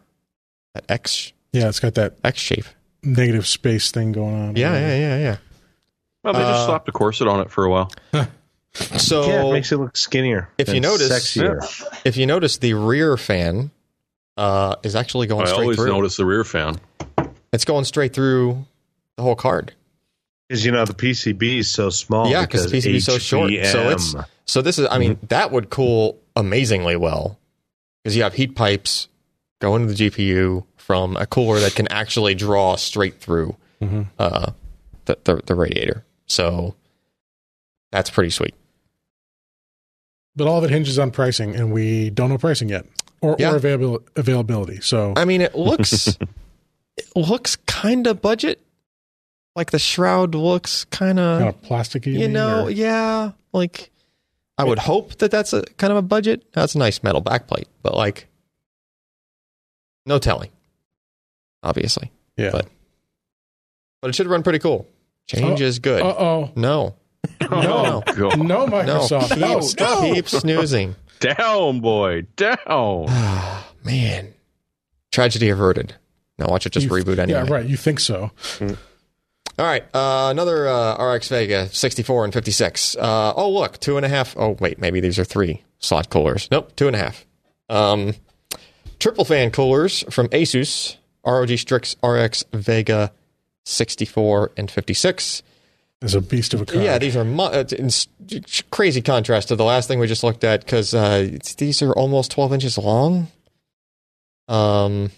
that 0.74 0.84
X 0.88 1.32
Yeah, 1.52 1.68
it's 1.68 1.80
got 1.80 1.94
that 1.94 2.14
X 2.22 2.38
shape. 2.38 2.64
negative 3.02 3.46
space 3.46 3.90
thing 3.90 4.12
going 4.12 4.34
on. 4.34 4.56
Yeah, 4.56 4.72
yeah, 4.78 4.96
yeah, 4.96 5.18
yeah. 5.18 5.36
Well, 6.22 6.32
they 6.34 6.40
just 6.40 6.60
Uh, 6.60 6.66
slapped 6.66 6.88
a 6.88 6.92
corset 6.92 7.26
on 7.26 7.40
it 7.40 7.50
for 7.50 7.64
a 7.64 7.70
while. 7.70 7.90
So 8.74 9.26
yeah, 9.28 9.44
it 9.46 9.52
makes 9.52 9.70
it 9.72 9.76
look 9.78 9.96
skinnier. 9.96 10.48
if 10.59 10.68
you 10.68 10.74
and 10.76 10.82
notice- 10.82 11.10
sexier. 11.10 12.01
if 12.05 12.16
you 12.16 12.26
notice, 12.26 12.59
the 12.59 12.74
rear 12.74 13.16
fan 13.16 13.70
uh, 14.36 14.76
is 14.82 14.96
actually 14.96 15.26
going 15.28 15.42
I 15.42 15.51
straight 15.51 15.60
always 15.62 15.76
through. 15.78 15.86
notice 15.92 16.16
the 16.16 16.26
rear 16.26 16.42
fan. 16.44 16.80
It's 17.52 17.64
going 17.64 17.84
straight 17.84 18.12
through 18.12 18.66
the 19.16 19.22
whole 19.22 19.36
card. 19.36 19.72
Because 20.48 20.64
you 20.64 20.72
know 20.72 20.84
the 20.84 20.92
PCB 20.94 21.59
is 21.59 21.70
so 21.70 21.88
small. 21.90 22.28
Yeah, 22.28 22.44
'cause 22.46 22.64
the 22.68 22.76
PCB 22.78 22.96
is 22.96 23.05
so 23.05 23.18
short. 23.18 23.51
So 23.51 23.56
it's- 23.90 24.14
HBM. 24.14 24.24
So 24.46 24.60
this 24.60 24.78
is, 24.78 24.86
I 24.90 24.98
mean, 24.98 25.18
that 25.28 25.52
would 25.52 25.70
cool 25.70 26.18
amazingly 26.36 26.96
well 26.96 27.38
because 28.02 28.16
you 28.16 28.24
have 28.24 28.34
heat 28.34 28.55
pipes 28.56 29.09
going 29.60 29.86
to 29.86 29.94
the 29.94 30.10
GPU 30.10 30.64
from 30.76 31.16
a 31.16 31.26
cooler 31.26 31.60
that 31.60 31.74
can 31.74 31.88
actually 31.88 32.34
draw 32.34 32.76
straight 32.76 33.20
through 33.20 33.56
Mhm. 33.80 34.09
uh, 34.18 34.51
the, 35.06 35.16
the 35.24 35.40
the 35.46 35.55
radiator. 35.55 36.05
So 36.26 36.74
that's 37.92 38.10
pretty 38.10 38.30
sweet. 38.30 38.55
But 40.36 40.47
all 40.48 40.59
of 40.59 40.65
it 40.65 40.70
hinges 40.70 40.98
on 40.98 41.11
pricing, 41.12 41.55
and 41.55 41.73
we 41.73 42.11
don't 42.11 42.28
know 42.28 42.39
pricing 42.39 42.69
yet, 42.69 42.86
or, 43.20 43.36
Yeah. 43.39 43.52
or 43.52 43.56
avail- 43.56 44.01
availability. 44.16 44.81
So 44.81 45.12
I 45.16 45.24
mean, 45.24 45.40
it 45.40 45.55
looks 45.55 46.09
it 46.97 47.06
looks 47.16 47.56
kind 47.66 48.06
of 48.06 48.20
budget. 48.20 48.61
Like 49.56 49.70
the 49.70 49.78
shroud 49.78 50.35
looks 50.35 50.85
kind 50.86 51.20
of 51.20 51.39
kind 51.40 51.48
of, 51.55 51.62
plasticky. 51.62 52.19
you 52.19 52.27
know, 52.28 52.65
or- 52.65 52.70
yeah. 52.70 53.31
Like 53.52 53.90
I 54.59 54.65
would 54.65 54.81
hope 54.81 55.16
that 55.19 55.31
that's 55.31 55.52
a 55.52 55.62
kind 55.78 55.93
of 55.93 55.97
a 55.97 56.02
budget. 56.02 56.44
That's 56.52 56.74
a 56.74 56.78
nice 56.78 57.02
metal 57.05 57.23
backplate, 57.23 57.66
but 57.82 57.94
like 57.94 58.27
no 60.06 60.19
telling. 60.19 60.51
Obviously, 61.62 62.11
yeah. 62.36 62.51
but- 62.51 62.66
but 64.02 64.09
it 64.09 64.15
should 64.15 64.27
run 64.27 64.43
pretty 64.43 64.59
cool. 64.59 64.86
Change 65.27 65.61
is 65.62 65.78
good. 65.78 66.02
Uh 66.02 66.15
oh. 66.19 66.52
no, 66.56 66.94
No. 67.40 68.02
God. 68.06 68.38
No, 68.38 68.66
no, 68.66 68.66
Microsoft. 68.66 69.38
No, 69.38 69.60
keep, 69.60 69.80
no. 69.80 70.14
keep 70.14 70.28
snoozing. 70.28 70.96
Down, 71.20 71.80
boy, 71.80 72.22
down. 72.36 73.06
Man, 73.84 74.34
tragedy 75.12 75.48
averted. 75.48 75.94
Now 76.38 76.48
watch 76.48 76.66
it 76.66 76.70
just 76.72 76.84
You- 76.86 76.92
reboot 76.92 77.18
anyway. 77.18 77.44
Yeah, 77.46 77.51
right. 77.52 77.64
You 77.64 77.76
think 77.78 78.01
so? 78.01 78.30
All 78.60 79.64
right, 79.64 79.84
uh, 79.94 80.28
another 80.30 80.66
uh, 80.68 81.12
RX 81.14 81.28
Vega 81.28 81.68
64 81.68 82.24
and 82.24 82.32
56. 82.34 82.96
Uh, 82.96 83.32
oh, 83.36 83.51
look, 83.51 83.78
two 83.78 83.96
and 83.96 84.05
a 84.05 84.09
half. 84.09 84.36
Oh, 84.36 84.56
wait, 84.59 84.78
maybe 84.80 84.98
these 85.01 85.18
are 85.18 85.24
three 85.24 85.62
slot 85.78 86.10
coolers. 86.10 86.48
Nope, 86.51 86.74
two 86.76 86.88
and 86.88 86.96
a 86.96 86.98
half. 86.98 87.24
Um, 87.70 88.14
triple 88.98 89.24
fan 89.24 89.51
coolers 89.52 90.02
from 90.10 90.28
Asus, 90.30 90.96
ROG 91.24 91.56
Strix 91.56 91.94
RX 92.02 92.44
Vega 92.52 93.12
64 93.64 94.51
and 94.56 94.70
56. 94.70 95.42
As 96.05 96.14
a 96.14 96.20
beast 96.20 96.52
of 96.52 96.60
a 96.60 96.66
card. 96.66 96.85
Yeah, 96.85 96.98
these 96.98 97.16
are 97.16 97.24
mu- 97.24 97.44
uh, 97.44 97.64
crazy 98.70 99.01
contrast 99.01 99.48
to 99.48 99.56
the 99.56 99.64
last 99.64 99.89
thing 99.89 99.98
we 99.98 100.06
just 100.06 100.22
looked 100.22 100.44
at 100.44 100.60
because 100.60 100.93
uh, 100.93 101.39
these 101.56 101.81
are 101.81 101.93
almost 101.93 102.31
12 102.31 102.52
inches 102.52 102.76
long. 102.76 103.28
Um, 104.47 105.10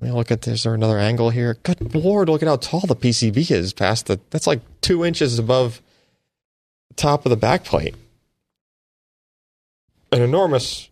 let 0.00 0.10
me 0.10 0.12
look 0.12 0.30
at 0.30 0.42
this. 0.42 0.60
Is 0.60 0.62
there 0.62 0.74
another 0.74 0.96
angle 0.96 1.30
here? 1.30 1.56
Good 1.64 1.92
lord, 1.92 2.28
look 2.28 2.40
at 2.40 2.46
how 2.46 2.54
tall 2.54 2.82
the 2.82 2.94
PCB 2.94 3.50
is 3.50 3.72
past 3.72 4.06
the. 4.06 4.20
That's 4.30 4.46
like 4.46 4.60
two 4.80 5.04
inches 5.04 5.40
above 5.40 5.82
the 6.90 6.94
top 6.94 7.26
of 7.26 7.30
the 7.30 7.36
backplate. 7.36 7.96
An 10.12 10.22
enormous 10.22 10.88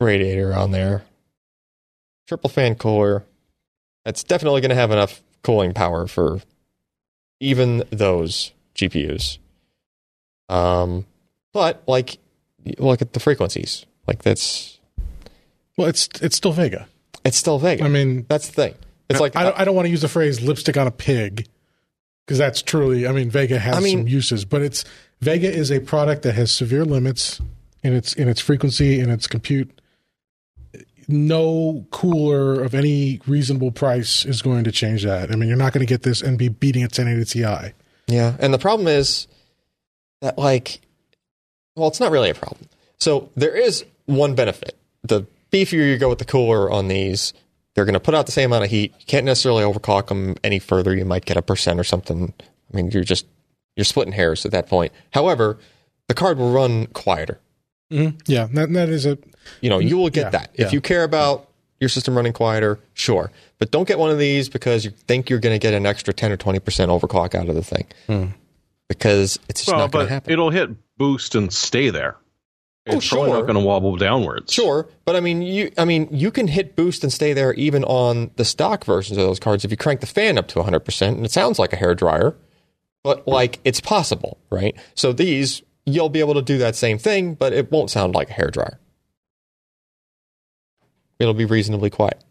radiator 0.00 0.54
on 0.54 0.70
there. 0.70 1.04
Triple 2.26 2.48
fan 2.48 2.76
cooler. 2.76 3.22
That's 4.06 4.24
definitely 4.24 4.62
going 4.62 4.70
to 4.70 4.76
have 4.76 4.92
enough 4.92 5.20
cooling 5.42 5.74
power 5.74 6.06
for 6.06 6.40
even 7.38 7.84
those 7.90 8.52
GPUs. 8.74 9.38
Um, 10.48 11.06
but 11.52 11.82
like, 11.86 12.18
look 12.78 13.02
at 13.02 13.12
the 13.12 13.20
frequencies. 13.20 13.86
Like 14.06 14.22
that's 14.22 14.78
Well, 15.76 15.88
it's 15.88 16.08
it's 16.20 16.36
still 16.36 16.52
Vega. 16.52 16.88
it's 17.24 17.36
still 17.36 17.58
Vega. 17.58 17.84
I 17.84 17.88
mean, 17.88 18.26
that's 18.28 18.48
the 18.48 18.52
thing. 18.52 18.74
It's 19.08 19.20
like 19.20 19.36
I 19.36 19.42
don't, 19.44 19.60
I 19.60 19.64
don't 19.64 19.74
want 19.74 19.86
to 19.86 19.90
use 19.90 20.00
the 20.02 20.08
phrase 20.08 20.40
lipstick 20.40 20.76
on 20.76 20.86
a 20.86 20.90
pig 20.90 21.46
because 22.26 22.38
that's 22.38 22.62
truly. 22.62 23.06
I 23.06 23.12
mean, 23.12 23.30
Vega 23.30 23.58
has 23.58 23.76
I 23.76 23.80
mean- 23.80 23.98
some 23.98 24.08
uses, 24.08 24.44
but 24.44 24.62
it's 24.62 24.84
Vega 25.20 25.52
is 25.52 25.70
a 25.70 25.80
product 25.80 26.22
that 26.22 26.34
has 26.34 26.50
severe 26.50 26.84
limits 26.84 27.40
in 27.82 27.92
its 27.94 28.12
in 28.14 28.28
its 28.28 28.40
frequency 28.40 28.98
in 29.00 29.10
its 29.10 29.26
compute. 29.26 29.80
No 31.08 31.84
cooler 31.90 32.62
of 32.62 32.74
any 32.74 33.20
reasonable 33.26 33.72
price 33.72 34.24
is 34.24 34.40
going 34.40 34.64
to 34.64 34.72
change 34.72 35.04
that. 35.04 35.30
I 35.32 35.36
mean, 35.36 35.48
you're 35.48 35.58
not 35.58 35.72
going 35.72 35.84
to 35.84 35.88
get 35.92 36.02
this 36.02 36.22
and 36.22 36.38
be 36.38 36.48
beating 36.48 36.82
a 36.82 36.86
1080 36.86 37.24
Ti. 37.40 37.74
Yeah, 38.12 38.36
and 38.38 38.52
the 38.52 38.58
problem 38.58 38.88
is 38.88 39.26
that 40.20 40.38
like, 40.38 40.80
well, 41.76 41.88
it's 41.88 42.00
not 42.00 42.10
really 42.10 42.30
a 42.30 42.34
problem. 42.34 42.68
So 42.98 43.30
there 43.36 43.54
is 43.54 43.84
one 44.06 44.34
benefit: 44.34 44.76
the 45.02 45.26
beefier 45.50 45.90
you 45.90 45.98
go 45.98 46.08
with 46.08 46.18
the 46.18 46.24
cooler 46.24 46.70
on 46.70 46.88
these, 46.88 47.32
they're 47.74 47.84
going 47.84 47.94
to 47.94 48.00
put 48.00 48.14
out 48.14 48.26
the 48.26 48.32
same 48.32 48.50
amount 48.50 48.64
of 48.64 48.70
heat. 48.70 48.92
You 48.98 49.06
can't 49.06 49.24
necessarily 49.26 49.64
overclock 49.64 50.08
them 50.08 50.36
any 50.44 50.58
further. 50.58 50.94
You 50.94 51.04
might 51.04 51.24
get 51.24 51.36
a 51.36 51.42
percent 51.42 51.80
or 51.80 51.84
something. 51.84 52.32
I 52.40 52.76
mean, 52.76 52.90
you're 52.90 53.04
just 53.04 53.26
you're 53.76 53.84
splitting 53.84 54.12
hairs 54.12 54.44
at 54.44 54.52
that 54.52 54.68
point. 54.68 54.92
However, 55.12 55.58
the 56.08 56.14
card 56.14 56.38
will 56.38 56.52
run 56.52 56.86
quieter. 56.88 57.40
Mm-hmm. 57.90 58.16
Yeah, 58.26 58.48
that, 58.52 58.72
that 58.72 58.88
is 58.88 59.06
a 59.06 59.18
You 59.60 59.70
know, 59.70 59.78
you 59.78 59.96
will 59.98 60.10
get 60.10 60.24
Yeah, 60.26 60.30
that 60.30 60.50
yeah. 60.54 60.66
if 60.66 60.72
you 60.72 60.80
care 60.80 61.04
about 61.04 61.48
your 61.82 61.88
system 61.90 62.16
running 62.16 62.32
quieter. 62.32 62.78
Sure, 62.94 63.30
but 63.58 63.70
don't 63.70 63.86
get 63.86 63.98
one 63.98 64.10
of 64.10 64.18
these 64.18 64.48
because 64.48 64.84
you 64.86 64.90
think 64.92 65.28
you're 65.28 65.38
going 65.40 65.54
to 65.54 65.58
get 65.58 65.74
an 65.74 65.84
extra 65.84 66.14
ten 66.14 66.32
or 66.32 66.36
twenty 66.38 66.60
percent 66.60 66.90
overclock 66.90 67.34
out 67.34 67.48
of 67.50 67.54
the 67.54 67.62
thing. 67.62 67.86
Hmm. 68.06 68.24
Because 68.88 69.38
it's 69.48 69.60
just 69.62 69.68
Well, 69.68 69.78
not 69.80 69.90
going 69.90 70.06
to 70.06 70.12
happen. 70.12 70.32
it'll 70.32 70.50
hit 70.50 70.70
boost 70.98 71.34
and 71.34 71.52
stay 71.52 71.90
there. 71.90 72.16
Oh, 72.88 72.96
It's 72.96 73.08
probably 73.08 73.30
sure. 73.30 73.36
not 73.38 73.42
going 73.42 73.54
to 73.54 73.60
wobble 73.60 73.96
downwards. 73.96 74.52
Sure, 74.52 74.88
but 75.04 75.14
I 75.16 75.20
mean, 75.20 75.40
you 75.42 75.70
I 75.78 75.84
mean, 75.84 76.08
you 76.10 76.30
can 76.30 76.48
hit 76.48 76.74
boost 76.76 77.02
and 77.04 77.12
stay 77.12 77.32
there 77.32 77.54
even 77.54 77.84
on 77.84 78.30
the 78.36 78.44
stock 78.44 78.84
versions 78.84 79.16
of 79.18 79.24
those 79.24 79.38
cards 79.40 79.64
if 79.64 79.70
you 79.70 79.76
crank 79.76 80.00
the 80.00 80.06
fan 80.06 80.36
up 80.36 80.48
to 80.48 80.58
100%, 80.58 81.08
and 81.08 81.24
it 81.24 81.30
sounds 81.30 81.58
like 81.58 81.72
a 81.72 81.76
hair 81.76 81.94
dryer, 81.94 82.34
but 83.04 83.26
like 83.26 83.60
it's 83.64 83.80
possible, 83.80 84.36
right? 84.50 84.74
So 84.94 85.12
these 85.12 85.62
you'll 85.86 86.08
be 86.10 86.20
able 86.20 86.34
to 86.34 86.42
do 86.42 86.58
that 86.58 86.76
same 86.76 86.98
thing, 86.98 87.34
but 87.34 87.52
it 87.52 87.70
won't 87.72 87.90
sound 87.90 88.14
like 88.14 88.30
a 88.30 88.32
hair 88.34 88.50
dryer. 88.50 88.78
It'll 91.22 91.34
be 91.34 91.44
reasonably 91.46 91.88
quiet. 91.90 92.22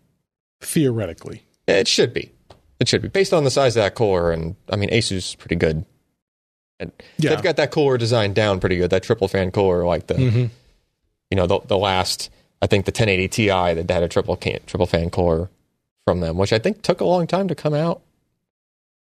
theoretically. 0.61 1.43
It 1.67 1.87
should 1.87 2.13
be. 2.13 2.31
It 2.79 2.87
should 2.87 3.01
be 3.01 3.07
based 3.07 3.33
on 3.33 3.43
the 3.43 3.49
size 3.51 3.75
of 3.75 3.81
that 3.83 3.95
cooler, 3.95 4.31
and 4.31 4.55
I 4.69 4.75
mean, 4.75 4.89
Asus 4.89 5.11
is 5.13 5.35
pretty 5.35 5.55
good. 5.55 5.85
And 6.79 6.91
Yeah. 7.17 7.31
they've 7.31 7.43
got 7.43 7.55
that 7.57 7.71
cooler 7.71 7.97
design 7.97 8.33
down 8.33 8.59
pretty 8.59 8.77
good. 8.77 8.89
That 8.91 9.03
triple 9.03 9.27
fan 9.27 9.51
cooler, 9.51 9.85
like 9.85 10.07
the 10.07 10.15
Mhm. 10.15 10.49
you 11.31 11.35
know 11.37 11.47
the 11.47 11.59
the 11.67 11.77
last 11.77 12.29
I 12.61 12.67
think 12.67 12.85
the 12.85 12.91
1080 12.91 13.27
Ti 13.27 13.47
that 13.47 13.89
had 13.89 14.03
a 14.03 14.07
triple 14.07 14.35
can, 14.35 14.59
triple 14.67 14.85
fan 14.85 15.09
cooler 15.09 15.49
from 16.05 16.19
them, 16.19 16.37
which 16.37 16.53
I 16.53 16.59
think 16.59 16.81
took 16.83 17.01
a 17.01 17.05
long 17.05 17.25
time 17.27 17.47
to 17.47 17.55
come 17.55 17.73
out. 17.73 18.01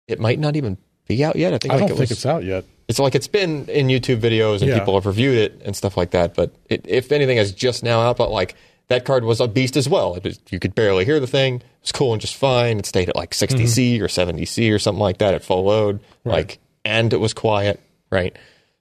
It 0.06 0.20
might 0.20 0.38
not 0.38 0.54
even 0.56 0.76
be 1.08 1.24
out 1.24 1.34
yet. 1.36 1.52
I 1.54 1.58
think 1.58 1.72
I 1.72 1.76
like 1.76 1.80
don't 1.82 1.90
it 1.90 1.98
think 1.98 2.00
was, 2.00 2.10
it's 2.12 2.26
out 2.26 2.44
yet. 2.44 2.64
it's 2.88 2.98
like 3.00 3.14
it's 3.16 3.28
been 3.28 3.66
in 3.66 3.88
YouTube 3.88 4.20
videos 4.20 4.60
and 4.62 4.70
Yeah. 4.70 4.78
people 4.78 4.94
have 4.94 5.06
reviewed 5.06 5.36
it 5.38 5.62
and 5.64 5.74
stuff 5.76 5.96
like 5.96 6.10
that. 6.10 6.34
But 6.34 6.52
it, 6.68 6.82
if 6.86 7.10
anything, 7.12 7.38
is 7.38 7.50
just 7.52 7.82
now 7.82 8.00
out. 8.00 8.16
But 8.16 8.30
like 8.30 8.54
that 8.90 9.04
card 9.06 9.24
was 9.24 9.40
a 9.40 9.48
beast 9.48 9.76
as 9.76 9.88
well. 9.88 10.14
It 10.16 10.24
was, 10.24 10.38
you 10.50 10.58
could 10.58 10.74
barely 10.74 11.04
hear 11.04 11.18
the 11.18 11.26
thing. 11.26 11.56
It 11.56 11.64
was 11.82 11.92
cool 11.92 12.12
and 12.12 12.20
just 12.20 12.36
fine. 12.36 12.78
It 12.78 12.84
stayed 12.86 13.08
at 13.08 13.16
like 13.16 13.30
60C 13.30 14.00
or 14.00 14.06
70C 14.08 14.70
or 14.72 14.78
something 14.78 15.00
like 15.00 15.18
that 15.18 15.32
at 15.32 15.42
full 15.42 15.64
load. 15.64 16.00
Mm-hmm. 16.00 16.28
Right. 16.28 16.34
Like 16.36 16.58
and 16.84 17.12
it 17.12 17.16
was 17.18 17.32
quiet. 17.32 17.80
Right. 18.10 18.36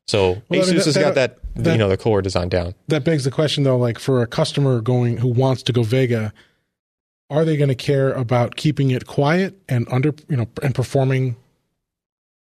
So 0.07 0.41
Well, 0.49 0.59
I 0.61 0.63
Asus 0.63 0.67
mean, 0.67 0.75
that- 0.77 0.85
has 0.85 0.97
got 0.97 1.15
that, 1.15 1.37
that- 1.55 1.71
you 1.71 1.77
know 1.77 1.87
the 1.89 1.97
cooler 1.97 2.21
designed 2.21 2.51
down. 2.51 2.73
that 2.89 3.03
begs 3.03 3.23
the 3.23 3.31
question 3.31 3.63
though 3.63 3.77
like 3.77 3.97
for 3.99 4.21
a 4.21 4.27
customer 4.27 4.81
going 4.81 5.17
who 5.17 5.27
wants 5.29 5.63
to 5.63 5.71
go 5.73 5.83
vega 5.83 6.33
are 7.29 7.45
they 7.45 7.57
going 7.57 7.69
to 7.69 7.75
care 7.75 8.11
about 8.13 8.55
keeping 8.55 8.89
it 8.91 9.05
quiet 9.05 9.55
and 9.69 9.87
under 9.91 10.13
you 10.27 10.35
know 10.37 10.47
and 10.63 10.73
performing 10.73 11.35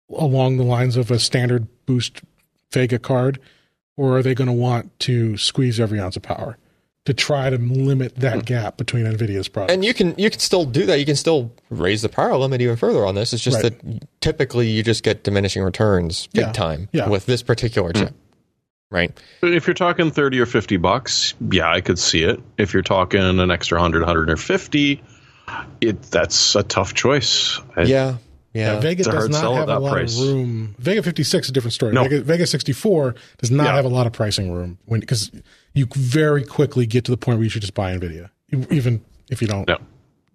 along 0.09 0.57
the 0.57 0.63
lines 0.63 0.97
of 0.97 1.11
a 1.11 1.19
standard 1.19 1.67
boost 1.85 2.21
vega 2.71 2.97
card 2.99 3.39
or 3.97 4.17
are 4.17 4.23
they 4.23 4.33
going 4.33 4.47
to 4.47 4.53
want 4.53 4.97
to 4.99 5.37
squeeze 5.37 5.79
every 5.79 5.99
ounce 5.99 6.15
of 6.15 6.21
power 6.23 6.57
to 7.05 7.13
try 7.13 7.49
to 7.49 7.57
limit 7.57 8.15
that 8.17 8.35
hmm. 8.35 8.39
gap 8.41 8.77
between 8.77 9.05
nvidia's 9.05 9.47
products 9.47 9.73
And 9.73 9.83
you 9.83 9.93
can 9.93 10.13
you 10.17 10.29
can 10.29 10.39
still 10.39 10.65
do 10.65 10.85
that. 10.85 10.99
You 10.99 11.05
can 11.05 11.15
still 11.15 11.51
raise 11.69 12.01
the 12.03 12.09
power 12.09 12.37
limit 12.37 12.61
even 12.61 12.75
further 12.75 13.05
on 13.05 13.15
this. 13.15 13.33
It's 13.33 13.43
just 13.43 13.63
Right. 13.63 13.79
that 13.81 14.07
typically 14.21 14.69
you 14.69 14.83
just 14.83 15.03
get 15.03 15.23
diminishing 15.23 15.63
returns 15.63 16.27
big 16.27 16.45
Yeah. 16.45 16.51
time 16.51 16.89
Yeah. 16.91 17.09
with 17.09 17.25
this 17.25 17.41
particular 17.41 17.91
chip. 17.91 18.09
Hmm. 18.09 18.15
Right. 18.91 19.19
But 19.39 19.53
if 19.53 19.67
you're 19.67 19.73
talking 19.73 20.11
30 20.11 20.39
or 20.39 20.45
50 20.45 20.77
bucks, 20.77 21.33
yeah, 21.49 21.71
I 21.71 21.79
could 21.81 21.97
see 21.97 22.23
it. 22.23 22.39
If 22.57 22.73
you're 22.73 22.83
talking 22.83 23.21
an 23.21 23.49
extra 23.49 23.77
100, 23.79 24.01
150, 24.01 25.01
it 25.79 26.01
that's 26.03 26.55
a 26.55 26.63
tough 26.63 26.93
choice. 26.93 27.59
I- 27.75 27.83
Yeah. 27.83 28.17
Yeah. 28.53 28.79
Vega 28.81 29.03
does 29.03 29.29
not 29.29 29.53
have 29.55 29.69
a 29.69 29.79
lot 29.79 29.93
price. 29.93 30.19
of 30.19 30.27
room. 30.27 30.75
Vega 30.77 31.01
56 31.01 31.45
is 31.45 31.49
a 31.49 31.53
different 31.53 31.73
story. 31.73 31.93
No. 31.93 32.03
Vega, 32.03 32.21
Vega 32.21 32.45
64 32.45 33.15
does 33.37 33.49
not 33.49 33.67
Yeah. 33.67 33.75
have 33.75 33.85
a 33.85 33.89
lot 33.89 34.07
of 34.07 34.13
pricing 34.13 34.51
room 34.51 34.77
when 34.85 34.99
because 34.99 35.31
you 35.73 35.87
very 35.95 36.43
quickly 36.43 36.85
get 36.85 37.05
to 37.05 37.11
the 37.11 37.17
point 37.17 37.37
where 37.37 37.43
you 37.43 37.49
should 37.49 37.61
just 37.61 37.73
buy 37.73 37.95
Nvidia, 37.95 38.29
even 38.69 39.03
if 39.29 39.41
you 39.41 39.47
don't. 39.47 39.67
No. 39.67 39.77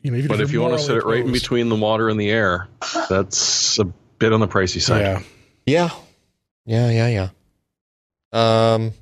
You 0.02 0.10
know, 0.12 0.18
even 0.18 0.28
But 0.28 0.40
if 0.40 0.50
you 0.52 0.60
you're 0.60 0.68
want 0.68 0.80
to 0.80 0.84
set 0.86 0.96
it 0.96 1.04
right 1.04 1.24
in 1.24 1.32
between 1.32 1.68
the 1.68 1.74
water 1.76 2.08
and 2.08 2.18
the 2.20 2.30
air, 2.30 2.68
that's 3.08 3.78
a 3.78 3.84
bit 3.84 4.32
on 4.32 4.40
the 4.40 4.48
pricey 4.48 4.80
side. 4.80 5.00
yeah. 5.00 5.20
Yeah. 5.66 5.90
Yeah, 6.64 6.90
yeah, 6.90 7.08
yeah. 7.08 7.28
Um 8.74 8.92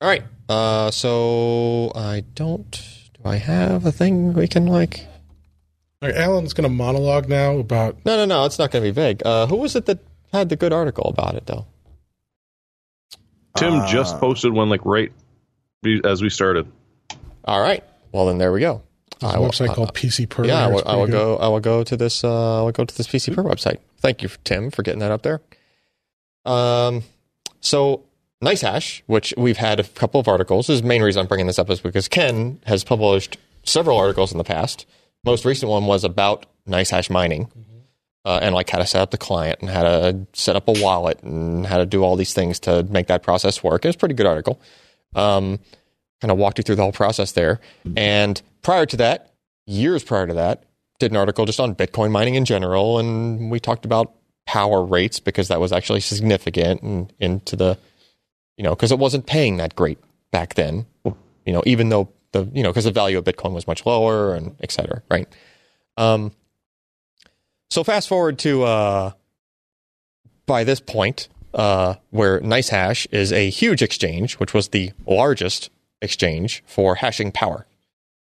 all 0.00 0.08
right. 0.08 0.22
Uh 0.48 0.90
so 0.90 1.92
I 1.94 2.24
don't 2.34 2.70
do 2.70 3.28
I 3.28 3.36
have 3.36 3.84
a 3.86 3.92
thing 3.92 4.32
we 4.34 4.46
can 4.48 4.66
like 4.66 5.06
All 6.02 6.08
right, 6.08 6.16
Allyn's 6.18 6.52
going 6.54 6.68
to 6.68 6.74
monologue 6.74 7.28
now 7.28 7.56
about 7.58 7.96
No, 8.04 8.16
no, 8.16 8.24
no, 8.24 8.44
it's 8.44 8.58
not 8.58 8.70
going 8.70 8.84
to 8.84 8.88
be 8.90 8.94
vague. 8.94 9.22
Uh 9.24 9.46
who 9.46 9.56
was 9.56 9.74
it 9.76 9.86
that 9.86 9.98
had 10.32 10.48
the 10.48 10.56
good 10.56 10.72
article 10.72 11.06
about 11.08 11.34
it 11.34 11.46
though? 11.46 11.66
Tim 13.56 13.74
Uh, 13.80 13.86
just 13.86 14.18
posted 14.20 14.52
one 14.52 14.68
like 14.68 14.84
right 14.84 15.10
be- 15.10 15.14
as 16.04 16.22
we 16.22 16.30
started. 16.30 16.70
All 17.44 17.60
right. 17.60 17.84
Well, 18.12 18.26
then 18.26 18.38
there 18.38 18.52
we 18.52 18.60
go. 18.60 18.82
there's 19.20 19.32
I 19.34 19.36
a 19.36 19.40
will- 19.40 19.48
website 19.50 19.68
uh, 19.70 19.74
called 19.74 19.94
PC 19.94 20.28
Per. 20.28 20.44
yeah, 20.44 20.66
I 20.66 20.72
It's 20.72 20.84
will, 20.84 20.90
I 20.92 20.96
will 20.96 21.06
go. 21.06 21.36
I 21.36 21.48
will 21.48 21.60
go 21.60 21.84
to 21.84 21.96
this. 21.96 22.24
Uh, 22.24 22.60
I 22.60 22.62
will 22.62 22.72
go 22.72 22.84
to 22.84 22.96
this 22.96 23.06
PC 23.06 23.34
Per 23.34 23.42
website. 23.42 23.78
Thank 24.00 24.22
you, 24.22 24.28
Tim, 24.44 24.70
for 24.70 24.82
getting 24.82 25.00
that 25.00 25.10
up 25.12 25.22
there. 25.22 25.40
Um, 26.44 27.02
so 27.60 28.02
NiceHash, 28.42 29.02
which 29.06 29.34
we've 29.36 29.56
had 29.56 29.80
a 29.80 29.84
couple 29.84 30.20
of 30.20 30.28
articles. 30.28 30.66
This 30.66 30.74
is 30.76 30.82
the 30.82 30.88
main 30.88 31.02
reason 31.02 31.20
I'm 31.20 31.26
bringing 31.26 31.46
this 31.46 31.58
up 31.58 31.70
is 31.70 31.80
because 31.80 32.08
Ken 32.08 32.60
has 32.66 32.84
published 32.84 33.38
several 33.64 33.96
articles 33.98 34.32
in 34.32 34.38
the 34.38 34.44
past. 34.44 34.86
Most 35.24 35.44
recent 35.44 35.70
one 35.70 35.86
was 35.86 36.04
about 36.04 36.46
NiceHash 36.68 37.10
mining. 37.10 37.48
Uh, 38.24 38.40
and 38.42 38.56
like 38.56 38.68
how 38.68 38.78
to 38.78 38.86
set 38.86 39.00
up 39.00 39.12
the 39.12 39.18
client 39.18 39.60
and 39.60 39.70
how 39.70 39.84
to 39.84 40.26
set 40.32 40.56
up 40.56 40.66
a 40.66 40.72
wallet 40.82 41.22
and 41.22 41.64
how 41.64 41.78
to 41.78 41.86
do 41.86 42.02
all 42.02 42.16
these 42.16 42.34
things 42.34 42.58
to 42.58 42.82
make 42.90 43.06
that 43.06 43.22
process 43.22 43.62
work. 43.62 43.84
It 43.84 43.88
was 43.88 43.94
a 43.94 43.98
pretty 43.98 44.16
good 44.16 44.26
article. 44.26 44.60
Um, 45.16 45.58
kind 46.20 46.30
of 46.30 46.38
walked 46.38 46.58
you 46.58 46.62
through 46.62 46.76
the 46.76 46.82
whole 46.82 46.92
process 46.92 47.32
there. 47.32 47.60
And 47.96 48.40
prior 48.62 48.86
to 48.86 48.96
that, 48.98 49.32
years 49.66 50.04
prior 50.04 50.26
to 50.26 50.34
that, 50.34 50.64
did 50.98 51.10
an 51.10 51.16
article 51.16 51.44
just 51.44 51.60
on 51.60 51.74
Bitcoin 51.74 52.10
mining 52.10 52.36
in 52.36 52.44
general, 52.44 52.98
and 52.98 53.50
we 53.50 53.60
talked 53.60 53.84
about 53.84 54.14
power 54.46 54.84
rates 54.84 55.20
because 55.20 55.48
that 55.48 55.60
was 55.60 55.72
actually 55.72 56.00
significant 56.00 56.80
and 56.82 57.12
into 57.18 57.56
the, 57.56 57.76
you 58.56 58.64
know, 58.64 58.70
because 58.70 58.92
it 58.92 58.98
wasn't 58.98 59.26
paying 59.26 59.56
that 59.58 59.74
great 59.74 59.98
back 60.30 60.54
then. 60.54 60.86
You 61.04 61.52
know, 61.52 61.62
even 61.66 61.90
though 61.90 62.08
the, 62.32 62.48
you 62.54 62.62
know, 62.62 62.70
because 62.70 62.84
the 62.84 62.92
value 62.92 63.18
of 63.18 63.24
Bitcoin 63.24 63.52
was 63.52 63.66
much 63.66 63.84
lower 63.84 64.34
and 64.34 64.56
et 64.60 64.72
cetera, 64.72 65.02
right? 65.10 65.28
Um, 65.96 66.32
so 67.70 67.84
fast 67.84 68.08
forward 68.08 68.38
to 68.40 68.62
uh, 68.62 69.10
by 70.46 70.64
this 70.64 70.80
point, 70.80 71.28
uh, 71.56 71.94
where 72.10 72.40
NiceHash 72.40 73.06
is 73.10 73.32
a 73.32 73.50
huge 73.50 73.82
exchange, 73.82 74.34
which 74.34 74.54
was 74.54 74.68
the 74.68 74.92
largest 75.06 75.70
exchange 76.00 76.62
for 76.66 76.94
hashing 76.94 77.32
power. 77.32 77.66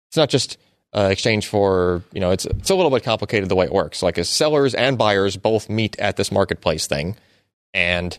It's 0.09 0.17
not 0.17 0.29
just 0.29 0.59
uh, 0.95 1.09
exchange 1.11 1.47
for 1.47 2.03
you 2.13 2.21
know 2.21 2.31
it's 2.31 2.45
it's 2.47 2.71
a 2.71 2.75
little 2.75 2.91
bit 2.91 3.03
complicated 3.03 3.49
the 3.49 3.57
way 3.57 3.65
it 3.65 3.73
works. 3.73 4.03
Like 4.03 4.19
as 4.19 4.29
sellers 4.29 4.75
and 4.75 4.97
buyers 4.97 5.37
both 5.37 5.69
meet 5.69 5.99
at 5.99 6.17
this 6.17 6.31
marketplace 6.31 6.87
thing, 6.87 7.17
and 7.75 8.17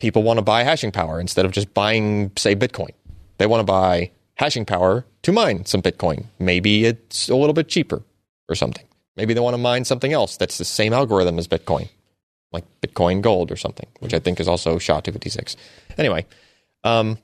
people 0.00 0.22
want 0.22 0.38
to 0.38 0.42
buy 0.42 0.64
hashing 0.64 0.90
power 0.90 1.20
instead 1.20 1.44
of 1.44 1.52
just 1.52 1.72
buying 1.74 2.32
say 2.36 2.56
Bitcoin. 2.56 2.90
They 3.38 3.46
want 3.46 3.60
to 3.60 3.64
buy 3.64 4.10
hashing 4.34 4.64
power 4.64 5.04
to 5.22 5.32
mine 5.32 5.66
some 5.66 5.82
Bitcoin. 5.82 6.26
Maybe 6.38 6.86
it's 6.86 7.28
a 7.28 7.36
little 7.36 7.54
bit 7.54 7.68
cheaper 7.68 8.02
or 8.48 8.54
something. 8.54 8.84
Maybe 9.16 9.34
they 9.34 9.40
want 9.40 9.54
to 9.54 9.58
mine 9.58 9.84
something 9.84 10.12
else 10.12 10.36
that's 10.38 10.56
the 10.58 10.64
same 10.64 10.92
algorithm 10.94 11.38
as 11.38 11.46
Bitcoin, 11.46 11.90
like 12.52 12.64
Bitcoin 12.80 13.22
Gold 13.22 13.50
or 13.50 13.56
something, 13.56 13.88
which 14.00 14.14
I 14.14 14.18
think 14.18 14.40
is 14.40 14.48
also 14.48 14.78
SHA-256. 14.78 15.56
Anyway, 15.98 16.26
um, 16.84 17.18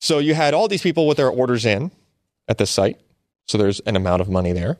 so 0.00 0.18
you 0.18 0.34
had 0.34 0.54
all 0.54 0.68
these 0.68 0.82
people 0.82 1.06
with 1.06 1.18
their 1.18 1.28
orders 1.28 1.66
in 1.66 1.90
at 2.48 2.58
this 2.58 2.70
site. 2.70 2.98
So 3.46 3.58
there's 3.58 3.80
an 3.80 3.96
amount 3.96 4.22
of 4.22 4.28
money 4.28 4.52
there. 4.52 4.78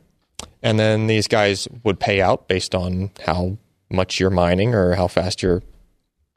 And 0.63 0.79
then 0.79 1.07
these 1.07 1.27
guys 1.27 1.67
would 1.83 1.99
pay 1.99 2.21
out 2.21 2.47
based 2.47 2.73
on 2.75 3.11
how 3.25 3.57
much 3.89 4.19
you're 4.19 4.29
mining 4.29 4.73
or 4.73 4.95
how 4.95 5.07
fast 5.07 5.43
your 5.43 5.61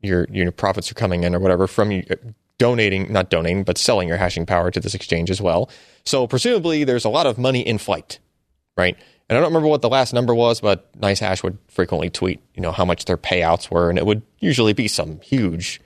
your 0.01 0.27
your 0.31 0.51
profits 0.53 0.91
are 0.91 0.95
coming 0.95 1.25
in 1.25 1.35
or 1.35 1.39
whatever 1.39 1.67
from 1.67 1.91
you 1.91 2.05
donating, 2.59 3.13
not 3.13 3.31
donating, 3.31 3.65
but 3.65 3.79
selling 3.79 4.09
your 4.09 4.17
hashing 4.17 4.47
power 4.47 4.71
to 4.71 4.81
this 4.81 4.95
exchange 4.95 5.31
as 5.31 5.41
well. 5.41 5.71
So 6.05 6.27
presumably 6.27 6.85
there's 6.85 7.05
a 7.05 7.09
lot 7.09 7.27
of 7.27 7.39
money 7.39 7.61
in 7.61 7.79
flight, 7.79 8.19
right? 8.77 8.97
And 9.29 9.39
I 9.39 9.41
don't 9.41 9.51
remember 9.51 9.69
what 9.69 9.81
the 9.83 9.89
last 9.89 10.13
number 10.13 10.35
was, 10.35 10.61
but 10.61 10.93
NiceHash 11.01 11.43
would 11.43 11.57
frequently 11.69 12.11
tweet, 12.11 12.41
you 12.55 12.61
know, 12.61 12.73
how 12.73 12.85
much 12.85 13.07
their 13.07 13.17
payouts 13.17 13.71
were, 13.71 13.89
and 13.89 13.99
it 13.99 14.05
would 14.05 14.23
usually 14.39 14.75
be 14.75 14.87
some 14.87 15.21
huge, 15.21 15.81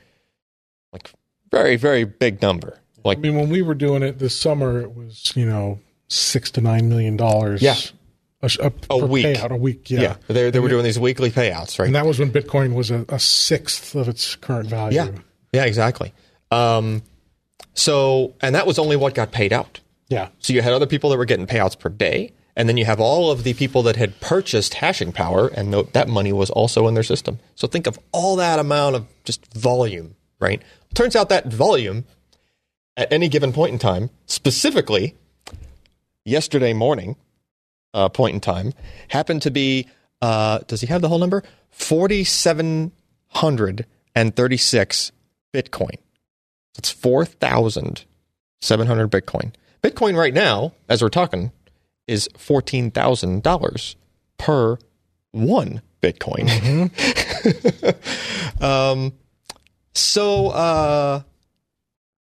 like 0.93 1.13
very, 1.51 1.77
very 1.77 2.05
big 2.05 2.43
number. 2.43 2.81
Like 3.05 3.19
I 3.19 3.21
mean, 3.21 3.37
when 3.37 3.49
we 3.49 3.63
were 3.63 3.75
doing 3.75 4.03
it 4.03 4.19
this 4.19 4.39
summer, 4.39 4.81
it 4.81 4.95
was 4.95 5.33
you 5.37 5.47
know 5.47 5.79
six 6.09 6.51
to 6.53 6.61
nine 6.61 6.89
million 6.89 7.17
dollars. 7.17 7.63
Yeah. 7.63 7.77
a, 8.43 8.51
a, 8.61 8.73
A 8.91 9.07
week. 9.07 9.25
payout 9.27 9.51
a 9.53 9.57
week. 9.57 9.89
Yeah, 9.89 10.01
yeah, 10.01 10.17
they, 10.27 10.51
they 10.51 10.59
were 10.59 10.69
doing 10.69 10.83
these 10.85 10.99
weekly 10.99 11.31
payouts, 11.31 11.79
right? 11.79 11.87
and 11.87 11.95
that 11.95 12.07
was 12.07 12.19
when 12.19 12.33
Bitcoin 12.33 12.75
was 12.75 12.91
a, 12.91 13.05
a 13.09 13.19
sixth 13.21 13.95
of 13.95 14.09
its 14.09 14.35
current 14.37 14.69
value. 14.69 14.97
Yeah. 14.97 15.11
Yeah, 15.53 15.65
exactly. 15.65 16.13
Um, 16.51 17.03
so, 17.75 18.35
and 18.41 18.55
that 18.55 18.67
was 18.67 18.79
only 18.79 18.97
what 18.97 19.15
got 19.15 19.31
paid 19.33 19.53
out. 19.53 19.81
yeah. 20.09 20.29
So 20.41 20.53
you 20.53 20.61
had 20.63 20.73
other 20.73 20.87
people 20.87 21.11
that 21.11 21.17
were 21.19 21.25
getting 21.25 21.47
payouts 21.47 21.79
per 21.79 21.89
day, 21.89 22.33
and 22.59 22.69
then 22.69 22.77
you 22.77 22.85
have 22.85 23.01
all 23.01 23.31
of 23.31 23.45
the 23.45 23.55
people 23.55 23.85
that 23.85 23.95
had 23.95 24.21
purchased 24.21 24.75
hashing 24.75 25.13
power, 25.13 25.47
and 25.47 25.73
that 25.73 26.09
money 26.09 26.33
was 26.33 26.51
also 26.51 26.89
in 26.89 26.95
their 26.95 27.05
system. 27.05 27.39
So 27.55 27.69
think 27.69 27.87
of 27.87 28.01
all 28.13 28.35
that 28.37 28.59
amount 28.59 28.97
of 28.97 29.07
just 29.25 29.47
volume, 29.55 30.17
right? 30.41 30.61
Turns 30.93 31.15
out 31.15 31.29
that 31.29 31.47
volume 31.47 32.05
at 32.97 33.13
any 33.13 33.29
given 33.29 33.53
point 33.53 33.73
in 33.73 33.79
time, 33.79 34.11
specifically 34.27 35.15
yesterday 36.25 36.73
morning, 36.73 37.15
uh, 37.95 38.09
point 38.09 38.35
in 38.35 38.41
time, 38.41 38.75
happened 39.07 39.43
to 39.43 39.53
be. 39.53 39.87
Uh, 40.21 40.59
does 40.67 40.81
he 40.81 40.89
have 40.89 41.01
the 41.01 41.09
whole 41.09 41.21
number? 41.21 41.45
Forty-seven 41.71 42.91
hundred 43.29 43.87
and 44.17 44.35
thirty-six 44.35 45.13
Bitcoin. 45.55 45.95
Seven 46.83 48.87
hundred 48.89 49.13
Bitcoin. 49.13 49.53
Bitcoin 49.81 50.17
right 50.17 50.35
now, 50.35 50.73
as 50.89 51.03
we're 51.03 51.09
talking, 51.09 51.53
is 52.09 52.29
fourteen 52.37 52.91
thousand 52.91 53.45
dollars 53.45 53.95
per 54.39 54.79
one 55.31 55.83
Bitcoin. 56.03 56.91
um, 58.63 59.13
so, 59.95 60.49
uh, 60.49 61.23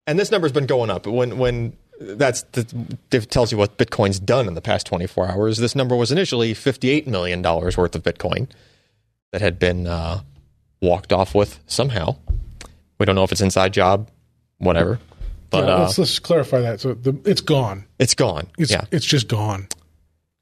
and 0.06 0.18
this 0.18 0.30
number's 0.30 0.52
been 0.52 0.66
going 0.66 0.90
up. 0.90 1.06
When 1.06 1.38
when 1.38 1.76
that's 2.00 2.42
the, 2.52 2.66
it 3.12 3.30
tells 3.30 3.52
you 3.52 3.58
what 3.58 3.78
Bitcoin's 3.78 4.18
done 4.18 4.48
in 4.48 4.54
the 4.54 4.60
past 4.60 4.86
twenty 4.86 5.06
four 5.06 5.28
hours. 5.28 5.58
This 5.58 5.76
number 5.76 5.94
was 5.94 6.10
initially 6.10 6.54
fifty 6.54 6.90
eight 6.90 7.06
million 7.06 7.42
dollars 7.42 7.76
worth 7.76 7.94
of 7.94 8.02
Bitcoin 8.02 8.48
that 9.32 9.40
had 9.40 9.58
been 9.58 9.86
uh, 9.86 10.22
walked 10.80 11.12
off 11.12 11.34
with 11.34 11.60
somehow. 11.66 12.16
We 12.98 13.06
don't 13.06 13.16
know 13.16 13.24
if 13.24 13.32
it's 13.32 13.40
inside 13.40 13.72
job, 13.72 14.08
whatever, 14.58 15.00
but 15.60 15.66
Yeah, 15.68 15.74
uh, 15.74 15.80
let's, 15.82 15.98
let's 15.98 16.18
clarify 16.18 16.60
that. 16.60 16.80
So 16.80 16.94
the, 16.94 17.18
it's 17.24 17.40
gone. 17.40 17.84
it's 17.98 18.14
gone. 18.14 18.46
It's 18.58 18.70
yeah, 18.70 18.84
it's 18.90 19.06
just 19.06 19.28
gone. 19.28 19.68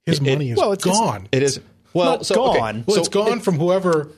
His 0.06 0.18
It- 0.18 0.26
it- 0.26 0.32
money 0.32 0.50
is 0.50 0.56
well, 0.58 0.72
it's- 0.72 0.86
it's- 0.86 0.98
gone. 1.00 1.28
it 1.32 1.42
is. 1.42 1.60
Well, 1.94 2.16
not 2.16 2.26
so, 2.26 2.46
okay, 2.50 2.58
gone. 2.58 2.84
well, 2.86 2.94
so 2.94 3.00
it's 3.00 3.08
gone 3.08 3.40
from 3.40 3.58
whoever. 3.58 4.08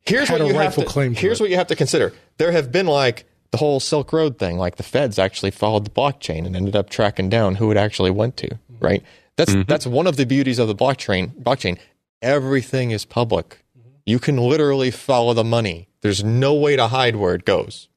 here's 0.00 0.28
had 0.28 0.40
what 0.40 0.50
a 0.50 0.52
you 0.52 0.58
have 0.58 0.74
to, 0.74 0.84
claim 0.84 1.14
to 1.14 1.20
here's 1.20 1.40
it. 1.40 1.42
what 1.44 1.50
you 1.50 1.56
have 1.56 1.68
to 1.68 1.76
consider. 1.76 2.12
There 2.38 2.52
have 2.52 2.70
been 2.70 2.86
like 2.86 3.24
the 3.52 3.56
whole 3.58 3.80
Silk 3.80 4.12
Road 4.12 4.38
thing, 4.38 4.58
like 4.58 4.76
the 4.76 4.82
feds 4.82 5.18
actually 5.18 5.50
followed 5.50 5.84
the 5.84 5.90
blockchain 5.90 6.44
and 6.46 6.54
ended 6.54 6.76
up 6.76 6.90
tracking 6.90 7.28
down 7.30 7.54
who 7.56 7.70
it 7.70 7.76
actually 7.78 8.10
went 8.10 8.36
to, 8.38 8.58
right? 8.80 9.02
That's 9.36 9.54
that's 9.66 9.86
one 9.86 10.06
of 10.06 10.16
the 10.16 10.26
beauties 10.26 10.58
of 10.58 10.68
the 10.68 10.74
blockchain. 10.74 11.32
Blockchain, 11.42 11.78
everything 12.20 12.90
is 12.90 13.04
public. 13.06 13.58
You 14.04 14.18
can 14.18 14.36
literally 14.36 14.90
follow 14.90 15.32
the 15.32 15.44
money. 15.44 15.88
There's 16.02 16.22
no 16.22 16.52
way 16.54 16.76
to 16.76 16.88
hide 16.88 17.16
where 17.16 17.34
it 17.34 17.44
goes. 17.46 17.88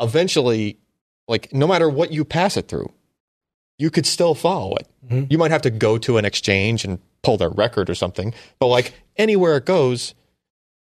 Eventually, 0.00 0.78
like 1.28 1.52
no 1.52 1.66
matter 1.66 1.88
what 1.88 2.12
you 2.12 2.24
pass 2.24 2.56
it 2.56 2.68
through, 2.68 2.92
you 3.78 3.90
could 3.90 4.06
still 4.06 4.34
follow 4.34 4.76
it. 4.76 4.86
Mhm. 5.08 5.30
You 5.30 5.38
might 5.38 5.50
have 5.50 5.62
to 5.62 5.70
go 5.70 5.98
to 5.98 6.16
an 6.18 6.24
exchange 6.24 6.84
and 6.84 6.98
pull 7.22 7.36
their 7.36 7.48
record 7.50 7.88
or 7.90 7.94
something, 7.94 8.32
but 8.58 8.66
like 8.66 8.92
anywhere 9.16 9.56
it 9.56 9.64
goes, 9.66 10.14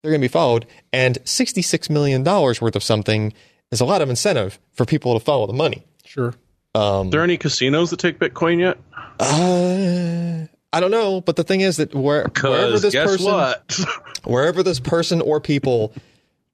they're 0.02 0.12
going 0.12 0.20
to 0.20 0.24
be 0.28 0.32
followed. 0.32 0.66
And 0.92 1.18
$66 1.24 1.90
million 1.90 2.22
worth 2.22 2.76
of 2.76 2.82
something 2.82 3.32
is 3.72 3.80
a 3.80 3.84
lot 3.84 4.02
of 4.02 4.10
incentive 4.10 4.58
for 4.72 4.84
people 4.84 5.18
to 5.18 5.24
follow 5.24 5.46
the 5.46 5.52
money. 5.52 5.84
Sure. 6.04 6.34
Um, 6.74 7.08
Are 7.08 7.10
there 7.10 7.22
any 7.22 7.36
casinos 7.38 7.90
that 7.90 7.98
take 7.98 8.18
Bitcoin 8.18 8.60
yet? 8.60 8.78
uh, 9.18 10.46
I 10.72 10.80
don't 10.80 10.90
know, 10.90 11.20
but 11.22 11.36
the 11.36 11.44
thing 11.44 11.62
is 11.62 11.78
that 11.78 11.94
where, 11.94 12.26
wherever 12.42 12.78
this 12.78 12.92
guess 12.92 13.10
person, 13.10 13.32
what? 13.32 13.78
wherever 14.24 14.62
this 14.62 14.78
person 14.78 15.20
or 15.22 15.40
people 15.40 15.92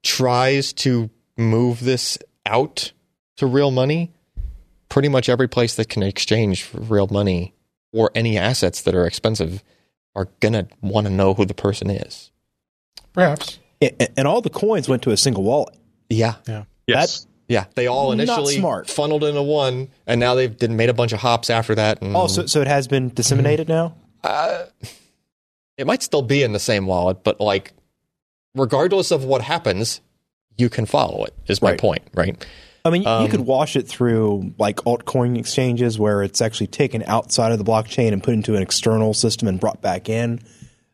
tries 0.01 0.73
to 0.73 1.09
move 1.37 1.79
this 1.81 2.17
out 2.45 2.91
to 3.37 3.45
real 3.45 3.71
money, 3.71 4.11
pretty 4.89 5.09
much 5.09 5.29
every 5.29 5.47
place 5.47 5.75
that 5.75 5.89
can 5.89 6.03
exchange 6.03 6.69
real 6.73 7.07
money 7.07 7.53
or 7.91 8.11
any 8.15 8.37
assets 8.37 8.81
that 8.83 8.95
are 8.95 9.05
expensive 9.05 9.63
are 10.15 10.27
gonna 10.39 10.67
want 10.81 11.07
to 11.07 11.13
know 11.13 11.33
who 11.33 11.45
the 11.45 11.53
person 11.53 11.89
is. 11.89 12.31
Perhaps. 13.13 13.59
A- 13.81 14.17
And 14.19 14.27
all 14.27 14.41
the 14.41 14.49
coins 14.49 14.87
went 14.87 15.01
to 15.03 15.11
a 15.11 15.17
single 15.17 15.43
wallet. 15.43 15.75
Yeah, 16.09 16.35
Yeah. 16.47 16.63
Yes. 16.87 17.25
yeah. 17.47 17.65
They 17.75 17.87
all 17.87 18.11
initially 18.11 18.55
smart. 18.55 18.89
funneled 18.89 19.23
into 19.23 19.41
one, 19.41 19.89
and 20.05 20.19
now 20.19 20.35
they've 20.35 20.55
did, 20.55 20.69
made 20.71 20.89
a 20.89 20.93
bunch 20.93 21.11
of 21.13 21.19
hops 21.19 21.49
after 21.49 21.73
that. 21.75 22.01
And 22.01 22.15
Oh, 22.15 22.27
so, 22.27 22.45
so 22.45 22.61
it 22.61 22.67
has 22.67 22.87
been 22.87 23.09
disseminated 23.09 23.67
mm-hmm. 23.67 23.73
now? 23.73 23.95
Uh, 24.29 24.65
it 25.77 25.87
might 25.87 26.03
still 26.03 26.21
be 26.21 26.43
in 26.43 26.53
the 26.53 26.59
same 26.59 26.85
wallet, 26.85 27.23
but 27.23 27.39
like, 27.41 27.73
regardless 28.55 29.11
of 29.11 29.23
what 29.25 29.41
happens, 29.41 30.01
you 30.57 30.69
can 30.69 30.85
follow 30.85 31.23
it. 31.25 31.33
Is 31.47 31.61
my 31.61 31.71
Right. 31.71 31.79
point, 31.79 32.03
right? 32.13 32.45
I 32.85 32.89
mean, 32.89 33.03
you- 33.03 33.07
Um, 33.07 33.23
you 33.23 33.29
could 33.29 33.41
wash 33.41 33.75
it 33.75 33.87
through 33.87 34.53
like 34.57 34.77
altcoin 34.77 35.37
exchanges 35.37 35.97
where 35.97 36.21
it's 36.21 36.41
actually 36.41 36.67
taken 36.67 37.03
outside 37.07 37.51
of 37.51 37.57
the 37.57 37.63
blockchain 37.63 38.11
and 38.11 38.21
put 38.21 38.33
into 38.33 38.55
an 38.55 38.61
external 38.61 39.13
system 39.13 39.47
and 39.47 39.59
brought 39.59 39.81
back 39.81 40.09
in. 40.09 40.39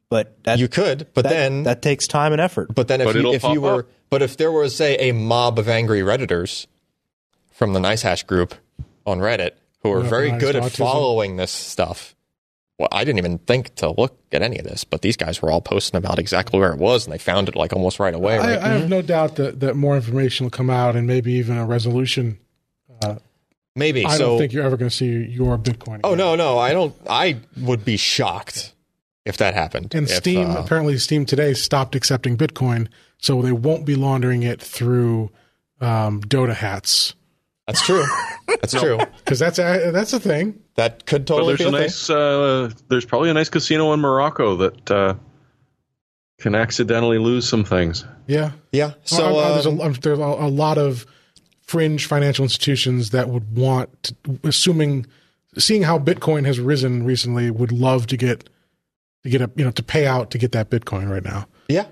But 0.10 0.44
that, 0.44 0.60
You 0.60 0.68
could, 0.68 1.08
but 1.14 1.24
that, 1.24 1.30
then 1.30 1.64
that 1.64 1.82
takes 1.82 2.08
time 2.08 2.32
and 2.32 2.42
effort. 2.42 2.74
But 2.74 2.88
then 2.88 3.02
if 3.02 3.06
But 3.08 3.16
you, 3.16 3.34
if 3.34 3.44
you 3.44 3.62
were, 3.62 3.80
up. 3.80 3.86
but 4.10 4.22
if 4.22 4.38
there 4.38 4.52
was 4.52 4.76
say 4.76 4.98
a 5.10 5.12
mob 5.14 5.60
of 5.60 5.68
angry 5.70 6.02
redditors 6.02 6.66
from 7.52 7.74
the 7.74 7.80
NiceHash 7.80 8.26
group 8.26 8.56
on 9.06 9.20
Reddit 9.20 9.52
who 9.84 9.92
are 9.92 10.02
very 10.02 10.32
Weaponized 10.32 10.40
good 10.40 10.56
at 10.56 10.64
autism. 10.64 10.78
following 10.78 11.36
this 11.38 11.52
stuff, 11.52 12.16
well, 12.80 12.88
I 12.94 13.04
didn't 13.04 13.18
even 13.18 13.40
think 13.40 13.76
to 13.76 13.92
look 13.92 14.18
at 14.32 14.42
any 14.42 14.58
of 14.58 14.64
this, 14.64 14.86
but 14.86 15.02
these 15.02 15.18
guys 15.18 15.42
were 15.42 15.52
all 15.52 15.60
posting 15.60 15.98
about 15.98 16.18
exactly 16.18 16.58
where 16.58 16.72
it 16.72 16.80
was, 16.80 17.06
and 17.06 17.14
they 17.14 17.18
found 17.18 17.50
it 17.50 17.56
like 17.56 17.74
almost 17.74 18.00
right 18.00 18.14
away. 18.14 18.38
I, 18.38 18.56
Right? 18.56 18.58
I 18.58 18.68
have 18.70 18.90
no 18.90 19.02
doubt 19.02 19.36
that, 19.36 19.60
that 19.60 19.76
more 19.76 19.98
information 19.98 20.46
will 20.46 20.52
come 20.52 20.70
out 20.70 20.96
and 20.96 21.06
maybe 21.06 21.34
even 21.34 21.58
a 21.58 21.66
resolution. 21.66 22.40
Maybe 23.76 24.06
I 24.06 24.18
so. 24.18 24.30
don't 24.30 24.40
think 24.40 24.52
you're 24.54 24.66
ever 24.66 24.78
going 24.78 24.90
to 24.90 24.96
see 24.96 25.26
your 25.26 25.58
Bitcoin. 25.58 26.02
oh 26.04 26.16
no, 26.16 26.36
no, 26.36 26.58
I 26.58 26.74
don't. 26.74 26.94
I 27.08 27.38
would 27.58 27.86
be 27.86 27.98
shocked 27.98 28.74
if 29.26 29.38
that 29.38 29.54
happened. 29.54 29.94
And 29.94 30.10
If, 30.10 30.16
Steam, 30.16 30.50
uh, 30.50 30.56
apparently, 30.56 30.98
Steam 30.98 31.26
today 31.26 31.54
stopped 31.54 31.96
accepting 31.96 32.36
Bitcoin, 32.36 32.88
so 33.20 33.42
they 33.42 33.52
won't 33.52 33.86
be 33.86 33.96
laundering 33.96 34.44
it 34.44 34.60
through 34.60 35.32
um, 35.80 36.22
Dota 36.22 36.56
hats 36.56 37.14
that's 37.70 37.86
true. 37.86 38.04
That's 38.48 38.74
true. 38.82 38.98
because 39.24 39.38
that's 39.38 39.60
a, 39.60 39.92
that's 39.92 40.12
a 40.14 40.20
thing. 40.20 40.60
That 40.80 41.06
could 41.06 41.26
But 41.26 41.34
totally 41.34 41.56
there's 41.56 41.60
be 41.60 41.66
a 41.66 41.68
a 41.68 41.72
thing. 41.72 41.82
nice. 41.82 42.10
Uh, 42.10 42.72
there's 42.88 43.04
probably 43.04 43.30
a 43.30 43.34
nice 43.34 43.50
casino 43.50 43.92
in 43.92 44.00
Morocco 44.00 44.56
that 44.56 44.90
uh, 44.90 45.16
can 46.40 46.56
accidentally 46.56 47.18
lose 47.18 47.48
some 47.50 47.66
things. 47.66 48.06
Yeah. 48.28 48.52
Yeah. 48.72 48.94
So 49.04 49.18
So 49.18 49.54
there's, 49.54 49.66
a, 49.66 49.70
um, 49.70 49.94
there's 50.02 50.20
a, 50.20 50.22
a 50.22 50.48
lot 50.48 50.78
of 50.78 51.06
fringe 51.64 52.06
financial 52.06 52.44
institutions 52.44 53.10
that 53.10 53.28
would 53.28 53.58
want, 53.58 54.04
to, 54.04 54.16
assuming, 54.46 55.06
seeing 55.58 55.84
how 55.84 56.00
Bitcoin 56.00 56.46
has 56.46 56.62
risen 56.62 57.04
recently, 57.04 57.52
would 57.52 57.74
love 57.74 58.08
to 58.08 58.16
get 58.16 58.50
to 59.24 59.30
get 59.30 59.42
a 59.42 59.52
you 59.58 59.66
know 59.66 59.72
to 59.72 59.84
pay 59.84 60.06
out 60.08 60.32
to 60.32 60.38
get 60.38 60.54
that 60.54 60.70
Bitcoin 60.70 61.12
right 61.12 61.26
now. 61.26 61.46
Yeah. 61.68 61.88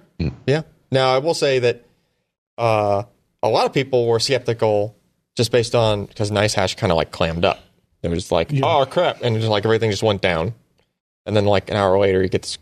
Yeah. 0.48 0.62
Now, 0.92 1.14
I 1.14 1.18
will 1.18 1.34
say 1.34 1.60
that 1.60 1.84
uh, 2.58 3.04
a 3.44 3.50
lot 3.50 3.66
of 3.66 3.74
people 3.74 4.08
were 4.08 4.20
skeptical 4.22 4.96
just 5.36 5.52
based 5.52 5.76
on 5.76 6.06
because 6.06 6.32
NiceHash 6.32 6.78
kind 6.78 6.92
of 6.94 6.96
like 6.96 7.12
clammed 7.12 7.44
up. 7.44 7.60
It 8.12 8.16
was 8.16 8.32
like, 8.32 8.52
Yeah. 8.52 8.66
oh 8.66 8.86
crap, 8.86 9.22
and 9.22 9.36
just 9.38 9.48
like 9.50 9.66
everything 9.66 9.92
just 9.92 10.04
went 10.04 10.22
down. 10.22 10.54
And 11.26 11.36
then 11.36 11.46
like 11.46 11.70
an 11.70 11.76
hour 11.76 11.98
later, 12.00 12.22
you 12.22 12.30
get 12.30 12.44
this 12.44 12.58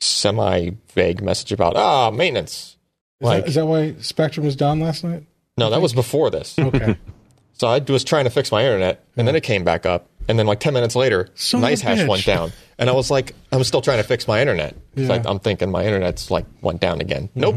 semi 0.00 0.70
vague 0.94 1.22
message 1.22 1.52
about 1.52 1.76
ah 1.76 2.10
maintenance. 2.10 2.76
Is, 3.20 3.24
Like 3.26 3.42
that, 3.44 3.48
is 3.48 3.54
that 3.56 3.66
why 3.66 3.94
Spectrum 4.00 4.46
was 4.46 4.56
down 4.56 4.80
last 4.80 5.04
night? 5.04 5.24
no, 5.58 5.68
that 5.70 5.80
was 5.82 5.92
before 5.92 6.30
this. 6.30 6.58
Okay. 6.58 6.96
So 7.52 7.68
I 7.68 7.78
was 7.80 8.04
trying 8.04 8.24
to 8.24 8.30
fix 8.30 8.50
my 8.50 8.64
internet, 8.64 9.04
and 9.18 9.28
then 9.28 9.36
it 9.36 9.42
came 9.42 9.64
back 9.64 9.84
up, 9.84 10.08
and 10.28 10.38
then 10.38 10.46
like 10.46 10.60
ten 10.60 10.72
minutes 10.72 10.96
later, 10.96 11.28
Son 11.34 11.60
NiceHash 11.60 11.98
bitch. 11.98 12.08
went 12.08 12.24
down, 12.24 12.52
and 12.78 12.88
I 12.88 12.94
was 12.94 13.10
like, 13.10 13.34
I'm 13.52 13.62
still 13.64 13.82
trying 13.82 13.98
to 13.98 14.02
fix 14.02 14.26
my 14.26 14.40
internet. 14.40 14.74
Yeah. 14.94 15.08
like 15.08 15.26
I'm 15.26 15.38
thinking 15.40 15.70
my 15.70 15.84
internet's 15.84 16.30
like 16.30 16.46
went 16.62 16.80
down 16.80 17.02
again. 17.02 17.28
Nope, 17.34 17.56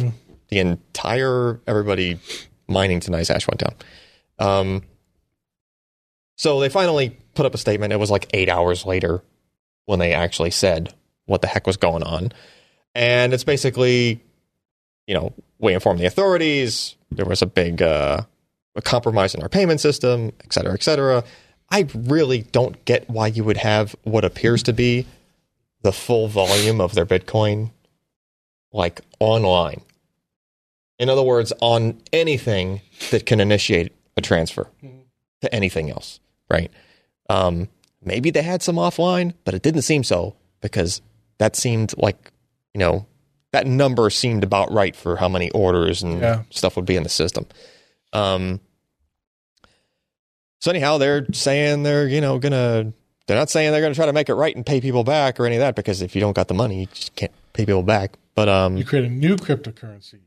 the 0.49 0.60
entire 0.60 1.61
everybody 1.68 2.20
mining 2.68 2.99
to 2.99 3.11
NiceHash 3.11 3.48
went 3.48 3.60
down. 3.61 3.76
Um, 4.40 4.84
so 6.35 6.60
they 6.60 6.69
finally 6.69 7.18
put 7.35 7.45
up 7.45 7.53
a 7.53 7.57
statement. 7.57 7.93
It 7.93 7.99
was 7.99 8.11
like 8.11 8.30
eight 8.34 8.49
hours 8.49 8.85
later 8.85 9.23
when 9.85 9.99
they 9.99 10.14
actually 10.14 10.51
said 10.51 10.93
what 11.26 11.41
the 11.41 11.47
heck 11.47 11.68
was 11.68 11.77
going 11.77 12.03
on, 12.03 12.31
and 12.95 13.34
it's 13.34 13.43
basically, 13.43 14.22
you 15.07 15.14
know, 15.14 15.34
we 15.60 15.73
informed 15.73 15.99
the 15.99 16.05
authorities. 16.05 16.95
There 17.11 17.26
was 17.26 17.41
a 17.41 17.45
big 17.47 17.81
uh, 17.81 18.22
a 18.76 18.81
compromise 18.81 19.35
in 19.35 19.41
our 19.41 19.49
payment 19.49 19.80
system, 19.80 20.31
et 20.43 20.53
cetera, 20.53 20.73
et 20.73 20.84
cetera. 20.84 21.23
I 21.69 21.88
really 21.95 22.41
don't 22.41 22.84
get 22.85 23.10
why 23.10 23.27
you 23.27 23.43
would 23.43 23.57
have 23.57 23.95
what 24.03 24.26
appears 24.26 24.64
to 24.64 24.73
be 24.73 25.05
the 25.81 25.91
full 25.91 26.27
volume 26.27 26.80
of 26.80 26.93
their 26.93 27.05
Bitcoin 27.05 27.72
like 28.72 29.01
online. 29.19 29.81
In 30.99 31.10
other 31.10 31.23
words, 31.23 31.51
on 31.61 32.01
anything 32.11 32.81
that 33.11 33.26
can 33.26 33.39
initiate 33.39 33.91
a 34.15 34.22
transfer 34.22 34.68
to 35.41 35.53
anything 35.53 35.89
else, 35.89 36.19
right? 36.53 36.71
Um, 37.30 37.67
maybe 38.03 38.30
they 38.31 38.41
had 38.43 38.61
some 38.61 38.75
offline, 38.75 39.34
but 39.45 39.53
it 39.53 39.61
didn't 39.61 39.81
seem 39.81 40.03
so 40.03 40.35
because 40.61 41.01
that 41.39 41.55
seemed 41.55 41.93
like, 41.97 42.31
you 42.73 42.80
know, 42.80 43.05
that 43.51 43.67
number 43.67 44.09
seemed 44.09 44.43
about 44.43 44.71
right 44.71 44.95
for 44.95 45.17
how 45.17 45.27
many 45.30 45.49
orders 45.51 46.01
and 46.03 46.19
Yeah. 46.21 46.43
stuff 46.49 46.75
would 46.75 46.85
be 46.85 46.95
in 46.95 47.03
the 47.03 47.09
system. 47.09 47.45
Um, 48.13 48.59
so 50.61 50.71
anyhow, 50.71 50.97
they're 50.97 51.25
saying 51.34 51.84
they're 51.84 52.07
you 52.07 52.21
know 52.21 52.39
gonna 52.39 52.93
they're 53.27 53.38
not 53.38 53.49
saying 53.49 53.71
they're 53.71 53.81
gonna 53.81 53.95
try 53.95 54.05
to 54.05 54.13
make 54.13 54.30
it 54.30 54.35
right 54.35 54.55
and 54.55 54.65
pay 54.65 54.80
people 54.81 55.03
back 55.03 55.39
or 55.39 55.45
any 55.45 55.55
of 55.55 55.59
that 55.59 55.75
because 55.75 56.01
if 56.01 56.15
you 56.15 56.21
don't 56.21 56.34
got 56.35 56.47
the 56.47 56.53
money, 56.53 56.81
you 56.81 56.85
just 56.88 57.15
can't 57.15 57.31
pay 57.53 57.65
people 57.65 57.84
back. 57.84 58.13
But 58.35 58.49
um, 58.49 58.77
You 58.77 58.85
create 58.85 59.05
a 59.05 59.09
new 59.09 59.35
cryptocurrency, 59.35 60.19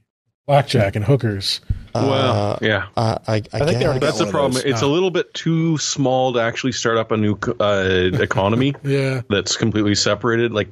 blackjack 0.46 0.96
and 0.96 1.04
hookers. 1.04 1.60
uh, 1.94 2.06
well, 2.08 2.58
yeah. 2.62 2.86
I, 2.96 3.18
I, 3.26 3.34
I, 3.36 3.40
think 3.40 3.78
they 3.78 3.84
already 3.84 4.00
That's 4.00 4.18
the 4.18 4.26
problem. 4.26 4.52
those. 4.52 4.64
It's 4.64 4.82
a 4.82 4.86
little 4.86 5.10
bit 5.10 5.32
too 5.34 5.76
small 5.78 6.32
to 6.34 6.40
actually 6.40 6.72
start 6.72 6.96
up 6.98 7.10
a 7.10 7.16
new 7.16 7.38
uh, 7.60 8.10
economy 8.20 8.74
Yeah, 8.84 9.22
that's 9.28 9.56
completely 9.56 9.94
separated. 9.94 10.52
Like 10.52 10.68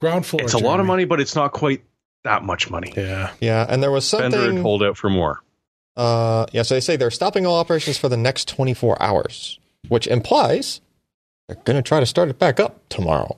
ground 0.00 0.26
floor. 0.26 0.42
it's 0.42 0.54
a 0.54 0.58
lot 0.58 0.80
of 0.80 0.86
money, 0.86 1.04
but 1.04 1.20
it's 1.20 1.34
not 1.34 1.52
quite 1.52 1.82
that 2.24 2.44
much 2.44 2.70
money. 2.70 2.92
Yeah, 2.96 3.32
yeah, 3.40 3.66
and 3.68 3.82
there 3.82 3.90
was 3.90 4.10
Bender 4.10 4.36
had 4.38 4.44
something. 4.46 4.62
hold 4.62 4.82
out 4.82 4.96
for 4.96 5.10
more. 5.10 5.40
Uh, 5.96 6.46
yeah, 6.52 6.62
so 6.62 6.74
they 6.74 6.80
say 6.80 6.96
they're 6.96 7.10
stopping 7.10 7.44
all 7.44 7.58
operations 7.58 7.98
for 7.98 8.08
the 8.08 8.16
next 8.16 8.46
24 8.48 9.02
hours, 9.02 9.58
which 9.88 10.06
implies 10.06 10.80
they're 11.48 11.56
going 11.64 11.76
to 11.76 11.82
try 11.82 11.98
to 11.98 12.06
start 12.06 12.28
it 12.28 12.38
back 12.38 12.60
up 12.60 12.88
tomorrow. 12.88 13.36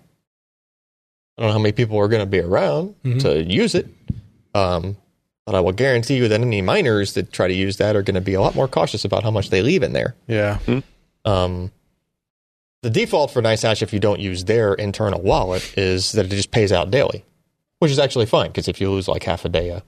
I 1.39 1.43
don't 1.43 1.49
know 1.49 1.53
how 1.55 1.59
many 1.59 1.73
people 1.73 1.97
are 1.99 2.09
going 2.09 2.21
to 2.21 2.27
be 2.27 2.41
around 2.41 2.97
Mhm. 3.03 3.21
to 3.23 3.43
use 3.45 3.75
it, 3.75 3.87
um, 4.55 4.97
but 5.47 5.55
I 5.55 5.61
will 5.61 5.73
guarantee 5.73 6.17
you 6.17 6.29
that 6.29 6.41
any 6.41 6.63
miners 6.63 7.15
that 7.15 7.33
try 7.33 7.49
to 7.49 7.55
use 7.55 7.77
that 7.79 7.97
are 7.97 8.03
going 8.03 8.15
to 8.15 8.21
be 8.21 8.35
a 8.35 8.41
lot 8.41 8.55
more 8.55 8.69
cautious 8.69 9.05
about 9.05 9.23
how 9.23 9.31
much 9.31 9.51
they 9.51 9.63
leave 9.63 9.83
in 9.83 9.93
there. 9.93 10.15
yeah. 10.27 10.59
Um, 11.25 11.71
the 12.83 12.89
default 12.91 13.31
for 13.31 13.43
NiceHash, 13.43 13.83
if 13.83 13.93
you 13.93 14.01
don't 14.01 14.21
use 14.21 14.45
their 14.45 14.73
internal 14.73 15.21
wallet, 15.21 15.77
is 15.77 16.13
that 16.13 16.25
it 16.27 16.31
just 16.31 16.51
pays 16.51 16.73
out 16.73 16.91
daily, 16.91 17.25
which 17.79 17.91
is 17.91 17.99
actually 17.99 18.25
fine 18.27 18.49
because 18.49 18.69
if 18.69 18.81
you 18.81 18.91
lose 18.91 19.07
like 19.07 19.23
half 19.25 19.45
a 19.45 19.51
day, 19.51 19.71
uh, 19.71 19.81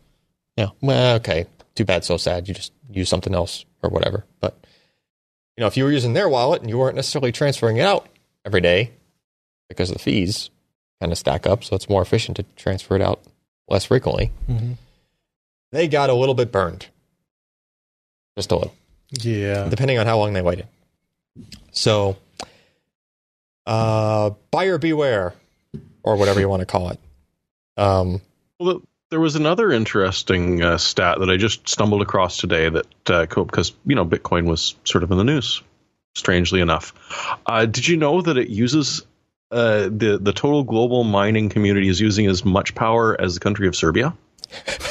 yeah, 0.58 0.68
well, 0.82 1.16
okay, 1.16 1.46
too 1.74 1.86
bad, 1.86 2.04
so 2.04 2.18
sad. 2.18 2.48
You 2.48 2.52
just 2.54 2.72
use 2.90 3.08
something 3.08 3.34
else 3.34 3.64
or 3.82 3.88
whatever. 3.88 4.26
But 4.40 4.58
you 5.56 5.62
know, 5.62 5.68
if 5.68 5.76
you 5.78 5.84
were 5.84 5.90
using 5.92 6.12
their 6.12 6.28
wallet 6.28 6.60
and 6.60 6.68
you 6.68 6.76
weren't 6.76 6.96
necessarily 6.96 7.32
transferring 7.32 7.78
it 7.78 7.86
out 7.86 8.06
every 8.44 8.60
day 8.60 8.90
because 9.70 9.88
the 9.90 9.98
fees 9.98 10.50
kind 11.00 11.12
of 11.12 11.16
stack 11.18 11.46
up, 11.46 11.64
so 11.64 11.74
it's 11.74 11.88
more 11.88 12.02
efficient 12.02 12.36
to 12.36 12.42
transfer 12.56 12.94
it 12.94 13.00
out 13.00 13.22
less 13.68 13.86
frequently. 13.86 14.30
Mhm. 14.50 14.76
They 15.72 15.88
got 15.88 16.10
a 16.10 16.14
little 16.14 16.34
bit 16.34 16.52
burned, 16.52 16.86
just 18.36 18.52
a 18.52 18.56
little 18.56 18.74
Yeah. 19.10 19.68
depending 19.68 19.98
on 19.98 20.06
how 20.06 20.18
long 20.18 20.32
they 20.34 20.42
waited. 20.42 20.66
So, 21.72 22.16
uh, 23.66 24.30
buyer 24.50 24.78
beware, 24.78 25.34
or 26.02 26.16
whatever 26.16 26.40
you 26.40 26.48
want 26.48 26.60
to 26.60 26.66
call 26.66 26.90
it. 26.90 27.00
Um, 27.76 28.20
Well, 28.58 28.82
there 29.10 29.20
was 29.20 29.36
another 29.36 29.72
interesting 29.72 30.62
uh, 30.62 30.78
stat 30.78 31.18
that 31.20 31.30
I 31.30 31.36
just 31.36 31.68
stumbled 31.68 32.02
across 32.02 32.36
today 32.36 32.68
that 32.68 33.10
uh, 33.10 33.26
because 33.26 33.72
you 33.86 33.94
know 33.94 34.04
Bitcoin 34.04 34.44
was 34.46 34.74
sort 34.84 35.04
of 35.04 35.10
in 35.10 35.18
the 35.18 35.24
news, 35.24 35.62
strangely 36.14 36.60
enough. 36.60 36.92
Uh, 37.46 37.66
did 37.66 37.86
you 37.88 37.96
know 37.96 38.20
that 38.22 38.36
it 38.36 38.48
uses 38.48 39.02
uh, 39.50 39.84
the 39.84 40.18
the 40.20 40.32
total 40.32 40.64
global 40.64 41.04
mining 41.04 41.48
community 41.48 41.88
is 41.88 42.00
using 42.00 42.26
as 42.26 42.44
much 42.44 42.74
power 42.74 43.18
as 43.20 43.34
the 43.34 43.40
country 43.40 43.68
of 43.68 43.74
Serbia? 43.76 44.14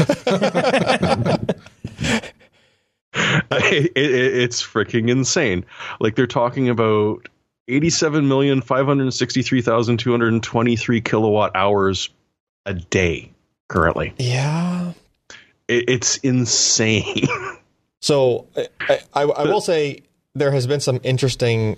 it, 3.13 3.91
it, 3.95 3.95
it's 3.95 4.61
freaking 4.63 5.09
insane. 5.09 5.65
Like 5.99 6.15
they're 6.15 6.27
talking 6.27 6.69
about 6.69 7.27
eighty-seven 7.67 8.27
million 8.27 8.61
five 8.61 8.85
hundred 8.85 9.11
sixty-three 9.13 9.61
thousand 9.61 9.97
two 9.97 10.11
hundred 10.11 10.41
twenty-three 10.43 11.01
kilowatt 11.01 11.51
hours 11.55 12.09
a 12.65 12.73
day 12.73 13.31
currently. 13.67 14.13
yeah. 14.17 14.93
It, 15.67 15.89
it's 15.89 16.17
insane. 16.17 17.27
So 18.03 18.47
I, 18.57 18.99
I, 19.13 19.21
I 19.21 19.43
will 19.43 19.61
say 19.61 20.01
there 20.33 20.51
has 20.51 20.65
been 20.65 20.79
some 20.79 20.99
interesting 21.03 21.77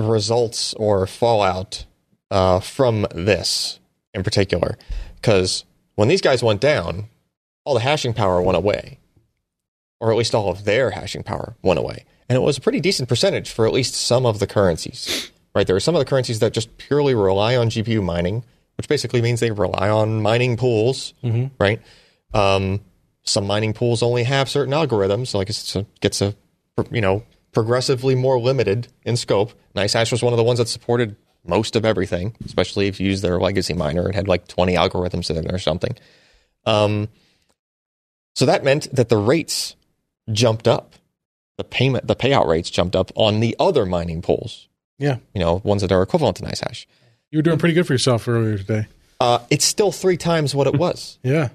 results 0.00 0.74
or 0.74 1.06
fallout 1.06 1.84
uh, 2.32 2.58
from 2.58 3.06
this. 3.14 3.78
in 4.12 4.24
particular, 4.24 4.76
because 5.14 5.64
when 5.94 6.08
these 6.08 6.20
guys 6.20 6.42
went 6.42 6.60
down, 6.60 7.08
all 7.70 7.74
the 7.74 7.80
hashing 7.80 8.12
power 8.12 8.42
went 8.42 8.56
away, 8.56 8.98
or 10.00 10.10
at 10.10 10.18
least 10.18 10.34
all 10.34 10.50
of 10.50 10.64
their 10.64 10.90
hashing 10.90 11.22
power 11.22 11.54
went 11.62 11.78
away, 11.78 12.04
and 12.28 12.34
it 12.34 12.40
was 12.40 12.58
a 12.58 12.60
pretty 12.60 12.80
decent 12.80 13.08
percentage 13.08 13.48
for 13.48 13.64
at 13.64 13.72
least 13.72 13.94
some 13.94 14.26
of 14.26 14.40
the 14.40 14.46
currencies. 14.48 15.30
Right, 15.54 15.68
there 15.68 15.76
are 15.76 15.80
some 15.80 15.94
of 15.94 16.00
the 16.00 16.04
currencies 16.04 16.40
that 16.40 16.52
just 16.52 16.76
purely 16.78 17.14
rely 17.14 17.56
on 17.56 17.70
GPU 17.70 18.02
mining, 18.02 18.42
which 18.76 18.88
basically 18.88 19.22
means 19.22 19.38
they 19.38 19.52
rely 19.52 19.88
on 19.88 20.20
mining 20.20 20.56
pools. 20.56 21.14
Right, 21.60 21.80
um, 22.34 22.80
some 23.22 23.46
mining 23.46 23.72
pools 23.72 24.02
only 24.02 24.24
have 24.24 24.48
certain 24.48 24.74
algorithms, 24.74 25.32
like 25.32 25.48
it's 25.48 25.76
a, 25.76 25.86
gets 26.00 26.20
a 26.20 26.34
you 26.90 27.00
know 27.00 27.22
progressively 27.52 28.16
more 28.16 28.40
limited 28.40 28.88
in 29.04 29.16
scope. 29.16 29.52
NiceHash 29.76 30.10
was 30.10 30.24
one 30.24 30.32
of 30.32 30.38
the 30.38 30.42
ones 30.42 30.58
that 30.58 30.68
supported 30.68 31.14
most 31.44 31.76
of 31.76 31.84
everything, 31.84 32.34
especially 32.44 32.88
if 32.88 32.98
you 32.98 33.06
use 33.06 33.20
their 33.20 33.38
legacy 33.38 33.74
miner. 33.74 34.08
It 34.08 34.16
had 34.16 34.26
like 34.26 34.48
20 34.48 34.74
algorithms 34.74 35.30
in 35.30 35.36
it 35.36 35.52
or 35.52 35.58
something. 35.58 35.96
Um, 36.66 37.08
so 38.34 38.46
that 38.46 38.64
meant 38.64 38.94
that 38.94 39.08
the 39.08 39.16
rates 39.16 39.76
jumped 40.32 40.66
up. 40.68 40.94
The 41.58 41.64
payment, 41.64 42.06
the 42.06 42.16
payout 42.16 42.46
rates 42.46 42.70
jumped 42.70 42.96
up 42.96 43.10
on 43.14 43.40
the 43.40 43.54
other 43.60 43.84
mining 43.84 44.22
pools. 44.22 44.68
Yeah. 44.98 45.18
You 45.34 45.40
know, 45.40 45.60
ones 45.64 45.82
that 45.82 45.92
are 45.92 46.02
equivalent 46.02 46.38
to 46.38 46.42
NiceHash. 46.44 46.86
You 47.30 47.38
were 47.38 47.42
doing 47.42 47.58
pretty 47.58 47.74
good 47.74 47.86
for 47.86 47.92
yourself 47.92 48.26
earlier 48.28 48.56
today. 48.58 48.86
Uh, 49.20 49.40
it's 49.50 49.64
still 49.64 49.92
three 49.92 50.16
times 50.16 50.54
what 50.54 50.66
it 50.66 50.76
was, 50.76 51.18
Yeah. 51.22 51.50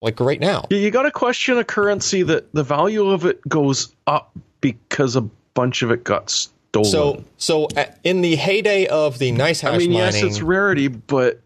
like 0.00 0.18
right 0.18 0.40
now. 0.40 0.66
Yeah, 0.70 0.78
you 0.78 0.90
got 0.90 1.02
to 1.02 1.12
question 1.12 1.58
a 1.58 1.64
currency 1.64 2.22
that 2.24 2.52
the 2.52 2.64
value 2.64 3.10
of 3.10 3.24
it 3.26 3.46
goes 3.48 3.94
up 4.06 4.32
because 4.60 5.14
a 5.14 5.20
bunch 5.54 5.82
of 5.82 5.90
it 5.92 6.02
got 6.02 6.30
stolen. 6.30 6.90
So, 6.90 7.24
so 7.36 7.68
in 8.02 8.22
the 8.22 8.34
heyday 8.34 8.86
of 8.86 9.18
the 9.20 9.30
NiceHash 9.30 9.68
I 9.74 9.78
mean, 9.78 9.92
mining, 9.92 10.14
yes, 10.14 10.22
it's 10.22 10.40
rarity, 10.42 10.88
but 10.88 11.40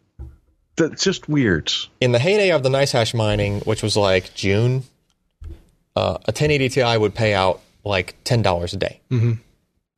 that's 0.77 1.03
just 1.05 1.29
weird. 1.29 1.73
in 2.01 2.13
the 2.13 2.19
heyday 2.19 2.51
of 2.51 2.63
the 2.63 2.69
NiceHash 2.69 3.15
mining, 3.15 3.61
which 3.61 3.83
was 3.83 3.97
like 3.97 4.35
June, 4.35 4.85
uh, 5.97 6.19
a 6.27 6.33
1080 6.33 6.69
Ti 6.71 6.97
would 6.99 7.15
pay 7.15 7.35
out 7.35 7.61
like 7.85 8.17
ten 8.25 8.43
dollars 8.43 8.75
a 8.75 8.77
day, 8.77 9.01
mm-hmm. 9.11 9.33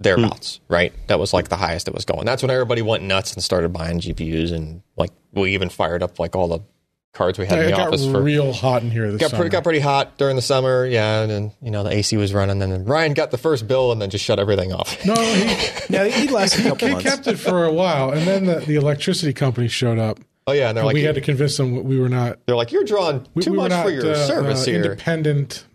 thereabouts. 0.00 0.60
Right? 0.68 0.92
That 1.08 1.18
was 1.18 1.32
like 1.32 1.48
the 1.48 1.56
highest 1.56 1.88
it 1.88 1.94
was 1.94 2.04
going. 2.04 2.24
That's 2.26 2.42
when 2.42 2.50
everybody 2.50 2.82
went 2.82 3.02
nuts 3.02 3.34
and 3.34 3.42
started 3.42 3.72
buying 3.72 4.00
GPUs, 4.00 4.52
and 4.52 4.82
like 4.96 5.10
we 5.32 5.54
even 5.54 5.68
fired 5.68 6.02
up 6.02 6.18
like 6.18 6.36
all 6.36 6.48
the 6.48 6.60
cards 7.14 7.38
we 7.38 7.46
had 7.46 7.58
in 7.58 7.64
It 7.64 7.70
the 7.70 7.76
got 7.76 7.88
office 7.88 8.06
for. 8.06 8.22
real 8.22 8.52
hot 8.52 8.82
in 8.82 8.90
here 8.90 9.10
this 9.10 9.18
Got 9.20 9.30
summer. 9.30 9.40
pretty, 9.42 9.50
got 9.52 9.64
pretty 9.64 9.80
hot 9.80 10.18
during 10.18 10.36
the 10.36 10.42
summer, 10.42 10.86
yeah, 10.86 11.22
and 11.22 11.30
then 11.30 11.52
you 11.62 11.70
know 11.70 11.82
the 11.82 11.90
AC 11.90 12.16
was 12.16 12.32
running, 12.32 12.62
and 12.62 12.70
then 12.72 12.84
Ryan 12.84 13.14
got 13.14 13.30
the 13.32 13.38
first 13.38 13.66
bill, 13.66 13.90
and 13.90 14.00
then 14.00 14.10
just 14.10 14.24
shut 14.24 14.38
everything 14.38 14.72
off. 14.72 15.04
no, 15.04 15.14
he, 15.14 15.42
Yeah, 15.88 16.04
he 16.06 16.28
lasted 16.28 16.66
a 16.66 16.68
couple 16.68 16.86
he 16.88 16.94
months. 16.94 17.08
kept 17.10 17.26
it 17.26 17.36
for 17.38 17.64
a 17.64 17.72
while, 17.72 18.10
and 18.12 18.26
then 18.26 18.44
the, 18.44 18.60
the 18.60 18.76
electricity 18.76 19.32
company 19.32 19.66
showed 19.68 19.98
up. 19.98 20.20
Oh 20.48 20.52
yeah, 20.52 20.68
and 20.68 20.78
they're 20.78 20.84
like, 20.84 20.94
we 20.94 21.02
had 21.02 21.16
to 21.16 21.20
convince 21.20 21.58
them 21.58 21.84
we 21.84 21.98
were 21.98 22.08
not 22.08 22.38
they're 22.46 22.56
like, 22.56 22.72
you're 22.72 22.84
drawing 22.84 23.22
too 23.22 23.30
we 23.34 23.50
were 23.50 23.56
much 23.56 23.70
not 23.70 23.84
for 23.84 23.90
your 23.90 24.12
uh, 24.12 24.26
service 24.26 24.62
uh, 24.62 24.70
here. 24.70 24.82
independent 24.82 25.66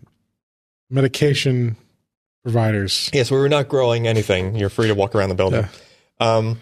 medication 0.90 1.76
providers. 2.42 3.08
Yes, 3.12 3.30
we 3.30 3.36
were 3.38 3.48
not 3.48 3.68
growing 3.68 4.08
anything. 4.08 4.56
You're 4.56 4.70
free 4.70 4.88
to 4.88 4.94
walk 4.96 5.14
around 5.14 5.28
the 5.28 5.36
building. 5.36 5.66
Um, 6.18 6.58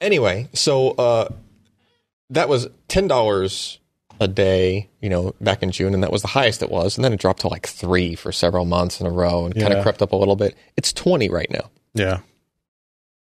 anyway, 0.00 0.48
so 0.54 0.90
uh, 0.90 1.28
that 2.30 2.48
was 2.48 2.66
ten 2.88 3.06
dollars 3.06 3.78
a 4.20 4.26
day, 4.26 4.88
you 5.00 5.08
know, 5.08 5.36
back 5.40 5.62
in 5.62 5.70
June, 5.70 5.94
and 5.94 6.02
that 6.02 6.10
was 6.10 6.22
the 6.22 6.28
highest 6.28 6.62
it 6.64 6.70
was, 6.70 6.98
and 6.98 7.04
then 7.04 7.12
it 7.12 7.20
dropped 7.20 7.42
to 7.42 7.48
like 7.48 7.68
three 7.68 8.16
for 8.16 8.32
several 8.32 8.64
months 8.64 9.00
in 9.00 9.06
a 9.06 9.10
row, 9.10 9.46
and 9.46 9.54
kind 9.54 9.72
of 9.72 9.84
crept 9.84 10.02
up 10.02 10.10
a 10.10 10.16
little 10.16 10.34
bit. 10.34 10.56
It's 10.76 10.92
twenty 10.92 11.28
right 11.28 11.50
now. 11.50 11.70
Yeah, 11.94 12.18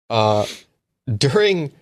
Uh, 0.09 0.47
during 1.15 1.73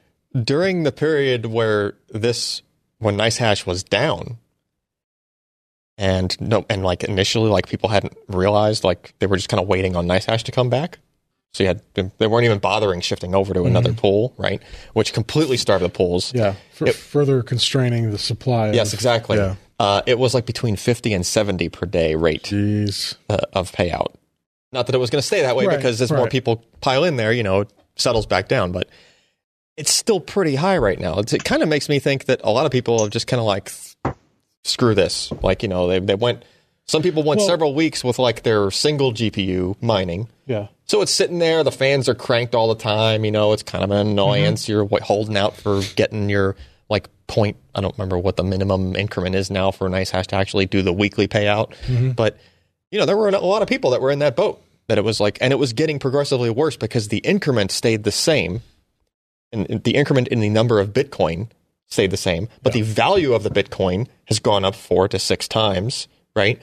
during 0.45 0.83
the 0.83 0.93
period 0.93 1.47
where 1.47 1.95
this 2.09 2.63
when 2.99 3.17
NiceHash 3.17 3.67
was 3.67 3.83
down, 3.83 4.39
and 5.99 6.39
no, 6.41 6.65
and 6.69 6.83
like 6.83 7.05
initially, 7.05 7.51
like 7.51 7.69
people 7.69 7.89
hadn't 7.89 8.17
realized, 8.29 8.85
like 8.85 9.15
they 9.19 9.27
were 9.27 9.37
just 9.37 9.49
kind 9.49 9.61
of 9.61 9.69
waiting 9.69 9.97
on 9.97 10.07
NiceHash 10.07 10.43
to 10.45 10.53
come 10.53 10.71
back. 10.71 10.99
So 11.53 11.63
you 11.65 11.69
had 11.69 11.81
they 11.95 12.27
weren't 12.27 12.45
even 12.45 12.59
bothering 12.59 13.01
shifting 13.01 13.35
over 13.35 13.55
to 13.55 13.65
another 13.65 13.95
pool, 13.95 14.35
right? 14.37 14.63
Which 14.93 15.15
completely 15.15 15.57
starved 15.57 15.85
the 15.85 15.89
pools. 15.89 16.35
yeah. 16.35 16.55
For, 16.75 16.87
further 16.93 17.43
constraining 17.43 18.11
the 18.11 18.19
supply. 18.19 18.73
Yes, 18.73 18.93
of, 18.93 18.99
exactly. 18.99 19.39
Yeah. 19.39 19.55
Uh, 19.81 20.03
it 20.07 20.19
was 20.19 20.35
like 20.35 20.45
between 20.45 20.77
fifty 20.77 21.15
and 21.15 21.25
seventy 21.25 21.71
per 21.71 21.87
day 21.87 22.15
rate 22.15 22.53
uh, 22.53 23.39
of 23.55 23.73
payout. 23.73 24.15
Not 24.73 24.87
that 24.87 24.95
it 24.95 24.99
was 24.99 25.09
going 25.09 25.23
to 25.23 25.27
stay 25.27 25.43
that 25.43 25.57
way 25.57 25.67
Right, 25.67 25.77
because 25.79 26.01
as 26.03 26.13
more 26.13 26.29
people 26.29 26.63
pile 26.83 27.05
in 27.05 27.17
there, 27.17 27.33
you 27.33 27.43
know, 27.43 27.63
it 27.63 27.73
settles 27.95 28.27
back 28.27 28.49
down. 28.49 28.73
But 28.73 28.91
it's 29.77 29.93
still 29.93 30.21
pretty 30.21 30.55
high 30.55 30.79
right 30.79 30.99
now. 30.99 31.19
It's, 31.19 31.33
it 31.33 31.45
kind 31.45 31.63
of 31.63 31.69
makes 31.69 31.89
me 31.89 31.99
think 31.99 32.27
that 32.27 32.41
a 32.45 32.51
lot 32.51 32.67
of 32.67 32.73
people 32.73 33.03
have 33.03 33.11
just 33.11 33.27
kind 33.27 33.41
of 33.41 33.47
like, 33.47 33.71
screw 34.65 34.95
this. 34.95 35.33
Like, 35.43 35.63
you 35.63 35.69
know, 35.69 35.87
they, 35.87 36.01
they 36.01 36.15
went, 36.15 36.45
some 36.87 37.03
people 37.03 37.23
went 37.23 37.39
Well- 37.39 37.47
several 37.49 37.75
weeks 37.75 38.03
with 38.05 38.19
like 38.19 38.43
their 38.43 38.71
single 38.71 39.13
GPU 39.13 39.81
mining. 39.83 40.29
Yeah. 40.47 40.69
So 40.87 41.03
it's 41.03 41.13
sitting 41.13 41.39
there. 41.41 41.65
The 41.65 41.73
fans 41.73 42.09
are 42.09 42.15
cranked 42.15 42.55
all 42.55 42.69
the 42.69 42.81
time. 42.81 43.25
You 43.25 43.33
know, 43.33 43.53
it's 43.53 43.63
kind 43.63 43.83
of 43.83 43.91
an 43.91 44.07
annoyance. 44.07 44.63
Mm-hmm. 44.63 44.73
You're 44.73 44.85
wa- 44.85 45.01
holding 45.01 45.37
out 45.37 45.57
for 45.57 45.83
getting 45.97 46.29
your 46.31 46.55
like 46.89 47.09
point. 47.27 47.57
I 47.75 47.81
don't 47.81 47.97
remember 47.99 48.17
what 48.19 48.37
the 48.37 48.45
minimum 48.45 48.95
increment 48.95 49.35
is 49.35 49.51
now 49.51 49.73
for 49.73 49.89
a 49.89 49.91
NiceHash 49.91 50.27
to 50.29 50.37
actually 50.37 50.67
do 50.67 50.83
the 50.83 50.93
weekly 50.93 51.27
payout. 51.27 51.71
Mm-hmm. 51.87 52.11
But 52.13 52.39
you 52.93 53.01
know, 53.01 53.07
there 53.07 53.17
were 53.17 53.29
a 53.29 53.39
lot 53.41 53.63
of 53.63 53.69
people 53.69 53.91
that 53.91 54.01
were 54.01 54.13
in 54.13 54.21
that 54.21 54.37
boat. 54.37 54.63
That 54.89 54.99
it 54.99 55.05
was 55.05 55.19
like, 55.19 55.39
and 55.41 55.53
it 55.53 55.57
was 55.57 55.73
getting 55.73 55.99
progressively 55.99 56.49
worse 56.51 56.77
because 56.77 57.09
the 57.09 57.19
increment 57.19 57.73
stayed 57.73 58.05
the 58.05 58.13
same, 58.13 58.63
and 59.57 59.83
the 59.85 59.95
increment 59.95 60.29
in 60.29 60.41
the 60.41 60.49
number 60.49 60.79
of 60.81 60.93
Bitcoin 60.93 61.49
stayed 61.89 62.11
the 62.11 62.17
same, 62.17 62.49
but 62.63 62.73
the 62.73 62.83
value 62.83 63.33
of 63.33 63.43
the 63.43 63.51
Bitcoin 63.51 64.07
has 64.27 64.39
gone 64.39 64.65
up 64.65 64.75
four 64.75 65.09
to 65.09 65.19
six 65.19 65.49
times. 65.49 66.09
Right 66.35 66.61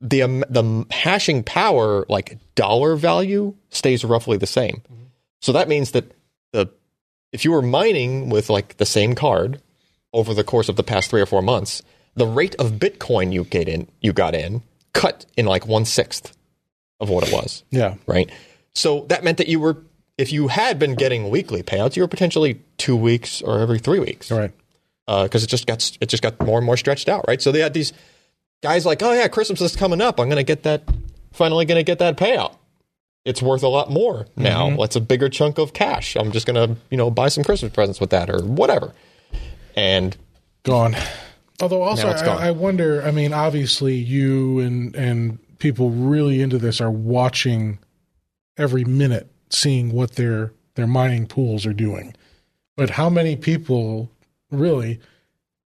the 0.00 0.22
um, 0.22 0.44
the 0.48 0.86
hashing 0.92 1.42
power 1.42 2.06
like 2.08 2.38
dollar 2.54 2.94
value 2.94 3.54
stays 3.70 4.04
roughly 4.04 4.36
the 4.38 4.46
same. 4.46 4.80
So 5.40 5.52
that 5.52 5.68
means 5.68 5.90
that 5.90 6.12
the 6.52 6.70
if 7.32 7.44
you 7.44 7.50
were 7.50 7.62
mining 7.62 8.30
with 8.30 8.48
like 8.48 8.76
the 8.76 8.86
same 8.86 9.14
card 9.14 9.60
over 10.12 10.32
the 10.34 10.44
course 10.44 10.68
of 10.68 10.76
the 10.76 10.84
past 10.84 11.10
three 11.10 11.20
or 11.20 11.26
four 11.26 11.42
months, 11.42 11.82
the 12.14 12.26
rate 12.28 12.54
of 12.60 12.72
Bitcoin 12.74 13.32
you 13.32 13.42
get 13.44 13.68
in 13.68 13.88
you 14.00 14.12
got 14.12 14.34
in 14.36 14.62
cut 14.92 15.26
in 15.36 15.46
like 15.46 15.66
one 15.66 15.84
sixth 15.84 16.32
of 17.00 17.08
what 17.10 17.26
it 17.26 17.32
was, 17.32 17.64
Yeah. 17.70 17.94
right? 18.06 18.30
So 18.74 19.04
that 19.08 19.24
meant 19.24 19.38
that 19.38 19.48
you 19.48 19.58
were 19.60 19.82
if 20.18 20.32
you 20.32 20.48
had 20.48 20.78
been 20.78 20.94
getting 20.94 21.30
weekly 21.30 21.62
payouts, 21.62 21.96
you 21.96 22.02
were 22.02 22.08
potentially 22.08 22.60
two 22.76 22.96
weeks 22.96 23.40
or 23.40 23.60
every 23.60 23.78
three 23.78 24.00
weeks 24.00 24.30
All 24.30 24.38
right. 24.38 24.52
Uh, 25.06 25.22
because 25.22 25.42
it 25.42 25.46
just 25.46 25.66
got 25.66 25.96
it 26.00 26.06
just 26.06 26.22
got 26.22 26.38
more 26.44 26.58
and 26.58 26.66
more 26.66 26.76
stretched 26.76 27.08
out, 27.08 27.24
right? 27.26 27.40
So 27.40 27.50
they 27.50 27.60
had 27.60 27.72
these 27.72 27.94
guys 28.62 28.84
like, 28.84 29.02
oh 29.02 29.12
yeah, 29.12 29.28
Christmas 29.28 29.60
is 29.62 29.74
coming 29.74 30.02
up. 30.02 30.20
I'm 30.20 30.28
gonna 30.28 30.42
get 30.42 30.64
that 30.64 30.82
finally 31.32 31.64
gonna 31.64 31.82
get 31.82 31.98
that 32.00 32.18
payout. 32.18 32.56
It's 33.24 33.40
worth 33.40 33.62
a 33.62 33.68
lot 33.68 33.90
more 33.90 34.26
now. 34.36 34.68
Mm-hmm. 34.68 34.80
That's 34.80 34.96
a 34.96 35.00
bigger 35.00 35.30
chunk 35.30 35.56
of 35.56 35.72
cash. 35.72 36.14
I'm 36.14 36.30
just 36.30 36.46
gonna 36.46 36.76
you 36.90 36.98
know 36.98 37.10
buy 37.10 37.28
some 37.28 37.42
Christmas 37.42 37.72
presents 37.72 38.00
with 38.00 38.10
that 38.10 38.28
or 38.28 38.42
whatever. 38.44 38.92
And 39.74 40.14
Gone. 40.64 40.96
Although 41.62 41.82
also, 41.82 42.12
gone. 42.12 42.42
I, 42.42 42.48
I 42.48 42.50
wonder. 42.50 43.02
I 43.02 43.10
mean, 43.10 43.32
obviously, 43.32 43.94
you 43.94 44.60
and 44.60 44.94
and 44.94 45.38
people 45.58 45.90
really 45.90 46.42
into 46.42 46.58
this 46.58 46.80
are 46.80 46.90
watching 46.90 47.78
every 48.56 48.84
minute, 48.84 49.28
seeing 49.50 49.92
what 49.92 50.12
their 50.12 50.52
their 50.74 50.86
mining 50.86 51.26
pools 51.26 51.66
are 51.66 51.72
doing. 51.72 52.14
But 52.76 52.90
how 52.90 53.10
many 53.10 53.34
people 53.36 54.10
really 54.50 55.00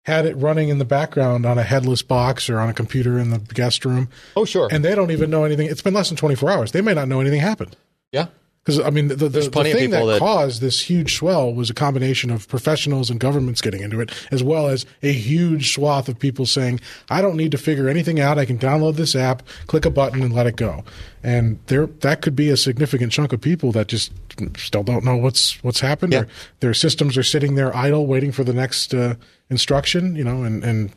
had 0.04 0.26
it 0.26 0.36
running 0.36 0.68
in 0.68 0.78
the 0.78 0.84
background 0.84 1.46
on 1.46 1.58
a 1.58 1.62
headless 1.62 2.02
box 2.02 2.48
or 2.50 2.58
on 2.58 2.68
a 2.68 2.74
computer 2.74 3.18
in 3.18 3.30
the 3.30 3.38
guest 3.38 3.84
room, 3.84 4.08
oh 4.36 4.44
sure, 4.44 4.68
and 4.70 4.84
they 4.84 4.94
don't 4.94 5.10
even 5.10 5.30
know 5.30 5.44
anything? 5.44 5.68
It's 5.68 5.82
been 5.82 5.94
less 5.94 6.08
than 6.08 6.16
twenty 6.16 6.34
four 6.34 6.50
hours. 6.50 6.72
They 6.72 6.80
may 6.82 6.94
not 6.94 7.08
know 7.08 7.20
anything 7.20 7.40
happened. 7.40 7.76
yeah, 8.12 8.26
Because 8.64 8.78
I 8.78 8.90
mean, 8.90 9.08
the, 9.08 9.14
the, 9.14 9.28
the 9.28 9.50
thing 9.50 9.90
that, 9.90 10.04
that- 10.04 10.18
caused 10.18 10.60
this 10.60 10.82
huge 10.82 11.16
swell 11.16 11.52
was 11.52 11.70
a 11.70 11.74
combination 11.74 12.30
of 12.30 12.46
professionals 12.46 13.08
and 13.08 13.18
governments 13.18 13.62
getting 13.62 13.80
into 13.80 14.00
it, 14.00 14.10
as 14.30 14.42
well 14.42 14.66
as 14.66 14.84
a 15.02 15.12
huge 15.12 15.72
swath 15.72 16.10
of 16.10 16.18
people 16.18 16.44
saying, 16.44 16.78
"I 17.08 17.22
don't 17.22 17.36
need 17.36 17.52
to 17.52 17.58
figure 17.58 17.88
anything 17.88 18.20
out. 18.20 18.38
I 18.38 18.44
can 18.44 18.58
download 18.58 18.96
this 18.96 19.16
app, 19.16 19.42
click 19.66 19.86
a 19.86 19.90
button, 19.90 20.22
and 20.22 20.34
let 20.34 20.46
it 20.46 20.56
go." 20.56 20.84
And 21.22 21.58
there, 21.68 21.86
that 21.86 22.20
could 22.20 22.36
be 22.36 22.50
a 22.50 22.56
significant 22.56 23.12
chunk 23.12 23.32
of 23.32 23.40
people 23.40 23.72
that 23.72 23.88
just 23.88 24.12
still 24.58 24.82
don't 24.82 25.04
know 25.04 25.16
what's 25.16 25.62
what's 25.64 25.80
happened. 25.80 26.12
Yeah. 26.12 26.20
Or 26.20 26.28
their 26.60 26.74
systems 26.74 27.16
are 27.16 27.22
sitting 27.22 27.54
there 27.54 27.74
idle, 27.74 28.06
waiting 28.06 28.30
for 28.30 28.44
the 28.44 28.54
next 28.54 28.92
uh, 28.92 29.14
instruction. 29.48 30.16
You 30.16 30.24
know, 30.24 30.44
and 30.44 30.62
and 30.62 30.92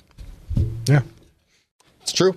yeah, 0.85 1.03
it's 2.02 2.11
true. 2.11 2.35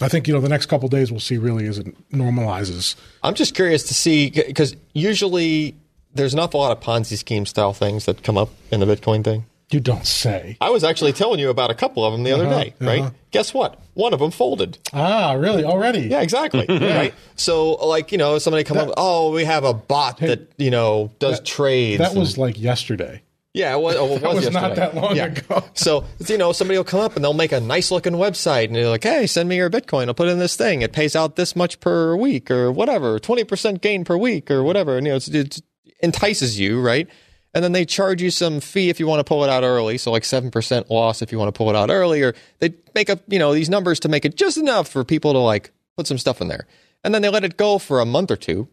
I 0.00 0.08
think 0.08 0.28
you 0.28 0.34
know 0.34 0.40
the 0.40 0.48
next 0.48 0.66
couple 0.66 0.88
days 0.88 1.10
we'll 1.10 1.20
see 1.20 1.38
really 1.38 1.66
as 1.66 1.78
it 1.78 1.86
normalizes. 2.12 2.94
I'm 3.22 3.34
just 3.34 3.54
curious 3.54 3.82
to 3.84 3.94
see 3.94 4.30
because 4.30 4.76
usually 4.92 5.74
there's 6.14 6.34
an 6.34 6.40
awful 6.40 6.60
lot 6.60 6.72
of 6.76 6.82
Ponzi 6.82 7.16
scheme 7.16 7.46
style 7.46 7.72
things 7.72 8.04
that 8.06 8.22
come 8.22 8.36
up 8.38 8.50
in 8.70 8.80
the 8.80 8.86
Bitcoin 8.86 9.24
thing. 9.24 9.46
You 9.70 9.80
don't 9.80 10.06
say. 10.06 10.56
I 10.62 10.70
was 10.70 10.82
actually 10.82 11.12
telling 11.12 11.38
you 11.40 11.50
about 11.50 11.70
a 11.70 11.74
couple 11.74 12.02
of 12.02 12.12
them 12.12 12.22
the 12.22 12.32
other 12.32 12.46
Uh-huh, 12.46 12.64
day, 12.64 12.74
right? 12.80 13.00
uh-huh. 13.00 13.10
Guess 13.32 13.52
what? 13.52 13.78
One 13.92 14.14
of 14.14 14.18
them 14.20 14.30
folded. 14.30 14.78
Ah, 14.94 15.32
really? 15.32 15.62
Already? 15.62 16.00
Yeah, 16.08 16.22
exactly. 16.22 16.64
right. 16.70 17.12
So, 17.36 17.72
like, 17.74 18.10
you 18.10 18.16
know, 18.16 18.38
somebody 18.38 18.64
come 18.64 18.78
up, 18.78 18.94
oh, 18.96 19.30
we 19.32 19.44
have 19.44 19.64
a 19.64 19.74
bot 19.74 20.18
that 20.20 20.50
you 20.56 20.70
know 20.70 21.10
does 21.18 21.40
trades. 21.40 21.98
That 21.98 22.12
and- 22.12 22.20
was 22.20 22.38
like 22.38 22.58
yesterday. 22.58 23.20
Yeah, 23.54 23.74
it 23.74 23.80
was, 23.80 23.96
oh, 23.96 24.14
it 24.16 24.20
That 24.22 24.34
was, 24.34 24.44
was 24.44 24.54
not 24.54 24.76
that 24.76 24.94
long 24.94 25.16
Yeah. 25.16 25.26
ago. 25.26 25.64
So, 25.74 26.04
you 26.26 26.38
know, 26.38 26.52
somebody 26.52 26.76
will 26.78 26.84
come 26.84 27.00
up 27.00 27.16
and 27.16 27.24
they'll 27.24 27.32
make 27.34 27.52
a 27.52 27.60
nice 27.60 27.90
looking 27.90 28.12
website 28.14 28.66
and 28.66 28.76
they're 28.76 28.88
like, 28.88 29.02
hey, 29.04 29.26
send 29.26 29.48
me 29.48 29.56
your 29.56 29.70
Bitcoin. 29.70 30.08
I'll 30.08 30.14
put 30.14 30.28
it 30.28 30.32
in 30.32 30.38
this 30.38 30.56
thing. 30.56 30.82
It 30.82 30.92
pays 30.92 31.16
out 31.16 31.36
this 31.36 31.56
much 31.56 31.80
per 31.80 32.14
week 32.16 32.50
or 32.50 32.70
whatever, 32.70 33.18
20% 33.18 33.80
gain 33.80 34.04
per 34.04 34.16
week 34.16 34.50
or 34.50 34.62
whatever. 34.62 34.96
And, 34.96 35.06
you 35.06 35.12
know, 35.12 35.16
it's, 35.16 35.28
it 35.28 35.60
entices 36.02 36.58
you, 36.60 36.80
right? 36.80 37.08
And 37.54 37.64
then 37.64 37.72
they 37.72 37.84
charge 37.86 38.20
you 38.22 38.30
some 38.30 38.60
fee 38.60 38.90
if 38.90 39.00
you 39.00 39.06
want 39.06 39.20
to 39.20 39.24
pull 39.24 39.42
it 39.42 39.50
out 39.50 39.64
early. 39.64 39.96
So 39.98 40.10
like 40.12 40.22
7% 40.22 40.90
loss 40.90 41.22
if 41.22 41.32
you 41.32 41.38
want 41.38 41.52
to 41.52 41.56
pull 41.56 41.70
it 41.70 41.74
out 41.76 41.90
early 41.90 42.22
or 42.22 42.34
they 42.58 42.74
make 42.94 43.08
up, 43.08 43.20
you 43.26 43.38
know, 43.38 43.54
these 43.54 43.70
numbers 43.70 43.98
to 44.00 44.08
make 44.08 44.24
it 44.24 44.36
just 44.36 44.58
enough 44.58 44.88
for 44.88 45.02
people 45.04 45.32
to 45.32 45.38
like 45.38 45.72
put 45.96 46.06
some 46.06 46.18
stuff 46.18 46.40
in 46.40 46.48
there. 46.48 46.66
And 47.02 47.14
then 47.14 47.22
they 47.22 47.28
let 47.30 47.44
it 47.44 47.56
go 47.56 47.78
for 47.78 48.00
a 48.00 48.04
month 48.04 48.30
or 48.30 48.36
two. 48.36 48.68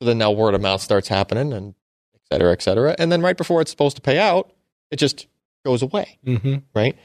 So 0.00 0.06
then 0.06 0.18
now 0.18 0.30
word 0.32 0.54
of 0.54 0.60
mouth 0.60 0.82
starts 0.82 1.08
happening 1.08 1.52
and 1.52 1.74
cetera, 2.34 2.52
et 2.52 2.62
cetera. 2.62 2.94
And 2.98 3.10
then 3.12 3.22
right 3.22 3.36
before 3.36 3.60
it's 3.60 3.70
supposed 3.70 3.96
to 3.96 4.02
pay 4.02 4.18
out, 4.18 4.52
it 4.90 4.96
just 4.96 5.26
goes 5.64 5.82
away, 5.82 6.18
Mm-hmm. 6.26 6.56
right? 6.74 6.96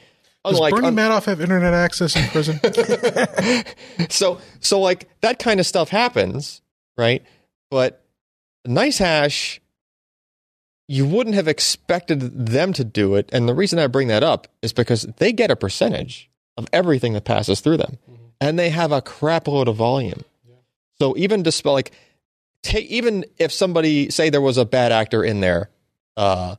Does 0.44 0.58
Bernie 0.70 0.86
un- 0.88 0.96
Madoff 0.96 1.24
have 1.26 1.40
internet 1.40 1.74
access 1.74 2.16
in 2.16 2.24
prison? 2.28 2.58
so 4.10 4.40
so 4.60 4.80
like 4.80 5.08
that 5.20 5.38
kind 5.38 5.60
of 5.60 5.66
stuff 5.66 5.90
happens, 5.90 6.62
right? 6.96 7.22
But 7.70 8.02
NiceHash 8.66 9.58
you 10.88 11.06
wouldn't 11.06 11.36
have 11.36 11.46
expected 11.46 12.20
them 12.48 12.72
to 12.72 12.82
do 12.84 13.14
it 13.14 13.28
and 13.32 13.48
the 13.48 13.54
reason 13.54 13.78
I 13.78 13.86
bring 13.86 14.08
that 14.08 14.24
up 14.24 14.48
is 14.60 14.72
because 14.72 15.02
they 15.18 15.30
get 15.32 15.50
a 15.50 15.56
percentage 15.56 16.28
of 16.56 16.66
everything 16.72 17.12
that 17.12 17.24
passes 17.24 17.60
through 17.60 17.76
them 17.76 17.98
and 18.40 18.58
they 18.58 18.70
have 18.70 18.90
a 18.92 19.00
crap 19.00 19.46
load 19.46 19.68
of 19.68 19.76
volume. 19.76 20.24
So 20.98 21.16
even 21.16 21.42
despite 21.44 21.72
like 21.72 21.92
ta 22.62 22.78
even 22.78 23.24
if 23.38 23.52
somebody 23.52 24.10
say 24.10 24.30
there 24.30 24.40
was 24.40 24.58
a 24.58 24.64
bad 24.64 24.92
actor 24.92 25.22
in 25.24 25.40
there 25.40 25.70
uh 26.16 26.56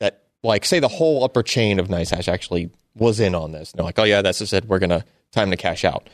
that 0.00 0.24
like 0.42 0.64
say 0.64 0.80
the 0.80 0.88
whole 0.88 1.24
upper 1.24 1.42
chain 1.42 1.78
of 1.78 1.88
NiceHash 1.88 2.28
actually 2.28 2.70
was 2.94 3.20
in 3.20 3.34
on 3.34 3.52
this. 3.52 3.70
And 3.72 3.78
they're 3.78 3.84
like, 3.84 3.98
"Oh 3.98 4.04
yeah, 4.04 4.22
that's 4.22 4.38
just 4.38 4.52
it. 4.52 4.64
We're 4.64 4.78
going 4.80 4.90
to 4.90 5.04
time 5.32 5.50
to 5.50 5.56
cash 5.56 5.84
out." 5.84 6.08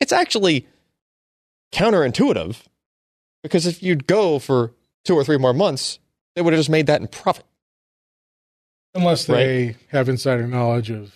It's 0.00 0.12
actually 0.12 0.66
counterintuitive 1.72 2.56
because 3.42 3.66
if 3.66 3.82
you'd 3.82 4.06
go 4.06 4.38
for 4.38 4.72
2 5.04 5.14
or 5.14 5.24
3 5.24 5.36
more 5.38 5.52
months, 5.52 5.98
they 6.34 6.42
would 6.42 6.52
have 6.52 6.58
just 6.60 6.70
made 6.70 6.86
that 6.86 7.00
in 7.00 7.08
profit. 7.08 7.44
Unless 8.94 9.26
they 9.26 9.76
have 9.88 10.08
insider 10.08 10.46
knowledge 10.46 10.90
of. 10.90 11.12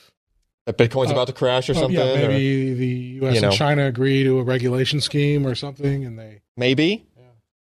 That 0.66 0.76
Bitcoin's 0.78 1.10
Uh, 1.10 1.14
about 1.14 1.28
to 1.28 1.32
crash 1.32 1.68
or 1.68 1.72
oh, 1.72 1.80
something 1.80 1.96
yeah, 1.96 2.24
or- 2.24 2.28
maybe 2.28 2.74
the 2.74 2.86
U.S. 3.20 3.36
you 3.36 3.40
know. 3.40 3.48
and 3.48 3.56
China 3.56 3.86
agree 3.86 4.24
to 4.24 4.40
a 4.40 4.42
regulation 4.42 5.00
scheme 5.00 5.46
or 5.46 5.54
something, 5.54 6.04
and 6.04 6.18
they. 6.18 6.40
maybe. 6.56 7.05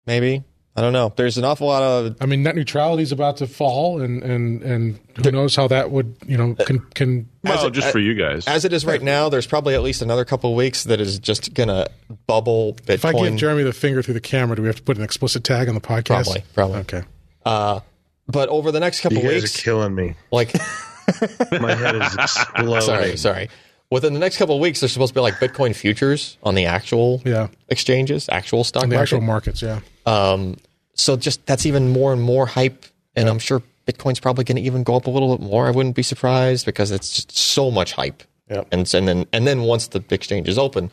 Maybe. 0.06 0.42
I 0.74 0.80
don't 0.80 0.94
know. 0.94 1.12
There's 1.14 1.36
an 1.36 1.44
awful 1.44 1.66
lot 1.66 1.82
of 1.82 2.16
I 2.22 2.24
mean, 2.24 2.42
net 2.42 2.56
neutrality 2.56 3.02
is 3.02 3.12
about 3.12 3.36
to 3.38 3.46
fall, 3.46 4.00
and 4.00 4.22
and 4.22 4.62
and 4.62 4.98
who 5.22 5.30
knows 5.30 5.54
how 5.54 5.68
that 5.68 5.90
would 5.90 6.16
you 6.26 6.38
know 6.38 6.54
can 6.54 6.78
can. 6.94 7.28
Well, 7.44 7.66
it- 7.66 7.72
just 7.72 7.90
for 7.92 7.98
you 7.98 8.14
guys. 8.14 8.48
as 8.48 8.64
it 8.64 8.72
is 8.72 8.86
right 8.86 9.02
now, 9.02 9.28
there's 9.28 9.46
probably 9.46 9.74
at 9.74 9.82
least 9.82 10.00
another 10.00 10.24
couple 10.24 10.48
of 10.50 10.56
weeks 10.56 10.84
that 10.84 10.98
is 10.98 11.18
just 11.18 11.52
going 11.52 11.68
to 11.68 11.90
bubble 12.26 12.72
Bitcoin. 12.86 12.94
If 12.94 13.04
I 13.04 13.12
give 13.12 13.36
Jeremy 13.36 13.64
the 13.64 13.74
finger 13.74 14.00
through 14.02 14.14
the 14.14 14.20
camera, 14.20 14.56
do 14.56 14.62
we 14.62 14.68
have 14.68 14.76
to 14.76 14.82
put 14.82 14.96
an 14.96 15.02
explicit 15.04 15.44
tag 15.44 15.68
on 15.68 15.74
the 15.74 15.80
podcast? 15.82 16.06
Probably, 16.24 16.44
probably. 16.54 16.78
Okay. 16.78 17.02
Uh, 17.44 17.80
but 18.28 18.48
over 18.48 18.72
the 18.72 18.80
next 18.80 19.02
couple 19.02 19.18
You 19.18 19.24
guys 19.24 19.42
weeks, 19.42 19.58
are 19.58 19.62
killing 19.62 19.94
me. 19.94 20.14
like, 20.30 20.54
My 21.60 21.74
head 21.74 21.96
is 21.96 22.14
exploding. 22.18 22.80
sorry, 22.80 23.16
sorry. 23.18 23.48
Within 23.92 24.14
the 24.14 24.18
next 24.20 24.38
couple 24.38 24.54
of 24.54 24.60
weeks, 24.62 24.80
there's 24.80 24.90
supposed 24.92 25.10
to 25.12 25.18
be 25.18 25.20
like 25.20 25.34
Bitcoin 25.34 25.74
futures 25.76 26.38
on 26.42 26.54
the 26.54 26.64
actual 26.64 27.20
Yeah. 27.26 27.48
exchanges, 27.68 28.26
actual 28.32 28.64
stock 28.64 28.84
On 28.84 28.88
the 28.88 28.96
market. 28.96 29.02
actual 29.16 29.20
markets, 29.20 29.60
yeah. 29.62 29.80
Um, 30.06 30.56
so 30.94 31.16
just 31.16 31.44
that's 31.46 31.66
even 31.66 31.90
more 31.90 32.12
and 32.14 32.22
more 32.22 32.46
hype, 32.46 32.86
and 33.14 33.28
I'm 33.28 33.38
sure 33.38 33.62
Bitcoin's 33.86 34.18
probably 34.18 34.44
going 34.44 34.56
to 34.56 34.62
even 34.62 34.82
go 34.82 34.94
up 34.96 35.06
a 35.06 35.10
little 35.10 35.36
bit 35.36 35.44
more. 35.46 35.66
I 35.66 35.70
wouldn't 35.72 35.94
be 35.94 36.02
surprised 36.02 36.64
because 36.64 36.90
it's 36.90 37.12
just 37.14 37.36
so 37.36 37.70
much 37.70 37.92
hype. 37.92 38.22
Yep. 38.50 38.68
And 38.72 38.94
and 38.94 39.06
then 39.08 39.26
and 39.32 39.46
then 39.46 39.62
once 39.62 39.88
the 39.88 40.02
exchange 40.10 40.48
is 40.48 40.56
open, 40.58 40.90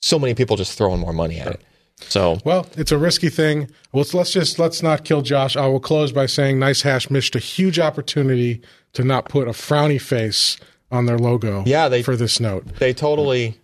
so 0.00 0.16
many 0.18 0.34
people 0.34 0.56
just 0.56 0.78
throwing 0.78 1.00
more 1.00 1.12
money 1.12 1.40
at 1.40 1.48
it. 1.48 1.60
So 2.08 2.38
Well, 2.44 2.66
it's 2.76 2.92
a 2.92 2.98
risky 2.98 3.30
thing. 3.30 3.68
Let's 3.92 4.14
let's 4.14 4.30
just 4.30 4.58
let's 4.60 4.80
not 4.82 5.04
kill 5.04 5.22
Josh. 5.22 5.56
I 5.56 5.66
will 5.66 5.80
close 5.80 6.12
by 6.12 6.26
saying 6.26 6.58
NiceHash 6.58 7.10
missed 7.10 7.34
a 7.34 7.40
huge 7.40 7.80
opportunity 7.80 8.60
to 8.92 9.02
not 9.02 9.28
put 9.28 9.48
a 9.48 9.52
frowny 9.52 10.00
face 10.00 10.56
on 10.90 11.06
their 11.06 11.18
logo. 11.18 11.62
Yeah, 11.66 11.88
they- 11.88 12.02
for 12.02 12.16
this 12.16 12.40
note. 12.40 12.66
they 12.78 12.92
totally 12.92 13.58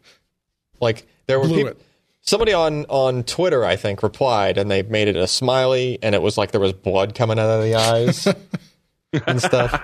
like 0.80 1.06
there 1.26 1.38
were 1.40 1.46
Blew 1.46 1.56
people. 1.58 1.70
it. 1.72 1.80
Somebody 2.26 2.52
on 2.54 2.86
on 2.86 3.22
Twitter, 3.24 3.64
I 3.66 3.76
think, 3.76 4.02
replied, 4.02 4.56
and 4.56 4.70
they 4.70 4.82
made 4.82 5.08
it 5.08 5.16
a 5.16 5.26
smiley, 5.26 5.98
and 6.02 6.14
it 6.14 6.22
was 6.22 6.38
like 6.38 6.52
there 6.52 6.60
was 6.60 6.72
blood 6.72 7.14
coming 7.14 7.38
out 7.38 7.50
of 7.50 7.62
the 7.62 7.74
eyes 7.74 8.26
and 9.26 9.40
stuff. 9.42 9.78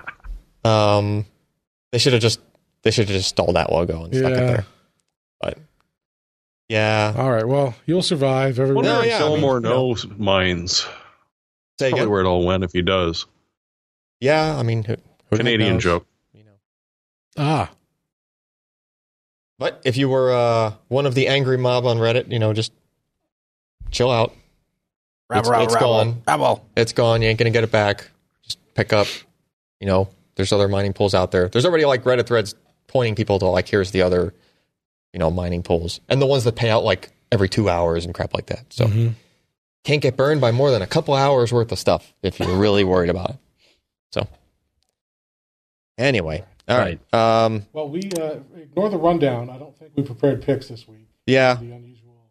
Um, 0.64 1.26
they 1.92 1.98
should 1.98 2.14
have 2.14 2.22
just 2.22 2.40
they 2.82 2.90
should 2.90 3.08
have 3.08 3.16
just 3.16 3.28
stole 3.28 3.52
that 3.52 3.70
logo 3.70 4.04
and 4.04 4.14
stuck 4.14 4.32
it 4.32 4.36
there. 4.36 4.66
But 5.40 5.58
yeah, 6.70 7.12
All 7.16 7.30
right. 7.30 7.46
Well, 7.46 7.74
you'll 7.84 8.00
survive. 8.02 8.58
Everyone. 8.58 8.84
No, 8.84 8.92
Wonder 8.94 9.06
if 9.06 9.10
yeah, 9.10 9.16
I 9.16 9.28
mean, 9.28 9.32
Fillmore 9.32 9.56
you 9.56 9.60
know. 9.60 9.68
knows 9.70 10.06
mines. 10.16 10.78
say 11.78 11.90
Probably 11.90 12.00
again. 12.00 12.10
where 12.10 12.20
it 12.22 12.26
all 12.26 12.44
went 12.46 12.64
if 12.64 12.72
he 12.72 12.80
does. 12.80 13.26
Yeah, 14.20 14.56
I 14.56 14.62
mean, 14.62 14.84
who, 14.84 14.96
who 15.30 15.36
Canadian 15.36 15.74
knows? 15.74 15.82
joke. 15.82 16.06
You 17.40 17.46
know. 17.46 17.52
Ah, 17.52 17.70
But 19.58 19.80
if 19.84 19.96
you 19.96 20.08
were 20.08 20.32
uh, 20.32 20.72
one 20.88 21.06
of 21.06 21.14
the 21.14 21.28
angry 21.28 21.56
mob 21.58 21.86
on 21.86 21.96
Reddit, 21.98 22.30
you 22.30 22.38
know, 22.38 22.52
just 22.52 22.72
chill 23.90 24.10
out. 24.10 24.34
Rabble, 25.28 25.40
It's- 25.40 25.50
rabble, 25.50 25.64
it's 25.64 25.74
rabble, 25.74 25.86
gone. 25.88 26.22
rabble. 26.26 26.68
It's 26.76 26.92
gone. 26.92 27.22
You 27.22 27.28
ain't 27.28 27.38
gonna 27.38 27.50
get 27.50 27.64
it 27.64 27.70
back. 27.70 28.10
Just 28.42 28.58
pick 28.74 28.92
up. 28.92 29.06
You 29.80 29.86
know, 29.86 30.08
there's 30.34 30.52
other 30.52 30.68
mining 30.68 30.92
pools 30.92 31.14
out 31.14 31.30
there. 31.30 31.48
There's 31.48 31.64
already 31.64 31.84
like 31.86 32.02
Reddit 32.04 32.26
threads 32.26 32.54
pointing 32.88 33.14
people 33.14 33.38
to 33.38 33.46
like 33.46 33.68
here's 33.68 33.90
the 33.92 34.02
other, 34.02 34.34
you 35.12 35.18
know, 35.18 35.30
mining 35.30 35.62
pools 35.62 36.00
and 36.08 36.20
the 36.20 36.26
ones 36.26 36.44
that 36.44 36.56
pay 36.56 36.68
out 36.70 36.84
like 36.84 37.10
every 37.32 37.48
two 37.48 37.68
hours 37.70 38.04
and 38.04 38.12
crap 38.14 38.34
like 38.34 38.46
that. 38.46 38.64
So 38.72 38.86
mhm. 38.86 39.14
can't 39.84 40.02
get 40.02 40.16
burned 40.16 40.40
by 40.40 40.50
more 40.52 40.70
than 40.72 40.82
a 40.82 40.86
couple 40.86 41.14
hours 41.14 41.52
worth 41.52 41.70
of 41.72 41.78
stuff 41.78 42.12
if 42.22 42.38
you're 42.40 42.56
really 42.58 42.82
worried 42.84 43.08
about 43.10 43.30
it. 43.30 43.36
So 44.12 44.26
anyway, 45.96 46.44
all 46.70 46.78
right. 46.78 46.98
Um, 47.14 47.66
well, 47.72 47.88
we 47.88 48.10
uh, 48.20 48.36
ignore 48.56 48.88
the 48.90 48.96
rundown. 48.98 49.50
I 49.50 49.58
don't 49.58 49.76
think 49.78 49.92
we 49.96 50.02
prepared 50.02 50.42
picks 50.42 50.68
this 50.68 50.86
week. 50.88 51.08
yeah. 51.26 51.54
The 51.54 51.70
unusual. 51.72 52.30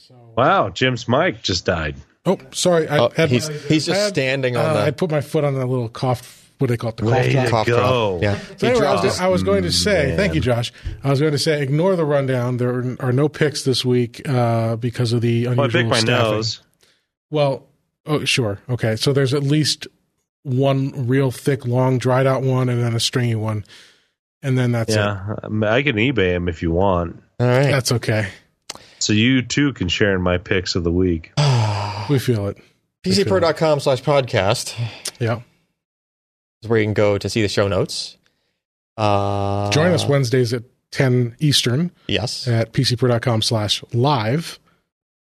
So. 0.00 0.14
Wow, 0.36 0.68
Jim's 0.70 1.08
mic 1.08 1.42
just 1.42 1.64
died. 1.66 1.96
Oh, 2.24 2.38
sorry. 2.52 2.88
I 2.88 2.98
Oh, 2.98 3.08
had, 3.16 3.30
he's 3.30 3.48
he's 3.66 3.86
just 3.86 3.98
I 4.00 4.04
had- 4.04 4.08
standing 4.14 4.56
on 4.56 4.64
uh, 4.64 4.72
the 4.74 4.80
I 4.80 4.90
put 4.90 5.10
my 5.10 5.20
foot 5.20 5.44
on 5.44 5.54
the 5.54 5.66
little 5.66 5.88
cough. 5.88 6.44
What 6.58 6.66
do 6.66 6.72
they 6.72 6.76
call 6.76 6.90
it? 6.90 6.96
The 6.96 7.02
cough 7.04 7.12
Way 7.12 7.32
drop. 7.32 7.44
to 7.44 7.50
cough 7.50 7.66
go. 7.68 8.18
drop. 8.18 8.22
Yeah. 8.22 8.38
So 8.56 8.66
anyway, 8.68 8.86
I, 8.86 9.02
was, 9.04 9.20
I 9.20 9.28
was 9.28 9.42
going 9.44 9.62
to 9.62 9.70
say, 9.72 10.08
Man. 10.08 10.16
thank 10.16 10.34
you, 10.34 10.40
Josh. 10.40 10.72
I 11.04 11.10
was 11.10 11.20
going 11.20 11.30
to 11.32 11.38
say, 11.38 11.62
ignore 11.62 11.94
the 11.94 12.04
rundown. 12.04 12.56
There 12.56 12.96
are 12.98 13.12
no 13.12 13.28
picks 13.28 13.62
this 13.62 13.84
week 13.84 14.28
uh, 14.28 14.74
because 14.74 15.12
of 15.12 15.20
the 15.20 15.44
unusual 15.46 15.56
Well, 15.56 15.66
I 15.68 15.70
picked 15.70 15.88
my 15.88 15.98
staffing. 16.00 16.30
nose. 16.32 16.60
Well, 17.30 17.68
oh, 18.06 18.24
sure, 18.24 18.58
okay. 18.68 18.96
So 18.96 19.12
there's 19.12 19.34
at 19.34 19.44
least 19.44 19.86
one 20.48 21.06
real 21.06 21.30
thick, 21.30 21.66
long, 21.66 21.98
dried 21.98 22.26
out 22.26 22.42
one, 22.42 22.68
and 22.68 22.82
then 22.82 22.94
a 22.94 23.00
stringy 23.00 23.34
one, 23.34 23.64
and 24.42 24.56
then 24.58 24.72
that's 24.72 24.92
it. 24.92 24.96
Yeah, 24.96 25.34
um, 25.42 25.62
I 25.64 25.82
can 25.82 25.96
eBay 25.96 26.34
them 26.34 26.48
if 26.48 26.62
you 26.62 26.70
want. 26.70 27.22
All 27.40 27.46
right. 27.46 27.70
That's 27.70 27.92
okay. 27.92 28.28
So 28.98 29.12
you 29.12 29.42
too 29.42 29.72
can 29.74 29.88
share 29.88 30.14
in 30.14 30.22
my 30.22 30.38
picks 30.38 30.74
of 30.74 30.84
the 30.84 30.92
week. 30.92 31.32
We 32.08 32.18
feel 32.18 32.46
it. 32.48 32.56
PCPer.com 33.04 33.80
slash 33.80 34.00
podcast 34.02 34.74
Yeah. 35.20 35.40
is 36.62 36.68
where 36.70 36.78
you 36.78 36.86
can 36.86 36.94
go 36.94 37.18
to 37.18 37.28
see 37.28 37.42
the 37.42 37.48
show 37.48 37.68
notes. 37.68 38.16
Uh, 38.96 39.70
Join 39.70 39.92
us 39.92 40.06
Wednesdays 40.06 40.54
at 40.54 40.62
10 40.90 41.36
Eastern 41.38 41.90
Yes. 42.06 42.48
at 42.48 42.72
pcper.com 42.72 43.42
slash 43.42 43.84
live, 43.92 44.58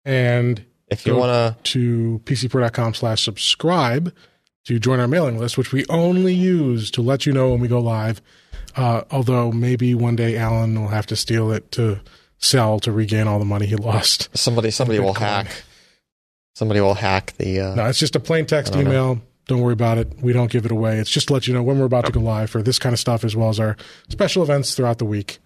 and 0.04 0.64
If 0.88 1.06
you 1.06 1.14
want 1.16 1.62
to, 1.64 1.72
to 1.72 2.20
pcper.com 2.24 2.94
slash 2.94 3.22
subscribe 3.22 4.12
to 4.64 4.78
join 4.78 5.00
our 5.00 5.08
mailing 5.08 5.38
list, 5.38 5.58
which 5.58 5.72
we 5.72 5.84
only 5.88 6.34
use 6.34 6.90
to 6.92 7.02
let 7.02 7.26
you 7.26 7.32
know 7.32 7.50
when 7.50 7.60
we 7.60 7.68
go 7.68 7.80
live. 7.80 8.20
Uh, 8.76 9.02
although 9.10 9.52
maybe 9.52 9.94
one 9.94 10.16
day 10.16 10.36
Allyn 10.36 10.80
will 10.80 10.88
have 10.88 11.06
to 11.06 11.16
steal 11.16 11.52
it 11.52 11.70
to 11.72 12.00
sell 12.38 12.80
to 12.80 12.90
regain 12.92 13.28
all 13.28 13.38
the 13.38 13.44
money 13.44 13.66
he 13.66 13.76
lost. 13.76 14.36
somebody 14.36 14.70
somebody 14.70 14.98
will 14.98 15.14
hack. 15.14 15.48
Somebody 16.54 16.80
will 16.80 16.94
hack 16.94 17.34
the. 17.38 17.60
Uh, 17.60 17.74
No, 17.74 17.86
it's 17.86 17.98
just 17.98 18.16
a 18.16 18.20
plain 18.20 18.46
text 18.46 18.72
I 18.74 18.78
don't 18.78 18.86
email. 18.86 19.22
Don't 19.46 19.60
worry 19.60 19.72
about 19.74 19.98
it. 19.98 20.08
We 20.22 20.32
don't 20.32 20.50
give 20.50 20.64
it 20.64 20.72
away. 20.72 20.98
It's 20.98 21.10
just 21.10 21.28
to 21.28 21.34
let 21.34 21.46
you 21.46 21.52
know 21.54 21.62
when 21.62 21.78
we're 21.78 21.84
about 21.84 22.06
to 22.06 22.12
go 22.12 22.20
live 22.20 22.48
for 22.50 22.62
this 22.62 22.78
kind 22.78 22.92
of 22.94 22.98
stuff, 22.98 23.24
as 23.24 23.36
well 23.36 23.50
as 23.50 23.60
our 23.60 23.76
special 24.08 24.42
events 24.42 24.74
throughout 24.74 24.98
the 24.98 25.04
week. 25.04 25.38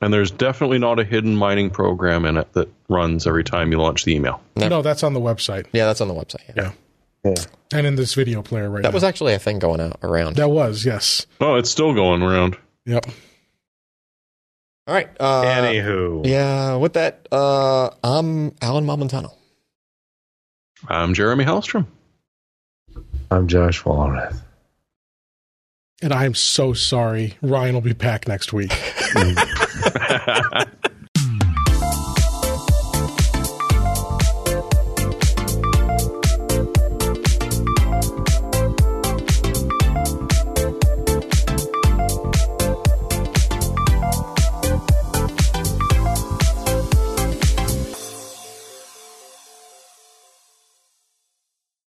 And 0.00 0.12
there's 0.12 0.30
definitely 0.30 0.78
not 0.78 0.98
a 0.98 1.04
hidden 1.04 1.36
mining 1.36 1.70
program 1.70 2.24
in 2.24 2.38
it 2.38 2.52
that 2.54 2.68
runs 2.88 3.26
every 3.26 3.44
time 3.44 3.70
you 3.70 3.78
launch 3.78 4.04
the 4.04 4.14
email. 4.14 4.40
Never. 4.56 4.70
No, 4.70 4.82
that's 4.82 5.02
on 5.02 5.12
the 5.14 5.20
website. 5.20 5.66
Yeah, 5.72 5.86
that's 5.86 6.00
on 6.00 6.08
the 6.08 6.14
website. 6.14 6.40
Yeah. 6.48 6.62
Yeah. 6.62 6.72
And 7.24 7.86
in 7.86 7.96
this 7.96 8.14
video 8.14 8.42
player 8.42 8.70
right 8.70 8.82
That 8.82 8.90
now. 8.90 8.94
was 8.94 9.04
actually 9.04 9.34
a 9.34 9.38
thing 9.38 9.58
going 9.58 9.80
out 9.80 9.98
around. 10.02 10.36
that 10.36 10.50
was 10.50 10.84
yes. 10.84 11.26
Oh, 11.40 11.56
it's 11.56 11.70
still 11.70 11.92
going 11.94 12.22
around. 12.22 12.56
Yep. 12.86 13.06
All 14.86 14.94
right. 14.94 15.08
Uh, 15.20 15.42
Anywho, 15.44 16.26
yeah, 16.26 16.74
with 16.76 16.94
that, 16.94 17.28
uh, 17.30 17.90
I'm 18.02 18.52
Allyn 18.62 18.86
Malventano. 18.86 19.32
I'm 20.88 21.12
Jeremy 21.14 21.44
Hellstrom. 21.44 21.86
I'm 23.30 23.46
Josh 23.46 23.82
Walrath. 23.82 24.40
And 26.02 26.12
I'm 26.14 26.34
so 26.34 26.72
sorry. 26.72 27.36
Ryan 27.42 27.74
will 27.74 27.82
be 27.82 27.92
back 27.92 28.26
next 28.26 28.52
week. 28.54 28.72